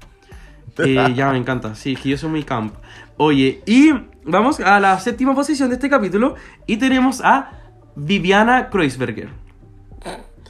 Eh, 0.77 1.13
ya 1.15 1.29
me 1.31 1.37
encanta. 1.37 1.75
Sí, 1.75 1.95
que 1.97 2.09
yo 2.09 2.17
soy 2.17 2.29
muy 2.29 2.43
camp. 2.43 2.73
Oye, 3.17 3.61
y 3.65 3.91
vamos 4.23 4.59
a 4.61 4.79
la 4.79 4.97
séptima 4.99 5.35
posición 5.35 5.67
de 5.69 5.75
este 5.75 5.89
capítulo 5.89 6.35
y 6.65 6.77
tenemos 6.77 7.19
a 7.23 7.51
Viviana 7.95 8.69
Kreuzberger. 8.69 9.29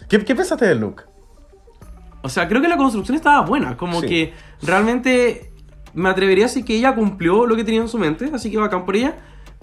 ¿Qué, 0.08 0.24
qué 0.24 0.36
pensaste 0.36 0.66
del 0.68 0.80
look? 0.80 1.04
O 2.22 2.30
sea, 2.30 2.48
creo 2.48 2.62
que 2.62 2.68
la 2.68 2.78
construcción 2.78 3.16
estaba 3.16 3.42
buena. 3.42 3.76
Como 3.76 4.00
Sí. 4.02 4.08
que 4.08 4.34
realmente 4.62 5.52
me 5.96 6.08
atrevería 6.08 6.46
a 6.46 6.48
decir 6.48 6.64
que 6.64 6.76
ella 6.78 6.94
cumplió 6.94 7.48
lo 7.48 7.56
que 7.56 7.64
tenía 7.64 7.82
en 7.82 7.88
su 7.90 7.98
mente, 7.98 8.30
así 8.32 8.52
que 8.52 8.58
bacán 8.58 8.86
por 8.86 8.96
ella. 8.96 9.16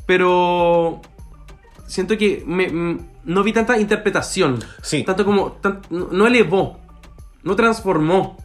Pero 0.06 1.00
siento 1.88 2.16
que 2.16 2.44
me- 2.46 2.98
no 3.24 3.42
vi 3.42 3.52
tanta 3.52 3.78
interpretación. 3.78 4.60
Sí. 4.82 5.02
Tanto 5.02 5.24
como. 5.24 5.52
tan- 5.52 5.80
no 5.90 6.26
elevó. 6.26 6.78
No 7.42 7.56
transformó. 7.56 8.36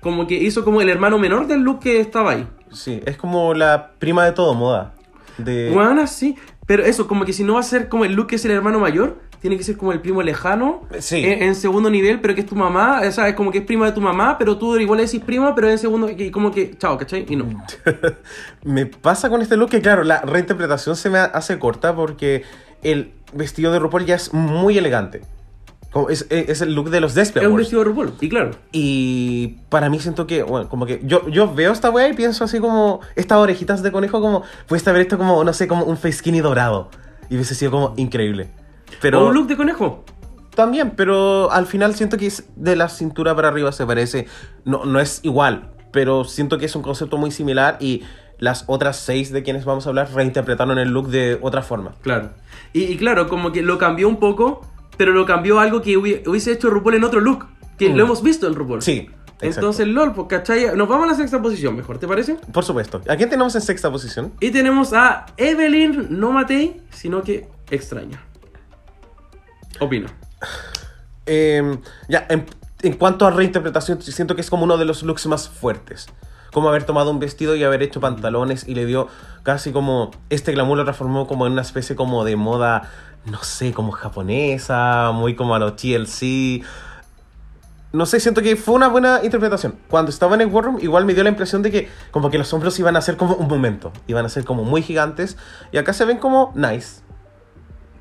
Como 0.00 0.26
que 0.26 0.34
hizo 0.34 0.64
como 0.64 0.80
el 0.80 0.88
hermano 0.88 1.18
menor 1.18 1.46
del 1.46 1.60
look 1.62 1.80
que 1.80 2.00
estaba 2.00 2.32
ahí. 2.32 2.46
Sí, 2.72 3.00
es 3.04 3.16
como 3.16 3.54
la 3.54 3.92
prima 3.98 4.24
de 4.24 4.32
todo 4.32 4.54
moda. 4.54 4.94
De... 5.38 5.70
Bueno, 5.72 6.06
sí. 6.06 6.36
Pero 6.66 6.84
eso, 6.84 7.06
como 7.08 7.24
que 7.24 7.32
si 7.32 7.44
no 7.44 7.54
va 7.54 7.60
a 7.60 7.64
ser 7.64 7.88
como 7.88 8.04
el 8.04 8.12
look 8.14 8.28
que 8.28 8.36
es 8.36 8.44
el 8.44 8.50
hermano 8.52 8.78
mayor, 8.78 9.20
tiene 9.42 9.56
que 9.56 9.64
ser 9.64 9.76
como 9.76 9.92
el 9.92 10.00
primo 10.00 10.22
lejano. 10.22 10.82
Sí. 11.00 11.24
En, 11.24 11.42
en 11.42 11.54
segundo 11.56 11.90
nivel, 11.90 12.20
pero 12.20 12.34
que 12.34 12.42
es 12.42 12.46
tu 12.46 12.54
mamá. 12.54 13.02
O 13.06 13.10
sea, 13.10 13.28
es 13.28 13.34
como 13.34 13.50
que 13.50 13.58
es 13.58 13.64
prima 13.64 13.86
de 13.86 13.92
tu 13.92 14.00
mamá, 14.00 14.38
pero 14.38 14.56
tú 14.56 14.78
igual 14.78 14.98
le 14.98 15.06
decís 15.06 15.20
prima, 15.20 15.52
pero 15.54 15.68
en 15.68 15.78
segundo. 15.78 16.08
Y 16.08 16.30
como 16.30 16.52
que, 16.52 16.78
chao, 16.78 16.96
¿cachai? 16.96 17.26
Y 17.28 17.34
no. 17.34 17.46
Me 18.64 18.86
pasa 18.86 19.28
con 19.28 19.42
este 19.42 19.56
look 19.56 19.70
que, 19.70 19.82
claro, 19.82 20.04
la 20.04 20.20
reinterpretación 20.20 20.94
se 20.94 21.10
me 21.10 21.18
hace 21.18 21.58
corta 21.58 21.94
porque 21.94 22.44
el 22.84 23.12
vestido 23.32 23.72
de 23.72 23.80
RuPaul 23.80 24.06
ya 24.06 24.14
es 24.14 24.32
muy 24.32 24.78
elegante. 24.78 25.22
Como 25.90 26.08
es, 26.08 26.26
es 26.30 26.60
el 26.60 26.74
look 26.74 26.90
de 26.90 27.00
los 27.00 27.14
Desperate 27.14 27.44
Es 27.44 27.50
un 27.50 27.58
vestido 27.58 27.80
de 27.80 27.86
RuPaul, 27.86 28.14
y 28.20 28.28
claro. 28.28 28.52
Y 28.70 29.48
para 29.68 29.90
mí 29.90 29.98
siento 29.98 30.28
que, 30.28 30.44
bueno, 30.44 30.68
como 30.68 30.86
que 30.86 31.00
yo, 31.02 31.28
yo 31.28 31.52
veo 31.52 31.72
esta 31.72 31.90
weá 31.90 32.08
y 32.08 32.14
pienso 32.14 32.44
así 32.44 32.60
como, 32.60 33.00
estas 33.16 33.38
orejitas 33.38 33.82
de 33.82 33.90
conejo 33.90 34.20
como, 34.20 34.44
puedes 34.68 34.86
haber 34.86 35.02
esto 35.02 35.18
como, 35.18 35.42
no 35.42 35.52
sé, 35.52 35.66
como 35.66 35.84
un 35.84 35.96
face 35.96 36.12
skinny 36.12 36.40
dorado. 36.40 36.90
Y 37.28 37.34
hubiese 37.34 37.56
sido 37.56 37.72
como 37.72 37.94
increíble. 37.96 38.50
Pero 39.00 39.22
O 39.22 39.28
un 39.28 39.34
look 39.34 39.46
de 39.46 39.56
conejo. 39.56 40.04
también, 40.54 40.92
pero 40.96 41.50
al 41.50 41.66
final 41.66 41.94
siento 41.94 42.16
que 42.18 42.26
es 42.26 42.44
de 42.56 42.76
la 42.76 42.88
cintura 42.88 43.34
para 43.34 43.48
arriba 43.48 43.72
se 43.72 43.86
parece, 43.86 44.26
no, 44.64 44.84
no 44.84 45.00
es 45.00 45.20
igual, 45.22 45.70
pero 45.92 46.24
siento 46.24 46.58
que 46.58 46.66
es 46.66 46.76
un 46.76 46.82
concepto 46.82 47.16
muy 47.16 47.30
similar 47.30 47.76
y 47.80 48.02
las 48.38 48.64
otras 48.66 48.96
seis 48.96 49.30
de 49.32 49.42
quienes 49.42 49.64
vamos 49.64 49.86
a 49.86 49.90
hablar 49.90 50.10
reinterpretaron 50.12 50.78
el 50.78 50.90
look 50.90 51.08
de 51.08 51.38
otra 51.42 51.62
forma. 51.62 51.94
Claro. 52.02 52.30
Y, 52.72 52.82
y 52.84 52.96
claro, 52.96 53.28
como 53.28 53.52
que 53.52 53.62
lo 53.62 53.78
cambió 53.78 54.08
un 54.08 54.16
poco, 54.18 54.66
pero 54.96 55.12
lo 55.12 55.24
cambió 55.26 55.58
a 55.60 55.62
algo 55.62 55.80
que 55.80 55.96
hubi- 55.96 56.26
hubiese 56.26 56.52
hecho 56.52 56.68
RuPaul 56.68 56.96
en 56.96 57.04
otro 57.04 57.20
look. 57.20 57.46
Que 57.78 57.88
Mm. 57.90 57.96
lo 57.96 58.04
hemos 58.04 58.22
visto 58.22 58.46
en 58.46 58.54
RuPaul. 58.54 58.82
Sí. 58.82 59.08
exacto. 59.40 59.46
Entonces, 59.46 59.86
LOL, 59.88 60.12
pues, 60.12 60.28
¿cachai? 60.28 60.76
Nos 60.76 60.86
vamos 60.88 61.04
a 61.06 61.12
la 61.12 61.14
sexta 61.16 61.40
posición, 61.42 61.74
mejor, 61.74 61.98
¿te 61.98 62.06
parece? 62.06 62.34
Por 62.52 62.64
supuesto. 62.64 63.00
¿A 63.08 63.16
quién 63.16 63.28
tenemos 63.30 63.54
en 63.56 63.60
sexta 63.60 63.90
posición? 63.90 64.32
Y 64.40 64.50
tenemos 64.50 64.92
a 64.92 65.26
Evelyn, 65.36 66.06
no 66.10 66.30
Matei, 66.30 66.80
sino 66.90 67.22
que 67.22 67.48
extraña. 67.70 68.22
Opina. 69.82 70.08
Eh, 71.26 71.78
ya, 72.08 72.26
en, 72.28 72.46
en 72.82 72.94
cuanto 72.94 73.26
a 73.26 73.30
reinterpretación, 73.30 74.02
siento 74.02 74.34
que 74.34 74.40
es 74.40 74.50
como 74.50 74.64
uno 74.64 74.76
de 74.76 74.84
los 74.84 75.02
looks 75.02 75.26
más 75.26 75.48
fuertes. 75.48 76.08
Como 76.52 76.68
haber 76.68 76.84
tomado 76.84 77.10
un 77.10 77.18
vestido 77.18 77.56
y 77.56 77.64
haber 77.64 77.82
hecho 77.82 78.00
pantalones 78.00 78.68
y 78.68 78.74
le 78.74 78.84
dio 78.84 79.08
casi 79.42 79.72
como. 79.72 80.10
Este 80.28 80.52
glamour 80.52 80.76
lo 80.76 80.84
transformó 80.84 81.26
como 81.26 81.46
en 81.46 81.52
una 81.52 81.62
especie 81.62 81.96
como 81.96 82.24
de 82.24 82.36
moda, 82.36 82.90
no 83.24 83.42
sé, 83.42 83.72
como 83.72 83.92
japonesa, 83.92 85.12
muy 85.14 85.34
como 85.34 85.54
a 85.54 85.58
los 85.58 85.76
TLC. 85.76 86.62
No 87.92 88.06
sé, 88.06 88.20
siento 88.20 88.42
que 88.42 88.56
fue 88.56 88.74
una 88.74 88.88
buena 88.88 89.20
interpretación. 89.22 89.76
Cuando 89.88 90.10
estaba 90.10 90.34
en 90.34 90.42
el 90.42 90.46
War 90.48 90.64
Room, 90.64 90.78
igual 90.80 91.04
me 91.04 91.14
dio 91.14 91.22
la 91.22 91.28
impresión 91.28 91.62
de 91.62 91.70
que 91.70 91.88
como 92.10 92.30
que 92.30 92.38
los 92.38 92.52
hombros 92.52 92.78
iban 92.78 92.96
a 92.96 93.00
ser 93.00 93.16
como 93.16 93.34
un 93.34 93.48
momento. 93.48 93.92
Iban 94.06 94.24
a 94.24 94.28
ser 94.28 94.44
como 94.44 94.64
muy 94.64 94.82
gigantes. 94.82 95.36
Y 95.72 95.78
acá 95.78 95.92
se 95.92 96.04
ven 96.04 96.18
como 96.18 96.52
nice. 96.54 97.02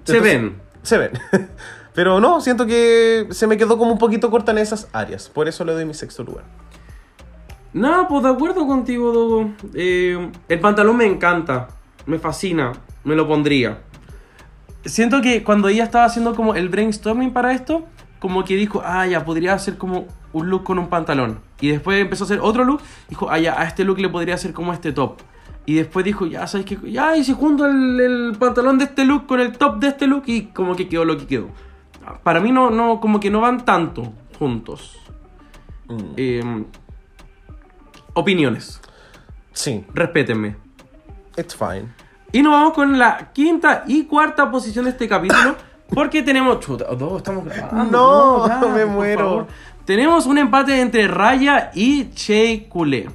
Se 0.06 0.20
ven. 0.20 0.71
Se 0.84 0.98
ven. 0.98 1.12
Pero 1.94 2.20
no, 2.20 2.40
siento 2.40 2.66
que 2.66 3.28
se 3.32 3.48
me 3.48 3.58
quedó 3.58 3.78
como 3.78 3.92
un 3.92 3.98
poquito 3.98 4.32
corta 4.32 4.52
en 4.52 4.60
esas 4.60 4.88
áreas. 4.94 5.30
Por 5.30 5.48
eso 5.48 5.66
le 5.66 5.74
doy 5.74 5.86
mi 5.86 5.94
sexto 5.94 6.24
lugar. 6.24 6.46
Nada, 7.74 8.08
pues 8.08 8.24
de 8.24 8.30
acuerdo 8.30 8.66
contigo, 8.68 9.12
Dogo. 9.12 9.52
Eh, 9.74 10.32
el 10.48 10.60
pantalón 10.60 10.98
me 10.98 11.06
encanta, 11.06 11.70
me 12.06 12.20
fascina, 12.20 12.74
me 13.04 13.16
lo 13.16 13.28
pondría. 13.28 13.80
Siento 14.86 15.22
que 15.22 15.44
cuando 15.44 15.68
ella 15.68 15.84
estaba 15.84 16.06
haciendo 16.06 16.36
como 16.36 16.56
el 16.56 16.70
brainstorming 16.70 17.32
para 17.32 17.54
esto, 17.54 17.86
como 18.20 18.44
que 18.44 18.56
dijo, 18.56 18.82
ah, 18.84 19.06
ya, 19.08 19.26
podría 19.26 19.54
hacer 19.54 19.78
como 19.78 20.06
un 20.34 20.50
look 20.50 20.64
con 20.64 20.80
un 20.80 20.88
pantalón. 20.88 21.40
Y 21.60 21.70
después 21.70 22.02
empezó 22.02 22.24
a 22.24 22.26
hacer 22.26 22.40
otro 22.42 22.64
look, 22.64 22.82
dijo, 23.10 23.30
ah, 23.30 23.40
ya, 23.40 23.60
a 23.60 23.66
este 23.66 23.84
look 23.84 24.00
le 24.00 24.10
podría 24.10 24.36
hacer 24.36 24.54
como 24.54 24.74
este 24.74 24.92
top. 24.92 25.20
Y 25.72 25.76
después 25.76 26.04
dijo, 26.04 26.26
ya, 26.26 26.46
¿sabes 26.48 26.66
qué? 26.66 26.78
Ya, 26.92 27.16
y 27.16 27.24
si 27.24 27.32
junto 27.32 27.66
el, 27.66 27.98
el 28.02 28.36
pantalón 28.38 28.78
de 28.78 28.84
este 28.84 29.06
look 29.06 29.26
con 29.26 29.40
el 29.40 29.54
top 29.58 29.78
de 29.80 29.88
este 29.88 30.06
look 30.06 30.24
y 30.26 30.48
como 30.48 30.76
que 30.76 30.90
quedó 30.90 31.06
lo 31.06 31.18
que 31.18 31.26
quedó. 31.28 31.48
Para 32.24 32.42
mí 32.42 32.52
no, 32.52 32.70
no, 32.72 33.00
como 33.00 33.22
que 33.22 33.30
no 33.30 33.40
van 33.40 33.64
tanto 33.64 34.12
juntos. 34.38 34.98
Mm, 35.88 36.00
Eh, 36.18 36.66
opiniones. 38.14 38.82
sí, 39.54 39.86
Respétenme. 39.94 40.58
it's 41.38 41.56
fine. 41.56 41.86
Y 42.34 42.42
nos 42.42 42.52
vamos 42.52 42.74
con 42.74 43.00
la 43.00 43.32
quinta 43.32 43.84
y 43.88 44.04
cuarta 44.04 44.52
posición 44.52 44.84
de 44.86 44.92
este 44.92 45.08
capítulo. 45.08 45.56
Porque 45.94 46.22
tenemos. 46.22 46.60
Chuta, 46.60 46.86
dos, 46.96 47.18
estamos 47.18 47.46
grabando. 47.46 47.92
No, 47.92 48.48
ya, 48.48 48.60
me 48.68 48.86
muero. 48.86 49.20
favor. 49.30 49.48
Tenemos 49.86 50.26
un 50.26 50.38
empate 50.38 50.82
entre 50.82 51.08
Raya 51.08 51.72
y 51.74 52.10
Che 52.12 52.68
Culé. 52.70 53.10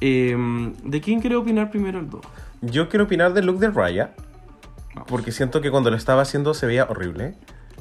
Em, 0.00 0.74
¿De 0.82 1.00
quién 1.00 1.20
quiere 1.20 1.36
opinar 1.36 1.70
primero 1.70 1.98
el 1.98 2.08
dos? 2.08 2.22
Yo 2.62 2.88
quiero 2.88 3.04
opinar 3.04 3.34
del 3.34 3.46
look 3.46 3.58
de 3.58 3.70
Raya. 3.70 4.14
Porque 5.06 5.32
siento 5.32 5.60
que 5.60 5.70
cuando 5.70 5.90
lo 5.90 5.96
estaba 5.96 6.22
haciendo 6.22 6.54
se 6.54 6.66
veía 6.66 6.84
horrible. 6.84 7.34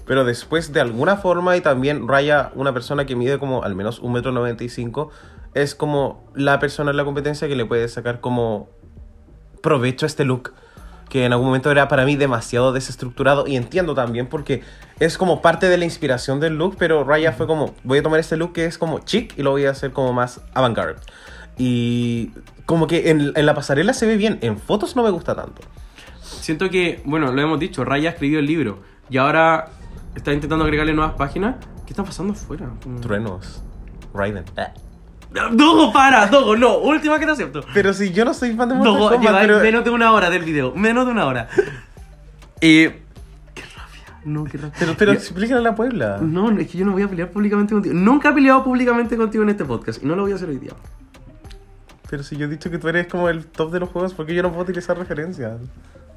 Pero 0.05 0.25
después, 0.25 0.73
de 0.73 0.81
alguna 0.81 1.17
forma, 1.17 1.55
y 1.55 1.61
también 1.61 2.07
Raya, 2.07 2.51
una 2.55 2.73
persona 2.73 3.05
que 3.05 3.15
mide 3.15 3.39
como 3.39 3.63
al 3.63 3.75
menos 3.75 4.01
1,95m, 4.01 5.09
es 5.53 5.75
como 5.75 6.27
la 6.35 6.59
persona 6.59 6.91
en 6.91 6.97
la 6.97 7.05
competencia 7.05 7.47
que 7.47 7.55
le 7.55 7.65
puede 7.65 7.87
sacar 7.87 8.19
como 8.19 8.69
provecho 9.61 10.05
a 10.05 10.07
este 10.07 10.25
look. 10.25 10.53
Que 11.09 11.25
en 11.25 11.33
algún 11.33 11.47
momento 11.47 11.71
era 11.71 11.87
para 11.87 12.05
mí 12.05 12.15
demasiado 12.15 12.71
desestructurado. 12.71 13.47
Y 13.47 13.55
entiendo 13.55 13.95
también 13.95 14.27
porque 14.27 14.61
es 14.99 15.17
como 15.17 15.41
parte 15.41 15.67
de 15.67 15.77
la 15.77 15.85
inspiración 15.85 16.39
del 16.39 16.57
look. 16.57 16.75
Pero 16.77 17.03
Raya 17.03 17.31
fue 17.31 17.47
como, 17.47 17.73
voy 17.83 17.99
a 17.99 18.03
tomar 18.03 18.19
este 18.19 18.37
look 18.37 18.53
que 18.53 18.65
es 18.65 18.77
como 18.77 18.99
chic 18.99 19.37
y 19.37 19.43
lo 19.43 19.51
voy 19.51 19.65
a 19.65 19.71
hacer 19.71 19.91
como 19.91 20.13
más 20.13 20.41
avant-garde. 20.53 21.01
Y 21.59 22.31
como 22.65 22.87
que 22.87 23.11
en, 23.11 23.33
en 23.35 23.45
la 23.45 23.53
pasarela 23.53 23.93
se 23.93 24.07
ve 24.07 24.17
bien. 24.17 24.39
En 24.41 24.57
fotos 24.57 24.95
no 24.95 25.03
me 25.03 25.11
gusta 25.11 25.35
tanto. 25.35 25.61
Siento 26.21 26.69
que, 26.69 27.01
bueno, 27.05 27.31
lo 27.31 27.41
hemos 27.41 27.59
dicho, 27.59 27.83
Raya 27.85 28.09
escribió 28.11 28.39
el 28.39 28.45
libro. 28.47 28.79
Y 29.09 29.17
ahora 29.17 29.67
está 30.15 30.33
intentando 30.33 30.63
agregarle 30.63 30.93
nuevas 30.93 31.13
páginas. 31.15 31.55
¿Qué 31.85 31.91
está 31.93 32.03
pasando 32.03 32.33
afuera? 32.33 32.69
Como- 32.81 32.99
Truenos. 33.01 33.61
Raiden. 34.13 34.45
Dogo, 35.51 35.93
para, 35.93 36.25
Dogo, 36.27 36.55
no. 36.55 36.77
Última 36.79 37.19
que 37.19 37.25
te 37.25 37.31
acepto. 37.33 37.61
Pero 37.73 37.93
si 37.93 38.11
yo 38.11 38.25
no 38.25 38.33
soy 38.33 38.53
fan 38.55 38.69
de 38.69 38.75
Mortal 38.75 38.93
Dogo, 38.93 39.09
Kombat, 39.09 39.21
lleváis 39.27 39.47
pero... 39.47 39.59
menos 39.59 39.83
de 39.83 39.89
una 39.91 40.11
hora 40.11 40.29
del 40.31 40.43
video. 40.43 40.73
Menos 40.73 41.05
de 41.05 41.11
una 41.11 41.25
hora. 41.25 41.47
Eh, 42.61 43.03
qué 43.55 43.61
rabia. 43.61 44.19
No, 44.25 44.43
qué 44.43 44.57
rabia. 44.57 44.73
Pero, 44.77 44.93
pero 44.97 45.13
Ya- 45.13 45.17
explícale 45.19 45.61
a 45.61 45.63
la 45.63 45.75
Puebla. 45.75 46.17
No, 46.21 46.51
no, 46.51 46.59
es 46.59 46.67
que 46.67 46.77
yo 46.77 46.85
no 46.85 46.91
voy 46.91 47.03
a 47.03 47.07
pelear 47.07 47.31
públicamente 47.31 47.73
contigo. 47.73 47.95
Nunca 47.95 48.29
he 48.29 48.33
peleado 48.33 48.65
públicamente 48.65 49.15
contigo 49.15 49.43
en 49.45 49.49
este 49.51 49.63
podcast. 49.63 50.03
Y 50.03 50.05
no 50.05 50.15
lo 50.17 50.23
voy 50.23 50.33
a 50.33 50.35
hacer 50.35 50.49
hoy 50.49 50.57
día. 50.57 50.71
Pero 52.09 52.23
si 52.23 52.37
yo 52.37 52.45
he 52.45 52.49
dicho 52.49 52.71
que 52.71 52.79
tú 52.79 52.87
eres 52.87 53.07
como 53.07 53.29
el 53.29 53.45
top 53.45 53.71
de 53.71 53.79
los 53.79 53.89
juegos, 53.89 54.13
¿por 54.13 54.25
qué 54.25 54.33
yo 54.33 54.41
no 54.41 54.49
puedo 54.49 54.63
utilizar 54.63 54.97
referencias? 54.97 55.59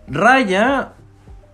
Raya, 0.09 0.93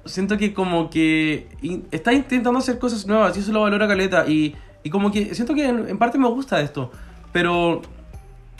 siento 0.04 0.38
que 0.38 0.54
como 0.54 0.90
que 0.90 1.48
está 1.90 2.12
intentando 2.12 2.58
hacer 2.58 2.78
cosas 2.78 3.06
nuevas 3.06 3.36
y 3.36 3.40
eso 3.40 3.52
lo 3.52 3.62
valora 3.62 3.88
Caleta. 3.88 4.26
Y, 4.26 4.54
y 4.82 4.90
como 4.90 5.10
que 5.10 5.34
siento 5.34 5.54
que 5.54 5.68
en, 5.68 5.88
en 5.88 5.98
parte 5.98 6.18
me 6.18 6.28
gusta 6.28 6.60
esto. 6.60 6.92
Pero 7.32 7.82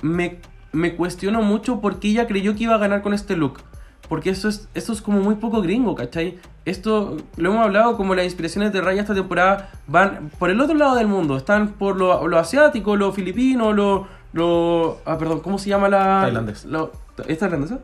me, 0.03 0.39
me 0.73 0.97
cuestiono 0.97 1.43
mucho 1.43 1.81
por 1.81 2.01
qué 2.01 2.09
ella 2.09 2.27
creyó 2.27 2.55
que 2.57 2.65
iba 2.65 2.75
a 2.75 2.79
ganar 2.79 3.03
con 3.03 3.15
este 3.15 3.37
look. 3.37 3.61
Porque 4.09 4.31
esto 4.31 4.49
es, 4.49 4.69
esto 4.75 4.93
es 4.93 5.03
como 5.03 5.21
muy 5.21 5.35
poco 5.35 5.61
gringo, 5.61 5.95
¿cachai? 5.95 6.39
Esto, 6.65 7.19
lo 7.37 7.51
hemos 7.51 7.65
hablado, 7.65 7.97
como 7.97 8.15
las 8.15 8.25
inspiraciones 8.25 8.73
de 8.73 8.81
Raya 8.81 9.03
esta 9.03 9.15
temporada 9.15 9.71
van 9.87 10.31
por 10.39 10.51
el 10.51 10.61
otro 10.61 10.75
lado 10.77 10.97
del 10.97 11.07
mundo. 11.07 11.37
Están 11.37 11.73
por 11.73 11.97
lo, 11.97 12.27
lo 12.27 12.39
asiático, 12.39 12.97
lo 12.97 13.13
filipino, 13.13 13.73
lo, 13.73 14.09
lo... 14.39 14.99
Ah, 15.05 15.19
perdón, 15.19 15.41
¿cómo 15.41 15.59
se 15.59 15.69
llama 15.69 15.89
la...? 15.89 16.21
Tailandés. 16.23 16.65
lo- 16.65 16.93
¿Es 17.27 17.39
tailandesa? 17.39 17.81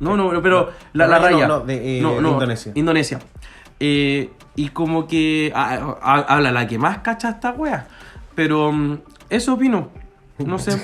No, 0.00 0.16
no, 0.16 0.32
no, 0.32 0.42
pero 0.42 0.70
la, 0.94 1.06
la 1.06 1.18
Raya 1.18 1.46
no, 1.46 1.58
no, 1.60 1.66
de, 1.66 1.98
eh, 1.98 2.00
Indonesia. 2.00 2.72
Indonesia. 2.74 3.18
Eh, 3.78 4.30
y 4.56 4.68
como 4.70 5.06
que 5.06 5.52
ah, 5.54 5.96
ah, 6.02 6.24
habla 6.28 6.50
la 6.52 6.66
que 6.66 6.78
más 6.78 6.98
cacha 6.98 7.30
esta 7.30 7.52
wea. 7.52 7.86
Pero 8.34 8.72
mm, 8.72 8.98
eso 9.28 9.54
opino. 9.54 9.90
No 10.38 10.58
sé. 10.58 10.80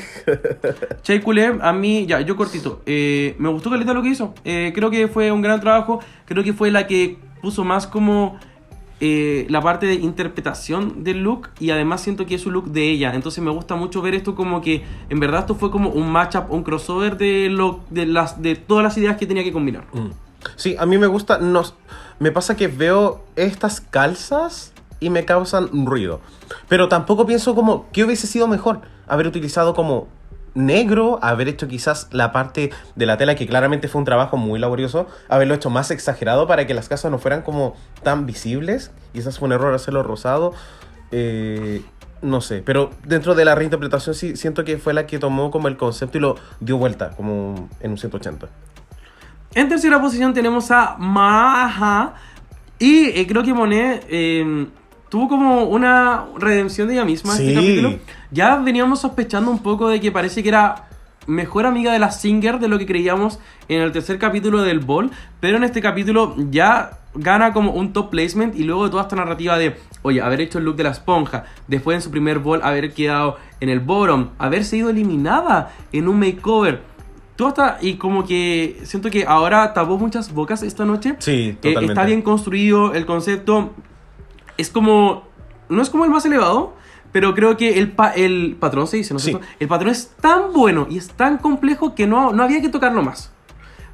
Che 1.03 1.23
Culé, 1.23 1.57
a 1.61 1.73
mí, 1.73 2.05
ya, 2.07 2.21
yo 2.21 2.37
cortito. 2.37 2.83
Eh, 2.85 3.35
me 3.39 3.49
gustó 3.49 3.71
caleta 3.71 3.95
lo 3.95 4.03
que 4.03 4.11
hizo. 4.11 4.35
Eh, 4.45 4.73
creo 4.75 4.91
que 4.91 5.09
fue 5.09 5.33
un 5.33 5.41
gran 5.41 5.61
trabajo. 5.61 6.01
Creo 6.27 6.45
que 6.45 6.53
fue 6.53 6.71
la 6.71 6.87
que 6.87 7.17
puso 7.41 7.65
más 7.65 7.87
como 7.87 8.39
eh, 9.01 9.47
la 9.51 9.61
parte 9.61 9.87
de 9.87 9.95
interpretación 9.95 11.05
del 11.05 11.23
look. 11.23 11.49
Y 11.61 11.71
además 11.71 12.01
siento 12.01 12.27
que 12.27 12.35
es 12.35 12.47
un 12.47 12.55
look 12.55 12.71
de 12.71 12.91
ella. 12.91 13.15
Entonces 13.15 13.43
me 13.43 13.51
gusta 13.51 13.77
mucho 13.77 14.03
ver 14.03 14.15
esto 14.15 14.35
como 14.35 14.61
que 14.61 14.85
en 15.09 15.21
verdad 15.21 15.41
esto 15.41 15.55
fue 15.55 15.71
como 15.71 15.91
un 15.91 16.11
matchup, 16.11 16.51
un 16.51 16.63
crossover 16.63 17.17
de, 17.17 17.49
lo, 17.51 17.81
de, 17.91 18.07
las, 18.07 18.41
de 18.41 18.57
todas 18.57 18.85
las 18.85 18.97
ideas 18.97 19.17
que 19.17 19.27
tenía 19.27 19.45
que 19.45 19.53
combinar. 19.53 19.85
Mm. 19.93 20.11
Sí, 20.55 20.77
a 20.79 20.87
mí 20.87 20.97
me 20.99 21.07
gusta. 21.07 21.39
No, 21.39 21.63
me 22.19 22.33
pasa 22.33 22.57
que 22.57 22.69
veo 22.69 23.25
estas 23.35 23.81
calzas 23.81 24.73
y 25.01 25.11
me 25.11 25.25
causan 25.25 25.87
ruido. 25.87 26.21
Pero 26.69 26.89
tampoco 26.89 27.27
pienso 27.27 27.55
como 27.55 27.91
que 27.91 28.05
hubiese 28.05 28.27
sido 28.27 28.49
mejor 28.49 28.81
haber 29.07 29.27
utilizado 29.27 29.75
como 29.75 30.09
negro, 30.57 31.21
haber 31.23 31.47
hecho 31.47 31.69
quizás 31.69 32.09
la 32.11 32.33
parte 32.33 32.71
de 32.97 33.07
la 33.07 33.17
tela 33.17 33.37
que 33.37 33.47
claramente 33.47 33.87
fue 33.87 34.01
un 34.01 34.05
trabajo 34.05 34.37
muy 34.37 34.59
laborioso, 34.59 35.07
haberlo 35.29 35.55
hecho 35.55 35.71
más 35.71 35.91
exagerado 35.91 36.49
para 36.49 36.67
que 36.67 36.75
las 36.75 36.89
casas 36.89 37.11
no 37.11 37.19
fueran 37.19 37.43
como 37.43 37.77
tan 38.03 38.27
visibles. 38.27 38.91
Quizás 39.13 39.39
fue 39.39 39.47
un 39.47 39.53
error 39.53 39.73
hacerlo 39.75 40.03
rosado. 40.03 40.55
Eh, 41.13 41.83
no 42.23 42.41
sé, 42.41 42.63
pero 42.65 42.91
dentro 43.05 43.35
de 43.35 43.45
la 43.45 43.55
reinterpretación 43.55 44.15
sí 44.15 44.37
siento 44.37 44.65
que 44.65 44.79
fue 44.79 44.95
la 44.95 45.07
que 45.07 45.19
tomó 45.19 45.51
como 45.51 45.69
el 45.69 45.77
concepto 45.77 46.19
y 46.19 46.21
lo 46.23 46.37
dio 46.61 46.79
vuelta, 46.79 47.11
como 47.11 47.69
en 47.81 47.93
un 47.93 47.99
180. 47.99 48.49
En 49.55 49.69
tercera 49.69 50.01
posición 50.01 50.35
tenemos 50.35 50.71
a 50.71 50.97
Maha. 50.99 52.15
Y 52.79 53.07
eh, 53.19 53.27
creo 53.27 53.43
que 53.43 53.55
Monet 53.55 54.05
eh, 54.09 54.67
tuvo 55.09 55.29
como 55.29 55.65
una 55.65 56.25
redención 56.39 56.89
de 56.89 56.95
ella 56.95 57.05
misma 57.05 57.33
en 57.33 57.39
Sí. 57.39 57.49
este 57.49 57.55
capítulo. 57.55 57.99
Ya 58.31 58.57
veníamos 58.57 59.01
sospechando 59.01 59.51
un 59.51 59.61
poco 59.61 59.89
de 59.89 60.01
que 60.01 60.11
parece 60.13 60.43
que 60.43 60.49
era 60.49 60.89
mejor 61.27 61.67
amiga 61.67 61.93
de 61.93 61.99
la 61.99 62.11
Singer 62.13 62.59
de 62.61 62.69
lo 62.69 62.79
que 62.79 62.87
creíamos 62.87 63.39
en 63.69 63.81
el 63.83 63.91
tercer 63.93 64.19
capítulo 64.19 64.63
del 64.63 64.79
Ball, 64.81 65.11
pero 65.41 65.57
en 65.57 65.65
este 65.65 65.81
capítulo 65.81 66.35
ya 66.51 66.99
gana 67.15 67.53
como 67.53 67.73
un 67.73 67.93
top 67.93 68.11
placement 68.11 68.55
y 68.57 68.63
luego 68.65 68.85
de 68.85 68.91
toda 68.91 69.03
esta 69.05 69.17
narrativa 69.17 69.57
de, 69.59 69.77
oye, 70.03 70.21
haber 70.21 70.41
hecho 70.41 70.59
el 70.59 70.65
look 70.65 70.77
de 70.77 70.85
la 70.85 70.91
esponja, 70.91 71.45
después 71.67 71.97
en 71.97 72.03
su 72.03 72.11
primer 72.11 72.39
Ball 72.41 72.61
haber 72.63 72.93
quedado 72.93 73.39
en 73.61 73.71
el 73.71 73.81
bottom, 73.81 74.29
haber 74.39 74.65
sido 74.65 74.91
eliminada 74.91 75.73
en 75.93 76.09
un 76.09 76.19
makeover. 76.21 76.83
Todo 77.37 77.49
está, 77.49 77.79
y 77.81 77.95
como 77.95 78.25
que 78.25 78.79
siento 78.85 79.11
que 79.11 79.25
ahora 79.27 79.73
tapó 79.75 79.99
muchas 79.99 80.33
bocas 80.33 80.63
esta 80.63 80.85
noche. 80.85 81.17
Sí, 81.19 81.49
Eh, 81.51 81.53
totalmente. 81.61 81.93
está 81.93 82.05
bien 82.05 82.23
construido 82.23 82.95
el 82.95 83.05
concepto. 83.05 83.73
Es 84.57 84.71
como. 84.71 85.25
No 85.69 85.83
es 85.83 85.91
como 85.91 86.05
el 86.05 86.11
más 86.11 86.25
elevado, 86.25 86.75
pero 87.13 87.35
creo 87.35 87.57
que 87.57 87.79
el, 87.79 87.91
pa- 87.91 88.13
el 88.13 88.57
patrón 88.61 88.87
se 88.87 88.99
dice, 88.99 89.13
¿no 89.15 89.19
es 89.19 89.25
Sí. 89.25 89.31
cierto? 89.31 89.47
El 89.59 89.67
patrón 89.69 89.91
es 89.91 90.11
tan 90.21 90.53
bueno 90.53 90.87
y 90.89 90.99
es 90.99 91.09
tan 91.09 91.39
complejo 91.39 91.95
que 91.97 92.07
no, 92.07 92.33
no 92.33 92.43
había 92.45 92.61
que 92.61 92.69
tocarlo 92.69 93.03
más. 93.03 93.33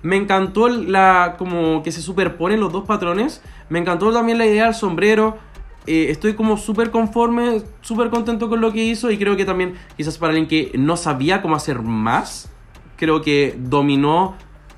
Me 0.02 0.16
encantó 0.16 0.68
la 0.68 1.36
como 1.39 1.82
que 1.82 1.93
se 1.93 2.02
superponen 2.02 2.60
los 2.60 2.72
dos 2.72 2.84
patrones. 2.84 3.40
Me 3.70 3.78
encantó 3.78 4.12
también 4.12 4.36
la 4.36 4.44
idea 4.47 4.64
del 4.66 4.74
sombrero. 4.74 5.39
Eh, 5.86 6.09
estoy 6.10 6.34
como 6.34 6.56
súper 6.59 6.90
conforme, 6.90 7.62
súper 7.80 8.10
contento 8.10 8.48
con 8.51 8.60
lo 8.60 8.72
que 8.72 8.84
hizo 8.84 9.10
y 9.10 9.16
creo 9.18 9.36
que 9.36 9.44
también 9.44 9.74
quizás 9.97 10.18
para 10.18 10.30
alguien 10.32 10.47
que 10.48 10.72
no 10.78 10.97
sabía 10.97 11.40
cómo 11.43 11.56
hacer 11.56 11.80
más, 11.82 12.51
creo 12.97 13.22
que 13.22 13.56
dominó 13.59 14.34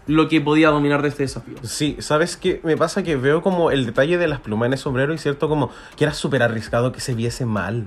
lo 0.07 0.29
que 0.29 0.41
podía 0.41 0.71
dominar 0.71 1.03
de 1.03 1.09
este 1.09 1.23
desafío. 1.23 1.57
Sí, 1.63 1.97
¿sabes 2.01 2.37
qué? 2.37 2.61
Me 2.63 2.77
pasa 2.77 3.03
que 3.03 3.17
veo 3.17 3.43
como 3.43 3.71
el 3.71 3.87
detalle 3.87 4.19
de 4.19 4.27
las 4.27 4.41
plumas 4.41 4.67
en 4.67 4.73
el 4.75 4.79
sombrero 4.79 5.15
y 5.15 5.19
cierto 5.19 5.49
como 5.49 5.71
que 5.97 6.05
era 6.05 6.15
súper 6.15 6.43
arriesgado 6.43 6.93
que 6.93 7.01
se 7.01 7.15
viese 7.15 7.47
mal. 7.47 7.87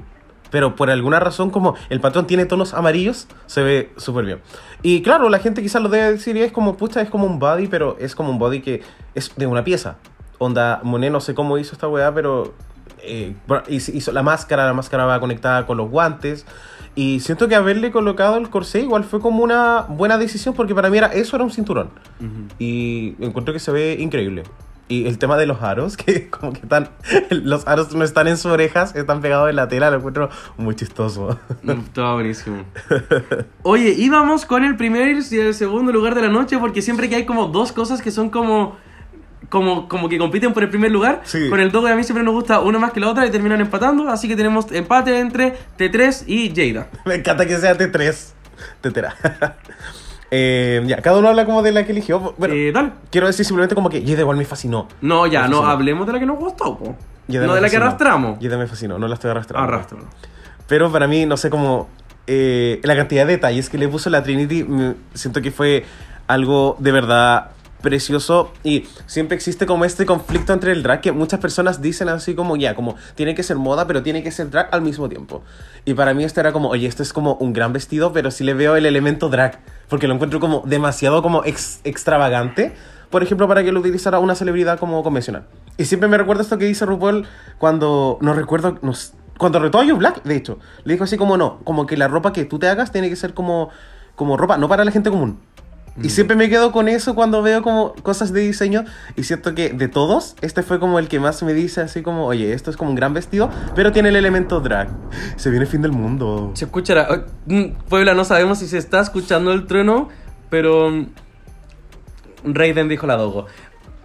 Pero 0.50 0.76
por 0.76 0.90
alguna 0.90 1.20
razón 1.20 1.50
como 1.50 1.76
el 1.90 2.00
patrón 2.00 2.26
tiene 2.26 2.46
tonos 2.46 2.74
amarillos, 2.74 3.28
se 3.48 3.64
ve 3.64 3.92
súper 3.98 4.26
bien. 4.26 4.40
Y 4.82 5.02
claro, 5.02 5.30
la 5.30 5.40
gente 5.40 5.62
quizás 5.62 5.82
lo 5.82 5.90
debe 5.90 6.12
decir 6.14 6.38
y 6.38 6.42
es 6.42 6.52
como, 6.52 6.78
pucha, 6.78 7.02
es 7.02 7.10
como 7.10 7.26
un 7.26 7.40
body, 7.40 7.68
pero 7.68 7.98
es 8.00 8.16
como 8.16 8.30
un 8.30 8.40
body 8.40 8.62
que 8.62 8.82
es 9.14 9.32
de 9.36 9.46
una 9.46 9.64
pieza. 9.64 9.98
Onda, 10.40 10.80
Monet 10.84 11.12
no 11.12 11.20
sé 11.20 11.34
cómo 11.34 11.58
hizo 11.58 11.74
esta 11.74 11.88
weá, 11.88 12.14
pero 12.14 12.54
eh, 13.02 13.36
hizo 13.68 14.12
la 14.12 14.24
máscara, 14.24 14.66
la 14.66 14.74
máscara 14.74 15.06
va 15.06 15.20
conectada 15.20 15.66
con 15.66 15.78
los 15.78 15.90
guantes. 15.90 16.46
Y 16.98 17.20
siento 17.20 17.48
que 17.48 17.54
haberle 17.54 17.92
colocado 17.92 18.38
el 18.38 18.50
corsé 18.50 18.82
igual 18.82 19.04
fue 19.04 19.22
como 19.22 19.44
una 19.44 19.82
buena 19.82 20.18
decisión 20.18 20.56
porque 20.56 20.74
para 20.74 20.90
mí 20.90 20.98
era, 20.98 21.08
eso 21.14 21.36
era 21.36 21.46
un 21.46 21.52
cinturón. 21.52 21.92
Y 22.58 23.14
encuentro 23.20 23.54
que 23.54 23.60
se 23.60 23.72
ve 23.72 23.98
increíble. 24.00 24.42
Y 24.90 25.06
el 25.06 25.20
tema 25.20 25.38
de 25.38 25.46
los 25.46 25.62
aros, 25.62 25.96
que 26.04 26.28
como 26.28 26.54
que 26.54 26.62
están, 26.62 26.90
los 27.30 27.68
aros 27.68 27.94
no 27.94 28.04
están 28.04 28.28
en 28.28 28.36
sus 28.38 28.48
orejas, 28.52 28.96
están 28.96 29.22
pegados 29.22 29.48
en 29.48 29.58
la 29.58 29.68
tela, 29.68 29.92
lo 29.92 29.98
encuentro 29.98 30.32
muy 30.58 30.74
chistoso. 30.74 31.38
Mm, 31.62 31.72
Estaba 31.72 32.16
buenísimo. 32.16 32.64
Oye, 33.62 33.94
íbamos 33.96 34.48
con 34.48 34.64
el 34.64 34.76
primer 34.76 35.18
y 35.30 35.38
el 35.38 35.54
segundo 35.54 35.92
lugar 35.92 36.16
de 36.16 36.24
la 36.24 36.30
noche 36.30 36.58
porque 36.58 36.82
siempre 36.82 37.10
que 37.10 37.16
hay 37.18 37.26
como 37.28 37.50
dos 37.50 37.74
cosas 37.74 38.02
que 38.02 38.10
son 38.10 38.32
como 38.32 38.76
como, 39.50 39.88
como 39.88 40.10
que 40.10 40.18
compiten 40.18 40.54
por 40.54 40.64
el 40.64 40.70
primer 40.70 40.92
lugar, 40.92 41.22
Sí. 41.24 41.50
con 41.50 41.60
el 41.60 41.72
Dogo 41.72 41.88
y 41.88 41.92
a 41.92 41.96
mí 41.96 42.04
siempre 42.04 42.24
nos 42.24 42.34
gusta 42.34 42.60
una 42.60 42.80
más 42.80 42.92
que 42.92 43.00
la 43.00 43.10
otra 43.10 43.26
y 43.26 43.30
terminan 43.32 43.62
empatando, 43.62 44.10
así 44.10 44.28
que 44.28 44.36
tenemos 44.36 44.72
empate 44.72 45.20
entre 45.20 45.56
T3 45.78 46.24
y 46.28 46.54
Jada. 46.56 46.88
Me 47.06 47.16
encanta 47.16 47.46
que 47.46 47.58
sea 47.58 47.78
T3. 47.78 48.34
Tetera. 48.82 49.16
Eh, 50.30 50.84
ya, 50.86 50.98
cada 51.02 51.20
uno 51.20 51.30
habla 51.30 51.46
como 51.46 51.62
de 51.64 51.72
la 51.72 51.86
que 51.86 51.94
eligió. 51.94 52.34
Bueno, 52.38 52.54
Eh, 52.54 52.72
dale. 52.74 52.92
quiero 53.10 53.28
decir 53.28 53.46
simplemente 53.46 53.76
como 53.76 53.90
que 53.90 54.04
Yeda 54.04 54.22
igual 54.22 54.36
me 54.36 54.44
fascinó. 54.44 54.90
No, 55.00 55.26
ya, 55.26 55.48
no 55.48 55.66
hablemos 55.66 56.06
de 56.06 56.12
la 56.12 56.20
que 56.20 56.26
nos 56.26 56.38
gustó, 56.38 56.78
po. 56.78 56.98
Yeda 57.30 57.48
no 57.48 57.56
de 57.56 57.62
la 57.62 57.70
que 57.70 57.78
arrastramos. 57.78 58.38
Yeda 58.40 58.58
me 58.58 58.68
fascinó, 58.68 59.00
no 59.00 59.08
la 59.08 59.14
estoy 59.14 59.32
arrastrando. 59.32 59.66
Arrastro. 59.66 60.00
Pero 60.68 60.92
para 60.92 61.08
mí, 61.08 61.26
no 61.26 61.38
sé 61.38 61.50
cómo. 61.50 61.88
eh, 62.30 62.82
la 62.84 62.94
cantidad 62.98 63.26
de 63.26 63.34
detalles 63.34 63.70
que 63.70 63.78
le 63.78 63.88
puso 63.88 64.10
la 64.10 64.22
Trinity, 64.22 64.66
siento 65.14 65.42
que 65.42 65.50
fue 65.52 65.86
algo 66.28 66.76
de 66.80 66.92
verdad 66.92 67.52
precioso. 67.82 68.52
Y 68.64 68.86
siempre 69.06 69.36
existe 69.36 69.66
como 69.66 69.86
este 69.86 70.06
conflicto 70.06 70.54
entre 70.54 70.72
el 70.72 70.84
drag 70.84 71.02
que 71.02 71.12
muchas 71.12 71.40
personas 71.40 71.82
dicen 71.82 72.10
así 72.10 72.36
como, 72.36 72.56
ya, 72.56 72.76
como 72.76 72.96
tiene 73.16 73.36
que 73.36 73.44
ser 73.44 73.58
moda, 73.58 73.88
pero 73.88 74.04
tiene 74.04 74.24
que 74.24 74.32
ser 74.32 74.50
drag 74.50 74.70
al 74.72 74.82
mismo 74.82 75.10
tiempo. 75.10 75.44
Y 75.86 75.94
para 75.94 76.14
mí 76.14 76.24
esto 76.24 76.40
era 76.40 76.54
como, 76.54 76.70
oye, 76.70 76.88
esto 76.88 77.04
es 77.04 77.14
como 77.14 77.36
un 77.36 77.54
gran 77.54 77.74
vestido, 77.74 78.14
pero 78.14 78.32
sí 78.32 78.44
le 78.44 78.54
veo 78.54 78.76
el 78.76 78.86
elemento 78.86 79.30
drag. 79.30 79.60
Porque 79.90 80.08
lo 80.08 80.14
encuentro 80.16 80.40
como 80.40 80.64
demasiado 80.66 81.22
como 81.22 81.44
ex- 81.44 81.80
extravagante. 81.84 82.74
Por 83.10 83.24
ejemplo, 83.24 83.48
para 83.48 83.64
que 83.64 83.72
lo 83.72 83.80
utilizara 83.80 84.20
una 84.20 84.36
celebridad 84.36 84.80
como 84.80 85.02
convencional. 85.02 85.46
Y 85.78 85.86
siempre 85.86 86.10
me 86.10 86.18
recuerda 86.18 86.42
esto 86.44 86.58
que 86.58 86.66
dice 86.66 86.86
RuPaul 86.86 87.26
cuando, 87.58 88.18
no 88.20 88.34
recuerdo, 88.34 88.78
no 88.82 88.92
cuando 89.38 89.60
retó 89.60 89.80
a 89.80 89.86
Joe 89.86 89.94
Black, 89.94 90.24
de 90.24 90.36
hecho. 90.36 90.60
Le 90.84 90.94
dijo 90.94 91.06
así 91.06 91.16
como, 91.16 91.38
no, 91.38 91.60
como 91.64 91.86
que 91.86 91.96
la 91.96 92.08
ropa 92.08 92.34
que 92.34 92.44
tú 92.44 92.60
te 92.60 92.68
hagas 92.68 92.92
tiene 92.92 93.08
que 93.10 93.16
ser 93.16 93.34
como, 93.34 93.70
como 94.16 94.36
ropa, 94.36 94.58
no 94.58 94.68
para 94.68 94.84
la 94.84 94.92
gente 94.92 95.10
común. 95.10 95.40
Y 96.02 96.10
siempre 96.10 96.36
me 96.36 96.48
quedo 96.50 96.72
con 96.72 96.88
eso 96.88 97.16
cuando 97.16 97.42
veo 97.42 97.64
como 97.64 97.94
cosas 98.04 98.32
de 98.32 98.42
diseño 98.42 98.86
y 99.16 99.24
siento 99.24 99.56
que 99.56 99.70
de 99.70 99.88
todos, 99.88 100.36
este 100.42 100.62
fue 100.62 100.80
como 100.80 101.00
el 101.00 101.08
que 101.08 101.20
más 101.20 101.42
me 101.42 101.54
dice 101.54 101.82
así 101.82 102.04
como, 102.04 102.26
oye, 102.28 102.54
esto 102.54 102.70
es 102.70 102.78
como 102.78 102.92
un 102.92 102.96
gran 102.96 103.14
vestido, 103.14 103.50
pero 103.76 103.92
tiene 103.92 104.10
el 104.10 104.16
elemento 104.16 104.60
drag. 104.60 104.90
Se 105.38 105.50
viene 105.50 105.66
el 105.66 105.72
fin 105.72 105.82
del 105.82 105.92
mundo. 105.92 106.52
Se 106.54 106.66
escuchará. 106.66 107.08
eh, 107.10 107.26
mm, 107.48 107.90
Puebla, 107.90 108.14
no 108.14 108.26
sabemos 108.26 108.60
si 108.60 108.68
se 108.68 108.78
está 108.78 109.00
escuchando 109.02 109.52
el 109.52 109.66
trueno, 109.66 110.10
pero. 110.50 110.92
mm, 110.92 111.08
Raiden 112.44 112.88
dijo 112.88 113.08
la 113.08 113.18
Dogo. 113.18 113.48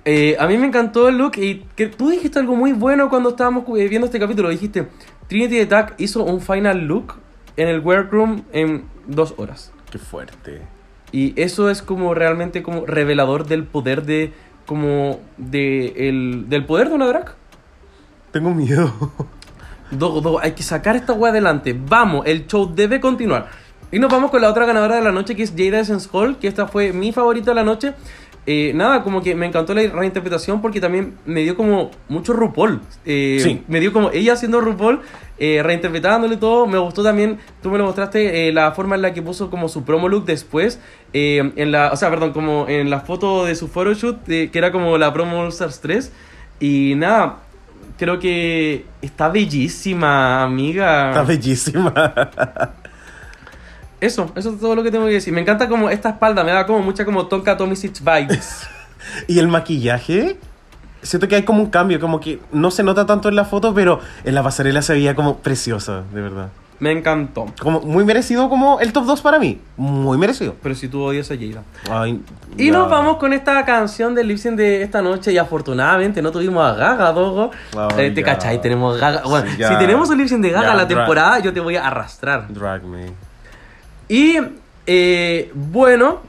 Eh, 0.05 0.37
a 0.41 0.47
mí 0.47 0.59
me 0.59 0.67
encantó 0.67 1.09
el 1.09 1.19
look 1.19 1.37
y 1.37 1.65
que 1.77 1.87
tú 1.87 2.11
dijiste 2.11 2.39
algo 2.39 2.57
muy 2.57 2.73
bueno 2.73 3.09
cuando 3.09 3.31
estábamos 3.31 3.65
eh, 3.79 3.87
viendo 3.89 4.07
este 4.07 4.19
capítulo. 4.19 4.49
Dijiste: 4.49 4.89
Trinity 5.29 5.61
Attack 5.61 5.95
hizo 5.99 6.25
un 6.25 6.41
final 6.41 6.87
look 6.87 7.15
en 7.57 7.69
el 7.69 7.81
workroom 7.81 8.43
en 8.53 8.85
dos 9.07 9.35
horas. 9.37 9.73
Qué 9.91 9.99
fuerte. 9.99 10.63
Y 11.13 11.41
eso 11.41 11.71
es 11.71 11.83
como 11.83 12.15
realmente 12.15 12.63
como 12.63 12.87
revelador 12.87 13.47
del 13.47 13.65
poder 13.65 14.05
de. 14.05 14.33
como. 14.67 15.21
de 15.37 16.09
el, 16.09 16.49
del 16.49 16.65
poder 16.65 16.89
de 16.89 16.95
una 16.95 17.07
drag. 17.07 17.35
Tengo 18.33 18.55
miedo. 18.55 18.93
Dogo, 19.91 20.23
Dogo, 20.23 20.41
hay 20.41 20.53
que 20.53 20.63
sacar 20.63 20.97
esta 20.97 21.13
wea 21.13 21.31
adelante. 21.31 21.79
Vamos, 21.79 22.25
el 22.27 22.47
show 22.47 22.73
debe 22.75 22.99
continuar. 22.99 23.51
Y 23.91 23.99
nos 23.99 24.11
vamos 24.11 24.31
con 24.31 24.41
la 24.41 24.49
otra 24.49 24.65
ganadora 24.65 24.97
de 24.97 25.03
la 25.03 25.13
noche, 25.13 25.37
que 25.37 25.43
es 25.43 25.53
Jada 25.55 25.81
Essence 25.81 26.09
Hall, 26.11 26.39
que 26.39 26.49
esta 26.49 26.67
fue 26.67 26.95
mi 26.95 27.13
favorita 27.13 27.51
de 27.51 27.57
la 27.57 27.63
noche. 27.63 27.93
Eh, 28.45 28.73
nada, 28.75 29.05
como 29.05 29.23
que 29.23 29.37
me 29.37 29.47
encantó 29.47 29.73
la 29.73 29.83
reinterpretación 29.83 30.61
porque 30.61 30.81
también 30.81 31.15
me 31.27 31.43
dio 31.43 31.57
como 31.57 31.93
mucho 32.09 32.33
RuPaul. 32.33 32.81
Eh, 33.05 33.39
Sí. 33.41 33.63
Me 33.69 33.79
dio 33.79 33.93
como 33.93 34.11
ella 34.11 34.33
haciendo 34.33 34.61
RuPaul, 34.61 35.01
eh, 35.39 35.63
reinterpretándole 35.63 36.37
todo. 36.39 36.67
Me 36.67 36.77
gustó 36.79 37.05
también, 37.05 37.39
tú 37.63 37.71
me 37.71 37.79
lo 37.79 37.85
mostraste, 37.85 38.49
eh, 38.49 38.53
la 38.53 38.73
forma 38.73 38.97
en 38.97 39.03
la 39.03 39.15
que 39.15 39.23
puso 39.23 39.49
como 39.49 39.69
su 39.69 39.85
promo 39.85 40.09
look 40.09 40.25
después. 40.25 40.81
eh, 41.13 41.53
en 41.57 41.71
la, 41.71 41.93
o 41.93 41.97
sea, 41.97 42.09
perdón, 42.11 42.33
como 42.33 42.67
en 42.69 42.89
la 42.91 43.01
foto 43.01 43.45
de 43.45 43.55
su 43.55 43.69
photoshoot, 43.69 44.25
que 44.25 44.51
era 44.55 44.73
como 44.73 44.97
la 44.99 45.13
promo 45.13 45.41
All 45.41 45.49
Stars 45.49 45.81
3. 45.81 46.11
Y 46.59 46.95
nada, 46.97 47.41
creo 47.99 48.19
que 48.19 48.87
está 49.03 49.29
bellísima, 49.29 50.43
amiga. 50.43 51.11
Está 51.11 51.23
bellísima. 51.23 51.93
Eso, 54.03 54.33
eso 54.35 54.51
es 54.51 54.59
todo 54.59 54.75
lo 54.75 54.83
que 54.83 54.91
tengo 54.91 55.07
que 55.07 55.13
decir. 55.13 55.33
Me 55.33 55.41
encanta 55.41 55.69
como 55.69 55.89
esta 55.89 56.09
espalda, 56.11 56.43
me 56.43 56.51
da 56.51 56.67
como 56.67 56.81
mucha 56.81 57.05
como 57.05 57.27
Tonka 57.29 57.57
Tomisic 57.57 58.01
vibes. 58.01 58.67
y 59.29 59.39
el 59.39 59.47
maquillaje, 59.47 60.39
siento 61.03 61.29
que 61.29 61.37
hay 61.37 61.45
como 61.45 61.63
un 61.63 61.71
cambio, 61.71 62.01
como 62.01 62.19
que 62.19 62.41
no 62.51 62.73
se 62.73 62.83
nota 62.83 63.07
tanto 63.07 63.29
en 63.29 63.37
la 63.37 63.45
foto, 63.45 63.73
pero 63.73 64.01
en 64.25 64.35
la 64.35 64.43
pasarela 64.43 64.83
se 64.83 64.95
veía 64.95 65.15
como 65.15 65.37
preciosa, 65.39 66.03
de 66.13 66.21
verdad. 66.21 66.49
me 66.81 66.91
encantó. 66.91 67.47
Como 67.61 67.81
muy 67.83 68.05
merecido 68.05 68.49
como 68.49 68.81
el 68.81 68.93
top 68.93 69.05
2 69.07 69.21
para 69.23 69.39
mí. 69.39 69.61
Muy 69.77 70.19
merecido. 70.19 70.57
Pero 70.61 70.75
si 70.75 70.89
tú 70.89 71.01
odias 71.01 71.31
a 71.31 71.37
Jada. 71.37 71.63
Ay, 71.89 72.21
Y 72.59 72.73
nos 72.73 72.91
vamos 72.91 73.19
con 73.19 73.33
esta 73.33 73.65
canción 73.65 74.17
del 74.17 74.27
lip 74.27 74.39
sync 74.39 74.57
de 74.57 74.83
esta 74.83 75.01
noche 75.01 75.33
y 75.33 75.39
afortunadamente 75.39 76.21
no 76.23 76.33
tuvimos 76.33 76.65
a 76.65 76.75
Gaga, 76.75 77.13
Dogo. 77.13 77.53
Ay, 77.77 78.07
Eh, 78.07 78.11
¿Te 78.11 78.25
cachai? 78.25 78.61
Tenemos 78.61 78.99
Gaga. 78.99 79.23
Bueno, 79.27 79.49
Sí, 79.49 79.63
si 79.63 79.79
tenemos 79.79 80.11
un 80.11 80.19
lip 80.19 80.27
sync 80.27 80.43
de 80.43 80.51
Gaga 80.51 80.71
Ya, 80.71 80.75
la 80.75 80.89
temporada, 80.89 81.39
yo 81.39 81.53
te 81.53 81.61
voy 81.61 81.77
a 81.77 81.87
arrastrar. 81.87 82.53
Drag 82.53 82.83
me. 82.83 83.32
Y 84.09 84.37
eh, 84.87 85.51
bueno, 85.55 86.21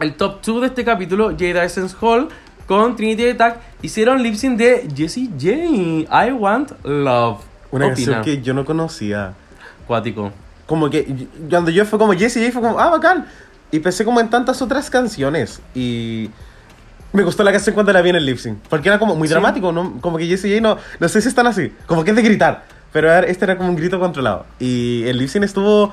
el 0.00 0.14
top 0.14 0.40
2 0.44 0.60
de 0.60 0.66
este 0.68 0.84
capítulo, 0.84 1.34
Jada 1.38 1.64
Essence 1.64 1.96
Hall 2.00 2.28
con 2.66 2.96
Trinity 2.96 3.28
Attack, 3.30 3.58
hicieron 3.82 4.22
lip 4.22 4.34
sync 4.34 4.56
de 4.58 4.88
Jessie 4.94 5.28
J. 5.38 6.26
I 6.26 6.32
Want 6.32 6.72
Love. 6.84 7.40
Una 7.70 7.86
Opina. 7.86 7.94
canción 8.12 8.22
que 8.22 8.42
yo 8.42 8.54
no 8.54 8.64
conocía. 8.64 9.34
Cuático. 9.86 10.30
Como 10.66 10.88
que 10.90 11.26
cuando 11.50 11.70
yo 11.70 11.84
fue 11.84 11.98
como 11.98 12.12
Jessie 12.12 12.42
J 12.42 12.52
fue 12.52 12.62
como, 12.62 12.78
ah, 12.78 12.90
bacán. 12.90 13.26
Y 13.70 13.78
pensé 13.80 14.04
como 14.04 14.20
en 14.20 14.28
tantas 14.30 14.60
otras 14.62 14.90
canciones. 14.90 15.60
Y 15.74 16.30
me 17.12 17.22
gustó 17.24 17.42
la 17.42 17.52
canción 17.52 17.74
cuando 17.74 17.92
la 17.92 18.02
vi 18.02 18.10
en 18.10 18.16
el 18.16 18.26
lip 18.26 18.38
sync. 18.38 18.58
Porque 18.68 18.88
era 18.88 18.98
como 18.98 19.16
muy 19.16 19.26
Sí. 19.28 19.32
dramático, 19.32 19.72
¿no? 19.72 19.98
Como 20.00 20.18
que 20.18 20.26
Jessie 20.26 20.50
J 20.54 20.60
no, 20.60 20.78
no 21.00 21.08
sé 21.08 21.20
si 21.22 21.28
están 21.28 21.46
así. 21.46 21.72
Como 21.86 22.04
que 22.04 22.10
es 22.10 22.16
de 22.16 22.22
gritar. 22.22 22.64
Pero 22.92 23.10
este 23.20 23.46
era 23.46 23.56
como 23.56 23.70
un 23.70 23.76
grito 23.76 23.98
controlado. 23.98 24.44
Y 24.60 25.04
el 25.06 25.16
lip 25.18 25.28
sync 25.28 25.44
estuvo. 25.44 25.92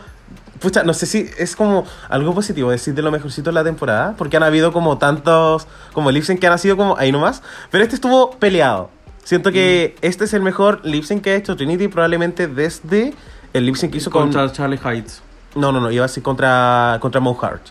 Pucha, 0.59 0.83
no 0.83 0.93
sé 0.93 1.05
si 1.05 1.29
es 1.37 1.55
como 1.55 1.85
algo 2.09 2.33
positivo 2.33 2.71
decir 2.71 2.93
de 2.93 3.01
lo 3.01 3.11
mejorcito 3.11 3.49
de 3.49 3.53
la 3.53 3.63
temporada. 3.63 4.15
Porque 4.17 4.37
han 4.37 4.43
habido 4.43 4.73
como 4.73 4.97
tantos. 4.97 5.67
Como 5.93 6.11
lip 6.11 6.23
sync 6.23 6.39
que 6.39 6.47
han 6.47 6.59
sido 6.59 6.77
como 6.77 6.97
ahí 6.97 7.11
nomás. 7.11 7.41
Pero 7.71 7.83
este 7.83 7.95
estuvo 7.95 8.31
peleado. 8.31 8.89
Siento 9.23 9.51
que 9.51 9.95
este 10.01 10.25
es 10.25 10.33
el 10.33 10.41
mejor 10.41 10.81
lip 10.83 11.03
sync 11.03 11.21
que 11.23 11.31
ha 11.31 11.35
hecho 11.35 11.55
Trinity 11.55 11.87
probablemente 11.87 12.47
desde 12.47 13.13
el 13.53 13.65
lip 13.65 13.75
sync 13.75 13.91
que 13.91 13.97
hizo 13.99 14.09
con... 14.09 14.23
Contra 14.23 14.51
Charlie 14.51 14.79
Heights. 14.83 15.21
No, 15.55 15.71
no, 15.71 15.79
no, 15.79 15.91
iba 15.91 16.03
a 16.03 16.07
decir 16.07 16.23
contra, 16.23 16.97
contra 16.99 17.21
Mo 17.21 17.37
Hart. 17.41 17.61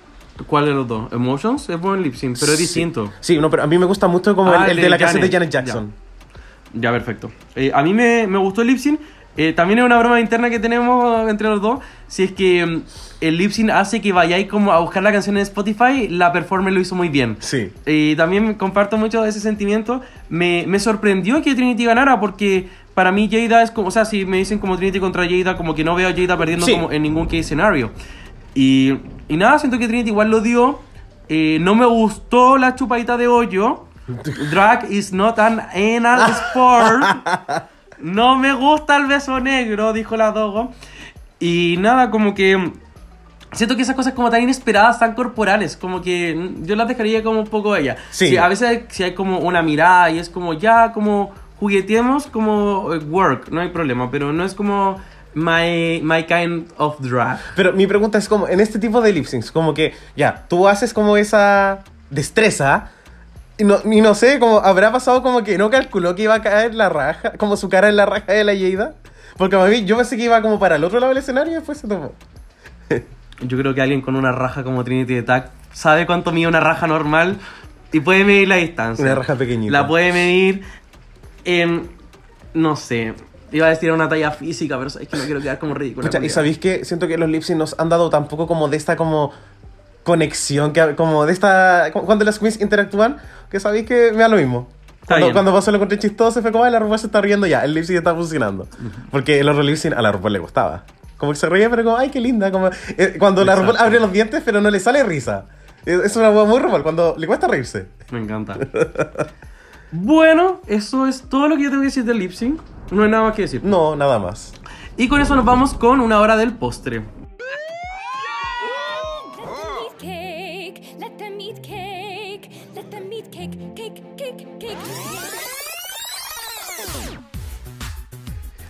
¿Cuál 0.47 0.67
de 0.67 0.73
los 0.73 0.87
dos? 0.87 1.13
Emotions 1.13 1.69
es 1.69 1.81
buen 1.81 2.03
lip 2.03 2.15
sync, 2.15 2.37
pero 2.39 2.53
es 2.53 2.59
distinto. 2.59 3.13
Sí, 3.21 3.39
no, 3.39 3.51
pero 3.51 3.65
a 3.65 3.67
mí 3.67 3.77
me 3.77 3.87
gusta 3.87 4.07
mucho 4.07 4.37
como 4.37 4.53
Ah, 4.53 4.67
el, 4.67 4.79
el 4.79 4.85
de, 4.85 4.89
la 4.89 4.99
canción 4.99 5.21
de 5.21 5.29
Janet. 5.31 5.53
Janet 5.53 5.67
Jackson. 5.67 5.93
Ya, 6.75 6.93
perfecto. 6.93 7.31
Eh, 7.57 7.73
a 7.75 7.83
mí 7.83 7.93
me, 7.95 8.27
me 8.27 8.39
gustó 8.39 8.63
el 8.63 8.69
lip 8.69 8.79
sync. 8.79 9.01
Eh, 9.37 9.53
también 9.53 9.79
es 9.79 9.85
una 9.85 9.99
broma 9.99 10.19
interna 10.21 10.51
que 10.51 10.59
tenemos 10.59 11.29
entre 11.31 11.49
los 11.49 11.61
dos. 11.63 11.79
Si 12.09 12.25
es 12.25 12.33
que 12.33 12.67
mm, 12.67 12.83
el 13.21 13.37
lip 13.37 13.53
sync 13.53 13.71
hace 13.71 14.01
que 14.01 14.13
vayáis 14.13 14.49
como 14.49 14.73
a 14.73 14.81
buscar 14.81 15.03
la 15.03 15.13
canción 15.13 15.37
en 15.37 15.43
Spotify, 15.43 16.09
la 16.09 16.33
performer 16.33 16.73
lo 16.73 16.81
hizo 16.81 16.95
muy 16.97 17.09
bien. 17.09 17.37
Sí. 17.39 17.71
Y 17.87 18.17
también 18.17 18.55
comparto 18.55 18.97
mucho 18.97 19.25
ese 19.25 19.39
sentimiento. 19.41 20.01
Me, 20.29 20.65
me 20.67 20.81
sorprendió 20.81 21.41
que 21.43 21.55
Trinity 21.55 21.85
ganara 21.85 22.19
porque 22.19 22.69
para 22.95 23.13
mí 23.13 23.29
Jada 23.31 23.63
es 23.63 23.71
como, 23.71 23.89
o 23.89 23.91
sea, 23.93 24.05
si 24.05 24.25
me 24.25 24.39
dicen 24.39 24.59
como 24.59 24.77
Trinity 24.77 24.99
contra 24.99 25.25
Jada, 25.29 25.57
como 25.57 25.73
que 25.75 25.85
no 25.85 25.95
veo 25.95 26.09
a 26.09 26.13
Jada 26.13 26.37
perdiendo 26.37 26.67
Sí. 26.67 26.73
como 26.73 26.91
en 26.91 27.03
ningún 27.03 27.27
case 27.27 27.45
scenario. 27.45 27.93
Y, 28.57 28.95
y 29.29 29.37
nada, 29.37 29.59
siento 29.61 29.79
que 29.79 29.87
Trinity 29.87 30.11
igual 30.11 30.31
lo 30.31 30.41
dio. 30.41 30.81
Eh, 31.29 31.59
no 31.61 31.77
me 31.77 31.87
gustó 31.87 32.59
la 32.59 32.75
chupadita 32.75 33.17
de 33.17 33.29
hoyo. 33.29 33.85
Drag 34.51 34.91
is 34.91 35.13
not 35.13 35.39
an 35.39 35.61
anal 35.75 36.29
sport. 36.33 37.05
No 38.01 38.37
me 38.37 38.53
gusta 38.53 38.97
el 38.97 39.07
beso 39.07 39.41
negro, 39.41 39.93
dijo 39.93 40.17
la 40.17 40.33
Dogo. 40.33 40.73
Y 41.41 41.77
nada, 41.79 42.11
como 42.11 42.35
que 42.35 42.73
siento 43.53 43.77
que 43.77 43.83
esas 43.83 43.95
cosas 43.95 44.13
como 44.13 44.31
tan 44.31 44.43
inesperadas, 44.43 44.99
tan 44.99 45.15
corporales, 45.15 45.77
como 45.77 46.03
que 46.03 46.53
yo 46.63 46.77
las 46.77 46.89
dejaría 46.89 47.23
como 47.23 47.41
un 47.41 47.47
poco 47.47 47.75
a 47.75 47.81
ella. 47.81 47.97
Sí. 48.11 48.37
a 48.37 48.49
veces 48.49 48.83
si 48.89 49.03
hay 49.03 49.15
como 49.15 49.39
una 49.39 49.63
mirada 49.63 50.11
y 50.11 50.19
es 50.19 50.29
como 50.29 50.55
ya, 50.55 50.93
como 50.93 51.33
jugueteemos, 51.59 52.27
como 52.27 52.95
eh, 52.95 52.99
work, 52.99 53.51
no 53.51 53.61
hay 53.61 53.69
problema, 53.69 54.11
pero 54.11 54.33
no 54.33 54.45
es 54.45 54.55
como 54.55 54.99
my, 55.35 56.01
my 56.03 56.25
kind 56.25 56.69
of 56.77 57.01
drag. 57.01 57.39
Pero 57.57 57.73
mi 57.73 57.87
pregunta 57.87 58.19
es 58.19 58.29
como, 58.29 58.49
en 58.49 58.61
este 58.61 58.79
tipo 58.79 59.01
de 59.01 59.13
lip 59.13 59.27
syncs, 59.27 59.51
como 59.51 59.75
que, 59.75 59.95
ya, 60.17 60.45
tú 60.49 60.69
haces 60.69 60.93
como 60.93 61.17
esa 61.17 61.85
destreza, 62.11 62.91
y 63.59 63.65
no, 63.65 63.79
y 63.85 64.01
no 64.01 64.15
sé, 64.15 64.39
como 64.39 64.61
habrá 64.61 64.93
pasado 64.93 65.23
como 65.23 65.43
que 65.43 65.59
no 65.59 65.69
calculó 65.69 66.15
que 66.15 66.23
iba 66.23 66.35
a 66.35 66.43
caer 66.43 66.75
la 66.75 66.89
raja, 66.89 67.33
como 67.33 67.57
su 67.57 67.69
cara 67.69 67.89
en 67.89 67.97
la 67.97 68.07
raja 68.07 68.33
de 68.33 68.45
la 68.45 68.55
Yeida. 68.55 68.95
Porque 69.37 69.57
a 69.57 69.65
mí, 69.65 69.85
yo 69.85 69.97
pensé 69.97 70.17
que 70.17 70.25
iba 70.25 70.41
como 70.43 70.59
para 70.59 70.77
el 70.77 70.85
otro 70.85 71.01
lado 71.01 71.11
del 71.11 71.19
escenario 71.19 71.53
y 71.53 71.57
después 71.57 71.79
se 71.79 71.89
tomó. 71.89 72.13
Yo 73.41 73.59
creo 73.59 73.75
que 73.75 73.83
alguien 73.83 74.01
con 74.01 74.17
una 74.17 74.33
raja 74.33 74.65
como 74.65 74.83
Trinity 74.85 75.15
de 75.15 75.23
Tac 75.23 75.51
sabe 75.73 76.07
cuánto 76.07 76.33
mide 76.33 76.49
una 76.49 76.61
raja 76.61 76.87
normal 76.87 77.37
y 77.93 78.01
puede 78.01 78.25
medir 78.25 78.49
la 78.49 78.57
distancia. 78.57 79.05
Una 79.05 79.15
raja 79.15 79.37
pequeñita. 79.37 79.73
La 79.73 79.87
puede 79.87 80.13
medir 80.13 80.63
en. 81.45 81.89
No 82.55 82.77
sé. 82.77 83.15
Iba 83.53 83.67
a 83.67 83.71
decir 83.71 83.93
una 83.93 84.09
talla 84.09 84.31
física, 84.31 84.77
pero 84.77 84.89
es 84.89 85.09
que 85.09 85.17
no 85.17 85.25
quiero 85.25 85.41
quedar 85.41 85.59
como 85.59 85.75
ridículo. 85.75 86.09
Y 86.23 86.29
sabéis 86.29 86.59
que 86.59 86.85
siento 86.85 87.07
que 87.07 87.17
los 87.17 87.29
lip 87.29 87.43
syncs 87.43 87.59
nos 87.59 87.79
han 87.79 87.89
dado 87.89 88.11
tampoco 88.11 88.47
como 88.47 88.69
de 88.69 88.77
esta 88.77 88.97
como 88.97 89.33
conexión, 90.09 90.73
que, 90.73 90.95
como 90.97 91.27
de 91.27 91.33
esta, 91.35 91.91
cuando 91.93 92.25
las 92.25 92.39
queens 92.39 92.61
interactúan, 92.61 93.19
que 93.51 93.61
sabéis 93.61 93.87
que 93.87 94.11
me 94.13 94.19
da 94.19 94.29
lo 94.29 94.37
mismo. 94.39 94.69
Cuando, 95.07 95.33
cuando 95.33 95.53
pasó 95.53 95.71
lo 95.71 95.77
encontré 95.77 95.99
chistoso, 95.99 96.41
fue 96.43 96.51
como, 96.51 96.65
"Ay, 96.65 96.73
la 96.73 96.79
RuPaul 96.79 96.99
se 96.99 97.07
está 97.07 97.21
riendo 97.21 97.47
ya, 97.47 97.65
el 97.65 97.73
lip 97.75 97.85
sync 97.85 97.99
está 97.99 98.15
funcionando. 98.15 98.67
Porque 99.11 99.41
el 99.41 99.49
otro 99.49 99.63
lip 99.63 99.77
sync 99.77 99.95
a 99.95 100.03
la 100.03 100.11
RuPaul 100.13 100.33
le 100.33 100.39
gustaba. 100.39 100.85
Como 101.19 101.33
que 101.33 101.39
se 101.39 101.49
reía, 101.49 101.69
pero 101.71 101.85
como, 101.85 101.97
ay, 101.99 102.11
qué 102.11 102.21
linda. 102.21 102.51
Como, 102.51 102.69
eh, 102.97 103.17
cuando 103.19 103.45
la 103.45 103.55
RuPaul 103.55 103.75
Exacto. 103.77 103.87
abre 103.87 104.01
los 104.01 104.13
dientes, 104.13 104.43
pero 104.45 104.61
no 104.61 104.71
le 104.71 104.81
sale 104.81 105.03
risa. 105.05 105.45
Es 105.87 106.01
es 106.01 106.17
una 106.17 106.31
hueá 106.31 106.45
muy 106.45 106.59
RuPaul, 106.59 106.83
cuando 106.83 107.15
le 107.19 107.27
cuesta 107.27 107.47
reírse. 107.49 107.87
Me 108.11 108.19
encanta. 108.21 108.57
bueno, 109.93 110.61
eso 110.67 111.07
es 111.07 111.23
todo 111.23 111.49
lo 111.49 111.57
que 111.57 111.65
yo 111.65 111.71
tengo 111.71 111.83
que 111.83 111.89
decir 111.89 112.05
del 112.05 112.19
lip 112.19 112.33
sync. 112.33 112.61
No 112.91 113.03
hay 113.05 113.11
nada 113.11 113.25
más 113.25 113.35
que 113.35 113.43
decir. 113.43 113.63
No, 113.65 113.97
nada 113.97 114.19
más. 114.19 114.53
Y 114.97 115.09
con 115.09 115.21
eso 115.21 115.37
nos 115.37 115.45
vamos 115.45 115.75
con 115.75 116.01
una 116.01 116.21
hora 116.21 116.37
del 116.37 116.53
postre. 116.53 117.03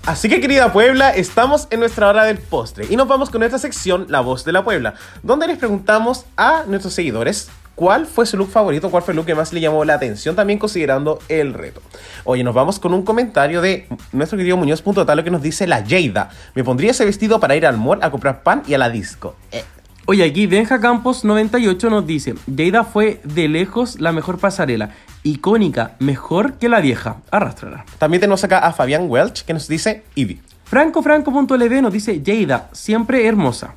Así 0.08 0.30
que 0.30 0.40
querida 0.40 0.72
Puebla, 0.72 1.10
estamos 1.10 1.68
en 1.68 1.80
nuestra 1.80 2.08
hora 2.08 2.24
del 2.24 2.38
postre 2.38 2.86
y 2.88 2.96
nos 2.96 3.06
vamos 3.06 3.28
con 3.28 3.40
nuestra 3.40 3.58
sección 3.58 4.06
La 4.08 4.20
Voz 4.20 4.42
de 4.42 4.52
la 4.52 4.64
Puebla, 4.64 4.94
donde 5.22 5.46
les 5.46 5.58
preguntamos 5.58 6.24
a 6.34 6.64
nuestros 6.66 6.94
seguidores 6.94 7.50
cuál 7.74 8.06
fue 8.06 8.24
su 8.24 8.38
look 8.38 8.48
favorito, 8.48 8.90
cuál 8.90 9.02
fue 9.02 9.12
el 9.12 9.16
look 9.16 9.26
que 9.26 9.34
más 9.34 9.52
le 9.52 9.60
llamó 9.60 9.84
la 9.84 9.92
atención, 9.92 10.34
también 10.34 10.58
considerando 10.58 11.18
el 11.28 11.52
reto. 11.52 11.82
Oye, 12.24 12.42
nos 12.42 12.54
vamos 12.54 12.78
con 12.78 12.94
un 12.94 13.02
comentario 13.02 13.60
de 13.60 13.86
nuestro 14.12 14.38
querido 14.38 14.56
Muñoz.talo 14.56 15.24
que 15.24 15.30
nos 15.30 15.42
dice 15.42 15.66
la 15.66 15.84
Jada. 15.86 16.30
Me 16.54 16.64
pondría 16.64 16.92
ese 16.92 17.04
vestido 17.04 17.38
para 17.38 17.54
ir 17.54 17.66
al 17.66 17.76
mall 17.76 17.98
a 18.02 18.10
comprar 18.10 18.42
pan 18.42 18.62
y 18.66 18.72
a 18.72 18.78
la 18.78 18.88
disco. 18.88 19.36
Eh, 19.52 19.62
Oye, 20.10 20.24
aquí 20.24 20.46
Benja 20.46 20.80
Campos 20.80 21.22
98 21.26 21.90
nos 21.90 22.06
dice, 22.06 22.34
Jada 22.56 22.84
fue 22.84 23.20
de 23.24 23.46
lejos 23.46 24.00
la 24.00 24.12
mejor 24.12 24.38
pasarela, 24.38 24.94
icónica, 25.30 25.96
mejor 25.98 26.54
que 26.54 26.68
la 26.68 26.80
vieja, 26.80 27.18
arrastrará. 27.30 27.84
También 27.98 28.20
tenemos 28.20 28.44
acá 28.44 28.58
a 28.58 28.72
Fabián 28.72 29.06
Welch 29.08 29.44
que 29.44 29.52
nos 29.52 29.68
dice 29.68 30.04
Ivy. 30.14 30.40
Franco 30.64 31.02
Franco.lv 31.02 31.82
nos 31.82 31.92
dice, 31.92 32.22
Jada, 32.24 32.68
siempre 32.72 33.26
hermosa. 33.26 33.74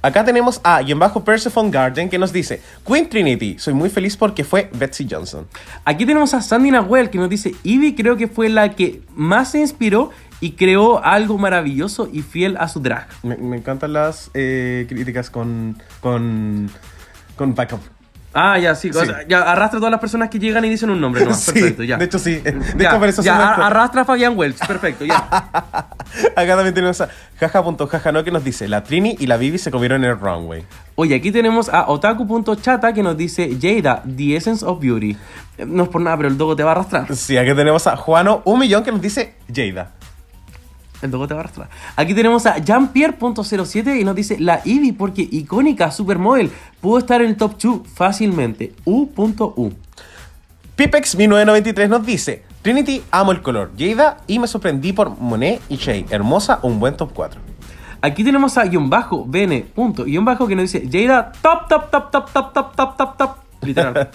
Acá 0.00 0.24
tenemos 0.24 0.60
a 0.62 0.80
y 0.80 0.92
en 0.92 0.98
bajo 1.00 1.24
Persephone 1.24 1.72
Garden 1.72 2.08
que 2.08 2.18
nos 2.18 2.32
dice 2.32 2.62
Queen 2.86 3.08
Trinity, 3.08 3.58
soy 3.58 3.74
muy 3.74 3.90
feliz 3.90 4.16
porque 4.16 4.44
fue 4.44 4.70
Betsy 4.72 5.08
Johnson. 5.10 5.48
Aquí 5.84 6.06
tenemos 6.06 6.34
a 6.34 6.40
Sandy 6.40 6.70
Nahuel 6.70 7.10
que 7.10 7.18
nos 7.18 7.28
dice, 7.28 7.56
Ivy 7.64 7.96
creo 7.96 8.16
que 8.16 8.28
fue 8.28 8.48
la 8.48 8.76
que 8.76 9.02
más 9.16 9.50
se 9.50 9.58
inspiró 9.58 10.10
y 10.40 10.52
creó 10.52 11.04
algo 11.04 11.36
maravilloso 11.36 12.08
y 12.12 12.22
fiel 12.22 12.56
a 12.58 12.68
su 12.68 12.78
drag. 12.78 13.08
Me, 13.24 13.36
me 13.38 13.56
encantan 13.56 13.92
las 13.92 14.30
eh, 14.34 14.86
críticas 14.88 15.30
con, 15.30 15.76
con, 16.00 16.70
con 17.34 17.56
backup. 17.56 17.80
Ah, 18.34 18.58
ya, 18.58 18.74
sí. 18.74 18.90
o 18.90 18.92
sea, 18.92 19.26
ya 19.26 19.40
arrastra 19.40 19.78
a 19.78 19.80
todas 19.80 19.90
las 19.90 20.00
personas 20.00 20.28
que 20.28 20.38
llegan 20.38 20.64
y 20.64 20.68
dicen 20.68 20.90
un 20.90 21.00
nombre. 21.00 21.24
No, 21.24 21.34
Sí, 21.34 21.52
perfecto, 21.52 21.82
ya. 21.82 21.96
de 21.96 22.04
hecho 22.04 22.18
sí. 22.18 22.36
De 22.36 22.52
Ya, 22.78 22.88
hecho 22.88 22.96
aparece 22.96 23.22
ya, 23.22 23.34
su 23.36 23.40
a- 23.40 23.44
momento. 23.44 23.64
arrastra 23.64 24.02
a 24.02 24.04
Fabián 24.04 24.34
Welch. 24.36 24.58
Perfecto, 24.66 25.04
ya. 25.04 25.16
Acá 26.36 26.54
también 26.56 26.74
tenemos 26.74 27.00
a 27.00 27.08
jaja.jajano 27.40 28.24
que 28.24 28.30
nos 28.30 28.44
dice 28.44 28.68
La 28.68 28.82
Trini 28.84 29.16
y 29.18 29.26
la 29.26 29.36
Bibi 29.38 29.58
se 29.58 29.70
comieron 29.70 30.04
en 30.04 30.10
el 30.10 30.18
runway. 30.18 30.64
Oye, 30.94 31.14
aquí 31.14 31.30
tenemos 31.32 31.68
a 31.68 31.88
otaku.chata 31.88 32.92
que 32.92 33.02
nos 33.02 33.16
dice 33.16 33.56
Jada, 33.60 34.02
the 34.16 34.36
essence 34.36 34.64
of 34.64 34.80
beauty. 34.80 35.16
Eh, 35.56 35.64
No 35.66 35.84
es 35.84 35.88
por 35.88 36.00
nada, 36.00 36.16
pero 36.16 36.28
el 36.28 36.36
dogo 36.36 36.54
te 36.56 36.62
va 36.62 36.70
a 36.70 36.74
arrastrar. 36.74 37.14
Sí, 37.16 37.36
aquí 37.36 37.54
tenemos 37.54 37.86
a 37.86 37.96
Juano 37.96 38.42
un 38.44 38.58
millón 38.60 38.82
que 38.84 38.92
nos 38.92 39.00
dice 39.00 39.34
Jada. 39.54 39.92
El 41.02 41.10
dogo 41.10 41.28
te 41.28 41.34
va 41.34 41.40
a 41.40 41.42
arrastrar. 41.44 41.68
Aquí 41.96 42.14
tenemos 42.14 42.46
a 42.46 42.58
Jean-Pierre.07 42.58 44.00
y 44.00 44.04
nos 44.04 44.16
dice 44.16 44.38
la 44.40 44.60
Ivy 44.64 44.92
porque 44.92 45.22
icónica 45.22 45.90
supermodel 45.90 46.50
pudo 46.80 46.98
estar 46.98 47.22
en 47.22 47.30
el 47.30 47.36
top 47.36 47.56
2 47.60 47.80
fácilmente. 47.94 48.74
U.U. 48.84 49.72
Pipex 50.74 51.16
1993 51.16 51.88
nos 51.88 52.06
dice 52.06 52.44
Trinity, 52.62 53.02
amo 53.10 53.32
el 53.32 53.42
color. 53.42 53.72
Jada 53.78 54.18
y 54.26 54.38
me 54.38 54.46
sorprendí 54.46 54.92
por 54.92 55.18
Monet 55.18 55.60
y 55.68 55.76
Shay. 55.76 56.06
Hermosa, 56.10 56.58
un 56.62 56.80
buen 56.80 56.96
top 56.96 57.12
4. 57.14 57.40
Aquí 58.00 58.22
tenemos 58.22 58.56
a 58.58 58.64
guion 58.64 58.88
bajo, 58.88 59.24
bene, 59.26 59.66
punto, 59.74 60.04
guion 60.04 60.24
bajo 60.24 60.46
que 60.46 60.54
nos 60.54 60.70
dice 60.70 60.88
Jada, 60.90 61.32
top, 61.42 61.68
top, 61.68 61.90
top, 61.90 62.10
top, 62.10 62.32
top, 62.32 62.52
top, 62.52 62.76
top, 62.76 62.96
top, 62.96 63.16
top. 63.16 63.36
Literal. 63.62 64.08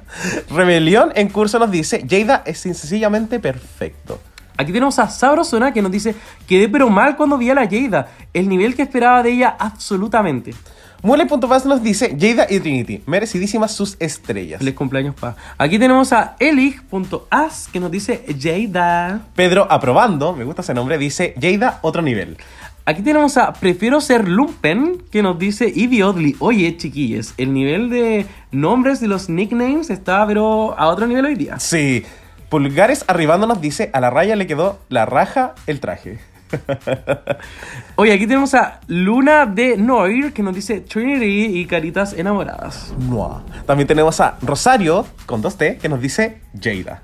Rebelión 0.50 1.12
en 1.14 1.28
curso 1.28 1.58
nos 1.58 1.70
dice 1.70 2.06
Jada 2.08 2.42
es 2.46 2.58
sencillamente 2.58 3.38
perfecto. 3.38 4.18
Aquí 4.58 4.72
tenemos 4.72 4.98
a 4.98 5.08
Sabrosona 5.08 5.72
que 5.72 5.80
nos 5.80 5.92
dice 5.92 6.16
quedé 6.46 6.68
pero 6.68 6.90
mal 6.90 7.16
cuando 7.16 7.38
vi 7.38 7.48
a 7.48 7.54
la 7.54 7.68
Jada. 7.68 8.08
El 8.34 8.48
nivel 8.48 8.74
que 8.74 8.82
esperaba 8.82 9.22
de 9.22 9.30
ella 9.30 9.56
absolutamente. 9.58 10.52
Mule.paz 11.00 11.64
nos 11.64 11.80
dice 11.80 12.16
Jada 12.20 12.48
y 12.50 12.58
Trinity, 12.58 13.02
merecidísimas 13.06 13.70
sus 13.72 13.96
estrellas. 14.00 14.58
Feliz 14.58 14.74
cumpleaños, 14.74 15.14
pa. 15.14 15.36
Aquí 15.56 15.78
tenemos 15.78 16.12
a 16.12 16.34
Elig.as 16.40 17.68
que 17.68 17.78
nos 17.78 17.92
dice 17.92 18.24
Jada. 18.36 19.20
Pedro 19.36 19.68
aprobando, 19.70 20.34
me 20.34 20.42
gusta 20.42 20.62
ese 20.62 20.74
nombre, 20.74 20.98
dice 20.98 21.34
Jada 21.40 21.78
otro 21.82 22.02
nivel. 22.02 22.36
Aquí 22.84 23.02
tenemos 23.02 23.36
a 23.36 23.52
Prefiero 23.52 24.00
ser 24.00 24.26
Lumpen 24.26 25.02
que 25.12 25.22
nos 25.22 25.38
dice 25.38 25.70
Ivy 25.72 26.02
Oddly. 26.02 26.36
Oye, 26.38 26.74
chiquillos, 26.78 27.34
el 27.36 27.52
nivel 27.52 27.90
de 27.90 28.24
nombres 28.50 28.98
de 28.98 29.08
los 29.08 29.28
nicknames 29.28 29.90
está 29.90 30.26
pero 30.26 30.76
a 30.76 30.88
otro 30.88 31.06
nivel 31.06 31.26
hoy 31.26 31.34
día. 31.34 31.60
Sí, 31.60 32.02
Pulgares 32.48 33.04
arribando 33.08 33.46
nos 33.46 33.60
dice 33.60 33.90
a 33.92 34.00
la 34.00 34.08
raya 34.08 34.34
le 34.34 34.46
quedó 34.46 34.78
la 34.88 35.04
raja 35.04 35.54
el 35.66 35.80
traje. 35.80 36.18
Oye, 37.96 38.14
aquí 38.14 38.26
tenemos 38.26 38.54
a 38.54 38.80
Luna 38.86 39.44
de 39.44 39.76
Noir 39.76 40.32
que 40.32 40.42
nos 40.42 40.54
dice 40.54 40.80
Trinity 40.80 41.58
y 41.58 41.66
caritas 41.66 42.14
enamoradas. 42.14 42.94
Mua. 42.98 43.42
También 43.66 43.86
tenemos 43.86 44.18
a 44.20 44.38
Rosario 44.40 45.06
con 45.26 45.42
2T 45.42 45.76
que 45.76 45.90
nos 45.90 46.00
dice 46.00 46.40
Jada. 46.58 47.02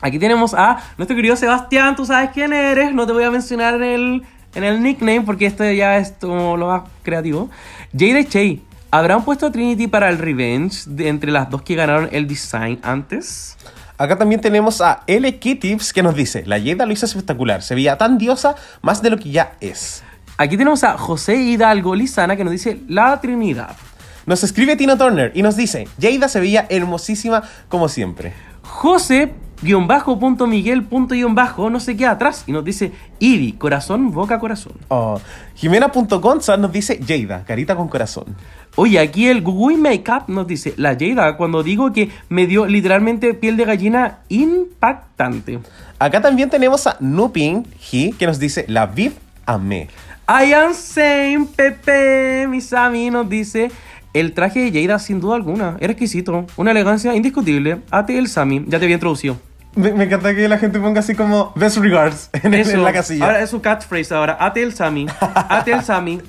Aquí 0.00 0.20
tenemos 0.20 0.54
a 0.54 0.80
nuestro 0.96 1.16
querido 1.16 1.34
Sebastián, 1.34 1.96
tú 1.96 2.06
sabes 2.06 2.30
quién 2.32 2.52
eres, 2.52 2.94
no 2.94 3.06
te 3.06 3.12
voy 3.12 3.24
a 3.24 3.30
mencionar 3.30 3.74
en 3.74 3.82
el, 3.82 4.22
en 4.54 4.64
el 4.64 4.82
nickname 4.82 5.22
porque 5.22 5.46
esto 5.46 5.64
ya 5.70 5.98
es 5.98 6.14
como 6.20 6.56
lo 6.56 6.68
más 6.68 6.82
creativo. 7.02 7.50
Jada 7.92 8.20
y 8.20 8.24
Che, 8.24 8.60
¿habrán 8.92 9.24
puesto 9.24 9.46
a 9.46 9.52
Trinity 9.52 9.88
para 9.88 10.08
el 10.10 10.18
revenge 10.18 10.84
de 10.86 11.08
entre 11.08 11.32
las 11.32 11.50
dos 11.50 11.62
que 11.62 11.74
ganaron 11.74 12.08
el 12.12 12.28
design 12.28 12.78
antes? 12.84 13.56
Acá 14.00 14.16
también 14.16 14.40
tenemos 14.40 14.80
a 14.80 15.02
L. 15.06 15.30
Tips 15.30 15.92
que 15.92 16.02
nos 16.02 16.14
dice, 16.14 16.42
la 16.46 16.58
Jada 16.58 16.86
lo 16.86 16.92
hizo 16.94 17.04
espectacular, 17.04 17.62
se 17.62 17.74
veía 17.74 17.98
tan 17.98 18.16
diosa 18.16 18.54
más 18.80 19.02
de 19.02 19.10
lo 19.10 19.18
que 19.18 19.30
ya 19.30 19.52
es. 19.60 20.02
Aquí 20.38 20.56
tenemos 20.56 20.82
a 20.84 20.96
José 20.96 21.36
Hidalgo 21.36 21.94
Lizana 21.94 22.34
que 22.34 22.42
nos 22.42 22.50
dice 22.50 22.80
la 22.88 23.20
Trinidad. 23.20 23.76
Nos 24.24 24.42
escribe 24.42 24.74
Tina 24.76 24.96
Turner 24.96 25.32
y 25.34 25.42
nos 25.42 25.54
dice, 25.54 25.86
Jada 26.00 26.30
se 26.30 26.40
veía 26.40 26.66
hermosísima 26.70 27.42
como 27.68 27.90
siempre. 27.90 28.32
José 28.62 29.34
guion 29.62 29.86
bajo 29.86 30.18
punto 30.18 30.46
Miguel 30.46 30.84
punto 30.84 31.14
guion 31.14 31.34
bajo 31.34 31.70
no 31.70 31.80
se 31.80 31.96
queda 31.96 32.12
atrás 32.12 32.44
y 32.46 32.52
nos 32.52 32.64
dice 32.64 32.92
Ivy, 33.18 33.52
corazón, 33.52 34.10
boca, 34.10 34.38
corazón. 34.38 34.72
Oh, 34.88 35.20
Jimena.conza 35.54 36.56
nos 36.56 36.72
dice 36.72 37.00
Jada, 37.06 37.44
carita 37.44 37.76
con 37.76 37.88
corazón. 37.88 38.36
Oye, 38.76 38.98
aquí 38.98 39.26
el 39.26 39.42
Google 39.42 39.76
Makeup 39.76 40.28
nos 40.28 40.46
dice 40.46 40.74
la 40.76 40.96
Jada 40.98 41.36
cuando 41.36 41.62
digo 41.62 41.92
que 41.92 42.10
me 42.28 42.46
dio 42.46 42.66
literalmente 42.66 43.34
piel 43.34 43.56
de 43.56 43.64
gallina 43.64 44.20
impactante. 44.28 45.60
Acá 45.98 46.20
también 46.20 46.48
tenemos 46.50 46.86
a 46.86 46.96
Nupin 47.00 47.66
He 47.92 48.12
que 48.12 48.26
nos 48.26 48.38
dice, 48.38 48.64
la 48.68 48.86
Viv 48.86 49.12
amé. 49.46 49.88
I 50.28 50.52
am 50.52 50.74
same, 50.74 51.46
Pepe, 51.56 52.46
Misami 52.48 53.10
nos 53.10 53.28
dice 53.28 53.70
el 54.12 54.32
traje 54.32 54.70
de 54.70 54.82
Jada 54.82 54.98
sin 54.98 55.20
duda 55.20 55.36
alguna, 55.36 55.76
era 55.80 55.92
exquisito, 55.92 56.46
una 56.56 56.70
elegancia 56.72 57.14
indiscutible. 57.14 57.80
Ate 57.90 58.18
el 58.18 58.28
Sami, 58.28 58.64
ya 58.66 58.78
te 58.78 58.84
había 58.84 58.94
introducido. 58.94 59.49
Me, 59.74 59.92
me 59.92 60.04
encanta 60.04 60.34
que 60.34 60.48
la 60.48 60.58
gente 60.58 60.80
ponga 60.80 61.00
así 61.00 61.14
como 61.14 61.52
best 61.54 61.78
regards 61.78 62.30
en, 62.42 62.82
la 62.82 62.92
casilla. 62.92 63.24
Ahora 63.24 63.40
es 63.40 63.50
su 63.50 63.60
catchphrase 63.60 64.14
ahora. 64.14 64.36
Ate 64.40 64.62
el 64.62 64.74
Sami. 64.74 65.06
Ate 65.20 65.72
el 65.72 65.82
Sami. 65.82 66.20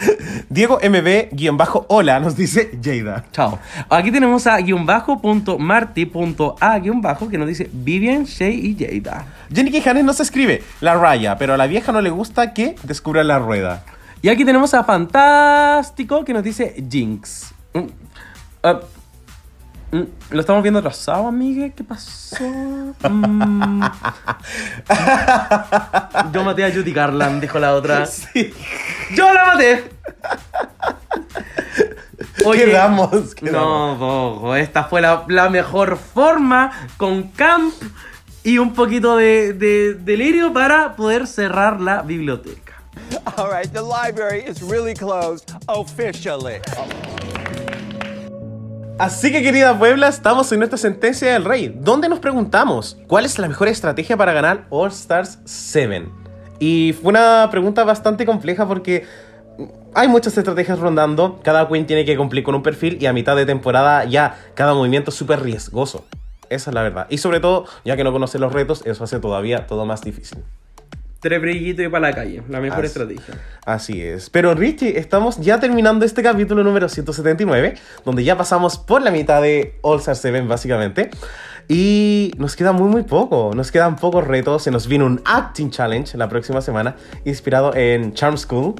Diego 0.48 0.78
MB-Hola 0.80 2.20
nos 2.20 2.36
dice 2.36 2.78
Jada. 2.82 3.24
Chao. 3.32 3.58
Aquí 3.88 4.10
tenemos 4.10 4.46
a 4.46 4.56
guion 4.58 4.86
bajo 4.86 5.20
punto 5.20 5.58
marty 5.58 6.06
punto 6.06 6.56
a 6.60 6.78
guion 6.78 7.02
bajo 7.02 7.28
que 7.28 7.38
nos 7.38 7.46
dice 7.46 7.68
Vivian, 7.72 8.24
Shay 8.24 8.54
y 8.54 9.02
Jada. 9.02 9.26
Jenny 9.52 9.70
Quijanes 9.70 10.04
nos 10.04 10.20
escribe 10.20 10.62
la 10.80 10.94
raya, 10.94 11.36
pero 11.36 11.54
a 11.54 11.56
la 11.56 11.66
vieja 11.66 11.92
no 11.92 12.00
le 12.00 12.10
gusta 12.10 12.54
que 12.54 12.76
descubra 12.82 13.22
la 13.24 13.38
rueda. 13.38 13.84
Y 14.22 14.28
aquí 14.28 14.44
tenemos 14.44 14.74
a 14.74 14.84
Fantástico 14.84 16.24
que 16.24 16.32
nos 16.32 16.42
dice 16.42 16.74
Jinx. 16.90 17.52
Mm, 17.74 17.86
ah, 18.62 18.80
Lo 19.92 20.40
estamos 20.40 20.62
viendo 20.62 20.78
atrasado, 20.78 21.26
amigue. 21.26 21.72
¿Qué 21.74 21.82
pasó? 21.82 22.44
Mm. 23.08 23.82
Yo 26.32 26.44
maté 26.44 26.64
a 26.64 26.72
Judy 26.72 26.92
Garland, 26.92 27.40
dijo 27.40 27.58
la 27.58 27.74
otra. 27.74 28.06
Sí. 28.06 28.54
¡Yo 29.14 29.32
la 29.32 29.46
maté! 29.46 29.90
Quedamos, 32.38 33.34
quedamos. 33.34 33.52
No, 33.52 33.96
bojo, 33.96 34.56
esta 34.56 34.84
fue 34.84 35.00
la, 35.00 35.24
la 35.28 35.50
mejor 35.50 35.98
forma 35.98 36.70
con 36.96 37.24
camp 37.24 37.74
y 38.44 38.58
un 38.58 38.72
poquito 38.72 39.16
de, 39.16 39.52
de 39.52 39.94
delirio 39.94 40.52
para 40.52 40.96
poder 40.96 41.26
cerrar 41.26 41.80
la 41.80 42.02
biblioteca. 42.02 42.82
All 43.36 43.50
right, 43.50 43.70
the 43.72 43.82
library 43.82 44.42
is 44.46 44.62
really 44.62 44.94
closed 44.94 45.52
officially. 45.68 46.60
Así 49.00 49.32
que 49.32 49.42
querida 49.42 49.78
Puebla, 49.78 50.08
estamos 50.08 50.52
en 50.52 50.58
nuestra 50.58 50.76
sentencia 50.76 51.32
del 51.32 51.46
rey, 51.46 51.74
donde 51.74 52.06
nos 52.10 52.18
preguntamos 52.18 52.98
cuál 53.06 53.24
es 53.24 53.38
la 53.38 53.48
mejor 53.48 53.68
estrategia 53.68 54.14
para 54.14 54.34
ganar 54.34 54.66
All 54.68 54.90
Stars 54.90 55.38
7. 55.46 56.06
Y 56.58 56.94
fue 57.00 57.08
una 57.08 57.48
pregunta 57.50 57.82
bastante 57.84 58.26
compleja 58.26 58.68
porque 58.68 59.06
hay 59.94 60.06
muchas 60.06 60.36
estrategias 60.36 60.80
rondando, 60.80 61.40
cada 61.42 61.66
queen 61.66 61.86
tiene 61.86 62.04
que 62.04 62.14
cumplir 62.14 62.44
con 62.44 62.54
un 62.54 62.62
perfil 62.62 62.98
y 63.00 63.06
a 63.06 63.14
mitad 63.14 63.36
de 63.36 63.46
temporada 63.46 64.04
ya 64.04 64.38
cada 64.52 64.74
movimiento 64.74 65.12
es 65.12 65.16
súper 65.16 65.40
riesgoso. 65.40 66.04
Esa 66.50 66.68
es 66.68 66.74
la 66.74 66.82
verdad. 66.82 67.06
Y 67.08 67.16
sobre 67.16 67.40
todo, 67.40 67.64
ya 67.86 67.96
que 67.96 68.04
no 68.04 68.12
conoce 68.12 68.38
los 68.38 68.52
retos, 68.52 68.82
eso 68.84 69.04
hace 69.04 69.18
todavía 69.18 69.66
todo 69.66 69.86
más 69.86 70.02
difícil. 70.02 70.44
Tres 71.20 71.40
brillitos 71.40 71.84
y 71.84 71.88
para 71.88 72.08
la 72.08 72.14
calle, 72.14 72.42
la 72.48 72.60
mejor 72.60 72.78
Así- 72.78 72.86
estrategia. 72.86 73.34
Así 73.66 74.02
es. 74.02 74.30
Pero 74.30 74.54
Richie, 74.54 74.98
estamos 74.98 75.38
ya 75.38 75.60
terminando 75.60 76.04
este 76.06 76.22
capítulo 76.22 76.64
número 76.64 76.88
179, 76.88 77.74
donde 78.06 78.24
ya 78.24 78.38
pasamos 78.38 78.78
por 78.78 79.02
la 79.02 79.10
mitad 79.10 79.42
de 79.42 79.78
All 79.82 79.98
Star 79.98 80.16
7 80.16 80.40
básicamente. 80.42 81.10
Y 81.68 82.32
nos 82.38 82.56
queda 82.56 82.72
muy 82.72 82.88
muy 82.88 83.02
poco, 83.02 83.52
nos 83.54 83.70
quedan 83.70 83.96
pocos 83.96 84.26
retos, 84.26 84.62
se 84.64 84.70
nos 84.70 84.88
viene 84.88 85.04
un 85.04 85.20
Acting 85.24 85.70
Challenge 85.70 86.16
la 86.16 86.28
próxima 86.28 86.62
semana, 86.62 86.96
inspirado 87.24 87.74
en 87.76 88.12
Charm 88.14 88.36
School. 88.38 88.74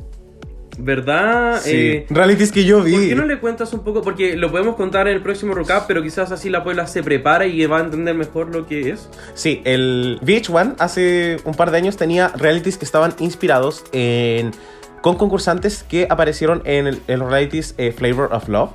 ¿Verdad? 0.78 1.60
Eh, 1.66 2.06
realities 2.10 2.52
que 2.52 2.64
yo 2.64 2.82
vi. 2.82 2.92
¿Por 2.92 3.08
qué 3.08 3.14
no 3.14 3.24
le 3.24 3.38
cuentas 3.38 3.72
un 3.72 3.80
poco? 3.80 4.02
Porque 4.02 4.36
lo 4.36 4.50
podemos 4.50 4.76
contar 4.76 5.08
en 5.08 5.16
el 5.16 5.22
próximo 5.22 5.54
recap, 5.54 5.86
pero 5.86 6.02
quizás 6.02 6.32
así 6.32 6.48
la 6.48 6.64
Puebla 6.64 6.86
se 6.86 7.02
prepara 7.02 7.46
y 7.46 7.64
va 7.66 7.78
a 7.78 7.80
entender 7.80 8.14
mejor 8.14 8.54
lo 8.54 8.66
que 8.66 8.90
es. 8.90 9.08
Sí, 9.34 9.60
el 9.64 10.18
VH1 10.22 10.76
hace 10.78 11.38
un 11.44 11.54
par 11.54 11.70
de 11.70 11.78
años 11.78 11.96
tenía 11.96 12.28
realities 12.28 12.78
que 12.78 12.84
estaban 12.84 13.14
inspirados 13.18 13.84
en 13.92 14.52
con 15.00 15.16
concursantes 15.16 15.82
que 15.82 16.06
aparecieron 16.10 16.62
en 16.64 16.86
el, 16.86 17.00
el 17.08 17.20
realities 17.20 17.74
eh, 17.78 17.92
Flavor 17.92 18.32
of 18.32 18.48
Love, 18.48 18.70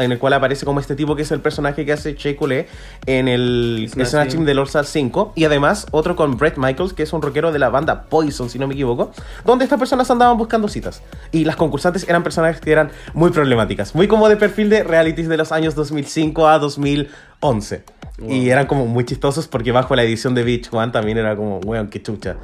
en 0.00 0.12
el 0.12 0.18
cual 0.18 0.32
aparece 0.32 0.64
como 0.64 0.80
este 0.80 0.94
tipo 0.94 1.16
que 1.16 1.22
es 1.22 1.30
el 1.30 1.40
personaje 1.40 1.84
que 1.84 1.92
hace 1.92 2.14
Shea 2.14 2.36
Coulee 2.36 2.66
en 3.06 3.28
el 3.28 3.86
Snatching. 3.90 4.10
Snatching 4.10 4.44
del 4.44 4.58
Star 4.60 4.84
5 4.84 5.32
y 5.36 5.44
además 5.44 5.86
otro 5.90 6.16
con 6.16 6.36
Brett 6.36 6.56
Michaels 6.56 6.92
que 6.92 7.02
es 7.02 7.12
un 7.12 7.22
rockero 7.22 7.52
de 7.52 7.58
la 7.58 7.68
banda 7.68 8.04
Poison 8.04 8.48
si 8.48 8.58
no 8.58 8.66
me 8.66 8.74
equivoco 8.74 9.12
donde 9.44 9.64
estas 9.64 9.78
personas 9.78 10.10
andaban 10.10 10.36
buscando 10.36 10.68
citas. 10.68 11.02
Y 11.32 11.44
las 11.44 11.56
concursantes 11.56 12.08
eran 12.08 12.22
personajes 12.22 12.60
que 12.60 12.72
eran 12.72 12.90
muy 13.14 13.30
problemáticas 13.30 13.94
muy 13.94 14.08
como 14.08 14.28
de 14.28 14.36
perfil 14.36 14.70
de 14.70 14.82
realities 14.82 15.28
de 15.28 15.36
los 15.36 15.52
años 15.52 15.74
2005 15.74 16.48
a 16.48 16.58
2011 16.58 17.99
y 18.28 18.50
eran 18.50 18.66
como 18.66 18.86
muy 18.86 19.04
chistosos 19.04 19.48
porque 19.48 19.72
bajo 19.72 19.94
la 19.96 20.02
edición 20.02 20.34
de 20.34 20.44
Beach 20.44 20.68
One 20.72 20.92
también 20.92 21.18
era 21.18 21.36
como, 21.36 21.58
weón, 21.60 21.88
qué 21.88 22.02
chucha. 22.02 22.36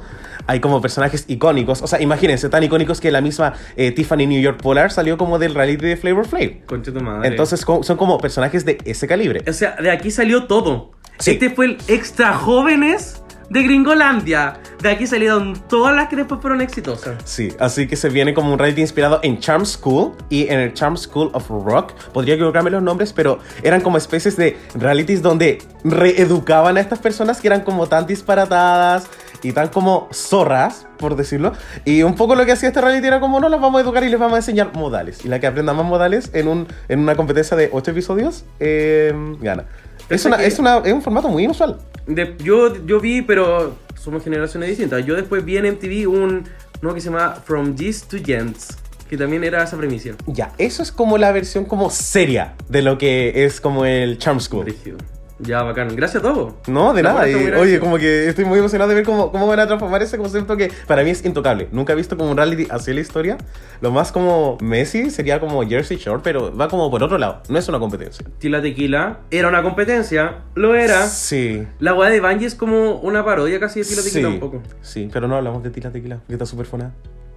Hay 0.47 0.59
como 0.59 0.81
personajes 0.81 1.25
icónicos. 1.27 1.81
O 1.81 1.87
sea, 1.87 2.01
imagínense, 2.01 2.49
tan 2.49 2.63
icónicos 2.63 2.99
que 2.99 3.11
la 3.11 3.21
misma 3.21 3.53
eh, 3.75 3.91
Tiffany 3.91 4.27
New 4.27 4.41
York 4.41 4.61
Polar 4.61 4.91
salió 4.91 5.17
como 5.17 5.39
del 5.39 5.53
reality 5.53 5.85
de 5.85 5.97
Flavor 5.97 6.27
Flav. 6.27 6.65
Concha 6.65 6.91
tu 6.91 7.01
madre. 7.01 7.27
Entonces 7.27 7.59
son 7.61 7.97
como 7.97 8.17
personajes 8.17 8.65
de 8.65 8.77
ese 8.85 9.07
calibre. 9.07 9.43
O 9.47 9.53
sea, 9.53 9.75
de 9.75 9.91
aquí 9.91 10.11
salió 10.11 10.45
todo. 10.45 10.91
Sí. 11.19 11.31
Este 11.31 11.49
fue 11.49 11.65
el 11.65 11.77
extra 11.87 12.33
jóvenes 12.33 13.21
de 13.49 13.63
Gringolandia. 13.63 14.59
De 14.81 14.89
aquí 14.91 15.07
salieron 15.07 15.53
todas 15.69 15.95
las 15.95 16.07
que 16.09 16.15
después 16.17 16.41
fueron 16.41 16.61
exitosas. 16.61 17.15
Sí, 17.23 17.49
así 17.59 17.87
que 17.87 17.95
se 17.95 18.09
viene 18.09 18.33
como 18.33 18.51
un 18.53 18.59
reality 18.59 18.81
inspirado 18.81 19.19
en 19.23 19.39
Charm 19.39 19.65
School 19.65 20.13
y 20.29 20.47
en 20.49 20.59
el 20.59 20.73
Charm 20.73 20.97
School 20.97 21.29
of 21.33 21.49
Rock. 21.49 21.93
Podría 22.13 22.35
equivocarme 22.35 22.69
los 22.69 22.83
nombres, 22.83 23.13
pero 23.13 23.39
eran 23.63 23.81
como 23.81 23.97
especies 23.97 24.35
de 24.37 24.57
realities 24.75 25.21
donde 25.21 25.59
reeducaban 25.83 26.77
a 26.77 26.79
estas 26.81 26.99
personas 26.99 27.41
que 27.41 27.47
eran 27.47 27.61
como 27.61 27.87
tan 27.87 28.05
disparatadas 28.05 29.07
y 29.43 29.51
tan 29.51 29.67
como 29.69 30.07
zorras, 30.11 30.87
por 30.97 31.15
decirlo. 31.15 31.53
Y 31.85 32.03
un 32.03 32.15
poco 32.15 32.35
lo 32.35 32.45
que 32.45 32.51
hacía 32.51 32.69
este 32.69 32.81
reality 32.81 33.07
era 33.07 33.19
como, 33.19 33.39
no, 33.39 33.49
las 33.49 33.61
vamos 33.61 33.79
a 33.79 33.83
educar 33.83 34.03
y 34.03 34.09
les 34.09 34.19
vamos 34.19 34.33
a 34.35 34.37
enseñar 34.37 34.71
modales. 34.73 35.23
Y 35.23 35.27
la 35.27 35.39
que 35.39 35.47
aprenda 35.47 35.73
más 35.73 35.85
modales 35.85 36.31
en, 36.33 36.47
un, 36.47 36.67
en 36.89 36.99
una 36.99 37.15
competencia 37.15 37.55
de 37.55 37.69
8 37.71 37.91
episodios, 37.91 38.45
eh, 38.59 39.13
gana. 39.39 39.65
Es, 40.09 40.25
una, 40.25 40.37
que- 40.37 40.47
es, 40.47 40.57
una, 40.59 40.77
es 40.79 40.93
un 40.93 41.01
formato 41.01 41.27
muy 41.29 41.43
inusual. 41.43 41.77
De- 42.07 42.35
yo, 42.43 42.73
yo 42.85 42.99
vi, 42.99 43.21
pero 43.21 43.75
somos 43.95 44.23
generaciones 44.23 44.69
distintas. 44.69 45.05
Yo 45.05 45.15
después 45.15 45.43
vi 45.45 45.57
en 45.57 45.65
MTV 45.65 46.07
un 46.07 46.43
uno 46.81 46.93
que 46.93 47.01
se 47.01 47.09
llama 47.09 47.35
From 47.43 47.75
G's 47.75 48.03
to 48.07 48.17
Gents, 48.23 48.77
que 49.09 49.17
también 49.17 49.43
era 49.43 49.63
esa 49.63 49.77
premisa. 49.77 50.11
Ya, 50.27 50.53
eso 50.57 50.83
es 50.83 50.91
como 50.91 51.17
la 51.17 51.31
versión 51.31 51.65
como 51.65 51.89
seria 51.89 52.53
de 52.69 52.81
lo 52.81 52.97
que 52.97 53.45
es 53.45 53.59
como 53.59 53.85
el 53.85 54.17
Charm 54.19 54.39
School. 54.39 54.65
Brígido. 54.65 54.97
Ya, 55.39 55.61
bacán. 55.61 55.95
Gracias 55.95 56.23
a 56.23 56.27
todos. 56.27 56.53
No, 56.67 56.93
de 56.93 57.03
nada. 57.03 57.29
y, 57.29 57.35
oye, 57.35 57.79
como 57.79 57.97
que 57.97 58.27
estoy 58.27 58.45
muy 58.45 58.57
emocionado 58.57 58.89
de 58.89 58.95
ver 58.95 59.05
cómo, 59.05 59.31
cómo 59.31 59.45
van 59.47 59.59
a 59.59 59.67
transformar 59.67 60.01
ese 60.01 60.17
concepto 60.17 60.57
que 60.57 60.71
para 60.87 61.03
mí 61.03 61.11
es 61.11 61.23
intocable. 61.25 61.67
Nunca 61.71 61.93
he 61.93 61.95
visto 61.95 62.17
como 62.17 62.31
un 62.31 62.37
reality 62.37 62.67
así 62.71 62.91
la 62.93 63.01
historia. 63.01 63.37
Lo 63.81 63.91
más 63.91 64.11
como 64.11 64.57
Messi 64.61 65.11
sería 65.11 65.39
como 65.39 65.61
Jersey 65.67 65.97
Shore, 65.97 66.21
pero 66.23 66.55
va 66.55 66.67
como 66.67 66.89
por 66.89 67.03
otro 67.03 67.17
lado. 67.17 67.43
No 67.49 67.59
es 67.59 67.67
una 67.69 67.77
competencia. 67.79 68.25
Tila 68.39 68.61
Tequila 68.61 69.19
era 69.29 69.47
una 69.47 69.61
competencia, 69.61 70.37
lo 70.55 70.73
era. 70.73 71.05
Sí. 71.07 71.67
La 71.79 71.93
weá 71.93 72.09
de 72.09 72.19
Bungie 72.19 72.47
es 72.47 72.55
como 72.55 72.95
una 72.95 73.23
parodia 73.23 73.59
casi 73.59 73.81
de 73.81 73.85
Tila 73.85 74.01
Sí, 74.01 74.09
Tequila 74.09 74.29
un 74.29 74.39
poco. 74.39 74.63
sí, 74.81 75.09
pero 75.13 75.27
no 75.27 75.35
hablamos 75.35 75.61
de 75.61 75.69
Tila 75.69 75.91
Tequila, 75.91 76.19
que 76.27 76.33
está 76.33 76.45
súper 76.47 76.65
fonada. 76.65 76.93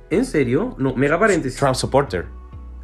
¿En 0.09 0.25
serio? 0.25 0.75
No, 0.79 0.95
mega 0.95 1.19
paréntesis. 1.21 1.59
Trump 1.59 1.75
supporter. 1.75 2.25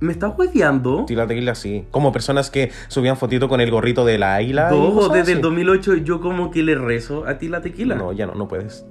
¿Me 0.00 0.12
estás 0.12 0.32
hueveando? 0.36 1.04
Tila 1.06 1.26
Tequila 1.26 1.54
sí. 1.54 1.86
Como 1.90 2.12
personas 2.12 2.50
que 2.50 2.70
subían 2.88 3.16
fotito 3.16 3.48
con 3.48 3.60
el 3.60 3.70
gorrito 3.70 4.04
de 4.04 4.18
la 4.18 4.34
águila. 4.34 4.68
cosas 4.68 5.12
desde 5.12 5.32
el 5.32 5.38
así. 5.38 5.42
2008 5.42 5.94
yo 5.96 6.20
como 6.20 6.50
que 6.50 6.62
le 6.62 6.74
rezo 6.74 7.26
a 7.26 7.38
Tila 7.38 7.60
Tequila. 7.62 7.94
No, 7.94 8.12
ya 8.12 8.26
no, 8.26 8.34
no 8.34 8.46
puedes. 8.48 8.84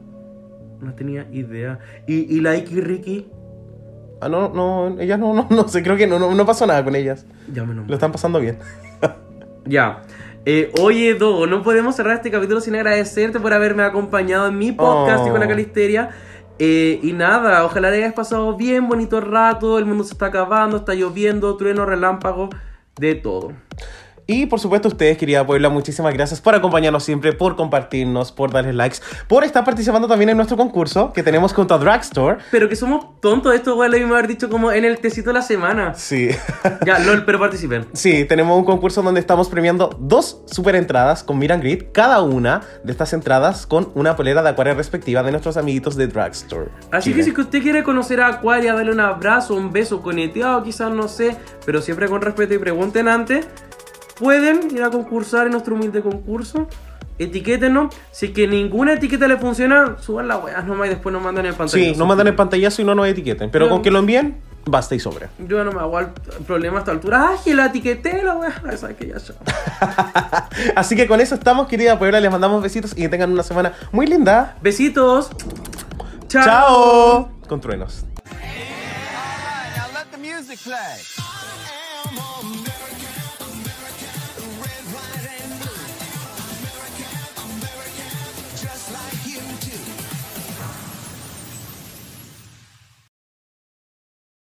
No 0.82 0.94
tenía 0.94 1.28
idea. 1.32 1.80
¿Y, 2.08 2.36
y 2.36 2.42
la 2.42 2.56
Iki 2.58 2.82
Ricky? 2.82 3.28
Ah, 4.22 4.30
no, 4.30 4.50
no, 4.50 5.00
ellas 5.00 5.20
no, 5.20 5.34
no, 5.34 5.48
no 5.50 5.68
sé, 5.68 5.84
creo 5.84 5.96
que 5.98 6.08
no, 6.08 6.18
no, 6.20 6.34
no 6.34 6.46
pasó 6.46 6.66
nada 6.66 6.84
con 6.84 6.96
ellas. 6.96 7.26
Llámenos. 7.54 7.88
Lo 7.88 7.94
están 7.94 8.12
pasando 8.12 8.40
bien. 8.40 8.58
Ya. 9.68 10.04
Eh, 10.46 10.72
oye, 10.80 11.16
Dogo, 11.16 11.48
no 11.48 11.64
podemos 11.64 11.96
cerrar 11.96 12.18
este 12.18 12.30
capítulo 12.30 12.62
sin 12.62 12.76
agradecerte 12.76 13.40
por 13.40 13.52
haberme 13.52 13.82
acompañado 13.82 14.48
en 14.48 14.58
mi 14.60 14.72
podcast 14.72 15.24
Oh. 15.24 15.28
y 15.28 15.32
con 15.32 15.40
la 15.40 15.48
Calisteria. 15.48 16.12
Eh, 16.58 17.00
y 17.04 17.14
nada, 17.14 17.66
ojalá 17.66 17.92
le 17.92 17.98
hayas 17.98 18.14
pasado 18.14 18.56
bien, 18.56 18.88
bonito 18.88 19.20
rato. 19.22 19.78
El 19.78 19.86
mundo 19.86 20.04
se 20.04 20.14
está 20.14 20.28
acabando, 20.28 20.78
está 20.78 20.94
lloviendo, 20.94 21.58
trueno, 21.58 21.86
relámpago, 21.86 22.50
de 22.98 23.16
todo. 23.16 23.54
Y 24.28 24.48
por 24.48 24.60
supuesto 24.60 24.88
ustedes, 24.88 25.18
querida 25.18 25.46
Puebla, 25.46 25.70
muchísimas 25.70 26.14
gracias 26.14 26.42
por 26.42 26.56
acompañarnos 26.56 27.04
siempre, 27.04 27.34
por 27.34 27.56
compartirnos, 27.56 28.32
por 28.32 28.52
darles 28.52 28.74
likes, 28.74 28.98
por 29.28 29.44
estar 29.44 29.64
participando 29.64 30.08
también 30.08 30.30
en 30.30 30.38
nuestro 30.38 30.58
concurso 30.58 31.14
que 31.14 31.22
tenemos 31.22 31.54
junto 31.54 31.76
a 31.76 31.78
Dragstore. 31.78 32.38
Pero 32.50 32.68
que 32.68 32.76
somos 32.76 33.22
tontos, 33.22 33.54
esto 33.54 33.76
güey, 33.76 33.92
lo 33.92 33.98
mismo 33.98 34.16
haber 34.16 34.28
dicho 34.28 34.50
como 34.50 34.72
en 34.72 34.84
el 34.84 34.98
tecito 34.98 35.30
de 35.30 35.36
la 35.36 35.42
semana. 35.44 35.94
Sí. 35.94 36.30
Ya, 36.86 36.98
lol, 37.06 37.24
pero 37.26 37.40
participen. 37.40 37.86
Sí, 37.94 38.26
tenemos 38.26 38.58
un 38.58 38.66
concurso 38.66 39.04
donde 39.04 39.20
estamos 39.20 39.48
premiando 39.48 39.96
dos 40.00 40.42
super 40.48 40.76
entradas 40.76 41.24
con 41.24 41.38
Miran 41.38 41.60
Grid, 41.60 41.84
cada 41.92 42.22
una 42.22 42.62
de 42.84 42.92
estas 42.92 43.14
entradas 43.14 43.68
con 43.68 43.92
una 43.94 44.16
polera 44.16 44.42
de 44.42 44.50
acuario 44.50 44.74
respectiva 44.74 45.22
de 45.22 45.32
nuestros 45.32 45.56
amiguitos 45.58 45.96
de 45.96 46.08
Dragstore. 46.08 46.72
Así 46.92 47.12
Chile. 47.12 47.24
que 47.26 47.32
si 47.32 47.42
usted 47.42 47.62
quiere 47.62 47.84
conocer 47.84 48.22
a 48.22 48.28
Aquaria, 48.28 48.74
darle 48.74 48.92
un 48.92 49.00
abrazo, 49.00 49.54
un 49.54 49.72
beso 49.72 50.02
coneteado, 50.02 50.64
quizás 50.64 50.92
no 50.92 51.08
sé, 51.08 51.38
pero 51.66 51.82
siempre 51.82 52.08
con 52.08 52.22
respeto 52.22 52.56
y 52.56 52.58
pregunten 52.58 53.08
antes, 53.08 53.48
pueden 54.20 54.70
ir 54.76 54.84
a 54.84 54.90
concursar 54.90 55.46
en 55.46 55.54
nuestro 55.54 55.76
humilde 55.76 56.02
concurso. 56.02 56.68
Etiquétenos. 57.18 57.96
Si 58.12 58.28
es 58.28 58.32
que 58.34 58.48
ninguna 58.48 58.94
etiqueta 58.94 59.28
le 59.28 59.38
funciona, 59.38 59.98
suban 60.02 60.28
las 60.28 60.44
weas 60.44 60.66
nomás 60.66 60.88
y 60.88 60.90
después 60.90 61.14
nos 61.14 61.22
mandan 61.22 61.46
en 61.46 61.56
pantalla. 61.56 61.94
Sí, 61.94 61.98
nos 61.98 62.08
mandan 62.08 62.28
el 62.28 62.36
pantallazo 62.36 62.82
y 62.82 62.86
no 62.86 62.94
nos 62.94 63.08
etiqueten, 63.08 63.50
pero 63.52 63.70
con 63.70 63.82
que 63.82 63.90
lo 63.90 64.00
envíen, 64.00 64.42
basta 64.66 64.96
y 64.96 65.00
sobre. 65.00 65.30
Yo 65.48 65.64
no 65.64 65.72
me 65.72 65.80
hago 65.80 65.98
el 66.00 66.08
problema 66.46 66.78
a 66.78 66.80
esta 66.80 66.92
altura. 66.92 67.30
¡Ay, 67.30 67.38
que 67.44 67.54
la 67.54 67.68
etiqueté 67.68 68.22
la 68.22 68.36
wea! 68.36 68.62
Ay, 68.70 68.78
sabes 68.78 68.98
que 68.98 69.08
ya. 69.08 69.16
Así 70.76 70.98
que 70.98 71.08
con 71.08 71.22
eso 71.22 71.36
estamos, 71.36 71.68
querida 71.68 71.98
Puebla, 71.98 72.20
les 72.20 72.32
mandamos 72.32 72.62
besitos 72.62 72.92
y 72.98 73.02
que 73.02 73.10
tengan 73.10 73.32
una 73.32 73.44
semana 73.44 73.74
muy 73.94 74.08
linda. 74.08 74.58
Besitos. 74.62 75.30
Chao. 76.28 76.44
¡Chao! 76.44 77.30
Con 77.48 77.62
truenos. 77.62 78.04
Now 79.78 79.88
let 79.94 80.12
the 80.12 80.18
music 80.18 80.60
play. 80.64 81.75